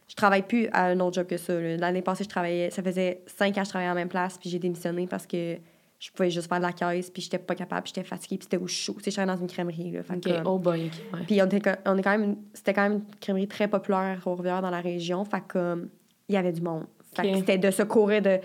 Je 0.07 0.15
travaille 0.15 0.43
plus 0.43 0.67
à 0.71 0.85
un 0.85 0.99
autre 0.99 1.15
job 1.15 1.27
que 1.27 1.37
ça. 1.37 1.59
L'année 1.59 2.01
passée, 2.01 2.23
je 2.23 2.29
travaillais, 2.29 2.69
ça 2.69 2.83
faisait 2.83 3.23
cinq 3.25 3.57
ans 3.57 3.61
que 3.61 3.65
je 3.65 3.69
travaillais 3.69 3.89
à 3.89 3.93
la 3.93 3.99
même 4.01 4.09
place, 4.09 4.37
puis 4.37 4.49
j'ai 4.49 4.59
démissionné 4.59 5.07
parce 5.07 5.25
que 5.25 5.57
je 5.99 6.11
pouvais 6.11 6.29
juste 6.29 6.49
faire 6.49 6.57
de 6.57 6.63
la 6.65 6.73
caisse, 6.73 7.09
puis 7.09 7.21
j'étais 7.21 7.37
pas 7.39 7.55
capable, 7.55 7.87
j'étais 7.87 8.03
fatiguée, 8.03 8.37
puis 8.37 8.43
c'était 8.43 8.61
au 8.61 8.67
chaud. 8.67 8.95
Tu 9.01 9.09
sais, 9.09 9.21
je 9.21 9.25
dans 9.25 9.37
une 9.37 9.47
crèmerie. 9.47 9.91
Là, 9.91 10.03
fait 10.03 10.19
Oh 10.45 10.59
boy, 10.59 10.87
OK. 10.87 10.91
ouais. 11.13 11.25
Puis 11.25 11.41
on, 11.41 11.45
était, 11.45 11.75
on 11.85 11.97
est 11.97 12.03
quand 12.03 12.17
même, 12.17 12.35
c'était 12.53 12.73
quand 12.73 12.83
même 12.83 12.93
une 12.93 13.15
crèmerie 13.21 13.47
très 13.47 13.69
populaire 13.69 14.17
à 14.17 14.17
Trois-Rivières 14.17 14.61
dans 14.61 14.69
la 14.69 14.81
région. 14.81 15.23
Fait 15.23 15.41
comme, 15.47 15.87
il 16.27 16.35
y 16.35 16.37
avait 16.37 16.51
du 16.51 16.61
monde. 16.61 16.85
Fait 17.15 17.33
c'était 17.35 17.57
de 17.57 17.71
se 17.71 17.83
courir, 17.83 18.21
de, 18.21 18.39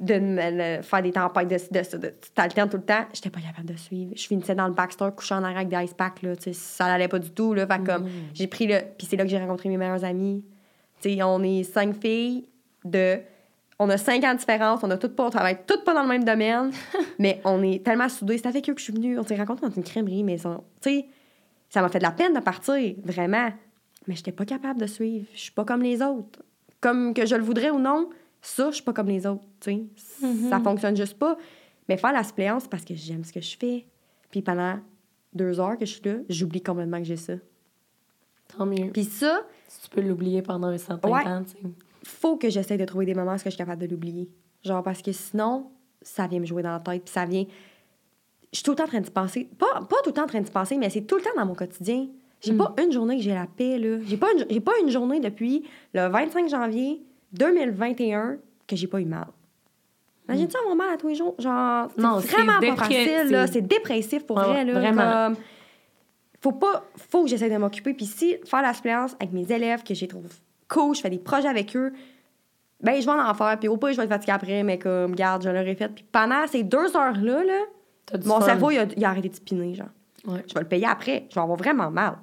de 0.00 0.14
me- 0.18 0.76
le- 0.78 0.82
faire 0.82 1.02
des 1.02 1.10
tempêtes, 1.12 1.48
de, 1.48 1.56
de, 1.56 1.96
de, 1.96 2.02
de 2.06 2.14
t'alternes 2.34 2.68
tout 2.70 2.76
le 2.76 2.84
temps. 2.84 3.04
J'étais 3.12 3.30
pas 3.30 3.40
capable 3.40 3.66
de 3.66 3.76
suivre. 3.76 4.12
Je 4.14 4.26
finissais 4.26 4.54
dans 4.54 4.68
le 4.68 4.74
backstore, 4.74 5.14
couchée 5.14 5.34
en 5.34 5.42
arrière 5.42 5.58
avec 5.58 5.68
des 5.68 5.84
ice 5.84 5.94
packs, 5.94 6.22
là. 6.22 6.32
Ça 6.52 6.86
allait 6.86 7.08
pas 7.08 7.18
du 7.18 7.30
tout, 7.30 7.52
là. 7.54 7.66
Fait 7.66 7.82
comme, 7.84 8.08
j'ai 8.34 8.46
pris 8.46 8.66
le... 8.66 8.78
Puis 8.96 9.06
c'est 9.10 9.16
là 9.16 9.24
que 9.24 9.30
j'ai 9.30 9.38
rencontré 9.38 9.68
mes 9.68 9.76
meilleures 9.76 10.04
amies. 10.04 10.44
Tu 11.00 11.14
sais, 11.14 11.22
on 11.22 11.42
est 11.42 11.62
cinq 11.64 11.94
filles 12.00 12.46
de... 12.84 13.18
On 13.80 13.88
a 13.90 13.96
cinq 13.96 14.24
ans 14.24 14.34
de 14.34 14.38
différence, 14.38 14.80
on 14.82 14.90
a 14.90 14.98
toutes 14.98 15.14
pas, 15.14 15.24
on 15.26 15.30
travaille 15.30 15.58
toutes 15.64 15.84
pas 15.84 15.94
dans 15.94 16.02
le 16.02 16.08
même 16.08 16.24
domaine, 16.24 16.72
mais 17.20 17.40
on 17.44 17.62
est 17.62 17.84
tellement 17.84 18.08
soudés. 18.08 18.36
C'est 18.38 18.48
avec 18.48 18.68
eux 18.68 18.74
que 18.74 18.80
je 18.80 18.84
suis 18.84 18.92
venue. 18.92 19.16
On 19.18 19.22
s'est 19.24 19.36
rencontrés 19.36 19.68
dans 19.68 19.74
une 19.74 19.84
crèmerie, 19.84 20.24
mais 20.24 20.44
on- 20.46 20.64
ça 21.70 21.82
m'a 21.82 21.88
fait 21.88 21.98
de 21.98 22.04
la 22.04 22.10
peine 22.12 22.32
de 22.34 22.40
partir, 22.40 22.94
vraiment. 23.04 23.50
Mais 24.06 24.16
j'étais 24.16 24.32
pas 24.32 24.44
capable 24.44 24.80
de 24.80 24.86
suivre. 24.86 25.26
Je 25.34 25.38
suis 25.40 25.52
pas 25.52 25.64
comme 25.64 25.82
les 25.82 26.02
autres. 26.02 26.42
Comme 26.80 27.14
que 27.14 27.26
je 27.26 27.34
le 27.36 27.42
voudrais 27.42 27.70
ou 27.70 27.78
non, 27.78 28.08
ça, 28.40 28.70
je 28.70 28.76
suis 28.76 28.84
pas 28.84 28.92
comme 28.92 29.08
les 29.08 29.26
autres, 29.26 29.42
tu 29.60 29.70
sais. 30.20 30.28
Ça 30.48 30.60
fonctionne 30.60 30.96
juste 30.96 31.18
pas. 31.18 31.36
Mais 31.88 31.96
faire 31.96 32.12
la 32.12 32.22
suppléance, 32.22 32.64
c'est 32.64 32.70
parce 32.70 32.84
que 32.84 32.94
j'aime 32.94 33.24
ce 33.24 33.32
que 33.32 33.40
je 33.40 33.56
fais. 33.56 33.86
Puis 34.30 34.42
pendant 34.42 34.78
deux 35.34 35.58
heures 35.60 35.76
que 35.78 35.86
je 35.86 35.92
suis 35.94 36.02
là, 36.04 36.16
j'oublie 36.28 36.62
complètement 36.62 36.98
que 36.98 37.04
j'ai 37.04 37.16
ça. 37.16 37.34
Tant 38.56 38.66
mieux. 38.66 38.90
Puis 38.92 39.04
ça, 39.04 39.42
Si 39.66 39.82
tu 39.82 39.88
peux 39.90 40.00
l'oublier 40.00 40.42
pendant 40.42 40.68
un 40.68 40.78
certain 40.78 41.10
Ouais. 41.10 41.24
temps, 41.24 41.42
tu 41.44 41.50
sais. 41.50 41.58
faut 42.04 42.36
que 42.36 42.48
j'essaie 42.48 42.78
de 42.78 42.84
trouver 42.84 43.04
des 43.06 43.14
moments 43.14 43.34
où 43.34 43.38
je 43.38 43.48
suis 43.48 43.56
capable 43.58 43.82
de 43.82 43.86
l'oublier. 43.90 44.28
Genre, 44.64 44.82
parce 44.82 45.02
que 45.02 45.12
sinon, 45.12 45.70
ça 46.00 46.26
vient 46.26 46.40
me 46.40 46.46
jouer 46.46 46.62
dans 46.62 46.72
la 46.72 46.80
tête, 46.80 47.04
puis 47.04 47.12
ça 47.12 47.24
vient... 47.26 47.44
Je 48.52 48.58
suis 48.58 48.62
tout 48.64 48.70
le 48.70 48.76
temps 48.76 48.84
en 48.84 48.88
train 48.88 49.00
de 49.02 49.10
penser. 49.10 49.46
Pas, 49.58 49.66
pas 49.82 49.96
tout 50.02 50.08
le 50.08 50.12
temps 50.12 50.22
en 50.24 50.26
train 50.26 50.40
de 50.40 50.48
penser, 50.48 50.78
mais 50.78 50.88
c'est 50.88 51.02
tout 51.02 51.16
le 51.16 51.22
temps 51.22 51.30
dans 51.36 51.44
mon 51.44 51.54
quotidien. 51.54 52.06
J'ai 52.40 52.52
Mm. 52.52 52.58
pas 52.58 52.74
une 52.82 52.92
journée 52.92 53.16
que 53.16 53.22
j'ai 53.22 53.34
la 53.34 53.46
paix, 53.46 53.78
là. 53.78 53.98
J'ai 54.06 54.16
pas, 54.16 54.28
une, 54.32 54.46
j'ai 54.48 54.60
pas 54.60 54.72
une 54.82 54.88
journée 54.90 55.20
depuis 55.20 55.64
le 55.92 56.06
25 56.08 56.48
janvier 56.48 57.02
2021 57.32 58.36
que 58.66 58.76
j'ai 58.76 58.86
pas 58.86 59.00
eu 59.00 59.04
mal. 59.04 59.26
Imagine-tu 60.28 60.56
avoir 60.58 60.76
mal 60.76 60.90
à 60.94 60.96
tous 60.96 61.08
les 61.08 61.14
jours? 61.14 61.34
Genre, 61.38 61.88
c'est 61.96 62.02
vraiment 62.32 62.60
pas 62.60 62.76
facile, 62.76 63.48
c'est- 63.50 63.62
dépressif 63.62 64.26
pour 64.26 64.38
vrai, 64.38 64.64
là. 64.64 64.72
vraiment. 64.74 65.34
Comme, 65.34 65.36
faut 66.40 66.52
pas... 66.52 66.84
Faut 66.96 67.24
que 67.24 67.30
j'essaie 67.30 67.48
de 67.48 67.56
m'occuper. 67.56 67.94
Puis 67.94 68.06
si 68.06 68.36
faire 68.44 68.62
la 68.62 68.74
suppléance 68.74 69.16
avec 69.20 69.32
mes 69.32 69.50
élèves, 69.50 69.82
que 69.82 69.94
les 69.94 70.08
trouve 70.08 70.26
cool, 70.68 70.94
je 70.94 71.00
fais 71.00 71.10
des 71.10 71.18
projets 71.18 71.48
avec 71.48 71.74
eux, 71.74 71.92
ben 72.82 73.00
je 73.00 73.06
vais 73.06 73.12
en 73.12 73.34
faire. 73.34 73.58
Puis 73.58 73.68
au 73.68 73.76
pire, 73.78 73.92
je 73.92 73.96
vais 73.96 74.04
être 74.04 74.10
fatiguée 74.10 74.32
après, 74.32 74.62
mais 74.62 74.78
comme, 74.78 75.14
garde, 75.14 75.42
je 75.42 75.48
l'aurais 75.48 75.74
fait. 75.74 75.88
Puis 75.88 76.04
pendant 76.12 76.46
ces 76.46 76.62
deux 76.62 76.94
heures-là, 76.96 77.44
là, 77.44 77.60
mon 78.24 78.38
fun. 78.40 78.46
cerveau, 78.46 78.70
il 78.70 78.78
a, 78.78 78.86
il 78.96 79.04
a 79.04 79.08
arrêté 79.08 79.30
de 79.30 79.34
spinner, 79.34 79.74
genre. 79.74 79.88
Ouais. 80.26 80.44
Je 80.46 80.54
vais 80.54 80.60
le 80.60 80.68
payer 80.68 80.86
après. 80.86 81.26
Je 81.30 81.34
vais 81.34 81.40
avoir 81.40 81.56
vraiment 81.56 81.90
mal. 81.90 82.18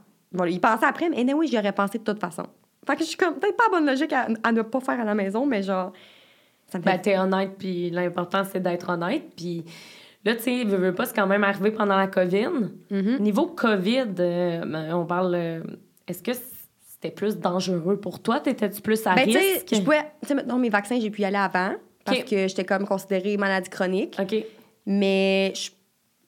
Y 0.47 0.59
penser 0.59 0.85
après, 0.85 1.09
mais 1.09 1.33
oui, 1.33 1.47
j'y 1.47 1.57
aurais 1.57 1.71
pensé 1.71 1.97
de 1.97 2.03
toute 2.03 2.19
façon. 2.19 2.43
Fait 2.87 2.95
que 2.95 3.01
je 3.01 3.07
suis 3.07 3.17
comme, 3.17 3.35
peut-être 3.35 3.57
pas 3.57 3.65
à 3.67 3.69
bonne 3.69 3.85
logique 3.85 4.13
à, 4.13 4.27
à 4.43 4.51
ne 4.51 4.61
pas 4.61 4.79
faire 4.79 4.99
à 4.99 5.03
la 5.03 5.15
maison, 5.15 5.45
mais 5.45 5.63
genre, 5.63 5.91
ça 6.67 6.77
me 6.79 6.83
fait 6.83 6.89
Ben, 6.91 6.99
t'es 7.01 7.17
honnête, 7.17 7.51
puis 7.57 7.89
l'important, 7.89 8.43
c'est 8.43 8.59
d'être 8.61 8.89
honnête. 8.89 9.23
Puis 9.35 9.63
là, 10.23 10.35
tu 10.35 10.41
sais, 10.43 10.63
veux, 10.63 10.77
veux 10.77 10.95
pas, 10.95 11.05
c'est 11.05 11.15
quand 11.15 11.27
même 11.27 11.43
arrivé 11.43 11.71
pendant 11.71 11.97
la 11.97 12.07
COVID. 12.07 12.47
Mhm. 12.91 13.17
Niveau 13.19 13.47
COVID, 13.47 14.05
euh, 14.19 14.65
ben, 14.65 14.93
on 14.95 15.05
parle. 15.05 15.35
euh, 15.35 15.63
Est-ce 16.07 16.21
que 16.23 16.31
c'était 16.33 17.11
plus 17.11 17.37
dangereux 17.37 17.99
pour 17.99 18.21
toi? 18.21 18.39
T'étais-tu 18.39 18.81
plus 18.81 19.05
à 19.07 19.15
Ben, 19.15 19.25
risque? 19.25 19.73
je 19.73 19.81
pouvais, 19.81 20.01
tu 20.21 20.27
sais, 20.27 20.35
maintenant, 20.35 20.57
mes 20.57 20.69
vaccins, 20.69 20.99
j'ai 20.99 21.09
pu 21.09 21.21
y 21.21 21.25
aller 21.25 21.35
avant, 21.37 21.73
parce 22.03 22.23
que 22.23 22.47
j'étais 22.47 22.65
comme 22.65 22.85
considérée 22.87 23.37
maladie 23.37 23.69
chronique. 23.69 24.15
OK. 24.19 24.35
Mais 24.87 25.51
je- 25.55 25.71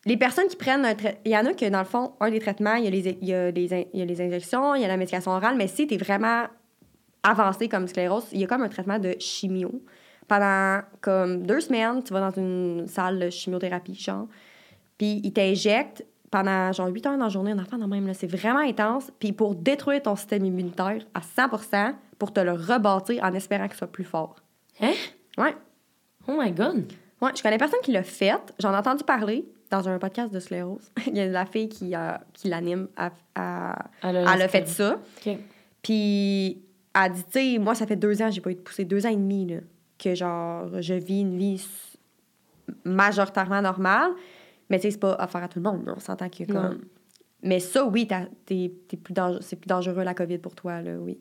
les 0.08 0.18
personnes 0.18 0.48
qui 0.48 0.56
prennent 0.56 0.86
un 0.86 0.96
traitement, 0.96 1.22
il 1.26 1.32
y 1.32 1.38
en 1.38 1.46
a 1.46 1.54
que 1.54 1.66
dans 1.70 1.80
le 1.80 1.86
fond, 1.86 2.14
un 2.20 2.32
des 2.32 2.40
traitements, 2.40 2.76
il 2.76 2.86
y, 2.86 2.88
a 2.88 2.90
les, 2.90 3.18
il, 3.22 3.28
y 3.28 3.34
a 3.34 3.52
les 3.52 3.74
in- 3.74 3.84
il 3.94 4.00
y 4.00 4.02
a 4.02 4.06
les 4.06 4.22
injections, 4.22 4.74
il 4.76 4.82
y 4.82 4.86
a 4.86 4.88
la 4.88 4.98
médication 4.98 5.32
orale, 5.32 5.56
mais 5.58 5.68
si 5.68 5.86
tu 5.86 5.96
es 5.96 5.98
vraiment 5.98 6.46
avancé 7.24 7.68
comme 7.68 7.88
sclérose, 7.88 8.26
il 8.32 8.40
y 8.40 8.44
a 8.44 8.48
comme 8.48 8.62
un 8.64 8.70
traitement 8.70 9.00
de 9.00 9.16
chimio. 9.20 9.82
Pendant 10.28 10.82
comme 11.02 11.44
deux 11.46 11.60
semaines, 11.62 12.04
tu 12.04 12.14
vas 12.14 12.32
dans 12.32 12.42
une 12.42 12.88
salle 12.88 13.20
de 13.20 13.30
chimiothérapie, 13.30 13.96
genre, 13.96 14.28
puis 14.98 15.22
ils 15.24 15.32
t'injectent 15.34 16.06
pendant 16.32 16.72
genre 16.74 16.88
8 16.88 17.06
heures 17.06 17.18
dans 17.18 17.26
la 17.26 17.30
journée, 17.30 17.52
un 17.52 17.60
enfant 17.60 17.78
dans 17.78 17.88
même, 17.88 18.08
là, 18.08 18.14
c'est 18.14 18.28
vraiment 18.28 18.60
intense. 18.60 19.12
Puis 19.20 19.32
pour 19.32 19.56
détruire 19.56 20.02
ton 20.04 20.16
système 20.16 20.44
immunitaire 20.46 21.06
à 21.14 21.22
100% 21.22 21.94
pour 22.20 22.34
te 22.34 22.40
le 22.42 22.52
rebâtir 22.54 23.24
en 23.24 23.34
espérant 23.34 23.68
qu'il 23.68 23.78
soit 23.78 23.88
plus 23.92 24.04
fort. 24.04 24.36
Hein? 24.82 24.92
Ouais. 25.38 25.56
Oh 26.28 26.34
my 26.38 26.52
God! 26.52 26.92
Ouais, 27.22 27.32
je 27.36 27.42
connais 27.42 27.58
personne 27.58 27.80
qui 27.84 27.92
l'a 27.92 28.04
fait. 28.04 28.54
J'en 28.60 28.74
ai 28.74 28.78
entendu 28.78 29.04
parler 29.04 29.46
dans 29.72 29.88
un 29.90 29.98
podcast 30.00 30.32
de 30.34 30.40
sclérose. 30.40 30.92
Il 31.08 31.16
y 31.18 31.20
a 31.20 31.28
la 31.28 31.46
fille 31.46 31.68
qui, 31.70 31.94
a- 31.96 32.22
qui 32.34 32.48
l'anime. 32.50 32.88
à- 32.96 33.12
à- 33.36 33.86
Elle 34.04 34.16
Elle 34.18 34.42
a 34.42 34.48
fait 34.48 34.68
ça. 34.68 35.00
Puis 35.82 36.62
elle 36.94 37.02
a 37.02 37.10
dit, 37.10 37.24
tu 37.26 37.32
sais, 37.54 37.58
moi, 37.60 37.76
ça 37.76 37.86
fait 37.88 37.96
deux 37.96 38.22
ans, 38.22 38.30
j'ai 38.32 38.42
pas 38.42 38.52
eu 38.52 38.56
de 38.56 38.60
poussée, 38.62 38.86
deux 38.86 39.06
ans 39.06 39.10
et 39.10 39.16
demi, 39.16 39.46
là, 39.48 39.58
que 40.00 40.14
genre, 40.16 40.82
je 40.82 40.94
vis 40.94 41.22
une 41.22 41.38
vie 41.38 41.64
majoritairement 42.86 43.62
normale. 43.62 44.12
Mais 44.70 44.78
tu 44.80 44.84
sais, 44.84 44.92
c'est 44.92 45.00
pas 45.00 45.14
affaire 45.14 45.44
à 45.44 45.48
tout 45.48 45.60
le 45.60 45.70
monde. 45.70 45.86
là. 45.86 45.94
On 45.96 46.00
s'entend 46.00 46.30
que 46.30 46.44
comme. 46.44 46.82
Mais 47.44 47.60
ça, 47.60 47.86
oui, 47.86 48.08
t'es, 48.46 48.72
t'es 48.88 48.98
plus 48.98 49.14
dangereux, 49.14 49.40
c'est 49.42 49.56
plus 49.56 49.68
dangereux 49.68 50.04
la 50.04 50.14
COVID 50.14 50.40
pour 50.40 50.56
toi, 50.56 50.82
là, 50.82 50.94
oui. 51.00 51.20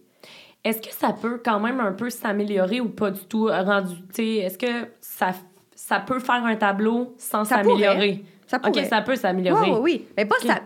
Est-ce 0.64 0.80
que 0.80 0.92
ça 0.92 1.12
peut 1.12 1.40
quand 1.44 1.61
même 1.61 1.78
un 1.78 1.92
peu 1.92 2.11
s'améliorer 2.11 2.80
ou 2.80 2.88
pas 2.88 3.11
du 3.12 3.24
tout 3.26 3.47
rendu? 3.47 3.94
tu 4.09 4.14
sais, 4.14 4.26
Est-ce 4.38 4.59
que 4.59 4.88
ça, 5.01 5.32
ça 5.77 6.01
peut 6.01 6.18
faire 6.18 6.45
un 6.45 6.57
tableau 6.57 7.14
sans 7.18 7.45
s'améliorer? 7.45 8.24
Ça 8.49 8.59
OK, 8.66 8.77
ça 8.89 9.03
peut 9.03 9.12
Oui, 9.12 9.18
s'améliorer. 9.18 9.70
oui, 9.70 9.79
oui. 9.81 10.07
Mais 10.16 10.24
pas 10.24 10.35
Ok. 10.43 10.47
ça. 10.49 10.61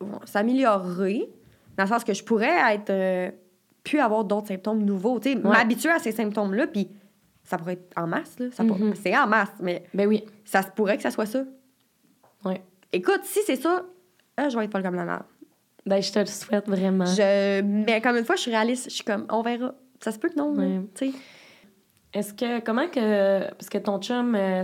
bon, 0.00 0.18
s'améliorer, 0.24 1.28
dans 1.76 1.84
le 1.84 1.88
sens 1.88 2.02
que 2.04 2.12
je 2.14 2.24
pourrais 2.24 2.74
être. 2.74 2.90
euh, 2.90 3.30
plus 3.84 4.00
avoir 4.00 4.24
d'autres 4.24 4.48
symptômes 4.48 4.82
nouveaux. 4.84 5.20
Tu 5.20 5.30
sais, 5.34 5.38
m'habituer 5.38 5.90
à 5.90 6.00
ces 6.00 6.10
symptômes-là, 6.10 6.66
puis 6.66 6.88
ça 7.44 7.56
pourrait 7.56 7.74
être 7.74 7.92
en 7.96 8.08
masse, 8.08 8.36
là. 8.40 8.46
Ça 8.50 8.64
Mhm. 8.64 8.94
C'est 8.96 9.16
en 9.16 9.28
masse, 9.28 9.52
mais 9.60 9.84
Ben 9.94 10.08
oui. 10.08 10.24
ça 10.44 10.62
se 10.62 10.70
pourrait 10.72 10.96
que 10.96 11.04
ça 11.04 11.12
soit 11.12 11.26
ça. 11.26 11.44
Ouais. 12.44 12.60
Écoute, 12.92 13.20
si 13.22 13.38
c'est 13.46 13.54
ça, 13.54 13.84
euh, 14.40 14.48
je 14.50 14.58
vais 14.58 14.64
être 14.64 14.72
folle 14.72 14.82
comme 14.82 14.96
la 14.96 15.04
merde. 15.04 15.22
Ben, 15.86 16.02
je 16.02 16.10
te 16.12 16.18
le 16.18 16.26
souhaite 16.26 16.68
vraiment. 16.68 17.04
Je... 17.06 17.62
Mais 17.62 18.00
comme 18.00 18.16
une 18.16 18.24
fois, 18.24 18.34
je 18.34 18.40
suis 18.40 18.50
réaliste, 18.50 18.86
je 18.90 18.94
suis 18.96 19.04
comme, 19.04 19.24
on 19.30 19.42
verra. 19.42 19.72
Ça 20.00 20.10
se 20.10 20.18
peut 20.18 20.30
que 20.30 20.36
non, 20.36 20.52
Ouais. 20.54 20.80
tu 20.96 21.12
sais. 21.12 21.18
Est-ce 22.12 22.32
que, 22.34 22.60
comment 22.60 22.88
que, 22.88 23.50
parce 23.52 23.68
que 23.68 23.78
ton 23.78 24.00
chum, 24.00 24.34
euh, 24.34 24.62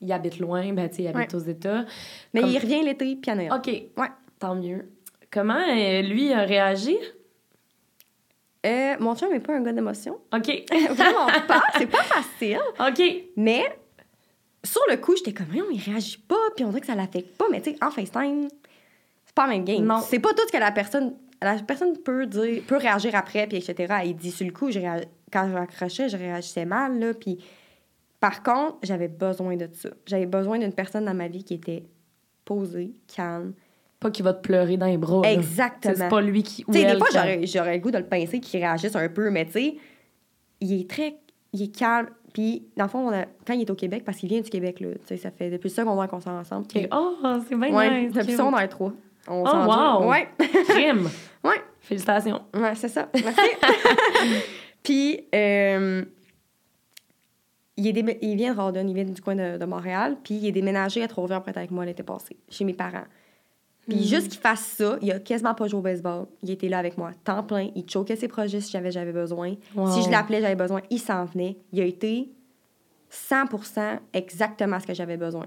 il 0.00 0.12
habite 0.12 0.38
loin, 0.38 0.72
ben, 0.72 0.88
tu 0.88 0.96
sais, 0.96 1.02
il 1.02 1.08
habite 1.08 1.34
aux 1.34 1.38
États. 1.38 1.84
Mais 2.34 2.40
Comme- 2.40 2.50
il 2.50 2.58
revient 2.58 2.82
l'été, 2.82 3.16
puis 3.16 3.34
Noël. 3.34 3.52
OK. 3.52 3.66
Ouais. 3.66 4.08
Tant 4.38 4.54
mieux. 4.54 4.90
Comment 5.30 5.54
euh, 5.68 6.02
lui 6.02 6.32
a 6.32 6.42
réagi? 6.42 6.96
Euh, 8.64 8.96
mon 8.98 9.14
chum 9.14 9.30
n'est 9.30 9.40
pas 9.40 9.54
un 9.54 9.60
gars 9.62 9.72
d'émotion. 9.72 10.18
OK. 10.34 10.64
Vraiment 10.90 11.26
pas. 11.46 11.62
C'est 11.78 11.86
pas 11.86 12.02
facile. 12.02 12.60
OK. 12.80 13.02
Mais 13.36 13.64
sur 14.64 14.82
le 14.90 14.96
coup, 14.96 15.14
j'étais 15.16 15.32
comme, 15.32 15.54
non, 15.54 15.66
il 15.70 15.80
réagit 15.80 16.18
pas, 16.18 16.34
puis 16.56 16.64
on 16.64 16.68
dirait 16.68 16.80
que 16.80 16.86
ça 16.86 16.94
l'affecte 16.96 17.36
pas. 17.36 17.46
Mais 17.50 17.60
tu 17.60 17.70
sais, 17.70 17.78
en 17.84 17.90
FaceTime, 17.90 18.48
c'est 19.24 19.34
pas 19.34 19.46
la 19.46 19.52
même 19.52 19.64
game. 19.64 19.84
Non. 19.84 20.00
C'est 20.00 20.18
pas 20.18 20.30
tout 20.34 20.42
ce 20.46 20.52
que 20.52 20.58
la 20.58 20.72
personne. 20.72 21.14
La 21.54 21.62
personne 21.62 21.96
peut 21.98 22.26
dire, 22.26 22.62
peut 22.66 22.76
réagir 22.76 23.14
après, 23.14 23.46
puis 23.46 23.58
etc. 23.58 23.94
Il 24.04 24.16
dit 24.16 24.30
sur 24.30 24.46
le 24.46 24.52
coup, 24.52 24.70
je 24.70 24.78
réa- 24.80 25.04
quand 25.32 25.48
je 25.48 25.54
raccrochais, 25.54 26.08
je 26.08 26.16
réagissais 26.16 26.64
mal, 26.64 26.98
là. 26.98 27.14
Puis 27.14 27.38
par 28.20 28.42
contre, 28.42 28.76
j'avais 28.82 29.08
besoin 29.08 29.56
de 29.56 29.68
ça. 29.72 29.90
J'avais 30.06 30.26
besoin 30.26 30.58
d'une 30.58 30.72
personne 30.72 31.04
dans 31.04 31.14
ma 31.14 31.28
vie 31.28 31.44
qui 31.44 31.54
était 31.54 31.84
posée, 32.44 32.92
calme. 33.14 33.52
Pas 34.00 34.10
qu'il 34.10 34.24
va 34.24 34.34
te 34.34 34.42
pleurer 34.42 34.76
dans 34.76 34.86
les 34.86 34.98
bras. 34.98 35.22
Exactement. 35.24 35.94
C'est 35.96 36.08
pas 36.08 36.20
lui 36.20 36.42
qui. 36.42 36.64
Tu 36.64 36.72
sais, 36.72 36.78
des 36.84 36.84
elle 36.90 36.98
fois, 36.98 37.06
qui 37.08 37.14
j'aurais, 37.16 37.46
j'aurais 37.46 37.74
le 37.76 37.80
goût 37.82 37.90
de 37.90 37.98
le 37.98 38.06
pincer, 38.06 38.40
qu'il 38.40 38.60
réagisse 38.60 38.94
un 38.94 39.08
peu, 39.08 39.30
mais 39.30 39.46
tu 39.46 39.52
sais, 39.52 39.76
il 40.60 40.80
est 40.80 40.88
très. 40.90 41.16
Il 41.52 41.62
est 41.62 41.74
calme. 41.76 42.08
Puis, 42.34 42.66
dans 42.76 42.84
le 42.84 42.90
fond, 42.90 43.08
on 43.08 43.12
a- 43.14 43.24
quand 43.46 43.54
il 43.54 43.62
est 43.62 43.70
au 43.70 43.74
Québec, 43.74 44.02
parce 44.04 44.18
qu'il 44.18 44.28
vient 44.28 44.42
du 44.42 44.50
Québec, 44.50 44.80
là, 44.80 44.88
tu 44.92 44.98
sais, 45.06 45.16
ça 45.16 45.30
fait 45.30 45.48
depuis 45.48 45.68
le 45.68 45.74
secondaire 45.74 46.06
qu'on 46.08 46.20
s'en 46.20 46.38
ensemble. 46.38 46.66
OK. 46.66 46.86
Oh, 46.92 47.16
c'est 47.48 47.56
bien 47.56 47.74
ouais, 47.74 48.02
nice. 48.02 48.12
depuis 48.12 48.26
cute. 48.28 48.36
secondaire 48.36 48.68
3. 48.68 48.92
On 49.28 49.44
Oh, 49.46 50.02
wow. 50.04 50.10
Ouais, 50.10 50.28
Crime. 50.68 51.08
ouais, 51.46 51.62
Félicitations. 51.80 52.42
ouais, 52.54 52.74
c'est 52.74 52.88
ça. 52.88 53.08
Merci. 53.14 53.40
puis, 54.82 55.20
euh, 55.34 56.04
il, 57.76 57.86
est 57.86 58.18
il 58.22 58.36
vient 58.36 58.52
de 58.54 58.58
Rawdon, 58.58 58.86
il 58.88 58.94
vient 58.94 59.04
du 59.04 59.20
coin 59.20 59.34
de, 59.34 59.58
de 59.58 59.64
Montréal, 59.64 60.16
puis 60.22 60.34
il 60.34 60.46
est 60.46 60.52
déménagé 60.52 61.02
à 61.02 61.08
Trois-Rivières 61.08 61.42
près 61.42 61.56
avec 61.56 61.70
moi 61.70 61.84
l'été 61.84 62.02
passé, 62.02 62.36
chez 62.48 62.64
mes 62.64 62.74
parents. 62.74 63.04
Puis 63.88 63.98
Hmm. 63.98 64.02
juste 64.02 64.28
qu'il 64.30 64.40
fasse 64.40 64.62
ça, 64.78 64.98
il 65.00 65.12
a 65.12 65.20
quasiment 65.20 65.54
pas 65.54 65.68
joué 65.68 65.78
au 65.78 65.82
baseball. 65.82 66.26
Il 66.42 66.50
était 66.50 66.68
là 66.68 66.78
avec 66.78 66.98
moi, 66.98 67.12
temps 67.22 67.44
plein. 67.44 67.70
Il 67.76 67.88
choquait 67.88 68.16
ses 68.16 68.26
projets 68.26 68.60
si 68.60 68.72
j'avais, 68.72 68.90
j'avais 68.90 69.12
besoin. 69.12 69.54
Wow. 69.76 69.92
Si 69.92 70.02
je 70.02 70.10
l'appelais, 70.10 70.40
j'avais 70.40 70.56
besoin. 70.56 70.80
Il 70.90 70.98
s'en 70.98 71.24
venait. 71.24 71.56
Il 71.72 71.80
a 71.80 71.84
été 71.84 72.28
100% 73.12 74.00
exactement 74.12 74.80
ce 74.80 74.86
que 74.88 74.94
j'avais 74.94 75.16
besoin. 75.16 75.46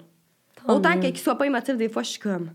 Tant 0.66 0.78
Autant 0.78 0.98
qu'il 1.00 1.18
soit 1.18 1.38
pas 1.38 1.48
émotif, 1.48 1.76
des 1.76 1.90
fois, 1.90 2.02
je 2.04 2.12
suis 2.12 2.20
comme... 2.20 2.52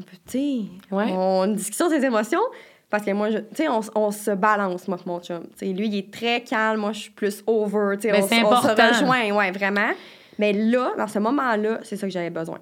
On 0.00 0.02
peut, 0.02 0.16
tu 0.26 0.38
sais, 0.38 0.60
Ouais. 0.94 1.06
on 1.12 1.56
sur 1.58 1.88
ses 1.90 2.04
émotions. 2.04 2.40
Parce 2.88 3.04
que 3.04 3.12
moi, 3.12 3.30
je- 3.30 3.38
tu 3.38 3.54
sais, 3.56 3.68
on, 3.68 3.80
on 3.94 4.10
se 4.10 4.32
balance, 4.32 4.88
moi, 4.88 4.98
mon 5.06 5.20
chum. 5.20 5.44
Tu 5.52 5.58
sais, 5.58 5.66
lui, 5.66 5.86
il 5.86 5.96
est 5.96 6.12
très 6.12 6.42
calme. 6.42 6.80
Moi, 6.80 6.92
je 6.92 7.00
suis 7.02 7.10
plus 7.12 7.42
over. 7.46 7.96
Tu 7.96 8.02
sais, 8.08 8.12
Ben, 8.12 8.24
on, 8.24 8.26
c'est 8.26 8.36
s- 8.38 8.44
on 8.44 8.56
se 8.62 8.68
rejoint, 8.98 9.30
ouais, 9.30 9.50
vraiment. 9.52 9.90
Mais 10.38 10.52
là, 10.52 10.92
dans 10.98 11.06
ce 11.06 11.18
moment-là, 11.20 11.78
c'est 11.84 11.96
ça 11.96 12.06
que 12.08 12.12
j'avais 12.12 12.30
besoin. 12.30 12.58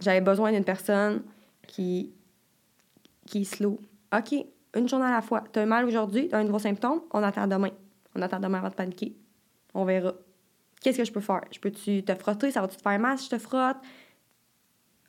J'avais 0.00 0.20
besoin 0.22 0.52
d'une 0.52 0.64
personne 0.64 1.22
qui, 1.66 2.12
qui 3.26 3.42
est 3.42 3.44
slow. 3.44 3.78
OK, 4.16 4.34
une 4.74 4.88
journée 4.88 5.04
à 5.06 5.10
la 5.10 5.20
fois. 5.22 5.44
T'as 5.52 5.62
un 5.62 5.66
mal 5.66 5.84
aujourd'hui, 5.84 6.28
t'as 6.28 6.38
un 6.38 6.44
nouveau 6.44 6.60
symptôme, 6.60 7.02
on 7.12 7.22
attend 7.22 7.46
demain. 7.46 7.70
On 8.14 8.22
attend 8.22 8.38
demain 8.40 8.58
avant 8.58 8.68
de 8.70 8.74
paniquer. 8.74 9.14
On 9.74 9.84
verra. 9.84 10.12
Qu'est-ce 10.80 10.96
que 10.98 11.04
je 11.04 11.12
peux 11.12 11.20
faire? 11.20 11.42
Je 11.52 11.58
peux-tu 11.58 12.02
te 12.04 12.14
frotter? 12.14 12.50
Ça 12.52 12.60
va-tu 12.62 12.76
te 12.76 12.82
faire 12.82 12.98
mal 12.98 13.18
si 13.18 13.26
je 13.26 13.30
te 13.30 13.38
frotte? 13.38 13.76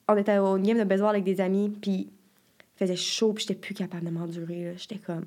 On 0.10 0.18
était 0.18 0.40
au 0.40 0.58
game 0.58 0.80
de 0.80 0.84
baseball 0.84 1.12
avec 1.12 1.24
des 1.24 1.40
amis, 1.40 1.70
puis 1.70 2.08
il 2.10 2.78
faisait 2.78 2.96
chaud, 2.96 3.32
puis 3.34 3.46
j'étais 3.48 3.60
plus 3.60 3.76
capable 3.76 4.06
de 4.06 4.10
m'endurer. 4.10 4.74
J'étais 4.76 4.98
comme... 4.98 5.26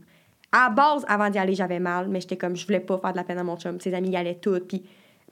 À 0.50 0.64
la 0.64 0.70
base, 0.70 1.04
avant 1.06 1.30
d'y 1.30 1.38
aller, 1.38 1.54
j'avais 1.54 1.78
mal, 1.78 2.08
mais 2.08 2.20
j'étais 2.20 2.36
comme... 2.36 2.56
Je 2.56 2.66
voulais 2.66 2.80
pas 2.80 2.98
faire 2.98 3.12
de 3.12 3.16
la 3.16 3.24
peine 3.24 3.38
à 3.38 3.44
mon 3.44 3.56
chum. 3.56 3.80
Ses 3.80 3.94
amis 3.94 4.10
y 4.10 4.16
allaient 4.16 4.34
toutes, 4.34 4.66
puis 4.66 4.82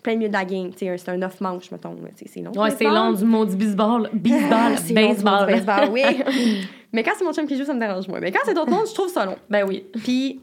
plein 0.02 0.14
milieu 0.14 0.28
de 0.28 0.32
la 0.34 0.44
game. 0.44 0.70
C'était 0.72 1.10
un 1.10 1.16
9 1.16 1.40
manches, 1.40 1.70
mettons. 1.72 1.96
C'est 2.14 2.40
long. 2.40 2.52
Ouais, 2.52 2.70
c'est 2.70 2.84
long 2.84 3.12
du 3.12 3.24
mot 3.24 3.44
du 3.46 3.56
baseball. 3.56 4.08
Baseball. 4.12 4.78
C'est 4.78 4.94
baseball. 4.94 5.40
monde 5.40 5.46
baseball, 5.48 5.88
oui. 5.90 6.02
mais 6.92 7.02
quand 7.02 7.12
c'est 7.18 7.24
mon 7.24 7.32
chum 7.32 7.46
qui 7.46 7.58
joue, 7.58 7.64
ça 7.64 7.74
me 7.74 7.80
dérange 7.80 8.06
moins. 8.06 8.20
Mais 8.20 8.30
quand 8.30 8.40
c'est 8.44 8.54
d'autres 8.54 8.70
mondes, 8.70 8.86
je 8.88 8.94
trouve 8.94 9.08
ça 9.08 9.26
long. 9.26 9.36
Ben 9.50 9.66
oui. 9.66 9.84
Puis, 10.04 10.40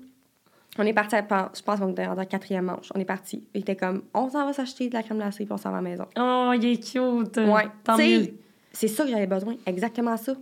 on 0.78 0.84
est 0.84 0.94
parti, 0.94 1.16
à- 1.16 1.52
je 1.56 1.62
pense 1.62 1.80
qu'on 1.80 1.92
était 1.92 2.06
la 2.06 2.26
quatrième 2.26 2.66
manche. 2.66 2.92
On 2.94 3.00
est 3.00 3.06
parti. 3.06 3.48
Il 3.56 3.62
était 3.62 3.76
comme, 3.76 4.04
on 4.14 4.30
s'en 4.30 4.46
va 4.46 4.54
s'acheter 4.54 4.90
de 4.90 4.94
la 4.94 5.02
crème 5.02 5.18
glacée, 5.18 5.46
puis 5.46 5.54
on 5.54 5.58
s'en 5.58 5.72
va 5.72 5.78
à 5.78 5.82
la 5.82 5.90
maison. 5.90 6.06
Oh, 6.20 6.52
il 6.56 6.66
est 6.66 6.78
cute. 6.78 7.38
Ouais. 7.38 7.68
Tant 7.84 7.98
mieux. 7.98 8.34
C'est 8.72 8.88
ça 8.88 9.04
que 9.06 9.10
j'avais 9.10 9.28
besoin, 9.28 9.56
exactement 9.66 10.18
ça. 10.18 10.36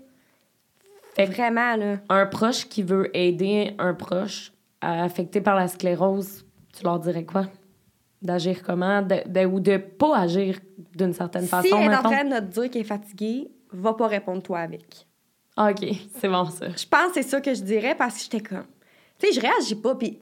Fait 1.16 1.26
Vraiment, 1.26 1.76
là. 1.78 2.00
un 2.10 2.26
proche 2.26 2.68
qui 2.68 2.84
veut 2.84 3.16
aider 3.16 3.74
un 3.80 3.94
proche 3.94 4.52
affecté 4.82 5.40
par 5.42 5.56
la 5.56 5.68
sclérose, 5.68 6.46
tu 6.78 6.84
leur 6.84 7.00
dirais 7.00 7.24
quoi? 7.24 7.48
D'agir 8.22 8.62
comment? 8.64 9.02
De, 9.02 9.22
de- 9.26 9.46
ou 9.46 9.60
de 9.60 9.78
pas 9.78 10.18
agir 10.20 10.60
d'une 10.94 11.14
certaine 11.14 11.44
Si 11.44 11.48
façon, 11.50 11.78
elle 11.80 11.92
est 11.92 11.96
en 11.96 12.02
train 12.04 12.26
de 12.26 12.40
te 12.46 12.60
dire 12.60 12.70
qu'elle 12.70 12.82
est 12.82 12.86
fatiguée, 12.86 13.50
va 13.72 13.94
pas 13.94 14.08
répondre 14.08 14.42
toi 14.44 14.60
avec. 14.60 15.08
Ah, 15.56 15.72
OK, 15.72 15.86
c'est 16.20 16.28
bon, 16.28 16.46
ça. 16.46 16.68
Je 16.70 16.86
pense 16.86 17.08
que 17.10 17.14
c'est 17.16 17.24
ça 17.30 17.40
que 17.40 17.54
je 17.54 17.62
dirais 17.62 17.96
parce 17.96 18.16
que 18.18 18.24
j'étais 18.24 18.42
comme. 18.42 18.66
Tu 19.20 19.28
sais, 19.28 19.34
je 19.34 19.40
réagis 19.40 19.76
pas, 19.76 19.96
puis 19.96 20.20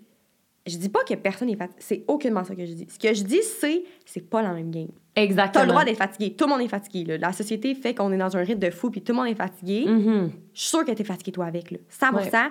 je 0.68 0.78
dis 0.78 0.90
pas 0.90 1.04
que 1.04 1.16
personne 1.16 1.50
est 1.50 1.56
fatigué. 1.56 1.80
C'est 1.82 2.04
aucunement 2.08 2.44
ça 2.44 2.54
que 2.56 2.66
je 2.66 2.74
dis. 2.74 2.88
Ce 2.88 3.00
que 3.00 3.14
je 3.16 3.24
dis, 3.24 3.42
c'est 3.42 3.84
c'est 4.06 4.30
pas 4.30 4.44
la 4.44 4.54
même 4.54 4.70
game. 4.70 4.92
Exactement. 5.16 5.52
T'as 5.52 5.66
le 5.66 5.68
droit 5.70 5.86
d'être 5.86 5.98
fatigué. 5.98 6.34
Tout 6.34 6.46
le 6.46 6.52
monde 6.52 6.62
est 6.62 6.68
fatigué. 6.68 7.06
Là. 7.06 7.18
La 7.18 7.34
société 7.34 7.76
fait 7.76 7.94
qu'on 7.94 8.12
est 8.12 8.18
dans 8.18 8.36
un 8.36 8.44
rythme 8.44 8.60
de 8.60 8.72
fou, 8.72 8.90
puis 8.90 9.02
tout 9.02 9.14
le 9.14 9.18
monde 9.18 9.28
est 9.28 9.36
fatigué. 9.36 9.86
Mhm. 9.88 10.32
Je 10.54 10.60
suis 10.60 10.70
sûre 10.70 10.86
que 10.86 10.92
t'es 10.92 11.04
fatigué, 11.04 11.32
toi, 11.32 11.46
avec. 11.46 11.72
Là. 11.72 11.78
100% 11.90 12.50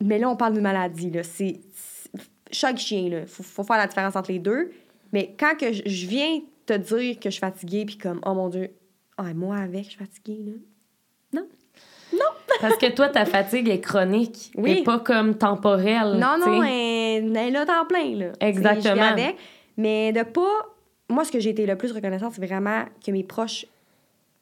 Mais 0.00 0.18
là, 0.18 0.28
on 0.28 0.36
parle 0.36 0.54
d'une 0.54 0.62
maladie. 0.62 1.10
Là. 1.10 1.22
C'est, 1.22 1.60
chaque 2.50 2.78
chien, 2.78 3.08
là. 3.08 3.26
Faut, 3.26 3.42
faut 3.42 3.64
faire 3.64 3.78
la 3.78 3.86
différence 3.86 4.14
entre 4.16 4.30
les 4.30 4.38
deux. 4.38 4.70
Mais 5.12 5.34
quand 5.38 5.56
que 5.58 5.72
je, 5.72 6.06
viens 6.06 6.40
te 6.66 6.74
dire 6.74 7.18
que 7.18 7.28
je 7.30 7.34
suis 7.34 7.40
fatiguée, 7.40 7.84
puis 7.84 7.98
comme, 7.98 8.20
oh 8.24 8.34
mon 8.34 8.48
Dieu, 8.48 8.70
ah, 9.16 9.34
moi 9.34 9.56
avec, 9.56 9.84
je 9.84 9.90
suis 9.90 9.98
fatiguée, 9.98 10.44
là. 10.46 10.52
Parce 12.60 12.76
que 12.76 12.90
toi, 12.92 13.08
ta 13.08 13.24
fatigue 13.24 13.68
est 13.68 13.80
chronique. 13.80 14.52
Oui. 14.56 14.78
Et 14.78 14.82
pas 14.84 15.00
comme 15.00 15.36
temporelle. 15.36 16.18
Non, 16.18 16.38
non, 16.38 16.62
elle, 16.62 17.36
est 17.36 17.50
là 17.50 17.66
temps 17.66 17.84
plein, 17.86 18.14
là. 18.16 18.26
Exactement. 18.40 19.02
Avec. 19.02 19.36
Mais 19.76 20.12
de 20.12 20.22
pas. 20.22 20.73
Moi, 21.08 21.24
ce 21.24 21.32
que 21.32 21.38
j'ai 21.40 21.50
été 21.50 21.66
le 21.66 21.76
plus 21.76 21.92
reconnaissante, 21.92 22.32
c'est 22.34 22.46
vraiment 22.46 22.84
que 23.04 23.10
mes 23.10 23.24
proches, 23.24 23.66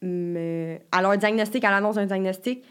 me... 0.00 0.78
à 0.90 1.02
leur 1.02 1.16
diagnostic, 1.16 1.64
à 1.64 1.70
l'annonce 1.70 1.96
d'un 1.96 2.06
diagnostic, 2.06 2.64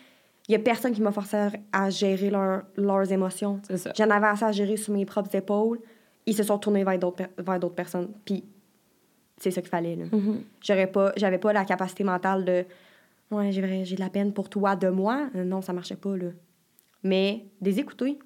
il 0.47 0.53
y 0.53 0.55
a 0.55 0.59
personne 0.59 0.93
qui 0.93 1.01
m'a 1.01 1.11
forcé 1.11 1.37
à, 1.71 1.89
gérer 1.89 2.29
leur- 2.29 2.63
leurs 2.75 3.11
émotions. 3.11 3.61
J'en 3.95 4.09
avais 4.09 4.27
assez 4.27 4.45
à 4.45 4.51
gérer 4.51 4.75
sur 4.77 4.93
mes 4.93 5.05
propres 5.05 5.35
épaules. 5.35 5.79
Ils 6.25 6.35
se 6.35 6.43
sont 6.43 6.57
tournés 6.57 6.83
vers 6.83 6.97
d'autres 6.99 7.23
vers 7.37 7.59
d'autres 7.59 7.75
personnes. 7.75 8.09
Puis 8.25 8.43
c'est 9.37 9.51
ça 9.51 9.61
qu'il 9.61 9.69
fallait. 9.69 9.95
Là. 9.95 10.05
Mhm. 10.11 10.43
J'aurais 10.61 10.87
pas, 10.87 11.11
j'avais 11.15 11.37
pas 11.37 11.53
la 11.53 11.65
capacité 11.65 12.03
mentale 12.03 12.45
de 12.45 12.65
ouais, 13.31 13.51
j'ai, 13.51 13.61
de 13.95 13.99
la 13.99 14.09
peine 14.09 14.33
pour 14.33 14.49
toi, 14.49 14.75
de 14.75 14.89
moi. 14.89 15.29
Non, 15.33 15.61
ça 15.61 15.73
marchait 15.73 15.95
pas 15.95 16.15
là. 16.15 16.29
Mais 17.03 17.45
des 17.61 17.79
écouter, 17.79 18.19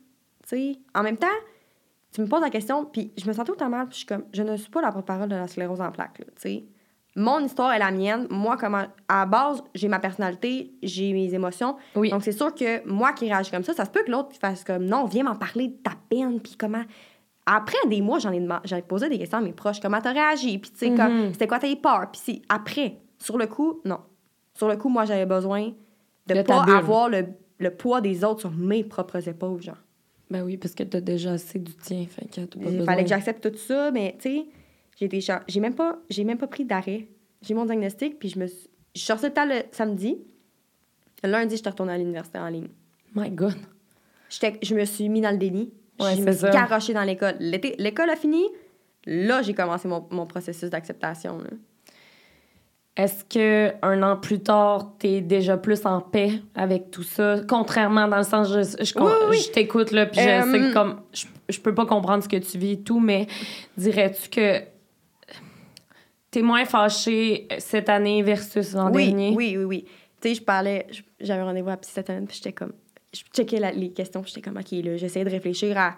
sais. 0.46 0.78
En 0.94 1.04
même 1.04 1.18
temps, 1.18 1.28
tu 2.16 2.22
me 2.22 2.28
poses 2.28 2.42
la 2.42 2.50
question, 2.50 2.86
puis 2.86 3.12
je 3.18 3.28
me 3.28 3.34
sentais 3.34 3.52
autant 3.52 3.70
mal, 3.70 3.88
puis 3.88 3.94
je 3.94 3.98
suis 4.00 4.06
comme, 4.06 4.24
je 4.34 4.42
ne 4.42 4.56
suis 4.58 4.70
pas 4.70 4.82
la 4.82 4.92
porte-parole 4.92 5.28
de 5.30 5.36
la 5.36 5.48
sclérose 5.48 5.82
en 5.82 5.92
plaques, 5.92 6.18
tu 6.18 6.26
sais. 6.38 6.66
Mon 7.18 7.40
histoire 7.40 7.72
est 7.74 7.80
la 7.80 7.92
mienne. 7.92 8.28
Moi, 8.30 8.58
comment, 8.58 8.84
à 9.08 9.20
la 9.20 9.26
base, 9.26 9.64
j'ai 9.74 9.88
ma 9.88 10.00
personnalité, 10.00 10.74
j'ai 10.84 11.14
mes 11.14 11.34
émotions. 11.34 11.78
Oui. 11.96 12.10
Donc, 12.10 12.24
c'est 12.24 12.34
sûr 12.34 12.54
que 12.54 12.86
moi 12.86 13.14
qui 13.14 13.26
réagis 13.32 13.52
comme 13.52 13.64
ça, 13.64 13.74
ça 13.74 13.86
se 13.86 13.90
peut 13.90 14.04
que 14.06 14.12
l'autre 14.12 14.36
fasse 14.38 14.66
comme, 14.66 14.84
non, 14.86 15.06
viens 15.06 15.24
m'en 15.24 15.36
parler 15.36 15.70
de 15.70 15.76
ta 15.76 15.92
peine, 16.10 16.42
puis 16.42 16.56
comment. 16.58 16.84
Après 17.46 17.78
des 17.88 18.02
mois, 18.02 18.20
j'en 18.20 18.34
ai, 18.34 18.38
ai 18.44 18.82
posé 18.82 19.08
des 19.08 19.18
questions 19.18 19.38
à 19.38 19.42
mes 19.42 19.54
proches. 19.54 19.80
Comment 19.80 20.02
t'as 20.02 20.12
réagi? 20.12 20.58
Puis, 20.58 20.72
tu 20.72 20.78
sais, 20.78 20.94
comme, 20.94 21.28
Mhm. 21.28 21.32
c'était 21.34 21.48
quoi 21.48 21.60
tes 21.60 21.76
peurs? 21.78 22.12
Puis, 22.12 22.42
après. 22.50 22.98
Sur 23.18 23.38
le 23.38 23.48
coup, 23.48 23.80
non. 23.86 24.00
Sur 24.54 24.68
le 24.68 24.76
coup, 24.76 24.90
moi, 24.90 25.06
j'avais 25.06 25.26
besoin 25.26 25.72
de, 26.28 26.34
ta 26.34 26.44
pas 26.44 26.64
avoir 26.76 27.08
le, 27.08 27.28
le 27.60 27.70
poids 27.72 28.02
des 28.02 28.26
autres 28.26 28.42
sur 28.42 28.52
mes 28.52 28.84
propres 28.84 29.30
épaules, 29.30 29.62
genre. 29.62 29.78
Ben 30.30 30.44
oui, 30.44 30.58
parce 30.58 30.74
que 30.74 30.84
t'as 30.84 31.02
déjà 31.02 31.34
assez 31.34 31.60
du 31.60 31.74
tien. 31.74 32.06
Fait 32.10 32.26
que 32.28 32.36
t'as 32.36 32.48
pas 32.48 32.58
Il 32.58 32.64
besoin. 32.66 32.86
fallait 32.86 33.04
que 33.04 33.10
j'accepte 33.10 33.52
tout 33.52 33.58
ça, 33.58 33.92
mais 33.92 34.16
tu 34.20 34.30
sais, 34.30 34.46
j'ai 35.10 35.22
cha- 35.22 35.44
j'ai 35.48 35.60
même 35.60 35.76
pas 35.76 36.00
j'ai 36.10 36.24
même 36.24 36.38
pas 36.38 36.48
pris 36.48 36.66
d'arrêt. 36.66 37.08
J'ai 37.42 37.54
mon 37.54 37.66
diagnostic 37.66 38.18
puis 38.18 38.30
je 38.30 38.40
me 38.40 38.48
suis 38.48 38.68
je 38.96 39.02
suis 39.02 39.08
sortie 39.08 39.26
de 39.30 39.34
temps 39.34 39.46
le 39.46 39.62
samedi. 39.72 40.18
Le 41.24 41.30
lundi, 41.30 41.56
je 41.56 41.62
suis 41.62 41.70
retournée 41.70 41.94
à 41.94 41.98
l'université 41.98 42.38
en 42.40 42.48
ligne. 42.48 42.68
My 43.14 43.30
God. 43.30 43.54
Je 44.30 44.74
me 44.76 44.86
suis 44.86 45.10
mis 45.10 45.22
dans 45.22 45.32
le 45.32 45.38
déni. 45.38 45.72
Ouais, 46.00 46.16
je 46.16 46.22
me 46.22 46.32
suis 46.32 46.42
garochée 46.50 46.94
dans 46.94 47.04
l'école. 47.04 47.36
L'été- 47.40 47.76
L'école 47.78 48.10
a 48.10 48.16
fini. 48.16 48.44
Là, 49.06 49.42
j'ai 49.42 49.54
commencé 49.54 49.88
mon, 49.88 50.06
mon 50.12 50.26
processus 50.26 50.70
d'acceptation. 50.70 51.40
Est-ce 52.98 53.26
que 53.26 53.74
un 53.82 54.02
an 54.04 54.16
plus 54.16 54.40
tard, 54.40 54.94
t'es 55.00 55.20
déjà 55.20 55.58
plus 55.58 55.86
en 55.86 56.00
paix 56.00 56.32
avec 56.56 56.92
tout 56.92 57.04
ça? 57.04 57.42
Contrairement 57.48 58.08
dans 58.08 58.18
le 58.18 58.24
sens, 58.24 58.48
je, 58.48 58.62
je, 58.84 58.94
Oui, 58.98 59.06
oui, 59.06 59.26
oui. 59.32 59.38
je 59.46 59.52
t'écoute, 59.52 59.92
là, 59.92 60.06
puis 60.06 60.22
je 60.22 60.30
Euh, 60.30 60.42
sais 60.52 60.60
que 60.60 60.74
comme... 60.74 61.02
Je, 61.14 61.26
je 61.50 61.60
peux 61.60 61.74
pas 61.76 61.86
comprendre 61.86 62.24
ce 62.24 62.30
que 62.30 62.38
tu 62.38 62.58
vis 62.58 62.72
et 62.74 62.82
tout, 62.82 63.00
mais 63.02 63.28
dirais-tu 63.78 64.30
que 64.30 64.62
t'es 66.32 66.42
moins 66.42 66.66
fâché 66.66 67.48
cette 67.60 67.90
année 67.90 68.22
versus 68.24 68.74
l'an 68.74 68.90
oui, 68.92 69.08
dernier? 69.08 69.34
oui, 69.36 69.56
oui, 69.58 69.64
oui. 69.64 69.86
Tu 70.22 70.30
sais, 70.30 70.36
je 70.36 70.42
parlais, 70.42 70.88
je- 70.90 71.02
j'avais 71.20 71.44
rendez-vous 71.44 71.70
à 71.70 71.78
Psy 71.78 71.92
cette 71.94 72.08
semaine, 72.08 72.26
puis 72.28 72.38
j'étais 72.38 72.54
comme, 72.54 72.74
je 73.14 73.22
checkais 73.34 73.60
la- 73.60 73.72
les 73.72 73.92
questions, 73.92 74.24
j'étais 74.26 74.42
comme, 74.42 74.58
OK, 74.58 74.72
là, 74.72 74.98
j'essayais 74.98 75.26
de 75.26 75.30
réfléchir 75.30 75.78
à 75.78 75.96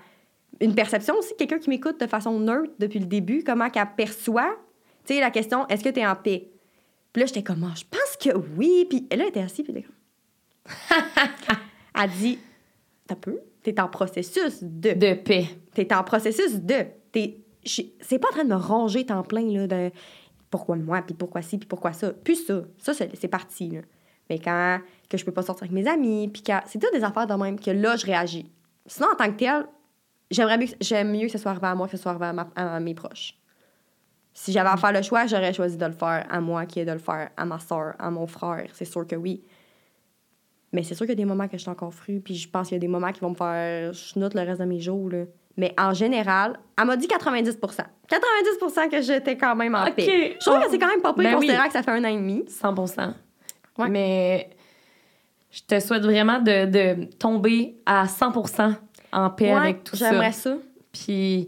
une 0.59 0.73
perception 0.75 1.15
aussi, 1.15 1.33
quelqu'un 1.37 1.59
qui 1.59 1.69
m'écoute 1.69 1.99
de 1.99 2.07
façon 2.07 2.39
neutre 2.39 2.71
depuis 2.79 2.99
le 2.99 3.05
début, 3.05 3.43
comment 3.45 3.69
qu'elle 3.69 3.87
perçoit, 3.95 4.55
tu 5.05 5.13
sais, 5.13 5.19
la 5.19 5.29
question, 5.31 5.67
est-ce 5.67 5.83
que 5.83 5.89
tu 5.89 5.99
es 5.99 6.07
en 6.07 6.15
paix? 6.15 6.49
Puis 7.17 7.23
là, 7.23 7.25
j'étais 7.25 7.41
comme, 7.41 7.63
Ah, 7.63 7.73
je 7.75 7.83
pense 7.89 8.15
que 8.21 8.37
oui, 8.59 8.85
puis 8.87 8.99
là, 9.09 9.23
elle 9.23 9.29
était 9.29 9.39
assise, 9.39 9.63
puis 9.65 9.73
elle 9.73 9.77
était 9.79 9.87
comme... 9.87 11.57
elle 12.03 12.09
dit, 12.11 12.37
t'as 13.07 13.15
peu, 13.15 13.39
t'es 13.63 13.79
en 13.79 13.87
processus 13.87 14.59
de... 14.61 14.93
De 14.93 15.15
paix. 15.15 15.47
T'es 15.73 15.91
en 15.95 16.03
processus 16.03 16.61
de. 16.61 16.85
T'es, 17.11 17.39
c'est 17.65 18.19
pas 18.19 18.27
en 18.27 18.31
train 18.33 18.43
de 18.43 18.49
me 18.49 18.55
ronger 18.55 19.03
temps 19.03 19.23
plein, 19.23 19.49
là, 19.51 19.65
de 19.65 19.89
pourquoi 20.51 20.75
moi, 20.75 21.01
puis 21.01 21.15
pourquoi 21.15 21.41
ci, 21.41 21.57
puis 21.57 21.67
pourquoi 21.67 21.91
ça. 21.91 22.11
Puis 22.13 22.35
ça, 22.35 22.61
ça, 22.77 22.93
c'est, 22.93 23.27
parti, 23.27 23.69
là. 23.71 23.81
Mais 24.29 24.37
quand 24.37 24.79
que 25.09 25.17
je 25.17 25.25
peux 25.25 25.31
pas 25.31 25.41
sortir 25.41 25.63
avec 25.63 25.73
mes 25.73 25.87
amis, 25.89 26.27
puis 26.27 26.43
quand. 26.43 26.61
C'est 26.67 26.77
toutes 26.77 26.93
des 26.93 27.03
affaires 27.03 27.25
de 27.25 27.33
même 27.33 27.59
que 27.59 27.71
là, 27.71 27.95
je 27.95 28.05
réagis. 28.05 28.51
Sinon, 28.85 29.07
en 29.13 29.15
tant 29.15 29.31
que 29.31 29.37
tel, 29.37 29.65
j'aimerais 30.29 30.59
mieux, 30.59 30.67
que- 30.67 30.77
j'aime 30.81 31.09
mieux 31.11 31.25
que 31.25 31.31
ce 31.31 31.39
soit 31.39 31.49
arrivé 31.49 31.65
à 31.65 31.73
moi 31.73 31.87
que 31.87 31.97
ce 31.97 32.03
soit 32.03 32.11
arrivé 32.11 32.27
à, 32.27 32.33
ma- 32.33 32.51
à 32.55 32.79
mes 32.79 32.93
proches. 32.93 33.39
Si 34.39 34.51
j'avais 34.51 34.69
à 34.69 34.77
faire 34.77 34.91
le 34.91 35.01
choix, 35.01 35.25
j'aurais 35.25 35.51
choisi 35.51 35.77
de 35.77 35.85
le 35.85 35.93
faire 35.93 36.27
à 36.29 36.39
moi 36.39 36.67
qui 36.67 36.79
est 36.79 36.85
de 36.85 36.91
le 36.91 36.99
faire 36.99 37.31
à 37.35 37.43
ma 37.43 37.57
soeur, 37.57 37.95
à 37.97 38.11
mon 38.11 38.27
frère. 38.27 38.67
C'est 38.73 38.85
sûr 38.85 39.07
que 39.07 39.15
oui. 39.15 39.41
Mais 40.71 40.83
c'est 40.83 40.93
sûr 40.93 41.07
qu'il 41.07 41.13
y 41.17 41.19
a 41.19 41.23
des 41.23 41.25
moments 41.25 41.47
que 41.47 41.57
je 41.57 41.63
suis 41.63 41.71
encore 41.71 41.91
fru, 41.91 42.19
puis 42.23 42.35
je 42.35 42.47
pense 42.47 42.67
qu'il 42.67 42.75
y 42.75 42.77
a 42.77 42.79
des 42.79 42.87
moments 42.87 43.11
qui 43.11 43.19
vont 43.21 43.31
me 43.31 43.35
faire 43.35 43.91
chenoute 43.95 44.35
le 44.35 44.41
reste 44.41 44.59
de 44.59 44.65
mes 44.65 44.79
jours. 44.79 45.09
Là. 45.09 45.23
Mais 45.57 45.73
en 45.79 45.91
général, 45.93 46.59
elle 46.79 46.85
m'a 46.85 46.97
dit 46.97 47.07
90% 47.07 47.57
90% 48.07 48.89
que 48.91 49.01
j'étais 49.01 49.37
quand 49.37 49.55
même 49.55 49.73
en 49.73 49.91
paix. 49.91 50.35
Je 50.39 50.45
trouve 50.45 50.59
Oh. 50.61 50.65
que 50.65 50.69
c'est 50.71 50.77
quand 50.77 50.87
même 50.87 51.01
pas 51.01 51.13
pire, 51.13 51.23
Ben 51.23 51.29
oui. 51.31 51.35
considérant 51.47 51.65
que 51.67 51.73
ça 51.73 51.81
fait 51.81 51.91
un 51.91 52.03
an 52.03 52.09
et 52.09 52.15
demi. 52.15 52.45
100 52.47 52.75
Ouais. 53.79 53.89
Mais 53.89 54.49
je 55.49 55.61
te 55.63 55.79
souhaite 55.79 56.03
vraiment 56.03 56.39
de, 56.39 56.65
de 56.65 57.05
tomber 57.15 57.77
à 57.87 58.05
100% 58.05 58.75
en 59.13 59.29
paix 59.31 59.45
Ouais, 59.45 59.51
avec 59.59 59.83
tout 59.83 59.95
ça. 59.95 60.11
J'aimerais 60.11 60.31
ça. 60.31 60.57
Puis 60.91 61.47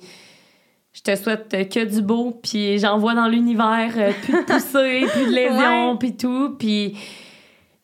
je 1.06 1.12
te 1.12 1.16
souhaite 1.16 1.54
euh, 1.54 1.64
que 1.64 1.86
du 1.86 2.02
beau, 2.02 2.39
puis 2.43 2.78
j'envoie 2.78 3.14
dans 3.16 3.28
l'univers 3.28 3.91
euh, 3.97 4.12
plus 4.24 4.34
de 4.34 4.43
poussées, 4.45 5.06
plus 5.14 5.26
de 5.28 5.36
lésions, 5.36 5.91
Ouais. 5.91 5.97
puis 6.00 6.18
tout. 6.18 6.56
Puis 6.60 6.97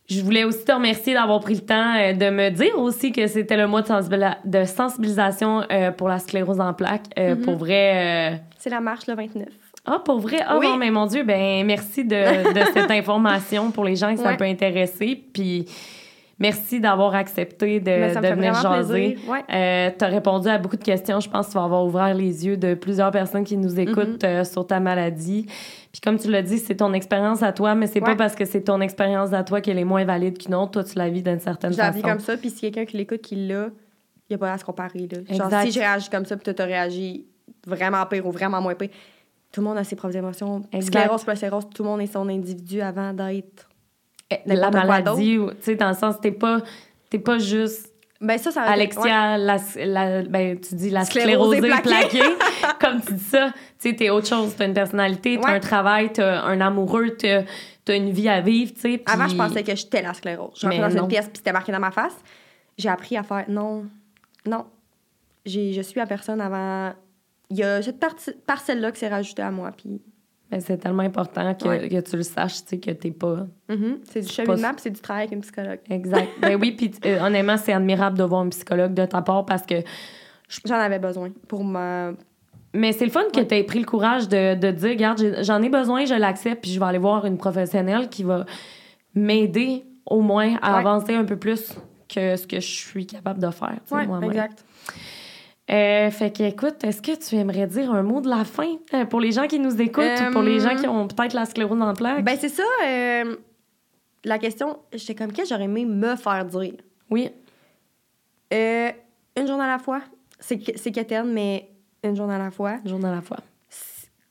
je 0.09 0.21
voulais 0.21 0.43
aussi 0.43 0.63
te 0.65 0.71
remercier 0.71 1.13
d'avoir 1.13 1.39
pris 1.39 1.55
le 1.55 1.61
temps 1.61 1.95
euh, 1.97 2.13
de 2.13 2.29
me 2.29 2.49
dire 2.49 2.77
aussi 2.77 3.11
que 3.11 3.25
c'était 3.27 3.57
le 3.57 3.67
mois 3.67 3.81
de, 3.81 3.87
sensibil- 3.87 4.37
de 4.45 4.63
sensibilisation 4.65 5.63
euh, 5.71 5.91
pour 5.91 6.09
la 6.09 6.19
sclérose 6.19 6.59
en 6.59 6.73
plaques. 6.73 7.07
Mhm. 7.17 7.41
Pour 7.41 7.55
vrai... 7.55 8.41
C'est 8.57 8.69
la 8.69 8.81
marche 8.81 9.07
le 9.07 9.15
29. 9.15 9.47
ah, 9.85 9.99
pour 10.03 10.19
vrai? 10.19 10.39
Ah, 10.45 10.57
Oui. 10.57 10.67
bon, 10.67 10.75
mais 10.77 10.91
mon 10.91 11.05
Dieu, 11.05 11.23
ben 11.23 11.65
merci 11.65 12.03
de, 12.03 12.53
de 12.53 12.65
cette 12.73 12.91
information 12.91 13.71
pour 13.71 13.85
les 13.85 13.95
gens 13.95 14.13
que 14.13 14.19
ça 14.21 14.29
Ouais. 14.31 14.37
peut 14.37 14.45
intéresser. 14.45 15.23
Puis 15.33 15.65
merci 16.39 16.79
d'avoir 16.79 17.15
accepté 17.15 17.79
de, 17.79 17.85
fait 17.85 18.33
venir 18.35 18.53
jaser. 18.55 19.17
Ouais. 19.27 19.43
Euh, 19.53 19.91
tu 19.97 20.03
as 20.03 20.07
répondu 20.07 20.47
à 20.47 20.57
beaucoup 20.57 20.75
de 20.77 20.83
questions. 20.83 21.19
Je 21.19 21.29
pense 21.29 21.47
que 21.47 21.51
tu 21.53 21.57
vas 21.57 21.63
avoir 21.63 21.85
ouvert 21.85 22.13
les 22.13 22.45
yeux 22.45 22.57
de 22.57 22.73
plusieurs 22.73 23.11
personnes 23.11 23.43
qui 23.43 23.57
nous 23.57 23.79
écoutent 23.79 24.23
Mhm. 24.23 24.29
euh, 24.29 24.43
sur 24.43 24.65
ta 24.67 24.79
maladie. 24.79 25.45
Puis 25.91 26.01
comme 26.01 26.17
tu 26.19 26.29
l'as 26.29 26.41
dit, 26.41 26.57
c'est 26.59 26.75
ton 26.75 26.91
expérience 26.93 27.41
à 27.41 27.53
toi, 27.53 27.73
mais 27.75 27.87
c'est 27.87 28.01
pas 28.01 28.15
parce 28.15 28.35
que 28.35 28.43
c'est 28.45 28.61
ton 28.63 28.81
expérience 28.81 29.31
à 29.33 29.43
toi 29.43 29.61
qu'elle 29.61 29.79
est 29.79 29.85
moins 29.85 30.03
valide 30.03 30.37
qu'une 30.37 30.55
autre. 30.55 30.71
Toi, 30.71 30.83
tu 30.83 30.97
la 30.97 31.09
vis 31.09 31.23
d'une 31.23 31.39
certaine 31.39 31.71
Je 31.71 31.77
la 31.77 31.85
façon. 31.85 31.97
vis 31.97 32.01
comme 32.03 32.19
ça, 32.19 32.35
puis 32.37 32.49
si 32.49 32.59
quelqu'un 32.61 32.85
qui 32.85 32.97
l'écoute 32.97 33.21
qui 33.21 33.35
l'a, 33.47 33.67
il 34.29 34.31
n'y 34.31 34.35
a 34.35 34.37
pas 34.37 34.51
à 34.53 34.57
se 34.57 34.65
comparer. 34.65 35.07
Là. 35.09 35.19
Genre, 35.35 35.45
Exact. 35.47 35.65
si 35.65 35.71
j'ai 35.71 35.79
réagi 35.79 36.09
comme 36.09 36.25
ça, 36.25 36.35
puis 36.35 36.43
toi, 36.43 36.53
t'as 36.53 36.65
réagi 36.65 37.25
vraiment 37.65 38.05
pire 38.07 38.25
ou 38.27 38.31
vraiment 38.31 38.59
moins 38.61 38.75
pire, 38.75 38.89
tout 39.53 39.61
le 39.61 39.67
monde 39.67 39.77
a 39.77 39.85
ses 39.85 39.95
propres 39.95 40.17
émotions. 40.17 40.63
Sclérose, 40.81 41.23
tout 41.73 41.83
le 41.83 41.89
monde 41.89 42.01
est 42.01 42.07
son 42.11 42.27
individu 42.27 42.81
avant 42.81 43.13
d'être. 43.13 43.69
La 44.45 44.71
maladie, 44.71 45.37
tu 45.37 45.55
sais, 45.61 45.75
dans 45.75 45.89
le 45.89 45.95
sens, 45.95 46.19
t'es 46.21 46.31
pas, 46.31 46.61
t'es 47.09 47.19
pas 47.19 47.37
juste 47.37 47.91
Ben, 48.21 48.37
ça, 48.37 48.51
ça 48.51 48.61
être- 48.61 48.67
ouais. 48.67 48.73
Alexia, 48.73 49.37
la, 49.37 49.57
la- 49.85 50.21
ben, 50.23 50.59
tu 50.59 50.75
dis 50.75 50.89
la 50.89 51.03
Sclérosée 51.05 51.57
sclérosée 51.57 51.81
plaquée. 51.83 52.19
plaquée. 52.19 52.35
Comme 52.81 53.01
tu 53.01 53.13
dis 53.13 53.23
ça, 53.23 53.51
tu 53.79 53.89
sais, 53.89 53.95
t'es 53.95 54.09
autre 54.09 54.27
chose. 54.27 54.55
T'as 54.57 54.65
une 54.65 54.73
personnalité, 54.73 55.37
t'as 55.41 55.49
Ouais. 55.49 55.55
un 55.55 55.59
travail, 55.59 56.11
t'as 56.13 56.41
un 56.43 56.59
amoureux, 56.61 57.11
t'as 57.17 57.43
as 57.87 57.93
une 57.95 58.11
vie 58.11 58.29
à 58.29 58.41
vivre, 58.41 58.73
tu 58.73 58.79
sais. 58.79 59.03
Avant, 59.05 59.27
je 59.27 59.35
pensais 59.35 59.63
que 59.63 59.75
j'étais 59.75 60.01
la 60.01 60.13
sclérose. 60.13 60.57
Je 60.59 60.65
rentrais 60.65 60.79
dans 60.89 60.95
non. 60.95 61.01
une 61.03 61.07
pièce, 61.09 61.25
puis 61.27 61.37
c'était 61.37 61.51
marqué 61.53 61.71
dans 61.71 61.79
ma 61.79 61.91
face. 61.91 62.15
J'ai 62.77 62.89
appris 62.89 63.15
à 63.17 63.23
faire 63.23 63.45
non, 63.47 63.85
non. 64.47 64.65
Je 65.45 65.81
suis 65.81 65.99
la 65.99 66.07
personne 66.07 66.41
avant. 66.41 66.93
Il 67.51 67.57
y 67.57 67.63
a 67.63 67.81
cette 67.83 67.99
partie- 67.99 68.31
parcelle-là 68.47 68.91
qui 68.91 68.99
s'est 68.99 69.07
rajoutée 69.07 69.43
à 69.43 69.51
moi, 69.51 69.71
puis 69.77 70.01
C'est 70.59 70.77
tellement 70.77 71.03
important 71.03 71.53
que, 71.55 71.67
Ouais. 71.67 71.89
que 71.89 71.99
tu 72.01 72.17
le 72.17 72.23
saches, 72.23 72.63
tu 72.63 72.69
sais, 72.69 72.79
que 72.79 72.91
t'es 72.91 73.11
pas... 73.11 73.47
Mhm. 73.69 73.99
C'est 74.09 74.21
du 74.21 74.27
pas- 74.27 74.31
cheminement, 74.33 74.71
puis 74.71 74.81
c'est 74.81 74.89
du 74.91 75.01
travail 75.01 75.25
avec 75.27 75.37
un 75.37 75.41
psychologue. 75.41 75.79
Exact. 75.89 76.29
ben 76.41 76.57
oui, 76.59 76.71
puis 76.71 76.91
euh, 77.05 77.19
honnêtement, 77.25 77.57
c'est 77.57 77.73
admirable 77.73 78.17
de 78.17 78.23
voir 78.23 78.41
un 78.41 78.49
psychologue 78.49 78.93
de 78.93 79.05
ta 79.05 79.21
part 79.21 79.45
parce 79.45 79.63
que... 79.65 79.75
J'en 80.65 80.75
avais 80.75 80.99
besoin 80.99 81.31
pour 81.47 81.63
ma. 81.63 82.11
Mais 82.73 82.91
c'est 82.91 83.05
le 83.05 83.11
fun 83.11 83.23
que 83.33 83.41
tu 83.41 83.55
aies 83.55 83.63
pris 83.63 83.79
le 83.79 83.85
courage 83.85 84.27
de, 84.29 84.53
de 84.55 84.69
dire, 84.71 84.89
regarde, 84.89 85.37
j'en 85.41 85.61
ai 85.63 85.69
besoin, 85.69 86.05
je 86.05 86.13
l'accepte, 86.13 86.61
puis 86.61 86.71
je 86.71 86.79
vais 86.79 86.85
aller 86.85 86.97
voir 86.97 87.25
une 87.25 87.37
professionnelle 87.37 88.09
qui 88.09 88.23
va 88.23 88.45
m'aider 89.13 89.83
au 90.05 90.21
moins 90.21 90.55
à 90.61 90.73
Ouais. 90.73 90.79
avancer 90.79 91.13
un 91.15 91.23
peu 91.25 91.37
plus 91.37 91.73
que 92.07 92.35
ce 92.35 92.45
que 92.45 92.57
je 92.59 92.67
suis 92.67 93.07
capable 93.07 93.39
de 93.41 93.49
faire, 93.49 93.79
moi-même. 93.89 94.29
exact. 94.29 94.63
Euh, 95.71 96.11
fait 96.11 96.31
que, 96.35 96.43
écoute, 96.43 96.83
est-ce 96.83 97.01
que 97.01 97.15
tu 97.17 97.35
aimerais 97.35 97.65
dire 97.65 97.91
un 97.91 98.03
mot 98.03 98.21
de 98.21 98.29
la 98.29 98.43
fin 98.43 98.75
euh, 98.93 99.05
pour 99.05 99.19
les 99.19 99.31
gens 99.31 99.47
qui 99.47 99.57
nous 99.59 99.81
écoutent 99.81 100.03
ou 100.27 100.31
pour 100.31 100.43
les 100.43 100.63
Euh, 100.63 100.69
gens 100.69 100.75
qui 100.75 100.87
ont 100.87 101.07
peut-être 101.07 101.33
la 101.33 101.45
sclérose 101.45 101.81
en 101.81 101.93
plaques? 101.93 102.23
Ben, 102.23 102.37
c'est 102.39 102.49
ça. 102.49 102.63
euh, 102.85 103.35
la 104.23 104.37
question, 104.39 104.77
j'étais 104.93 105.15
comme, 105.15 105.31
qu'est-ce 105.31 105.49
que 105.49 105.55
j'aurais 105.55 105.65
aimé 105.65 105.85
me 105.85 106.15
faire 106.15 106.45
dire? 106.45 106.73
oui, 107.09 107.29
Euh, 108.53 108.91
une 109.37 109.47
journée 109.47 109.63
à 109.63 109.67
la 109.67 109.79
fois. 109.79 110.01
C'est 110.39 110.57
quétaine, 110.91 111.33
mais 111.33 111.67
une 112.03 112.15
journée 112.15 112.35
à 112.35 112.39
la 112.39 112.51
fois. 112.51 112.77
une 112.83 112.89
journée 112.89 113.07
à 113.07 113.11
la 113.15 113.21
fois. 113.21 113.37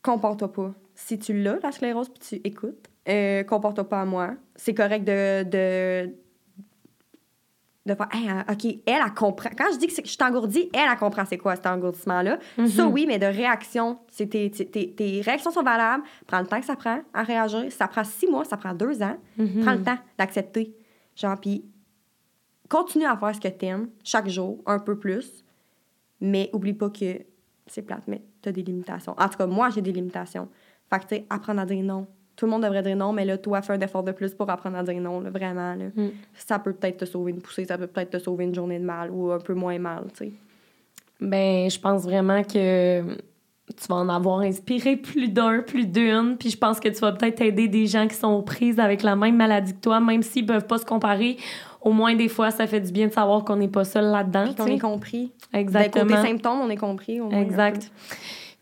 Comporte-toi 0.03 0.53
pas. 0.53 0.72
Si 0.95 1.18
tu 1.18 1.32
l'as, 1.43 1.59
la 1.62 1.72
sclérose, 1.72 2.09
puis 2.11 2.20
tu 2.41 2.49
écoutes, 2.49 2.87
euh, 3.09 3.43
comporte-toi 3.43 3.89
pas 3.89 4.03
à 4.03 4.05
moi. 4.05 4.30
C'est 4.55 4.74
correct 4.74 5.05
de, 5.05 5.43
de, 5.43 6.14
de 7.87 7.95
faire, 7.95 8.09
Hey, 8.12 8.28
euh, 8.30 8.53
OK, 8.53 8.64
elle, 8.64 8.80
elle 9.05 9.14
comprend. 9.14 9.51
Quand 9.57 9.66
je 9.72 9.78
dis 9.78 9.87
que 9.89 9.93
je 9.95 10.09
suis 10.09 10.16
engourdie, 10.22 10.70
elle, 10.72 10.89
elle 10.91 10.97
comprend 10.99 11.24
c'est 11.26 11.37
quoi 11.39 11.55
cet 11.57 11.66
engourdissement-là. 11.66 12.39
Ça, 12.68 12.87
oui, 12.87 13.05
mais 13.07 13.18
de 13.18 13.26
réaction, 13.26 13.99
tes, 14.16 14.26
tes- 14.28 14.51
tes- 14.51 14.93
tes 14.95 15.20
réactions 15.20 15.51
sont 15.51 15.62
valables. 15.62 16.03
Prends 16.26 16.41
le 16.41 16.47
temps 16.47 16.61
que 16.61 16.66
ça 16.66 16.76
prend 16.76 17.01
à 17.12 17.22
réagir. 17.22 17.70
Ça 17.70 17.87
prend 17.89 18.03
six 18.05 18.26
mois, 18.26 18.45
ça 18.45 18.57
prend 18.57 18.72
deux 18.74 19.03
ans. 19.03 19.16
Mhm. 19.37 19.61
Prends 19.62 19.74
le 19.74 19.82
temps 19.82 19.99
d'accepter. 20.18 20.74
Genre, 21.14 21.39
puis 21.39 21.64
continue 22.68 23.05
à 23.05 23.16
faire 23.16 23.35
ce 23.35 23.41
que 23.41 23.49
t'aimes 23.49 23.89
chaque 24.03 24.28
jour, 24.28 24.62
un 24.66 24.78
peu 24.78 24.99
plus. 24.99 25.45
Mais 26.20 26.49
oublie 26.53 26.72
pas 26.74 26.89
que 26.91 27.20
c'est 27.66 27.82
plate, 27.82 28.03
mais 28.07 28.22
t'as 28.41 28.53
des 28.53 28.62
limitations. 28.62 29.14
En 29.18 29.28
tout 29.28 29.37
cas, 29.37 29.47
moi, 29.47 29.68
j'ai 29.70 29.82
des 29.82 29.93
limitations. 29.93 30.49
Fait 30.91 30.99
que, 31.01 31.03
tu 31.07 31.14
sais, 31.16 31.26
apprendre 31.30 31.61
à 31.61 31.66
dire 31.66 31.82
non. 31.85 32.07
Tout 32.37 32.47
le 32.47 32.51
monde 32.51 32.62
devrait 32.62 32.82
dire 32.82 32.97
non, 32.97 33.12
mais 33.12 33.24
là, 33.24 33.39
toi, 33.39 33.62
fais 33.62 33.74
un 33.74 33.80
effort 33.80 34.03
de 34.03 34.12
plus 34.12 34.35
pour 34.35 34.49
apprendre 34.51 34.76
à 34.76 34.82
dire 34.82 35.01
non, 35.01 35.20
là, 35.20 35.30
vraiment. 35.30 35.74
Là. 35.74 35.87
Mm. 35.95 36.11
Ça 36.35 36.59
peut 36.59 36.72
peut-être 36.72 36.99
te 36.99 37.05
sauver 37.05 37.32
une 37.32 37.41
poussée, 37.41 37.64
ça 37.64 37.78
peut 37.78 37.87
peut-être 37.87 38.11
te 38.11 38.18
sauver 38.18 38.45
une 38.45 38.55
journée 38.55 38.78
de 38.78 38.85
mal 38.85 39.11
ou 39.11 39.30
un 39.30 39.39
peu 39.39 39.55
moins 39.55 39.78
mal, 39.78 40.05
tu 40.16 40.26
sais. 40.26 40.32
Ben, 41.20 41.70
je 41.70 41.78
pense 41.78 42.03
vraiment 42.03 42.43
que 42.43 43.03
tu 43.76 43.87
vas 43.89 43.97
en 43.97 44.09
avoir 44.09 44.41
inspiré 44.41 44.97
plus 44.97 45.28
d'un, 45.28 45.62
plus 45.62 45.87
d'une, 45.87 46.37
puis 46.39 46.51
je 46.51 46.59
pense 46.59 46.80
que 46.80 46.89
tu 46.89 47.01
vas 47.01 47.12
peut-être 47.12 47.41
aider 47.41 47.68
des 47.68 47.87
gens 47.87 48.07
qui 48.07 48.16
sont 48.16 48.32
aux 48.32 48.43
prises 48.43 48.78
avec 48.78 49.03
la 49.03 49.16
même 49.16 49.37
maladie 49.37 49.74
que 49.74 49.80
toi, 49.80 50.01
même 50.01 50.22
s'ils 50.22 50.45
peuvent 50.45 50.66
pas 50.66 50.78
se 50.78 50.85
comparer. 50.85 51.39
Au 51.80 51.93
moins, 51.93 52.14
des 52.14 52.28
fois, 52.28 52.51
ça 52.51 52.66
fait 52.66 52.80
du 52.80 52.93
bien 52.93 53.09
de 53.09 53.12
savoir 53.12 53.45
qu'on 53.45 53.57
n'est 53.57 53.68
pas 53.68 53.85
seul 53.85 54.07
là-dedans. 54.07 54.55
Qu'on 54.55 54.66
est 54.66 54.78
compris. 54.78 55.32
Ben, 55.53 55.61
Exactement. 55.61 56.07
côté 56.07 56.28
symptômes, 56.28 56.61
on 56.61 56.70
est 56.70 56.76
compris. 56.76 57.20
Au 57.20 57.28
moins, 57.28 57.41
Exact. 57.41 57.91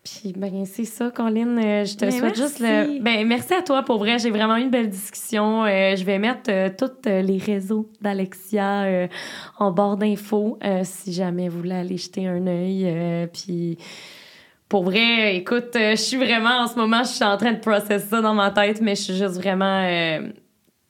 Puis, 0.05 0.33
ben, 0.37 0.65
c'est 0.65 0.85
ça, 0.85 1.13
Colline. 1.13 1.59
Euh, 1.59 1.85
je 1.85 1.97
te 1.97 2.05
Mais 2.05 2.11
souhaite 2.11 2.37
juste 2.37 2.59
le. 2.59 3.01
Ben, 3.01 3.27
merci 3.27 3.55
à 3.55 3.63
toi 3.63 3.85
pour 3.85 3.99
vrai. 3.99 4.19
J'ai 4.19 4.31
vraiment 4.31 4.57
eu 4.57 4.63
une 4.63 4.71
belle 4.71 4.89
discussion. 4.89 5.65
Euh, 5.65 5.95
je 5.95 6.05
vais 6.05 6.19
mettre 6.19 6.51
euh, 6.51 6.71
tous 6.77 7.09
euh, 7.09 7.23
les 7.23 7.39
réseaux 7.39 7.89
d'Alexia 8.01 8.83
euh, 8.83 9.07
en 9.59 9.71
barre 9.71 9.97
d'infos 9.97 10.59
euh, 10.65 10.81
si 10.83 11.13
jamais 11.13 11.49
vous 11.49 11.59
voulez 11.59 11.75
aller 11.77 11.97
jeter 11.97 12.27
un 12.27 12.47
œil. 12.47 12.85
Euh, 12.87 13.27
puis. 13.33 13.79
Pour 14.69 14.85
vrai, 14.85 15.37
écoute, 15.37 15.73
je 15.75 15.97
suis 15.97 16.17
vraiment 16.17 16.63
en 16.63 16.67
ce 16.67 16.77
moment, 16.77 17.05
je 17.05 17.11
suis 17.11 17.25
en 17.25 17.37
train 17.37 17.53
de 17.53 17.59
processer 17.59 18.09
ça 18.09 18.23
dans 18.23 18.33
ma 18.33 18.51
tête, 18.51 18.81
mais 18.81 18.95
je 18.95 19.03
suis 19.03 19.15
juste 19.15 19.35
vraiment. 19.35 19.87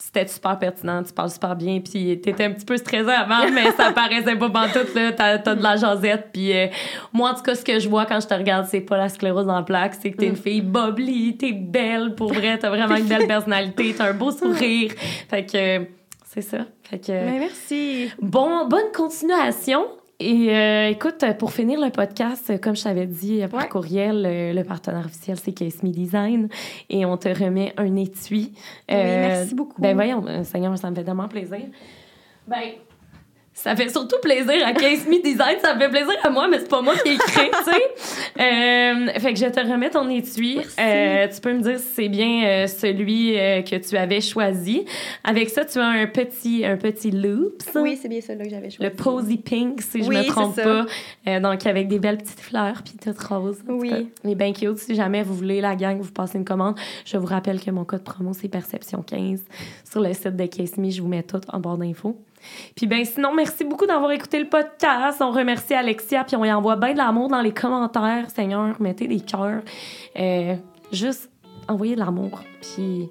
C'était 0.05 0.26
super 0.26 0.59
pertinent, 0.59 1.03
tu 1.03 1.12
parles 1.12 1.30
super 1.30 1.55
bien, 1.55 1.80
puis 1.80 2.20
t'étais 2.20 2.44
un 2.44 2.50
petit 2.50 2.64
peu 2.64 2.76
stressée 2.76 3.09
avant, 3.09 3.48
mais 3.50 3.70
ça 3.70 3.92
paraissait 3.94 4.34
pas 4.34 4.50
pantoute, 4.50 4.94
là, 4.94 5.12
t'as, 5.12 5.38
t'as 5.38 5.55
de 5.55 5.62
la 5.62 5.76
jasette, 5.76 6.30
puis 6.32 6.53
euh, 6.53 6.66
moi, 7.12 7.30
en 7.30 7.34
tout 7.34 7.42
cas, 7.42 7.55
ce 7.55 7.64
que 7.64 7.78
je 7.78 7.88
vois 7.88 8.05
quand 8.05 8.20
je 8.20 8.26
te 8.26 8.34
regarde, 8.34 8.66
c'est 8.68 8.80
pas 8.80 8.98
la 8.98 9.09
sclérose 9.09 9.48
en 9.48 9.62
plaques, 9.62 9.94
c'est 10.03 10.11
que 10.11 10.16
t'es 10.16 10.26
une 10.26 10.36
fille 10.36 10.61
bubbly, 10.61 11.36
t'es 11.36 11.53
belle, 11.53 12.14
pour 12.16 12.32
vrai, 12.32 12.59
t'as 12.59 12.68
vraiment 12.68 12.96
une 12.96 13.07
belle 13.07 13.26
personnalité, 13.26 13.94
t'as 13.96 14.11
un 14.11 14.14
beau 14.14 14.30
sourire, 14.32 14.92
fait 15.30 15.46
que 15.46 15.78
euh, 15.80 15.84
c'est 16.26 16.42
ça, 16.42 16.59
fait 16.82 16.98
que... 16.98 17.12
Ben, 17.12 17.38
merci. 17.38 18.11
Bon, 18.20 18.66
bonne 18.66 18.90
continuation. 18.92 19.86
Et 20.25 20.55
euh, 20.57 20.89
écoute, 20.89 21.25
pour 21.41 21.53
finir 21.53 21.81
le 21.81 21.91
podcast, 21.91 22.49
euh, 22.51 22.57
comme 22.59 22.77
je 22.77 22.85
t'avais 22.85 23.07
dit 23.07 23.43
euh, 23.43 23.49
par 23.49 23.62
Ouais. 23.62 23.68
courriel, 23.68 24.25
euh, 24.25 24.53
le 24.53 24.62
partenaire 24.62 25.07
officiel, 25.07 25.37
c'est 25.37 25.83
Me 25.83 25.91
Design. 25.91 26.49
Et 26.89 27.05
on 27.05 27.16
te 27.16 27.29
remet 27.29 27.73
un 27.77 27.97
étui. 27.97 28.53
Oui, 28.89 28.95
merci 28.97 29.55
beaucoup. 29.57 29.83
Ben 29.83 29.95
voyons, 29.95 30.25
euh, 30.29 30.45
Seigneur, 30.45 30.79
ça 30.79 30.89
me 30.91 30.95
fait 30.95 31.03
tellement 31.03 31.27
plaisir. 31.27 31.62
Ben, 32.47 32.57
ça 33.63 33.77
fait 33.77 33.89
surtout 33.91 34.17
plaisir 34.21 34.67
à 34.67 34.73
Case 34.73 35.07
Me 35.07 35.23
Design, 35.23 35.57
ça 35.63 35.79
fait 35.79 35.89
plaisir 35.89 36.15
à 36.25 36.31
moi, 36.31 36.49
mais 36.49 36.59
c'est 36.59 36.69
pas 36.69 36.83
moi 36.83 36.95
qui 36.97 37.11
ai 37.11 37.15
écrit, 37.15 37.51
tu 37.65 37.71
sais. 37.71 37.83
Euh, 38.41 39.07
fait 39.21 39.35
que 39.35 39.39
je 39.39 39.47
te 39.47 39.61
remets 39.61 39.91
ton 39.91 40.09
étui. 40.09 40.57
Merci. 40.57 40.77
Euh, 40.81 41.29
tu 41.33 41.41
peux 41.41 41.53
me 41.53 41.61
dire 41.61 41.79
si 41.79 41.85
c'est 41.95 42.09
bien 42.09 42.45
euh, 42.45 42.67
celui 42.67 43.39
euh, 43.39 43.61
que 43.63 43.77
tu 43.77 43.97
avais 43.97 44.21
choisi. 44.23 44.85
Avec 45.23 45.51
ça, 45.51 45.65
tu 45.67 45.79
as 45.79 45.87
un 45.87 46.07
petit, 46.07 46.65
un 46.65 46.77
petit 46.77 47.11
loops. 47.11 47.69
Oui, 47.75 47.99
c'est 48.01 48.09
bien 48.09 48.21
celui-là 48.21 48.45
que 48.45 48.51
j'avais 48.51 48.71
choisi. 48.71 48.83
Le 48.83 48.91
Posy 48.91 49.37
Pink, 49.37 49.83
si 49.83 50.03
je 50.03 50.09
Oui, 50.09 50.17
me 50.17 50.25
trompe 50.25 50.57
pas. 50.57 51.41
Donc, 51.41 51.67
avec 51.67 51.89
des 51.89 51.99
belles 51.99 52.19
petites 52.19 52.41
fleurs, 52.41 52.83
puis 52.83 52.95
toutes 53.03 53.21
roses. 53.23 53.61
en 53.69 53.75
tout 53.75 53.81
Oui. 53.81 54.09
Les 54.25 54.35
bien 54.35 54.53
cute. 54.53 54.79
Si 54.79 54.95
jamais 54.95 55.23
vous 55.23 55.35
voulez, 55.35 55.61
la 55.61 55.77
gang, 55.77 56.01
vous 56.01 56.11
passez 56.11 56.39
une 56.39 56.45
commande. 56.47 56.77
Je 57.05 57.19
vous 57.19 57.27
rappelle 57.27 57.61
que 57.61 57.71
mon 57.71 57.85
code 57.85 58.03
promo, 58.03 58.33
c'est 58.33 58.49
Perception15. 58.49 59.41
Sur 59.89 60.01
le 60.01 60.13
site 60.15 60.37
de 60.37 60.47
Case 60.47 60.79
Me, 60.79 60.91
je 60.91 61.03
vous 61.03 61.09
mets 61.09 61.23
tout 61.23 61.41
en 61.49 61.61
barre 61.61 61.77
d'infos. 61.79 62.17
Puis 62.74 62.86
ben 62.86 63.05
sinon, 63.05 63.32
merci 63.34 63.64
beaucoup 63.64 63.86
d'avoir 63.86 64.11
écouté 64.12 64.38
le 64.38 64.49
podcast. 64.49 65.20
On 65.20 65.30
remercie 65.30 65.74
Alexia, 65.74 66.24
puis 66.24 66.36
on 66.36 66.45
y 66.45 66.53
envoie 66.53 66.76
bien 66.76 66.93
de 66.93 66.99
l'amour 66.99 67.28
dans 67.28 67.40
les 67.40 67.53
commentaires. 67.53 68.30
Seigneur, 68.30 68.80
mettez 68.80 69.07
des 69.07 69.20
cœurs. 69.20 69.62
Euh, 70.18 70.55
juste 70.93 71.30
envoyez 71.68 71.95
de 71.95 72.01
l'amour. 72.01 72.40
Puis 72.61 73.09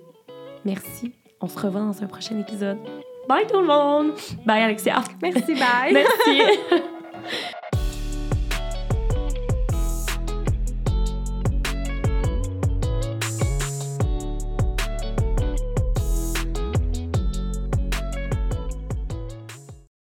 merci. 0.65 1.13
On 1.41 1.47
se 1.47 1.59
revoit 1.59 1.82
dans 1.82 2.03
un 2.03 2.07
prochain 2.07 2.39
épisode. 2.39 2.77
Bye 3.27 3.47
tout 3.47 3.59
le 3.59 3.67
monde! 3.67 4.13
Bye 4.45 4.63
Alexia! 4.63 5.01
Merci, 5.21 5.53
bye. 5.55 5.93
Merci! 5.93 6.41